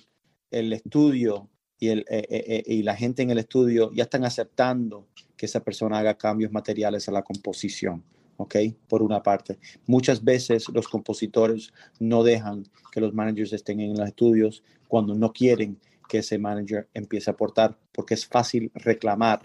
el 0.50 0.72
estudio 0.72 1.48
y, 1.78 1.88
el, 1.88 2.00
eh, 2.00 2.26
eh, 2.28 2.44
eh, 2.46 2.62
y 2.66 2.82
la 2.82 2.96
gente 2.96 3.22
en 3.22 3.30
el 3.30 3.38
estudio 3.38 3.90
ya 3.92 4.04
están 4.04 4.24
aceptando 4.24 5.06
que 5.36 5.46
esa 5.46 5.60
persona 5.60 5.98
haga 5.98 6.18
cambios 6.18 6.52
materiales 6.52 7.08
a 7.08 7.12
la 7.12 7.22
composición. 7.22 8.04
¿ok? 8.40 8.56
Por 8.88 9.02
una 9.02 9.22
parte. 9.22 9.58
Muchas 9.86 10.24
veces 10.24 10.66
los 10.72 10.88
compositores 10.88 11.72
no 11.98 12.22
dejan 12.22 12.64
que 12.90 13.00
los 13.00 13.12
managers 13.12 13.52
estén 13.52 13.80
en 13.80 13.94
los 13.94 14.08
estudios 14.08 14.64
cuando 14.88 15.14
no 15.14 15.30
quieren 15.32 15.78
que 16.10 16.18
ese 16.18 16.38
manager 16.38 16.88
empiece 16.92 17.30
a 17.30 17.34
aportar, 17.34 17.78
porque 17.92 18.14
es 18.14 18.26
fácil 18.26 18.70
reclamar 18.74 19.42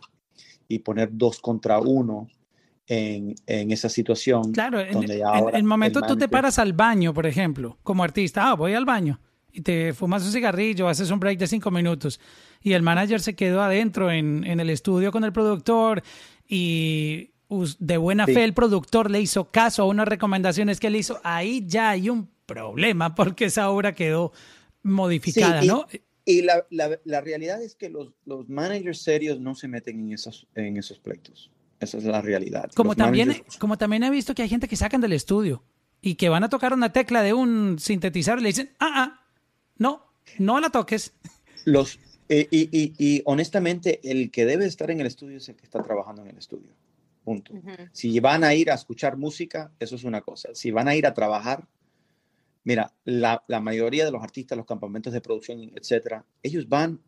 y 0.68 0.80
poner 0.80 1.10
dos 1.12 1.40
contra 1.40 1.80
uno 1.80 2.28
en, 2.88 3.36
en 3.46 3.72
esa 3.72 3.88
situación. 3.88 4.52
Claro, 4.52 4.84
donde 4.92 5.20
en, 5.20 5.56
el 5.56 5.64
momento 5.64 6.02
tú 6.02 6.18
te 6.18 6.28
paras 6.28 6.58
al 6.58 6.74
baño, 6.74 7.14
por 7.14 7.28
ejemplo, 7.28 7.78
como 7.84 8.04
artista, 8.04 8.50
ah, 8.50 8.56
voy 8.56 8.74
al 8.74 8.86
baño 8.86 9.20
y 9.54 9.62
te 9.62 9.94
fumas 9.94 10.26
un 10.26 10.32
cigarrillo, 10.32 10.90
haces 10.90 11.12
un 11.12 11.20
break 11.20 11.38
de 11.38 11.48
cinco 11.48 11.70
minutos 11.70 12.20
y 12.62 12.74
el 12.74 12.82
manager 12.82 13.22
se 13.22 13.36
quedó 13.36 13.62
adentro 13.62 14.12
en, 14.12 14.44
en 14.44 14.60
el 14.60 14.72
estudio 14.72 15.12
con 15.12 15.24
el 15.24 15.32
productor 15.32 16.02
y 16.50 17.30
de 17.78 17.98
buena 17.98 18.26
fe 18.26 18.44
el 18.44 18.56
productor 18.56 19.12
le 19.12 19.22
hizo 19.22 19.52
caso 19.52 19.84
a 19.84 19.86
unas 19.86 20.08
recomendaciones 20.08 20.80
que 20.80 20.88
él 20.88 20.96
hizo, 20.96 21.22
ahí 21.24 21.64
ya 21.68 21.92
hay 21.92 22.10
un 22.10 22.28
problema 22.48 23.14
porque 23.14 23.46
esa 23.46 23.70
obra 23.70 23.94
quedó 23.94 24.34
modificada, 24.86 25.62
¿no? 25.64 25.88
Y 26.26 26.42
la, 26.42 26.66
la, 26.72 27.00
la, 27.06 27.22
realidad 27.22 27.62
es 27.62 27.76
que 27.76 27.90
los, 27.90 28.12
los 28.26 28.50
managers 28.50 29.02
serios 29.04 29.40
no 29.40 29.54
se 29.54 29.68
meten 29.68 30.00
en 30.00 30.14
esos, 30.14 30.48
en 30.56 30.76
esos 30.76 30.98
pleitos. 30.98 31.52
Esa 31.80 31.98
es 32.00 32.04
la 32.04 32.22
realidad. 32.22 32.72
Como 32.74 32.96
también, 32.96 33.44
como 33.60 33.78
también 33.78 34.04
he 34.04 34.10
visto 34.10 34.34
que 34.34 34.42
hay 34.42 34.50
gente 34.50 34.68
que 34.68 34.76
sacan 34.76 35.02
del 35.02 35.14
estudio 35.14 35.64
y 36.02 36.16
que 36.16 36.30
van 36.30 36.44
a 36.44 36.50
tocar 36.50 36.74
una 36.74 36.92
tecla 36.92 37.22
de 37.22 37.34
un 37.34 37.78
sintetizador 37.80 38.40
y 38.40 38.44
le 38.44 38.50
dicen, 38.50 38.72
ah, 38.80 38.92
ah, 38.96 39.26
no, 39.78 40.06
no 40.40 40.60
la 40.60 40.70
toques. 40.72 41.14
Los, 41.66 42.00
eh, 42.30 42.48
y, 42.50 42.70
y, 42.72 42.94
y, 42.98 43.22
honestamente, 43.26 44.00
el 44.04 44.32
que 44.32 44.46
debe 44.46 44.66
estar 44.66 44.90
en 44.90 45.02
el 45.02 45.08
estudio 45.08 45.38
es 45.38 45.50
el 45.50 45.56
que 45.56 45.66
está 45.66 45.84
trabajando 45.84 46.24
en 46.24 46.30
el 46.30 46.38
estudio. 46.38 46.72
Punto. 47.24 47.54
Si 47.92 48.20
van 48.20 48.44
a 48.44 48.54
ir 48.54 48.70
a 48.70 48.76
escuchar 48.76 49.18
música, 49.18 49.72
eso 49.80 49.96
es 49.96 50.04
una 50.04 50.22
cosa. 50.22 50.50
Si 50.54 50.70
van 50.70 50.88
a 50.88 50.96
ir 50.96 51.08
a 51.08 51.16
trabajar, 51.16 51.68
Mira, 52.66 52.92
la, 53.04 53.44
mayoría 53.62 54.06
de 54.06 54.12
los 54.12 54.24
artistas, 54.24 54.58
los 54.58 54.66
campamentos 54.66 55.14
de 55.14 55.22
producción, 55.22 55.72
etcétera, 55.76 56.26
ellos 56.42 56.68
van 56.68 57.00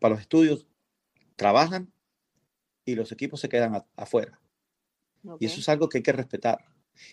para 0.00 0.14
los 0.14 0.22
estudios, 0.22 0.66
trabajan 1.36 1.92
y 2.84 2.96
los 2.96 3.12
equipos 3.12 3.40
se 3.40 3.48
quedan 3.48 3.84
afuera. 3.96 4.40
Y 5.38 5.46
eso 5.46 5.60
es 5.60 5.68
algo 5.68 5.88
que 5.88 5.98
hay 5.98 6.02
que 6.02 6.12
respetar. 6.12 6.64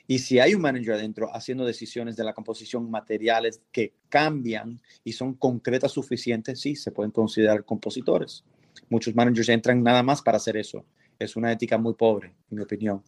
Y 0.08 0.20
si 0.20 0.40
hay 0.40 0.56
un 0.56 0.62
manager 0.62 0.94
adentro 0.94 1.30
haciendo 1.36 1.64
decisiones 1.64 2.16
de 2.16 2.24
la 2.24 2.34
composición, 2.34 2.90
materiales 2.90 3.62
que 3.72 3.94
cambian 4.10 4.82
y 5.04 5.14
son 5.14 5.36
concretas 5.36 5.92
suficientes, 5.92 6.60
sí, 6.60 6.76
se 6.76 6.92
pueden 6.92 7.12
considerar 7.12 7.64
compositores. 7.64 8.44
Muchos 8.90 9.16
managers 9.16 9.50
entran 9.50 9.84
nada 9.84 10.02
más 10.02 10.24
para 10.24 10.38
hacer 10.38 10.58
eso. 10.58 10.84
Es 11.20 11.36
una 11.36 11.52
ética 11.52 11.78
muy 11.78 11.94
pobre, 11.94 12.34
en 12.50 12.58
mi 12.58 12.64
opinión. 12.64 13.04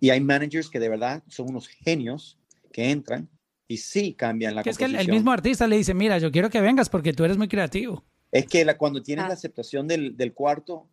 Y 0.00 0.08
hay 0.08 0.20
managers 0.20 0.70
que 0.70 0.80
de 0.80 0.88
verdad 0.88 1.22
son 1.28 1.50
unos 1.50 1.68
genios 1.68 2.38
que 2.72 2.90
entran 2.90 3.28
y 3.70 3.76
sí 3.76 4.14
cambian 4.14 4.56
la 4.56 4.64
que 4.64 4.70
Es 4.70 4.78
que 4.78 4.84
el, 4.84 5.08
mismo 5.08 5.30
artista 5.30 5.68
le 5.68 5.76
dice, 5.76 5.94
mira, 5.94 6.18
yo 6.18 6.32
quiero 6.32 6.50
que 6.50 6.60
vengas 6.60 6.88
porque 6.88 7.12
tú 7.12 7.24
eres 7.24 7.38
muy 7.38 7.46
creativo. 7.46 8.02
Es 8.32 8.46
que 8.46 8.64
la, 8.64 8.76
cuando 8.76 9.00
tienes 9.00 9.26
la 9.26 9.30
ah. 9.30 9.34
aceptación 9.34 9.86
del, 9.86 10.16
del 10.16 10.32
cuarto, 10.32 10.88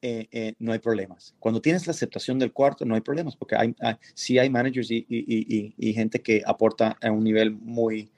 eh, 0.00 0.28
eh, 0.32 0.54
no 0.58 0.72
hay 0.72 0.78
problemas. 0.78 1.34
Cuando 1.38 1.60
tienes 1.60 1.86
la 1.86 1.90
aceptación 1.90 2.38
del 2.38 2.54
cuarto, 2.54 2.86
no 2.86 2.94
hay 2.94 3.02
problemas, 3.02 3.36
porque 3.36 3.56
hay, 3.56 3.76
sí 4.14 4.38
hay 4.38 4.48
managers 4.48 4.90
y, 4.90 5.04
y, 5.10 5.74
y, 5.76 5.92
gente 5.92 6.22
que 6.22 6.42
aporta 6.46 6.96
a 7.02 7.10
un 7.10 7.22
nivel 7.22 7.50
muy, 7.50 8.10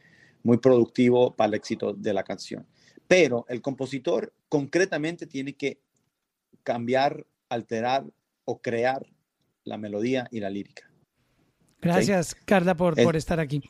muy 0.45 0.59
productivo 0.59 1.35
para 1.35 1.49
el 1.49 1.55
éxito 1.55 1.93
de 1.93 2.15
la 2.15 2.23
canción. 2.23 2.65
Pero 3.09 3.47
el 3.49 3.61
compositor 3.63 4.33
concretamente 4.49 5.27
tiene 5.27 5.55
que 5.55 5.81
cambiar, 6.63 7.27
alterar 7.49 8.05
o 8.45 8.63
crear 8.63 9.05
la 9.65 9.77
melodía 9.77 10.29
y 10.31 10.39
la 10.39 10.51
lírica. 10.51 10.89
Gracias, 11.83 12.37
Carla, 12.37 12.77
por, 12.77 12.95
por 12.95 13.17
estar 13.17 13.41
aquí. 13.41 13.61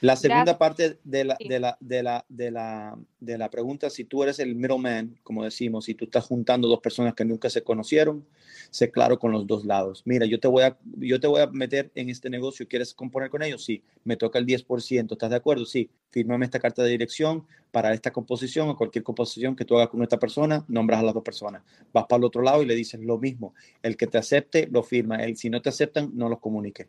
La 0.00 0.14
segunda 0.14 0.58
parte 0.58 0.98
de 1.02 1.24
la, 1.24 1.36
de, 1.40 1.58
la, 1.58 1.76
de, 1.80 2.02
la, 2.02 2.24
de, 2.28 2.50
la, 2.50 2.98
de 3.18 3.38
la 3.38 3.50
pregunta, 3.50 3.90
si 3.90 4.04
tú 4.04 4.22
eres 4.22 4.38
el 4.38 4.54
middleman, 4.54 5.18
como 5.24 5.42
decimos, 5.42 5.86
si 5.86 5.94
tú 5.94 6.04
estás 6.04 6.24
juntando 6.24 6.68
dos 6.68 6.80
personas 6.80 7.14
que 7.14 7.24
nunca 7.24 7.50
se 7.50 7.62
conocieron, 7.62 8.24
sé 8.70 8.90
claro 8.92 9.18
con 9.18 9.32
los 9.32 9.46
dos 9.46 9.64
lados. 9.64 10.02
Mira, 10.04 10.26
yo 10.26 10.38
te 10.38 10.46
voy 10.46 10.62
a, 10.62 10.78
yo 10.98 11.18
te 11.18 11.26
voy 11.26 11.40
a 11.40 11.46
meter 11.48 11.90
en 11.96 12.10
este 12.10 12.30
negocio, 12.30 12.68
¿quieres 12.68 12.94
componer 12.94 13.28
con 13.28 13.42
ellos? 13.42 13.64
Sí, 13.64 13.82
me 14.04 14.16
toca 14.16 14.38
el 14.38 14.46
10%, 14.46 15.12
¿estás 15.12 15.30
de 15.30 15.36
acuerdo? 15.36 15.64
Sí, 15.64 15.90
fírmame 16.10 16.44
esta 16.44 16.60
carta 16.60 16.82
de 16.82 16.90
dirección 16.90 17.44
para 17.72 17.92
esta 17.92 18.12
composición 18.12 18.68
o 18.68 18.76
cualquier 18.76 19.02
composición 19.02 19.56
que 19.56 19.64
tú 19.64 19.76
hagas 19.76 19.88
con 19.88 20.02
esta 20.02 20.18
persona, 20.18 20.64
nombras 20.68 21.00
a 21.00 21.02
las 21.02 21.14
dos 21.14 21.24
personas. 21.24 21.62
Vas 21.92 22.06
para 22.08 22.18
el 22.18 22.24
otro 22.24 22.42
lado 22.42 22.62
y 22.62 22.66
le 22.66 22.74
dices 22.74 23.00
lo 23.00 23.18
mismo. 23.18 23.54
El 23.82 23.96
que 23.96 24.06
te 24.06 24.18
acepte, 24.18 24.68
lo 24.70 24.82
firma. 24.82 25.16
El, 25.16 25.36
si 25.36 25.50
no 25.50 25.60
te 25.60 25.68
aceptan, 25.68 26.12
no 26.14 26.28
los 26.28 26.38
comunique. 26.38 26.88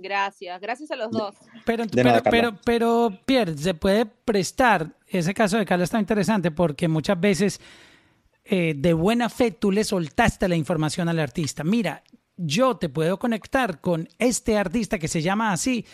Gracias, 0.00 0.60
gracias 0.60 0.90
a 0.90 0.96
los 0.96 1.10
dos. 1.10 1.34
Pero, 1.64 1.84
pero, 1.92 2.22
pero, 2.30 2.58
pero, 2.64 3.18
Pierre, 3.24 3.56
se 3.56 3.74
puede 3.74 4.06
prestar, 4.06 4.96
ese 5.06 5.34
caso 5.34 5.58
de 5.58 5.66
Carla 5.66 5.84
está 5.84 5.98
interesante 5.98 6.50
porque 6.50 6.88
muchas 6.88 7.20
veces 7.20 7.60
eh, 8.44 8.74
de 8.76 8.92
buena 8.94 9.28
fe 9.28 9.50
tú 9.50 9.70
le 9.70 9.84
soltaste 9.84 10.48
la 10.48 10.56
información 10.56 11.08
al 11.08 11.18
artista. 11.18 11.64
Mira, 11.64 12.02
yo 12.36 12.76
te 12.76 12.88
puedo 12.88 13.18
conectar 13.18 13.80
con 13.80 14.08
este 14.18 14.56
artista 14.56 14.98
que 14.98 15.08
se 15.08 15.20
llama 15.20 15.52
así 15.52 15.84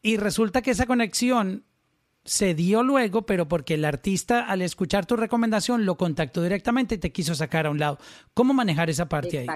y 0.00 0.16
resulta 0.16 0.62
que 0.62 0.70
esa 0.70 0.86
conexión 0.86 1.64
se 2.24 2.54
dio 2.54 2.82
luego, 2.82 3.26
pero 3.26 3.48
porque 3.48 3.74
el 3.74 3.84
artista 3.84 4.46
al 4.46 4.62
escuchar 4.62 5.06
tu 5.06 5.16
recomendación 5.16 5.84
lo 5.84 5.96
contactó 5.96 6.42
directamente 6.42 6.96
y 6.96 6.98
te 6.98 7.12
quiso 7.12 7.34
sacar 7.34 7.66
a 7.66 7.70
un 7.70 7.78
lado. 7.78 7.98
¿Cómo 8.34 8.52
manejar 8.52 8.90
esa 8.90 9.08
parte 9.08 9.38
ahí? 9.38 9.46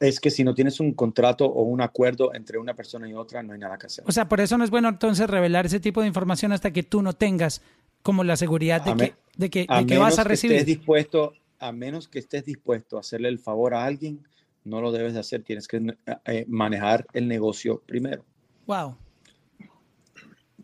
Es 0.00 0.18
que 0.18 0.30
si 0.30 0.42
no 0.42 0.54
tienes 0.54 0.80
un 0.80 0.94
contrato 0.94 1.44
o 1.44 1.62
un 1.62 1.82
acuerdo 1.82 2.34
entre 2.34 2.58
una 2.58 2.74
persona 2.74 3.08
y 3.08 3.12
otra, 3.12 3.42
no 3.42 3.52
hay 3.52 3.58
nada 3.58 3.78
que 3.78 3.86
hacer. 3.86 4.04
O 4.08 4.12
sea, 4.12 4.28
por 4.28 4.40
eso 4.40 4.56
no 4.56 4.64
es 4.64 4.70
bueno 4.70 4.88
entonces 4.88 5.28
revelar 5.28 5.66
ese 5.66 5.78
tipo 5.78 6.00
de 6.00 6.06
información 6.06 6.52
hasta 6.52 6.72
que 6.72 6.82
tú 6.82 7.02
no 7.02 7.12
tengas 7.12 7.60
como 8.02 8.24
la 8.24 8.36
seguridad 8.36 8.82
de 8.82 8.96
que, 8.96 9.14
de 9.36 9.50
que, 9.50 9.66
de 9.68 9.86
que 9.86 9.98
vas 9.98 10.18
a 10.18 10.24
recibir. 10.24 10.56
Estés 10.56 10.78
dispuesto, 10.78 11.34
a 11.58 11.70
menos 11.72 12.08
que 12.08 12.18
estés 12.18 12.46
dispuesto 12.46 12.96
a 12.96 13.00
hacerle 13.00 13.28
el 13.28 13.38
favor 13.38 13.74
a 13.74 13.84
alguien, 13.84 14.26
no 14.64 14.80
lo 14.80 14.90
debes 14.90 15.12
de 15.12 15.20
hacer. 15.20 15.42
Tienes 15.42 15.68
que 15.68 15.94
eh, 16.24 16.46
manejar 16.48 17.06
el 17.12 17.28
negocio 17.28 17.82
primero. 17.84 18.24
Wow. 18.66 18.96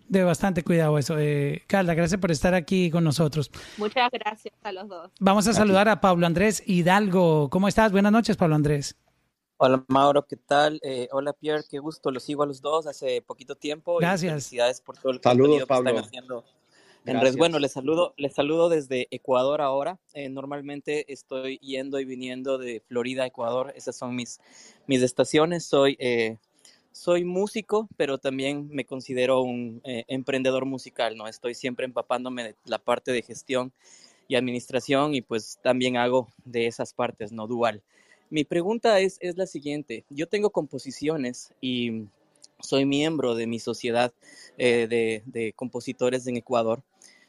De 0.08 0.22
bastante 0.22 0.62
cuidado 0.62 0.96
eso. 0.96 1.18
Eh, 1.18 1.62
Carla, 1.66 1.92
gracias 1.92 2.18
por 2.18 2.30
estar 2.30 2.54
aquí 2.54 2.90
con 2.90 3.04
nosotros. 3.04 3.50
Muchas 3.76 4.08
gracias 4.12 4.54
a 4.62 4.72
los 4.72 4.88
dos. 4.88 5.10
Vamos 5.20 5.46
a 5.46 5.52
saludar 5.52 5.90
a 5.90 6.00
Pablo 6.00 6.26
Andrés 6.26 6.62
Hidalgo. 6.64 7.50
¿Cómo 7.50 7.68
estás? 7.68 7.92
Buenas 7.92 8.12
noches, 8.12 8.36
Pablo 8.38 8.54
Andrés. 8.54 8.96
Hola 9.58 9.82
Mauro, 9.88 10.26
¿qué 10.26 10.36
tal? 10.36 10.78
Eh, 10.82 11.08
hola 11.12 11.32
Pierre, 11.32 11.64
qué 11.70 11.78
gusto, 11.78 12.10
los 12.10 12.24
sigo 12.24 12.42
a 12.42 12.46
los 12.46 12.60
dos 12.60 12.86
hace 12.86 13.22
poquito 13.22 13.54
tiempo. 13.54 13.96
Gracias. 13.96 14.32
felicidades 14.32 14.82
por 14.82 14.98
todo 14.98 15.12
el 15.12 15.20
Saludos, 15.22 15.66
que 15.66 15.74
están 15.74 15.96
haciendo. 15.96 16.44
En 17.06 17.36
bueno, 17.38 17.58
les 17.58 17.72
saludo, 17.72 18.12
les 18.18 18.34
saludo 18.34 18.68
desde 18.68 19.06
Ecuador 19.10 19.62
ahora. 19.62 19.98
Eh, 20.12 20.28
normalmente 20.28 21.10
estoy 21.10 21.56
yendo 21.58 22.00
y 22.00 22.04
viniendo 22.04 22.58
de 22.58 22.82
Florida 22.86 23.22
a 23.22 23.26
Ecuador. 23.28 23.72
Esas 23.76 23.96
son 23.96 24.14
mis, 24.14 24.40
mis 24.86 25.00
estaciones. 25.00 25.64
Soy, 25.64 25.96
eh, 26.00 26.36
soy 26.92 27.24
músico, 27.24 27.88
pero 27.96 28.18
también 28.18 28.68
me 28.70 28.84
considero 28.84 29.40
un 29.40 29.80
emprendedor 29.84 30.66
musical. 30.66 31.16
¿no? 31.16 31.28
Estoy 31.28 31.54
siempre 31.54 31.86
empapándome 31.86 32.44
de 32.44 32.56
la 32.66 32.78
parte 32.78 33.10
de 33.12 33.22
gestión 33.22 33.72
y 34.28 34.34
administración 34.34 35.14
y 35.14 35.22
pues 35.22 35.58
también 35.62 35.96
hago 35.96 36.28
de 36.44 36.66
esas 36.66 36.92
partes, 36.92 37.32
no 37.32 37.46
dual. 37.46 37.82
Mi 38.28 38.42
pregunta 38.42 38.98
es, 38.98 39.18
la 39.36 39.46
siguiente. 39.46 40.04
Yo 40.10 40.26
tengo 40.26 40.50
composiciones 40.50 41.52
y 41.60 42.06
soy 42.60 42.84
miembro 42.84 43.36
de 43.36 43.46
mi 43.46 43.60
sociedad 43.60 44.12
eh, 44.58 45.22
de, 45.24 45.52
compositores 45.52 46.26
en 46.26 46.36
Ecuador. 46.36 46.82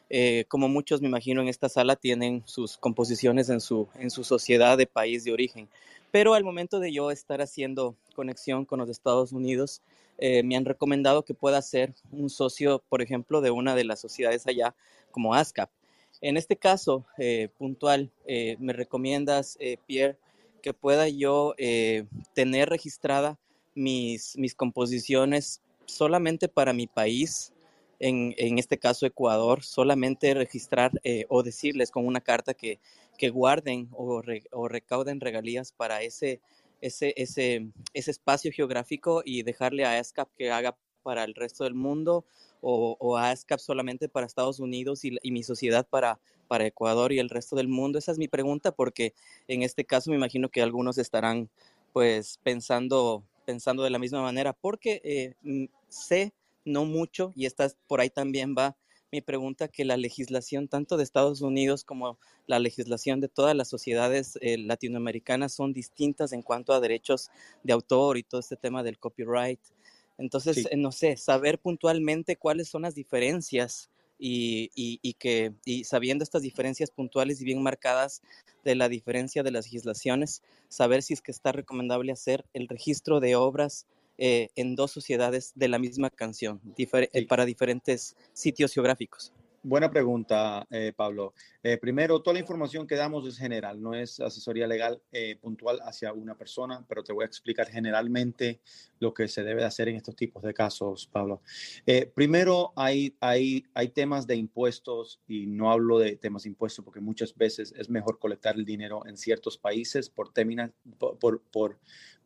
Eh, 0.09 0.45
como 0.47 0.69
muchos 0.69 1.01
me 1.01 1.07
imagino 1.07 1.41
en 1.41 1.49
esta 1.49 1.69
sala 1.69 1.97
tienen 1.97 2.41
sus 2.45 2.77
composiciones 2.77 3.49
en 3.49 3.61
su, 3.61 3.89
en 3.95 4.09
su 4.09 4.23
sociedad 4.23 4.75
de 4.75 4.87
país 4.87 5.23
de 5.23 5.33
origen. 5.33 5.69
Pero 6.09 6.33
al 6.33 6.43
momento 6.43 6.79
de 6.79 6.91
yo 6.91 7.11
estar 7.11 7.41
haciendo 7.41 7.95
conexión 8.15 8.65
con 8.65 8.79
los 8.79 8.89
Estados 8.89 9.33
Unidos, 9.33 9.81
eh, 10.17 10.41
me 10.41 10.55
han 10.55 10.65
recomendado 10.65 11.23
que 11.23 11.35
pueda 11.35 11.61
ser 11.61 11.93
un 12.11 12.31
socio, 12.31 12.81
por 12.89 13.03
ejemplo, 13.03 13.41
de 13.41 13.51
una 13.51 13.75
de 13.75 13.83
las 13.83 13.99
sociedades 13.99 14.47
allá 14.47 14.73
como 15.11 15.35
ASCAP. 15.35 15.69
En 16.21 16.37
este 16.37 16.55
caso 16.55 17.05
puntual, 17.59 18.11
me 18.25 18.73
recomiendas, 18.73 19.59
Pierre, 19.85 20.17
que 20.61 20.73
pueda 20.73 21.07
yo 21.09 21.55
tener 22.33 22.69
registrada 22.69 23.39
mis, 23.75 24.37
mis 24.37 24.55
composiciones 24.55 25.61
solamente 25.85 26.47
para 26.49 26.73
mi 26.73 26.87
país, 26.87 27.53
en, 27.99 28.35
en 28.37 28.59
este 28.59 28.77
caso 28.77 29.05
Ecuador, 29.05 29.63
solamente 29.63 30.33
registrar 30.33 30.91
o 31.29 31.43
decirles 31.43 31.91
con 31.91 32.05
una 32.05 32.21
carta 32.21 32.53
que, 32.53 32.79
que 33.17 33.29
guarden 33.29 33.89
o, 33.91 34.21
o 34.51 34.67
recauden 34.67 35.19
regalías 35.19 35.71
para 35.71 36.01
ese 36.01 36.41
ese, 36.81 37.13
ese, 37.17 37.67
ese 37.93 38.11
espacio 38.11 38.51
geográfico 38.51 39.21
y 39.25 39.43
dejarle 39.43 39.85
a 39.85 39.99
ASCAP 39.99 40.29
que 40.37 40.51
haga 40.51 40.77
para 41.03 41.23
el 41.23 41.33
resto 41.35 41.63
del 41.63 41.73
mundo 41.73 42.25
o, 42.61 42.97
o 42.99 43.17
ASCAP 43.17 43.59
solamente 43.59 44.09
para 44.09 44.25
Estados 44.25 44.59
Unidos 44.59 45.03
y, 45.03 45.31
mi 45.31 45.43
sociedad 45.43 45.87
para, 45.87 46.19
para 46.47 46.65
Ecuador 46.65 47.11
y 47.11 47.19
el 47.19 47.29
resto 47.29 47.55
del 47.55 47.67
mundo? 47.67 47.99
Esa 47.99 48.11
es 48.11 48.17
mi 48.17 48.27
pregunta 48.27 48.71
porque 48.71 49.13
en 49.47 49.63
este 49.63 49.85
caso 49.85 50.09
me 50.09 50.17
imagino 50.17 50.49
que 50.49 50.61
algunos 50.61 50.97
estarán 50.97 51.49
pues 51.93 52.39
pensando, 52.43 53.23
pensando 53.45 53.83
de 53.83 53.89
la 53.89 53.99
misma 53.99 54.21
manera 54.21 54.53
porque 54.53 55.01
eh, 55.03 55.33
mm, 55.43 55.65
sé 55.89 56.33
no 56.65 56.85
mucho 56.85 57.31
y 57.35 57.45
esta 57.45 57.69
por 57.87 58.01
ahí 58.01 58.09
también 58.09 58.55
va 58.57 58.75
mi 59.11 59.21
pregunta 59.21 59.67
que 59.67 59.85
la 59.85 59.97
legislación 59.97 60.67
tanto 60.67 60.97
de 60.97 61.03
Estados 61.03 61.41
Unidos 61.41 61.83
como 61.85 62.19
la 62.45 62.59
legislación 62.59 63.21
de 63.21 63.29
todas 63.29 63.55
las 63.55 63.69
sociedades 63.69 64.37
eh, 64.41 64.57
latinoamericanas 64.57 65.53
son 65.53 65.73
distintas 65.73 66.33
en 66.33 66.41
cuanto 66.41 66.73
a 66.73 66.79
derechos 66.79 67.29
de 67.63 67.73
autor 67.73 68.17
y 68.17 68.23
todo 68.23 68.41
este 68.41 68.57
tema 68.57 68.83
del 68.83 68.99
copyright. 68.99 69.61
Entonces, 70.17 70.67
eh, 70.71 70.77
no 70.77 70.91
sé, 70.91 71.17
saber 71.17 71.59
puntualmente 71.59 72.35
cuáles 72.37 72.69
son 72.69 72.83
las 72.83 72.95
diferencias 72.95 73.89
y, 74.19 74.71
y, 74.75 75.13
que, 75.13 75.53
y 75.63 75.83
sabiendo 75.83 76.23
estas 76.23 76.41
diferencias 76.41 76.89
puntuales 76.89 77.39
y 77.41 77.45
bien 77.45 77.61
marcadas 77.61 78.21
de 78.63 78.75
la 78.75 78.89
diferencia 78.89 79.43
de 79.43 79.51
las 79.51 79.65
legislaciones, 79.65 80.41
saber 80.69 81.03
si 81.03 81.13
es 81.13 81.21
que 81.21 81.31
está 81.31 81.51
recomendable 81.51 82.11
hacer 82.11 82.45
el 82.53 82.67
registro 82.67 83.19
de 83.19 83.35
obras 83.35 83.85
eh, 84.17 84.49
en 84.55 84.75
dos 84.75 84.91
sociedades 84.91 85.51
de 85.55 85.67
la 85.67 85.77
misma 85.77 86.09
canción, 86.09 86.59
eh, 86.77 87.27
para 87.27 87.45
diferentes 87.45 88.15
sitios 88.33 88.73
geográficos? 88.73 89.31
Buena 89.69 89.91
pregunta, 89.91 90.65
eh, 90.71 90.93
Pablo. 90.95 91.33
primero, 91.81 92.21
toda 92.21 92.35
la 92.35 92.39
información 92.39 92.87
que 92.87 92.95
damos 92.95 93.27
es 93.27 93.37
general, 93.37 93.81
no 93.81 93.93
es 93.93 94.21
asesoría 94.21 94.65
legal 94.65 95.01
puntual 95.41 95.79
hacia 95.81 96.13
una 96.13 96.37
persona, 96.37 96.85
pero 96.87 97.03
te 97.03 97.11
voy 97.11 97.23
a 97.23 97.27
explicar 97.27 97.67
generalmente 97.67 98.61
lo 98.99 99.13
que 99.13 99.27
se 99.27 99.43
debe 99.43 99.65
hacer 99.65 99.89
en 99.89 99.97
estos 99.97 100.15
tipos 100.15 100.41
de 100.43 100.53
casos, 100.53 101.09
Pablo. 101.11 101.41
primero, 102.15 102.71
hay, 102.77 103.17
hay, 103.19 103.65
hay 103.73 103.89
temas 103.89 104.25
de 104.25 104.37
impuestos 104.37 105.19
y 105.27 105.47
no 105.47 105.69
hablo 105.69 105.99
de 105.99 106.15
temas 106.15 106.43
de 106.43 106.49
impuestos 106.49 106.85
porque 106.85 107.01
muchas 107.01 107.35
veces 107.35 107.73
es 107.77 107.89
mejor 107.89 108.19
colectar 108.19 108.55
el 108.55 108.63
dinero 108.63 109.05
en 109.05 109.17
ciertos 109.17 109.57
países 109.57 110.09
por, 110.09 110.31
por, 111.19 111.41
por, 111.51 111.79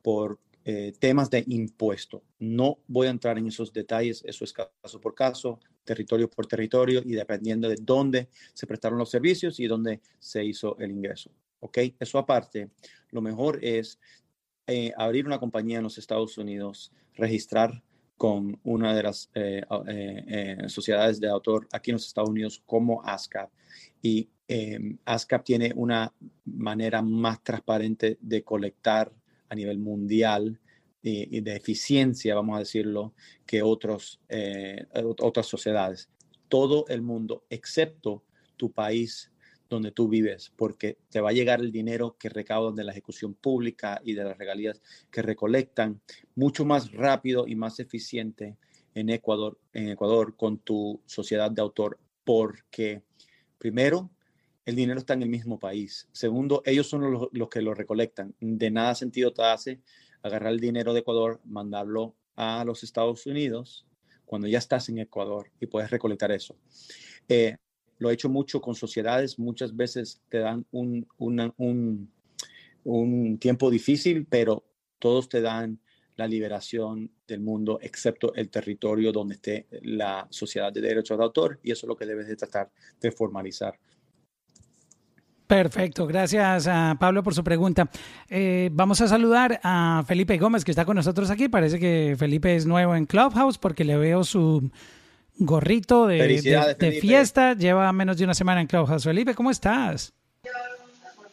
por 0.03 0.39
eh, 0.63 0.93
temas 0.99 1.31
de 1.31 1.43
impuesto. 1.47 2.21
No 2.37 2.77
voy 2.87 3.07
a 3.07 3.09
entrar 3.09 3.39
en 3.39 3.47
esos 3.47 3.73
detalles, 3.73 4.23
eso 4.27 4.45
es 4.45 4.53
caso 4.53 5.01
por 5.01 5.15
caso, 5.15 5.59
territorio 5.83 6.29
por 6.29 6.47
territorio 6.47 7.01
y 7.03 7.13
dependiendo 7.13 7.67
de 7.67 7.77
dónde 7.81 8.29
se 8.53 8.67
prestaron 8.67 8.99
los 8.99 9.09
servicios 9.09 9.59
y 9.59 9.67
dónde 9.67 10.01
se 10.19 10.43
hizo 10.43 10.77
el 10.79 10.91
ingreso. 10.91 11.31
¿Ok? 11.59 11.77
Eso 11.99 12.17
aparte, 12.17 12.69
lo 13.09 13.21
mejor 13.21 13.59
es 13.63 13.99
eh, 14.67 14.93
abrir 14.97 15.25
una 15.25 15.39
compañía 15.39 15.77
en 15.77 15.83
los 15.83 15.97
Estados 15.97 16.37
Unidos, 16.37 16.91
registrar 17.15 17.83
con 18.17 18.59
una 18.63 18.95
de 18.95 19.03
las 19.03 19.29
eh, 19.33 19.63
sociedades 20.67 21.19
de 21.19 21.27
autor 21.27 21.67
aquí 21.71 21.89
en 21.89 21.95
los 21.95 22.07
Estados 22.07 22.29
Unidos 22.29 22.61
como 22.65 23.01
ASCAP. 23.03 23.51
Y 24.01 24.29
ASCAP 25.05 25.43
tiene 25.43 25.73
una 25.75 26.13
manera 26.45 27.01
más 27.01 27.43
transparente 27.43 28.17
de 28.21 28.43
colectar 28.43 29.11
a 29.49 29.55
nivel 29.55 29.79
mundial 29.79 30.60
y, 31.01 31.41
de 31.41 31.55
eficiencia, 31.55 32.35
vamos 32.35 32.55
a 32.55 32.59
decirlo, 32.59 33.13
que 33.45 33.61
otros, 33.61 34.19
eh, 34.29 34.85
otras 34.93 35.47
sociedades. 35.47 36.09
Todo 36.47 36.85
el 36.89 37.01
mundo, 37.01 37.45
excepto 37.49 38.23
tu 38.57 38.71
país 38.71 39.31
donde 39.69 39.91
tú 39.91 40.09
vives, 40.09 40.51
porque 40.57 40.97
te 41.09 41.21
va 41.21 41.29
a 41.29 41.33
llegar 41.33 41.61
el 41.61 41.71
dinero 41.71 42.17
que 42.19 42.29
recaudan 42.29 42.75
de 42.75 42.83
la 42.83 42.91
ejecución 42.91 43.33
pública 43.33 44.01
y 44.03 44.13
de 44.13 44.25
las 44.25 44.37
regalías 44.37 44.81
que 45.09 45.21
recolectan 45.21 46.01
mucho 46.35 46.65
más 46.65 46.91
rápido 46.91 47.47
y 47.47 47.55
más 47.55 47.79
eficiente 47.79 48.57
en 48.93 49.09
Ecuador, 49.09 49.57
en 49.71 49.89
Ecuador 49.89 50.35
con 50.35 50.57
tu 50.57 51.01
sociedad 51.05 51.49
de 51.49 51.61
autor, 51.61 51.97
porque 52.25 53.01
primero 53.57 54.11
el 54.65 54.75
dinero 54.75 54.99
está 54.99 55.13
en 55.13 55.23
el 55.23 55.29
mismo 55.29 55.57
país. 55.57 56.07
Segundo, 56.11 56.61
ellos 56.65 56.87
son 56.87 57.29
los, 57.31 57.49
que 57.49 57.61
lo 57.61 57.73
recolectan. 57.73 58.35
De 58.39 58.69
nada 58.69 58.93
sentido 58.93 59.33
te 59.33 59.43
hace 59.43 59.79
agarrar 60.23 60.53
el 60.53 60.59
dinero 60.59 60.93
de 60.93 61.01
Ecuador, 61.01 61.39
mandarlo 61.45 62.15
a 62.35 62.63
los 62.65 62.83
Estados 62.83 63.25
Unidos 63.25 63.85
cuando 64.25 64.47
ya 64.47 64.59
estás 64.59 64.87
en 64.89 64.99
Ecuador 64.99 65.51
y 65.59 65.67
puedes 65.67 65.89
recolectar 65.89 66.31
eso. 66.31 66.55
Eh, 67.27 67.57
lo 67.97 68.09
he 68.09 68.13
hecho 68.13 68.29
mucho 68.29 68.61
con 68.61 68.75
sociedades, 68.75 69.37
muchas 69.37 69.75
veces 69.75 70.21
te 70.29 70.39
dan 70.39 70.65
un, 70.71 71.07
un 72.83 73.37
tiempo 73.37 73.69
difícil, 73.69 74.25
pero 74.25 74.63
todos 74.99 75.29
te 75.29 75.41
dan 75.41 75.79
la 76.15 76.27
liberación 76.27 77.11
del 77.27 77.41
mundo, 77.41 77.79
excepto 77.81 78.33
el 78.35 78.49
territorio 78.49 79.11
donde 79.11 79.35
esté 79.35 79.67
la 79.81 80.27
sociedad 80.29 80.71
de 80.71 80.81
derechos 80.81 81.17
de 81.17 81.23
autor, 81.23 81.59
y 81.63 81.71
eso 81.71 81.85
es 81.85 81.89
lo 81.89 81.95
que 81.95 82.05
debes 82.05 82.27
de 82.27 82.35
tratar 82.35 82.71
de 82.99 83.11
formalizar. 83.11 83.79
Perfecto, 85.51 86.07
gracias 86.07 86.65
a 86.65 86.95
Pablo 86.97 87.23
por 87.23 87.35
su 87.35 87.43
pregunta. 87.43 87.89
Eh, 88.29 88.69
vamos 88.71 89.01
a 89.01 89.09
saludar 89.09 89.59
a 89.63 90.01
Felipe 90.07 90.37
Gómez 90.37 90.63
que 90.63 90.71
está 90.71 90.85
con 90.85 90.95
nosotros 90.95 91.29
aquí. 91.29 91.49
Parece 91.49 91.77
que 91.77 92.15
Felipe 92.17 92.55
es 92.55 92.65
nuevo 92.65 92.95
en 92.95 93.05
Clubhouse 93.05 93.57
porque 93.57 93.83
le 93.83 93.97
veo 93.97 94.23
su 94.23 94.71
gorrito 95.39 96.07
de, 96.07 96.39
fiesta. 97.01 97.53
Lleva 97.53 97.91
menos 97.91 98.15
de 98.15 98.23
una 98.23 98.33
semana 98.33 98.61
en 98.61 98.67
Clubhouse. 98.67 99.03
Felipe, 99.03 99.35
¿cómo 99.35 99.51
estás? 99.51 100.13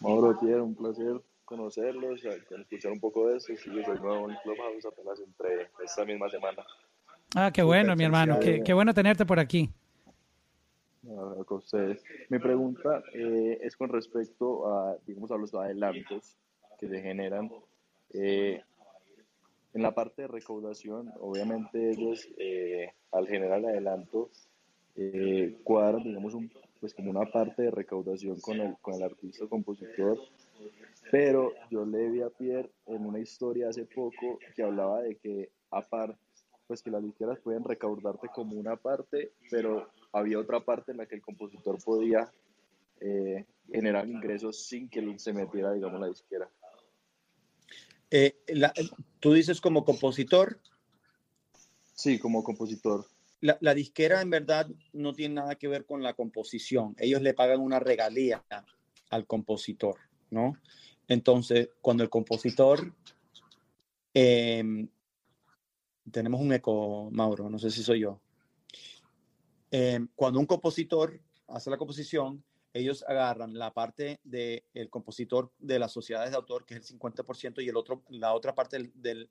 Mauro, 0.00 0.36
quiero 0.36 0.64
un 0.64 0.74
placer 0.74 1.22
conocerlos, 1.44 2.20
escuchar 2.24 2.90
un 2.90 2.98
poco 2.98 3.28
de 3.28 3.36
eso. 3.36 3.52
Sí, 3.54 3.70
yo 3.72 3.84
soy 3.84 4.00
nuevo 4.00 4.28
en 4.28 4.36
Clubhouse, 4.42 4.84
apenas 4.84 5.20
entré 5.20 5.70
esta 5.84 6.04
misma 6.04 6.28
semana. 6.28 6.64
Ah, 7.36 7.52
qué 7.54 7.62
bueno, 7.62 7.94
mi 7.94 8.02
hermano. 8.02 8.40
Qué, 8.40 8.64
qué 8.64 8.74
bueno 8.74 8.92
tenerte 8.92 9.24
por 9.24 9.38
aquí 9.38 9.70
con 11.46 11.58
ustedes. 11.58 12.02
Mi 12.28 12.38
pregunta 12.38 13.02
eh, 13.14 13.58
es 13.62 13.76
con 13.76 13.88
respecto 13.88 14.66
a, 14.66 14.96
digamos, 15.06 15.30
a 15.30 15.36
los 15.36 15.54
adelantos 15.54 16.36
que 16.78 16.88
se 16.88 17.00
generan. 17.00 17.50
Eh, 18.12 18.62
en 19.74 19.82
la 19.82 19.94
parte 19.94 20.22
de 20.22 20.28
recaudación, 20.28 21.12
obviamente 21.20 21.90
ellos 21.90 22.26
eh, 22.38 22.92
al 23.12 23.26
generar 23.28 23.64
adelanto 23.64 24.30
cuadran, 25.62 26.02
digamos, 26.02 26.34
un, 26.34 26.50
pues 26.80 26.92
como 26.92 27.10
una 27.10 27.26
parte 27.26 27.62
de 27.62 27.70
recaudación 27.70 28.40
con 28.40 28.60
el, 28.60 28.76
con 28.80 28.94
el 28.94 29.02
artista 29.04 29.46
compositor, 29.46 30.18
pero 31.12 31.52
yo 31.70 31.84
le 31.84 32.08
vi 32.10 32.22
a 32.22 32.30
Pierre 32.30 32.70
en 32.86 33.06
una 33.06 33.20
historia 33.20 33.68
hace 33.68 33.84
poco 33.84 34.38
que 34.56 34.62
hablaba 34.62 35.02
de 35.02 35.14
que 35.16 35.50
aparte, 35.70 36.18
pues 36.66 36.82
que 36.82 36.90
las 36.90 37.02
disqueras 37.02 37.38
pueden 37.38 37.62
recaudarte 37.62 38.28
como 38.34 38.56
una 38.56 38.74
parte, 38.74 39.32
pero 39.50 39.88
había 40.12 40.38
otra 40.38 40.60
parte 40.64 40.92
en 40.92 40.98
la 40.98 41.06
que 41.06 41.16
el 41.16 41.22
compositor 41.22 41.82
podía 41.82 42.30
eh, 43.00 43.44
generar 43.70 44.08
ingresos 44.08 44.64
sin 44.66 44.88
que 44.88 45.18
se 45.18 45.32
metiera, 45.32 45.72
digamos, 45.72 46.00
la 46.00 46.08
disquera. 46.08 46.50
Eh, 48.10 48.36
¿Tú 49.20 49.34
dices 49.34 49.60
como 49.60 49.84
compositor? 49.84 50.60
Sí, 51.94 52.18
como 52.18 52.42
compositor. 52.42 53.06
La, 53.40 53.56
la, 53.60 53.74
disquera 53.74 54.20
en 54.20 54.30
verdad 54.30 54.68
no 54.92 55.12
tiene 55.12 55.36
nada 55.36 55.54
que 55.54 55.68
ver 55.68 55.84
con 55.84 56.02
la 56.02 56.14
composición. 56.14 56.96
Ellos 56.98 57.22
le 57.22 57.34
pagan 57.34 57.60
una 57.60 57.78
regalía 57.78 58.44
al 59.10 59.26
compositor, 59.26 59.96
¿no? 60.30 60.56
Entonces, 61.06 61.70
cuando 61.80 62.02
el 62.02 62.10
compositor... 62.10 62.94
Em, 64.14 64.88
tenemos 66.10 66.40
un 66.40 66.52
eco, 66.52 67.10
Mauro, 67.12 67.50
no 67.50 67.58
sé 67.58 67.70
si 67.70 67.82
soy 67.82 68.00
yo. 68.00 68.20
Eh, 69.70 70.00
cuando 70.14 70.40
un 70.40 70.46
compositor 70.46 71.20
hace 71.46 71.70
la 71.70 71.76
composición, 71.76 72.42
ellos 72.72 73.04
agarran 73.08 73.58
la 73.58 73.72
parte 73.72 74.20
del 74.24 74.62
compositor 74.90 75.50
de 75.58 75.78
las 75.78 75.92
sociedades 75.92 76.30
de 76.30 76.36
autor, 76.36 76.64
que 76.64 76.74
es 76.74 76.90
el 76.90 76.98
50%, 76.98 77.62
y 77.62 77.68
el 77.68 77.76
otro, 77.76 78.02
la 78.08 78.34
otra 78.34 78.54
parte 78.54 78.90
de, 78.94 79.28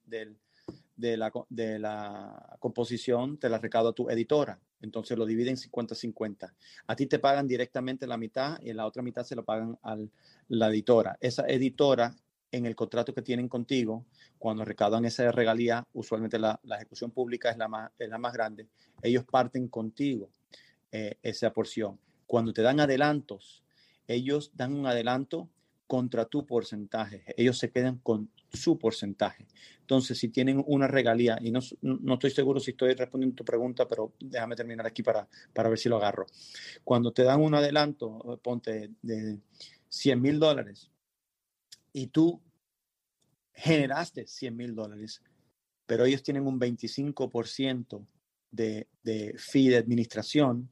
de, 0.96 1.18
la, 1.18 2.58
composición 2.60 3.38
te 3.38 3.50
la 3.50 3.60
recauda 3.60 3.94
tu 3.94 4.10
editora. 4.10 4.60
Entonces 4.82 5.18
lo 5.18 5.26
dividen 5.26 5.56
50-50. 5.56 6.54
A 6.88 6.96
ti 6.96 7.06
te 7.08 7.20
pagan 7.20 7.48
directamente 7.48 8.08
la 8.08 8.18
mitad 8.18 8.60
y 8.62 8.74
la 8.74 8.86
otra 8.86 9.02
mitad 9.02 9.24
se 9.24 9.36
lo 9.36 9.44
pagan 9.44 9.78
a 9.84 9.98
la 10.50 10.68
editora. 10.70 11.18
Esa 11.20 11.48
editora 11.48 12.16
en 12.52 12.66
el 12.66 12.76
contrato 12.76 13.14
que 13.14 13.22
tienen 13.22 13.50
contigo, 13.50 14.06
cuando 14.38 14.64
recaudan 14.66 15.06
esa 15.06 15.32
regalía, 15.32 15.84
usualmente 15.94 16.40
la, 16.40 16.60
ejecución 16.76 17.12
pública 17.12 17.50
es 17.50 17.58
la, 17.58 17.68
más, 17.68 17.92
es 17.98 18.10
la 18.10 18.18
más 18.18 18.34
grande, 18.34 18.68
ellos 19.02 19.26
parten 19.26 19.68
contigo 19.68 20.30
eh, 20.92 21.18
esa 21.22 21.52
porción. 21.52 22.00
Cuando 22.26 22.54
te 22.54 22.62
dan 22.62 22.80
adelantos, 22.80 23.64
ellos 24.08 24.52
dan 24.56 24.74
un 24.74 24.86
adelanto 24.86 25.50
contra 25.88 26.26
tu 26.26 26.46
porcentaje. 26.46 27.24
Ellos 27.38 27.58
se 27.58 27.72
quedan 27.72 27.98
con 28.00 28.30
su 28.52 28.78
porcentaje. 28.78 29.48
Entonces, 29.80 30.18
si 30.18 30.30
tienen 30.30 30.64
una 30.68 30.88
regalía, 30.88 31.38
y 31.42 31.52
no, 31.52 31.60
no 31.82 32.14
estoy 32.16 32.32
seguro 32.32 32.60
si 32.60 32.72
estoy 32.72 32.94
respondiendo 32.94 33.36
tu 33.36 33.46
pregunta, 33.46 33.88
pero 33.88 34.14
déjame 34.20 34.56
terminar 34.56 34.86
aquí 34.86 35.02
para, 35.02 35.28
para 35.54 35.70
ver 35.70 35.78
si 35.78 35.88
lo 35.88 35.98
agarro. 35.98 36.26
Cuando 36.84 37.12
te 37.12 37.24
dan 37.24 37.42
un 37.42 37.56
adelanto, 37.56 38.40
ponte 38.44 38.92
de 39.02 39.40
100 39.90 40.22
mil 40.22 40.40
dólares, 40.40 40.90
y 41.94 42.08
tú 42.08 42.42
generaste 43.54 44.28
100 44.28 44.56
mil 44.56 44.76
dólares, 44.76 45.22
pero 45.86 46.06
ellos 46.06 46.22
tienen 46.22 46.46
un 46.46 46.60
25% 46.60 48.06
de, 48.52 48.88
de 49.04 49.36
fee 49.38 49.70
de 49.70 49.78
administración, 49.78 50.70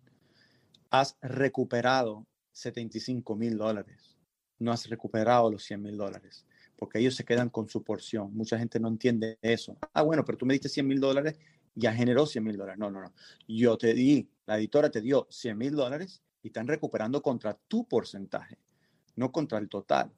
has 0.91 1.17
recuperado 1.21 2.25
75 2.51 3.35
mil 3.35 3.57
dólares. 3.57 4.17
No 4.59 4.71
has 4.71 4.87
recuperado 4.89 5.51
los 5.51 5.63
100 5.63 5.81
mil 5.81 5.97
dólares, 5.97 6.45
porque 6.77 6.99
ellos 6.99 7.15
se 7.15 7.25
quedan 7.25 7.49
con 7.49 7.67
su 7.67 7.83
porción. 7.83 8.33
Mucha 8.33 8.57
gente 8.57 8.79
no 8.79 8.87
entiende 8.87 9.37
eso. 9.41 9.77
Ah, 9.93 10.01
bueno, 10.01 10.23
pero 10.23 10.37
tú 10.37 10.45
me 10.45 10.53
diste 10.53 10.69
100 10.69 10.87
mil 10.87 10.99
dólares, 10.99 11.37
ya 11.73 11.93
generó 11.93 12.25
100 12.25 12.43
mil 12.43 12.57
dólares. 12.57 12.79
No, 12.79 12.89
no, 12.89 13.01
no. 13.01 13.13
Yo 13.47 13.77
te 13.77 13.93
di, 13.93 14.29
la 14.45 14.57
editora 14.57 14.89
te 14.89 15.01
dio 15.01 15.27
100 15.29 15.57
mil 15.57 15.75
dólares 15.75 16.21
y 16.41 16.47
están 16.47 16.67
recuperando 16.67 17.21
contra 17.21 17.53
tu 17.67 17.85
porcentaje, 17.87 18.57
no 19.15 19.31
contra 19.31 19.57
el 19.57 19.67
total. 19.67 20.11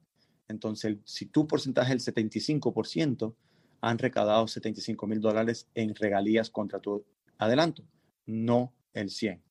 Entonces, 0.47 0.97
si 1.03 1.25
tu 1.25 1.47
porcentaje 1.47 1.93
es 1.93 2.07
el 2.07 2.15
75%, 2.15 3.33
han 3.81 3.97
recaudado 3.97 4.47
75 4.47 5.07
mil 5.07 5.21
dólares 5.21 5.67
en 5.75 5.93
regalías 5.95 6.49
contra 6.49 6.79
tu 6.79 7.05
adelanto, 7.37 7.83
no 8.25 8.73
el 8.93 9.09
100. 9.09 9.41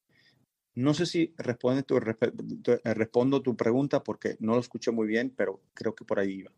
No 0.74 0.92
sé 0.92 1.06
si 1.06 1.32
responde 1.38 1.82
tu, 1.82 1.96
eh, 1.96 2.94
respondo 2.94 3.40
tu 3.40 3.56
pregunta 3.56 4.02
porque 4.02 4.36
no 4.40 4.54
lo 4.54 4.60
escuché 4.60 4.90
muy 4.90 5.06
bien, 5.06 5.32
pero 5.34 5.60
creo 5.72 5.94
que 5.94 6.04
por 6.04 6.18
ahí 6.18 6.32
iba. 6.32 6.52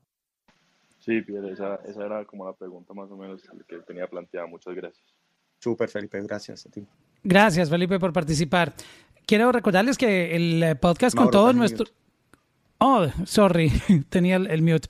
Sí, 0.98 1.22
Pierre, 1.22 1.52
esa, 1.52 1.76
esa 1.86 2.04
era 2.04 2.24
como 2.24 2.44
la 2.44 2.52
pregunta 2.52 2.92
más 2.94 3.10
o 3.10 3.16
menos 3.16 3.42
que 3.68 3.78
tenía 3.86 4.08
planteada. 4.08 4.46
Muchas 4.46 4.74
gracias. 4.74 5.06
Súper, 5.60 5.88
Felipe, 5.88 6.20
gracias 6.22 6.66
a 6.66 6.70
ti. 6.70 6.84
Gracias, 7.22 7.70
Felipe, 7.70 7.98
por 7.98 8.12
participar. 8.12 8.74
Quiero 9.24 9.52
recordarles 9.52 9.96
que 9.98 10.34
el 10.34 10.76
podcast 10.78 11.16
con 11.16 11.30
todos 11.30 11.54
nuestros... 11.54 11.92
Oh, 12.78 13.08
sorry, 13.24 13.72
tenía 14.08 14.36
el, 14.36 14.62
mute. 14.62 14.88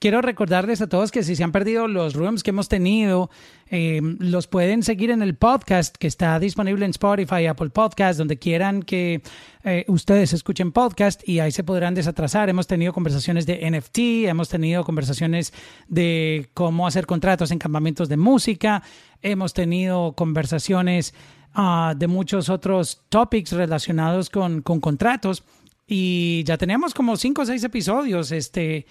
Quiero 0.00 0.22
recordarles 0.22 0.80
a 0.80 0.88
todos 0.88 1.12
que 1.12 1.22
si 1.22 1.36
se 1.36 1.44
han 1.44 1.52
perdido 1.52 1.86
los 1.86 2.14
rooms 2.14 2.42
que 2.42 2.50
hemos 2.50 2.68
tenido, 2.68 3.30
eh, 3.68 4.00
los 4.18 4.48
pueden 4.48 4.82
seguir 4.82 5.10
en 5.10 5.22
el 5.22 5.36
podcast 5.36 5.96
que 5.96 6.08
está 6.08 6.38
disponible 6.40 6.84
en 6.84 6.90
Spotify, 6.90 7.46
Apple 7.46 7.70
Podcast, 7.70 8.18
donde 8.18 8.38
quieran 8.38 8.82
que 8.82 9.22
eh, 9.64 9.84
ustedes 9.88 10.32
escuchen 10.32 10.72
podcast 10.72 11.28
y 11.28 11.38
ahí 11.38 11.52
se 11.52 11.64
podrán 11.64 11.94
desatrasar. 11.94 12.48
Hemos 12.48 12.66
tenido 12.66 12.92
conversaciones 12.92 13.46
de 13.46 13.68
NFT, 13.70 14.28
hemos 14.28 14.48
tenido 14.48 14.84
conversaciones 14.84 15.52
de 15.88 16.50
cómo 16.54 16.86
hacer 16.88 17.06
contratos 17.06 17.52
en 17.52 17.58
campamentos 17.58 18.08
de 18.08 18.16
música, 18.16 18.82
hemos 19.22 19.52
tenido 19.52 20.12
conversaciones 20.12 21.14
ah, 21.54 21.94
de 21.96 22.06
muchos 22.08 22.48
otros 22.48 23.02
topics 23.08 23.52
relacionados 23.52 24.28
con, 24.28 24.62
con 24.62 24.80
contratos. 24.80 25.44
Y 25.90 26.44
ya 26.44 26.58
tenemos 26.58 26.92
como 26.92 27.16
cinco 27.16 27.42
o 27.42 27.46
seis 27.46 27.64
episodios. 27.64 28.30
Este, 28.30 28.84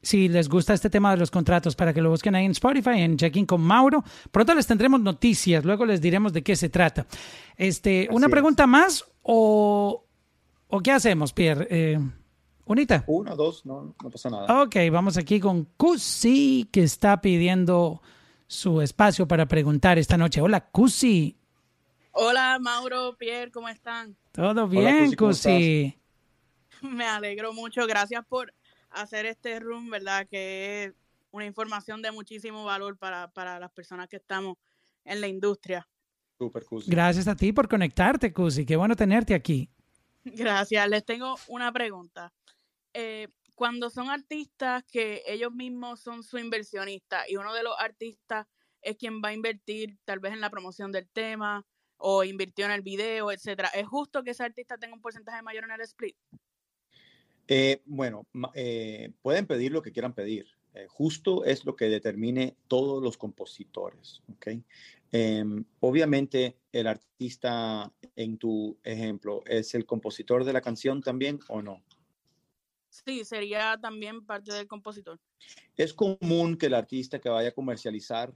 si 0.00 0.28
les 0.28 0.48
gusta 0.48 0.74
este 0.74 0.88
tema 0.88 1.10
de 1.10 1.16
los 1.16 1.32
contratos, 1.32 1.74
para 1.74 1.92
que 1.92 2.00
lo 2.00 2.10
busquen 2.10 2.36
ahí 2.36 2.44
en 2.44 2.52
Spotify, 2.52 3.00
en 3.00 3.16
Checking 3.16 3.46
con 3.46 3.60
Mauro. 3.60 4.04
Pronto 4.30 4.54
les 4.54 4.66
tendremos 4.66 5.00
noticias, 5.00 5.64
luego 5.64 5.84
les 5.84 6.00
diremos 6.00 6.32
de 6.32 6.42
qué 6.44 6.54
se 6.54 6.68
trata. 6.68 7.04
Este, 7.56 8.08
¿Una 8.12 8.28
pregunta 8.28 8.68
más 8.68 9.04
o, 9.22 10.04
o 10.68 10.80
qué 10.80 10.92
hacemos, 10.92 11.32
Pierre? 11.32 11.66
Eh, 11.68 11.98
¿Unita? 12.66 13.02
Uno, 13.08 13.34
dos, 13.34 13.66
no, 13.66 13.96
no 14.00 14.10
pasa 14.10 14.30
nada. 14.30 14.62
Ok, 14.62 14.76
vamos 14.92 15.16
aquí 15.16 15.40
con 15.40 15.64
Cusi, 15.76 16.68
que 16.70 16.84
está 16.84 17.20
pidiendo 17.20 18.02
su 18.46 18.80
espacio 18.80 19.26
para 19.26 19.46
preguntar 19.46 19.98
esta 19.98 20.16
noche. 20.16 20.40
Hola, 20.40 20.68
Cusi. 20.70 21.36
Hola, 22.12 22.58
Mauro, 22.60 23.16
Pierre, 23.18 23.50
¿cómo 23.50 23.68
están? 23.68 24.16
Todo 24.30 24.68
bien, 24.68 25.14
Cusi. 25.16 25.96
Me 26.82 27.04
alegro 27.04 27.52
mucho. 27.52 27.86
Gracias 27.86 28.24
por 28.26 28.52
hacer 28.90 29.26
este 29.26 29.60
room, 29.60 29.90
¿verdad? 29.90 30.26
Que 30.28 30.84
es 30.84 30.92
una 31.30 31.46
información 31.46 32.02
de 32.02 32.12
muchísimo 32.12 32.64
valor 32.64 32.96
para, 32.96 33.30
las 33.58 33.70
personas 33.72 34.08
que 34.08 34.16
estamos 34.16 34.56
en 35.04 35.20
la 35.20 35.28
industria. 35.28 35.86
Super, 36.38 36.64
Gracias 36.86 37.28
a 37.28 37.36
ti 37.36 37.52
por 37.52 37.68
conectarte, 37.68 38.32
Cusi. 38.32 38.66
Qué 38.66 38.76
bueno 38.76 38.94
tenerte 38.94 39.34
aquí. 39.34 39.70
Gracias. 40.24 40.88
Les 40.88 41.04
tengo 41.04 41.36
una 41.48 41.72
pregunta. 41.72 42.32
Eh, 42.92 43.28
cuando 43.54 43.88
son 43.88 44.10
artistas 44.10 44.84
que 44.84 45.22
ellos 45.26 45.52
mismos 45.52 46.00
son 46.00 46.22
su 46.22 46.38
inversionista 46.38 47.28
y 47.28 47.36
uno 47.36 47.54
de 47.54 47.62
los 47.62 47.74
artistas 47.78 48.46
es 48.82 48.96
quien 48.96 49.22
va 49.22 49.30
a 49.30 49.32
invertir 49.32 49.98
tal 50.04 50.20
vez 50.20 50.32
en 50.32 50.40
la 50.40 50.50
promoción 50.50 50.92
del 50.92 51.08
tema 51.08 51.64
o 51.96 52.22
invirtió 52.24 52.66
en 52.66 52.72
el 52.72 52.82
video, 52.82 53.32
etcétera, 53.32 53.68
¿es 53.68 53.86
justo 53.86 54.22
que 54.22 54.30
ese 54.30 54.44
artista 54.44 54.76
tenga 54.76 54.94
un 54.94 55.00
porcentaje 55.00 55.42
mayor 55.42 55.64
en 55.64 55.70
el 55.70 55.80
split? 55.80 56.16
Eh, 57.48 57.82
bueno, 57.86 58.26
eh, 58.54 59.12
pueden 59.22 59.46
pedir 59.46 59.72
lo 59.72 59.82
que 59.82 59.92
quieran 59.92 60.14
pedir. 60.14 60.46
Eh, 60.74 60.86
justo 60.88 61.44
es 61.44 61.64
lo 61.64 61.74
que 61.74 61.86
determine 61.86 62.56
todos 62.68 63.02
los 63.02 63.16
compositores. 63.16 64.22
¿okay? 64.34 64.62
Em, 65.10 65.64
obviamente, 65.80 66.58
el 66.72 66.86
artista 66.86 67.90
en 68.14 68.36
tu 68.36 68.78
ejemplo 68.82 69.42
es 69.46 69.74
el 69.74 69.86
compositor 69.86 70.44
de 70.44 70.52
la 70.52 70.60
canción 70.60 71.00
también 71.00 71.38
o 71.48 71.62
no. 71.62 71.82
Sí, 72.90 73.24
sería 73.24 73.78
también 73.80 74.24
parte 74.24 74.52
del 74.52 74.66
compositor. 74.66 75.20
Es 75.76 75.94
común 75.94 76.56
que 76.56 76.66
el 76.66 76.74
artista 76.74 77.20
que 77.20 77.28
vaya 77.28 77.50
a 77.50 77.54
comercializar 77.54 78.34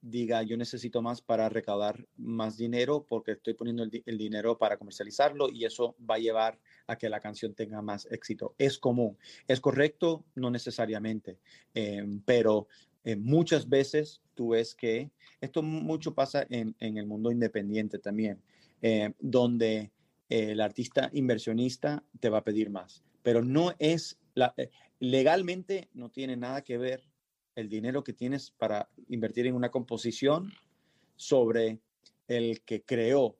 diga 0.00 0.42
yo 0.42 0.56
necesito 0.56 1.02
más 1.02 1.20
para 1.20 1.48
recaudar 1.48 2.06
más 2.16 2.56
dinero 2.56 3.04
porque 3.08 3.32
estoy 3.32 3.54
poniendo 3.54 3.82
el, 3.82 4.18
dinero 4.18 4.58
para 4.58 4.76
comercializarlo 4.76 5.48
y 5.50 5.64
eso 5.64 5.96
va 6.08 6.16
a 6.16 6.18
llevar 6.18 6.58
a 6.86 6.96
que 6.96 7.08
la 7.08 7.20
canción 7.20 7.54
tenga 7.54 7.82
más 7.82 8.06
éxito. 8.10 8.54
Es 8.58 8.78
común. 8.78 9.18
¿Es 9.46 9.60
correcto? 9.60 10.24
No 10.34 10.50
necesariamente, 10.50 11.38
eh, 11.74 12.04
pero 12.24 12.68
eh, 13.04 13.16
muchas 13.16 13.68
veces 13.68 14.22
tú 14.34 14.50
ves 14.50 14.74
que 14.74 15.10
esto 15.40 15.62
mucho 15.62 16.14
pasa 16.14 16.46
en, 16.48 16.74
el 16.78 17.06
mundo 17.06 17.30
independiente 17.30 17.98
también, 17.98 18.40
eh, 18.82 19.12
donde 19.18 19.92
el 20.28 20.60
artista 20.60 21.10
inversionista 21.12 22.04
te 22.20 22.28
va 22.28 22.38
a 22.38 22.44
pedir 22.44 22.70
más, 22.70 23.02
pero 23.22 23.42
no 23.42 23.74
es, 23.78 24.18
legalmente 25.00 25.88
no 25.94 26.10
tiene 26.10 26.36
nada 26.36 26.62
que 26.62 26.76
ver 26.76 27.07
el 27.58 27.68
dinero 27.68 28.04
que 28.04 28.12
tienes 28.12 28.52
para 28.52 28.88
invertir 29.08 29.48
en 29.48 29.56
una 29.56 29.72
composición 29.72 30.52
sobre 31.16 31.80
el 32.28 32.60
que 32.60 32.82
creó 32.82 33.36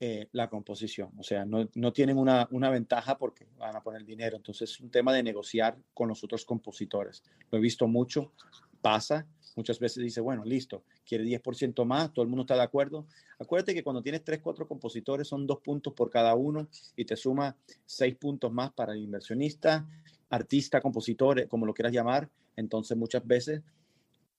eh, 0.00 0.26
la 0.32 0.50
composición. 0.50 1.12
O 1.16 1.22
sea, 1.22 1.44
no, 1.44 1.92
tienen 1.92 2.18
una, 2.18 2.48
ventaja 2.50 3.16
porque 3.18 3.46
van 3.56 3.76
a 3.76 3.80
poner 3.80 4.04
dinero. 4.04 4.36
Entonces 4.36 4.68
es 4.68 4.80
un 4.80 4.90
tema 4.90 5.12
de 5.12 5.22
negociar 5.22 5.78
con 5.94 6.08
los 6.08 6.24
otros 6.24 6.44
compositores. 6.44 7.22
Lo 7.52 7.58
he 7.58 7.60
visto 7.60 7.86
mucho, 7.86 8.32
pasa. 8.80 9.28
Muchas 9.54 9.78
veces 9.78 10.02
dice, 10.02 10.20
bueno, 10.20 10.44
listo, 10.44 10.82
quiere 11.06 11.22
10% 11.22 11.84
más, 11.84 12.12
todo 12.12 12.24
el 12.24 12.28
mundo 12.28 12.42
está 12.42 12.56
de 12.56 12.62
acuerdo. 12.62 13.06
Acuérdate 13.38 13.74
que 13.74 13.84
cuando 13.84 14.02
tienes 14.02 14.24
3, 14.24 14.40
4 14.42 14.66
compositores 14.66 15.28
son 15.28 15.46
dos 15.46 15.60
puntos 15.60 15.92
por 15.92 16.10
cada 16.10 16.34
uno 16.34 16.68
y 16.96 17.04
te 17.04 17.14
suma 17.14 17.56
6 17.86 18.16
puntos 18.16 18.52
más 18.52 18.72
para 18.72 18.92
el 18.94 19.02
inversionista, 19.02 19.86
artista, 20.30 20.80
compositor, 20.80 21.46
como 21.46 21.64
lo 21.64 21.74
quieras 21.74 21.92
llamar, 21.92 22.28
entonces 22.56 22.96
muchas 22.96 23.26
veces 23.26 23.62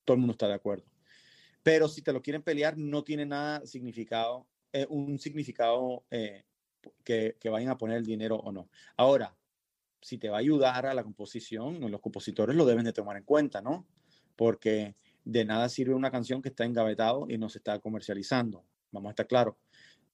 todo 0.06 0.16
el 0.16 0.20
mundo 0.20 0.34
está 0.34 0.48
de 0.48 0.54
acuerdo. 0.54 0.86
Pero 1.64 1.88
si 1.88 2.02
te 2.02 2.12
lo 2.12 2.22
quieren 2.22 2.44
pelear, 2.44 2.78
no 2.78 3.04
tiene 3.04 3.26
nada 3.26 3.66
significado, 3.66 4.46
eh, 4.74 4.86
un 4.90 5.18
significado 5.18 6.04
eh, 6.12 6.44
que, 7.04 7.38
vayan 7.50 7.70
a 7.70 7.78
poner 7.78 7.98
el 7.98 8.06
dinero 8.06 8.36
o 8.36 8.52
no. 8.52 8.70
Ahora, 8.98 9.36
si 10.02 10.18
te 10.18 10.30
va 10.30 10.38
a 10.38 10.40
ayudar 10.42 10.86
a 10.86 10.94
la 10.94 11.04
composición, 11.04 11.80
los 11.90 12.02
compositores 12.02 12.56
lo 12.56 12.66
deben 12.66 12.84
de 12.84 12.92
tomar 12.92 13.16
en 13.16 13.24
cuenta, 13.24 13.62
¿no? 13.62 13.88
Porque 14.36 14.96
de 15.24 15.46
nada 15.46 15.70
sirve 15.70 15.94
una 15.94 16.12
canción 16.12 16.42
que 16.42 16.50
está 16.50 16.66
engavetado 16.66 17.28
y 17.30 17.38
no 17.38 17.48
se 17.48 17.60
está 17.60 17.80
comercializando. 17.80 18.66
Vamos 18.92 19.10
a 19.10 19.12
estar 19.12 19.28
claros. 19.28 19.56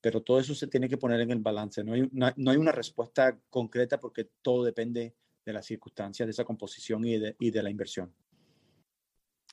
Pero 0.02 0.22
todo 0.22 0.40
eso 0.40 0.54
se 0.54 0.68
tiene 0.68 0.88
que 0.88 0.98
poner 0.98 1.20
en 1.22 1.32
el 1.32 1.40
balance. 1.40 1.84
No 1.84 1.94
no 2.12 2.52
hay 2.52 2.58
una 2.58 2.72
respuesta 2.72 3.38
concreta 3.50 4.00
porque 4.00 4.30
todo 4.42 4.64
depende 4.64 5.16
de 5.50 5.54
las 5.54 5.66
circunstancias 5.66 6.28
de 6.28 6.32
esa 6.32 6.46
composición 6.46 7.04
y 7.06 7.18
de, 7.18 7.64
la 7.64 7.70
inversión. 7.70 8.14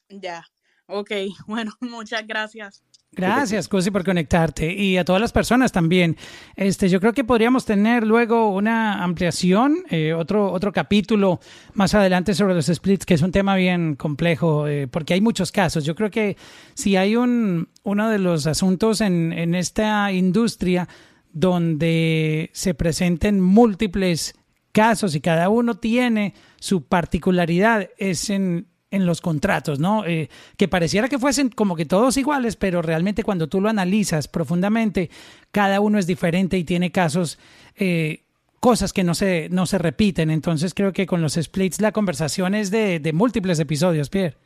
Ya, 0.09 0.45
ok, 0.87 1.11
bueno, 1.47 1.73
muchas 1.81 2.27
gracias. 2.27 2.85
Gracias, 3.13 3.67
Cusi, 3.67 3.91
por 3.91 4.05
conectarte 4.05 4.75
y 4.75 4.99
a 4.99 5.05
todas 5.05 5.23
las 5.23 5.33
personas 5.33 5.73
también. 5.73 6.19
Este, 6.55 6.91
yo 6.91 7.01
creo 7.01 7.15
que 7.15 7.25
podríamos 7.25 7.65
tener 7.65 8.07
luego 8.07 8.55
una 8.55 9.03
ampliación, 9.03 9.85
eh, 9.89 10.13
otro, 10.13 10.53
otro 10.53 10.71
capítulo 10.71 11.41
más 11.73 11.95
adelante 11.95 12.35
sobre 12.35 12.53
los 12.53 12.67
splits, 12.67 13.07
que 13.07 13.15
es 13.15 13.23
un 13.23 13.33
tema 13.33 13.57
bien 13.57 13.95
complejo, 13.95 14.69
eh, 14.69 14.87
porque 14.87 15.15
hay 15.15 15.23
muchos 15.23 15.51
casos. 15.51 15.85
Yo 15.85 15.95
creo 15.95 16.11
que 16.11 16.37
si 16.75 16.97
hay 16.97 17.17
un, 17.17 17.71
uno 17.85 18.11
de 18.11 18.19
los 18.19 18.47
asuntos 18.47 19.01
en, 19.01 19.33
en 19.33 19.55
esta 19.55 20.13
industria 20.13 20.87
donde 21.33 22.51
se 22.53 22.75
presenten 22.75 23.41
múltiples 23.41 24.35
casos 24.77 25.15
y 25.15 25.23
cada 25.23 25.49
uno 25.49 25.79
tiene 25.79 26.35
su 26.61 26.83
particularidad, 26.85 27.89
es 27.97 28.29
en 28.29 28.67
en 28.91 29.07
los 29.07 29.21
contratos, 29.21 29.81
¿no? 29.81 30.07
Eh, 30.07 30.29
que 30.57 30.69
pareciera 30.69 31.09
que 31.09 31.19
fuesen 31.19 31.49
como 31.49 31.75
que 31.77 31.87
todos 31.87 32.17
iguales, 32.17 32.57
pero 32.57 32.83
realmente 32.83 33.25
cuando 33.25 33.49
tú 33.49 33.61
lo 33.61 33.69
analizas 33.69 34.29
profundamente, 34.29 35.11
cada 35.51 35.81
uno 35.81 35.99
es 35.99 36.07
diferente 36.07 36.57
y 36.57 36.65
tiene 36.65 36.93
casos, 36.93 37.39
eh, 37.75 38.25
cosas 38.61 38.93
que 38.93 39.03
no 39.03 39.15
se, 39.15 39.49
no 39.51 39.67
se 39.67 39.79
repiten. 39.79 40.31
Entonces 40.31 40.73
creo 40.73 40.93
que 40.93 41.07
con 41.07 41.21
los 41.21 41.35
splits 41.35 41.81
la 41.81 41.91
conversación 41.91 42.55
es 42.55 42.71
de, 42.71 43.01
de 43.01 43.13
múltiples 43.13 43.59
episodios, 43.59 44.09
Pierre. 44.09 44.37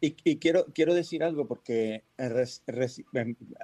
Y, 0.00 0.16
y, 0.24 0.36
quiero, 0.36 0.64
quiero 0.72 0.94
decir 0.94 1.22
algo 1.22 1.46
porque 1.46 2.04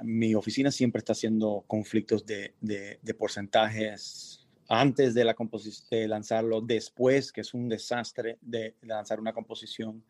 mi 0.02 0.34
oficina 0.34 0.70
siempre 0.70 0.98
está 0.98 1.12
haciendo 1.12 1.64
conflictos 1.66 2.26
de, 2.26 2.52
de, 2.60 2.98
de 3.00 3.14
porcentajes 3.14 4.45
antes 4.68 5.14
de, 5.14 5.24
la 5.24 5.36
de 5.90 6.08
lanzarlo, 6.08 6.60
después, 6.60 7.32
que 7.32 7.42
es 7.42 7.54
un 7.54 7.68
desastre 7.68 8.38
de 8.40 8.74
lanzar 8.82 9.20
una 9.20 9.32
composición. 9.32 10.02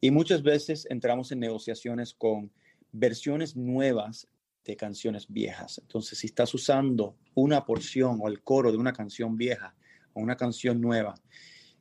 Y 0.00 0.10
muchas 0.10 0.42
veces 0.42 0.86
entramos 0.90 1.32
en 1.32 1.40
negociaciones 1.40 2.14
con 2.14 2.50
versiones 2.92 3.56
nuevas 3.56 4.28
de 4.64 4.76
canciones 4.76 5.26
viejas. 5.28 5.78
Entonces, 5.78 6.18
si 6.18 6.26
estás 6.26 6.52
usando 6.54 7.16
una 7.34 7.64
porción 7.64 8.18
o 8.20 8.28
el 8.28 8.42
coro 8.42 8.70
de 8.70 8.78
una 8.78 8.92
canción 8.92 9.36
vieja 9.36 9.74
o 10.12 10.20
una 10.20 10.36
canción 10.36 10.80
nueva, 10.80 11.14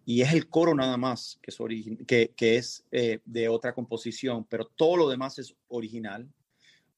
y 0.05 0.21
es 0.21 0.31
el 0.31 0.47
coro 0.47 0.73
nada 0.73 0.95
más 0.95 1.37
que 1.41 1.51
es, 1.51 2.33
que, 2.35 2.55
es 2.55 2.85
eh, 2.91 3.19
de 3.25 3.49
otra 3.49 3.73
composición, 3.73 4.45
pero 4.45 4.65
todo 4.65 4.95
lo 4.95 5.09
demás 5.09 5.37
es 5.37 5.53
original, 5.67 6.29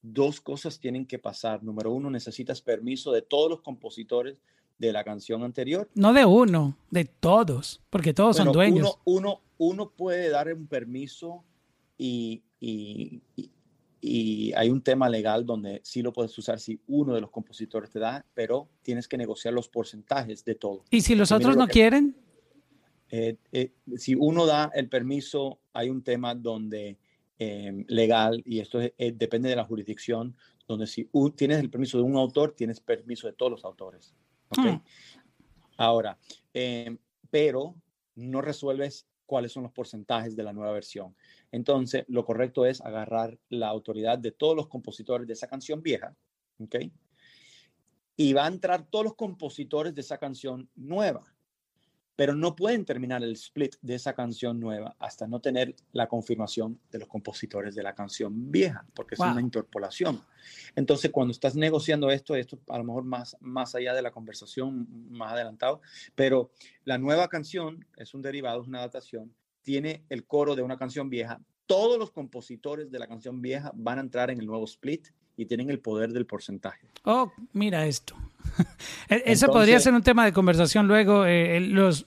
dos 0.00 0.40
cosas 0.40 0.78
tienen 0.78 1.06
que 1.06 1.18
pasar. 1.18 1.62
Número 1.62 1.92
uno, 1.92 2.08
necesitas 2.08 2.62
permiso 2.62 3.10
de 3.10 3.22
todos 3.22 3.50
los 3.50 3.62
compositores 3.62 4.38
de 4.80 4.92
la 4.92 5.04
canción 5.04 5.44
anterior. 5.44 5.88
No 5.94 6.14
de 6.14 6.24
uno, 6.24 6.76
de 6.90 7.04
todos, 7.04 7.82
porque 7.90 8.14
todos 8.14 8.38
son 8.38 8.50
dueños. 8.50 8.98
Uno, 9.04 9.42
uno, 9.58 9.90
puede 9.90 10.30
dar 10.30 10.52
un 10.54 10.66
permiso 10.66 11.44
y, 11.98 12.42
y, 12.58 13.20
y, 14.00 14.52
hay 14.54 14.70
un 14.70 14.80
tema 14.80 15.10
legal 15.10 15.44
donde 15.44 15.82
sí 15.84 16.00
lo 16.00 16.14
puedes 16.14 16.36
usar 16.38 16.58
si 16.58 16.80
uno 16.88 17.14
de 17.14 17.20
los 17.20 17.30
compositores 17.30 17.90
te 17.90 17.98
da, 17.98 18.24
pero 18.32 18.68
tienes 18.80 19.06
que 19.06 19.18
negociar 19.18 19.52
los 19.52 19.68
porcentajes 19.68 20.46
de 20.46 20.54
todo. 20.54 20.82
¿Y 20.90 21.02
si 21.02 21.14
los 21.14 21.30
otros 21.30 21.58
no 21.58 21.68
quieren? 21.68 22.16
Eh, 23.10 23.36
eh, 23.52 23.72
si 23.98 24.14
uno 24.14 24.46
da 24.46 24.70
el 24.74 24.88
permiso, 24.88 25.58
hay 25.74 25.90
un 25.90 26.02
tema 26.02 26.34
donde 26.34 26.96
eh, 27.38 27.84
legal, 27.88 28.42
y 28.46 28.60
esto 28.60 28.78
depende 28.78 29.50
de 29.50 29.56
la 29.56 29.64
jurisdicción, 29.64 30.34
donde 30.66 30.86
si 30.86 31.06
tienes 31.36 31.58
el 31.58 31.68
permiso 31.68 31.98
de 31.98 32.04
un 32.04 32.16
autor, 32.16 32.54
tienes 32.56 32.80
permiso 32.80 33.26
de 33.26 33.34
todos 33.34 33.52
los 33.52 33.64
autores. 33.66 34.14
Okay. 34.50 34.72
Hmm. 34.72 34.82
Ahora, 35.76 36.18
em, 36.52 36.98
pero 37.30 37.74
no 38.16 38.42
resuelves 38.42 39.06
cuáles 39.24 39.52
son 39.52 39.62
los 39.62 39.72
porcentajes 39.72 40.34
de 40.34 40.42
la 40.42 40.52
nueva 40.52 40.72
versión. 40.72 41.14
Entonces, 41.52 42.04
lo 42.08 42.24
correcto 42.24 42.66
es 42.66 42.80
agarrar 42.80 43.38
la 43.48 43.68
autoridad 43.68 44.18
de 44.18 44.32
todos 44.32 44.56
los 44.56 44.68
compositores 44.68 45.26
de 45.26 45.34
esa 45.34 45.46
canción 45.46 45.82
vieja, 45.82 46.14
¿ok? 46.58 46.76
Y 48.16 48.32
va 48.32 48.44
a 48.44 48.48
entrar 48.48 48.86
todos 48.90 49.04
los 49.04 49.14
compositores 49.14 49.94
de 49.94 50.00
esa 50.00 50.18
canción 50.18 50.68
nueva 50.74 51.24
pero 52.20 52.34
no 52.34 52.54
pueden 52.54 52.84
terminar 52.84 53.22
el 53.22 53.32
split 53.32 53.76
de 53.80 53.94
esa 53.94 54.12
canción 54.12 54.60
nueva 54.60 54.94
hasta 54.98 55.26
no 55.26 55.40
tener 55.40 55.74
la 55.92 56.06
confirmación 56.06 56.78
de 56.92 56.98
los 56.98 57.08
compositores 57.08 57.74
de 57.74 57.82
la 57.82 57.94
canción 57.94 58.52
vieja, 58.52 58.84
porque 58.92 59.14
es 59.14 59.20
una 59.20 59.40
interpolación. 59.40 60.20
Entonces, 60.76 61.10
cuando 61.10 61.32
estás 61.32 61.56
negociando 61.56 62.10
esto, 62.10 62.36
esto 62.36 62.60
a 62.68 62.76
lo 62.76 62.84
mejor 62.84 63.04
más, 63.04 63.38
más 63.40 63.74
allá 63.74 63.94
de 63.94 64.02
la 64.02 64.10
conversación, 64.10 64.86
más 65.08 65.32
adelantado, 65.32 65.80
pero 66.14 66.50
la 66.84 66.98
nueva 66.98 67.26
canción 67.28 67.86
es 67.96 68.12
un 68.12 68.20
derivado, 68.20 68.60
es 68.60 68.68
una 68.68 68.80
adaptación, 68.80 69.34
tiene 69.62 70.04
el 70.10 70.26
coro 70.26 70.54
de 70.54 70.60
una 70.60 70.76
canción 70.76 71.08
vieja. 71.08 71.40
Todos 71.64 71.98
los 71.98 72.10
compositores 72.10 72.90
de 72.90 72.98
la 72.98 73.06
canción 73.06 73.40
vieja 73.40 73.72
van 73.74 73.96
a 73.96 74.02
entrar 74.02 74.30
en 74.30 74.40
el 74.40 74.46
nuevo 74.46 74.66
split 74.66 75.08
y 75.40 75.46
tienen 75.46 75.70
el 75.70 75.78
poder 75.78 76.12
del 76.12 76.26
porcentaje. 76.26 76.86
Oh, 77.04 77.32
mira 77.54 77.86
esto. 77.86 78.14
E-, 79.08 79.22
Eso 79.24 79.46
podría 79.46 79.80
ser 79.80 79.94
un 79.94 80.02
tema 80.02 80.26
de 80.26 80.34
conversación 80.34 80.86
luego, 80.86 81.24
eh, 81.24 81.60
los 81.60 82.06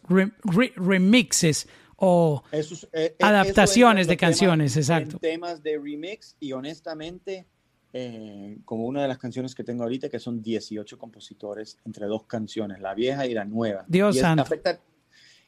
remixes 0.76 1.68
o 1.96 2.44
eh, 2.52 3.16
adaptaciones 3.20 4.06
de 4.06 4.18
canciones, 4.18 4.78
exacto. 4.78 5.18
Temas 5.18 5.64
de 5.64 5.80
remix 5.80 6.36
y 6.40 6.52
honestamente, 6.52 7.48
eh, 7.92 8.60
como 8.66 8.86
una 8.86 9.02
de 9.02 9.08
las 9.08 9.18
canciones 9.18 9.56
que 9.56 9.64
tengo 9.64 9.82
ahorita, 9.82 10.10
que 10.10 10.20
son 10.20 10.44
18 10.44 11.00
compositores 11.00 11.80
entre 11.86 12.06
dos 12.06 12.26
canciones, 12.26 12.82
la 12.82 12.94
vieja 12.94 13.26
y 13.26 13.34
la 13.34 13.46
nueva. 13.46 13.84
Dios 13.88 14.20
santo. 14.20 14.46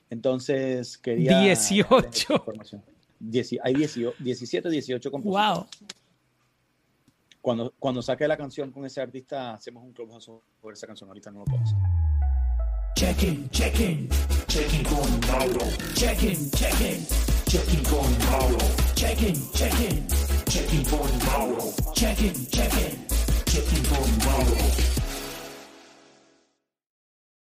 Entonces 0.10 0.98
quería... 0.98 1.40
18. 1.40 2.46
hay 3.62 3.74
17 3.76 4.70
18 4.70 5.12
compositores. 5.12 5.58
Wow 5.58 5.68
cuando, 7.46 7.76
cuando 7.78 8.02
saque 8.02 8.28
la 8.28 8.38
canción 8.38 8.72
con 8.72 8.84
ese 8.88 9.02
artista, 9.02 9.54
hacemos 9.54 9.84
un 9.84 9.94
clubhouse 9.94 10.24
sobre 10.24 10.74
esa 10.74 10.88
canción. 10.88 11.08
Ahorita 11.12 11.30
no 11.30 11.42
lo 11.42 11.46
puedo 11.46 11.62
hacer. 11.62 11.78
Check-in, 12.96 13.48
check-in, 13.52 14.10
check-in 14.48 14.84
con 14.84 15.20
Mauro. 15.28 15.66
Check-in, 15.94 16.50
check-in, 16.50 17.06
check-in 17.46 17.84
con 17.84 18.18
Mauro. 18.32 18.58
Check-in, 18.96 19.52
check-in, 19.52 20.08
check-in 20.48 20.84
con 20.86 21.08
Mauro. 21.28 21.72
Check-in, 21.94 22.48
check-in, 22.48 23.06
check-in 23.46 23.84
con 23.90 24.18
Mauro. 24.26 25.05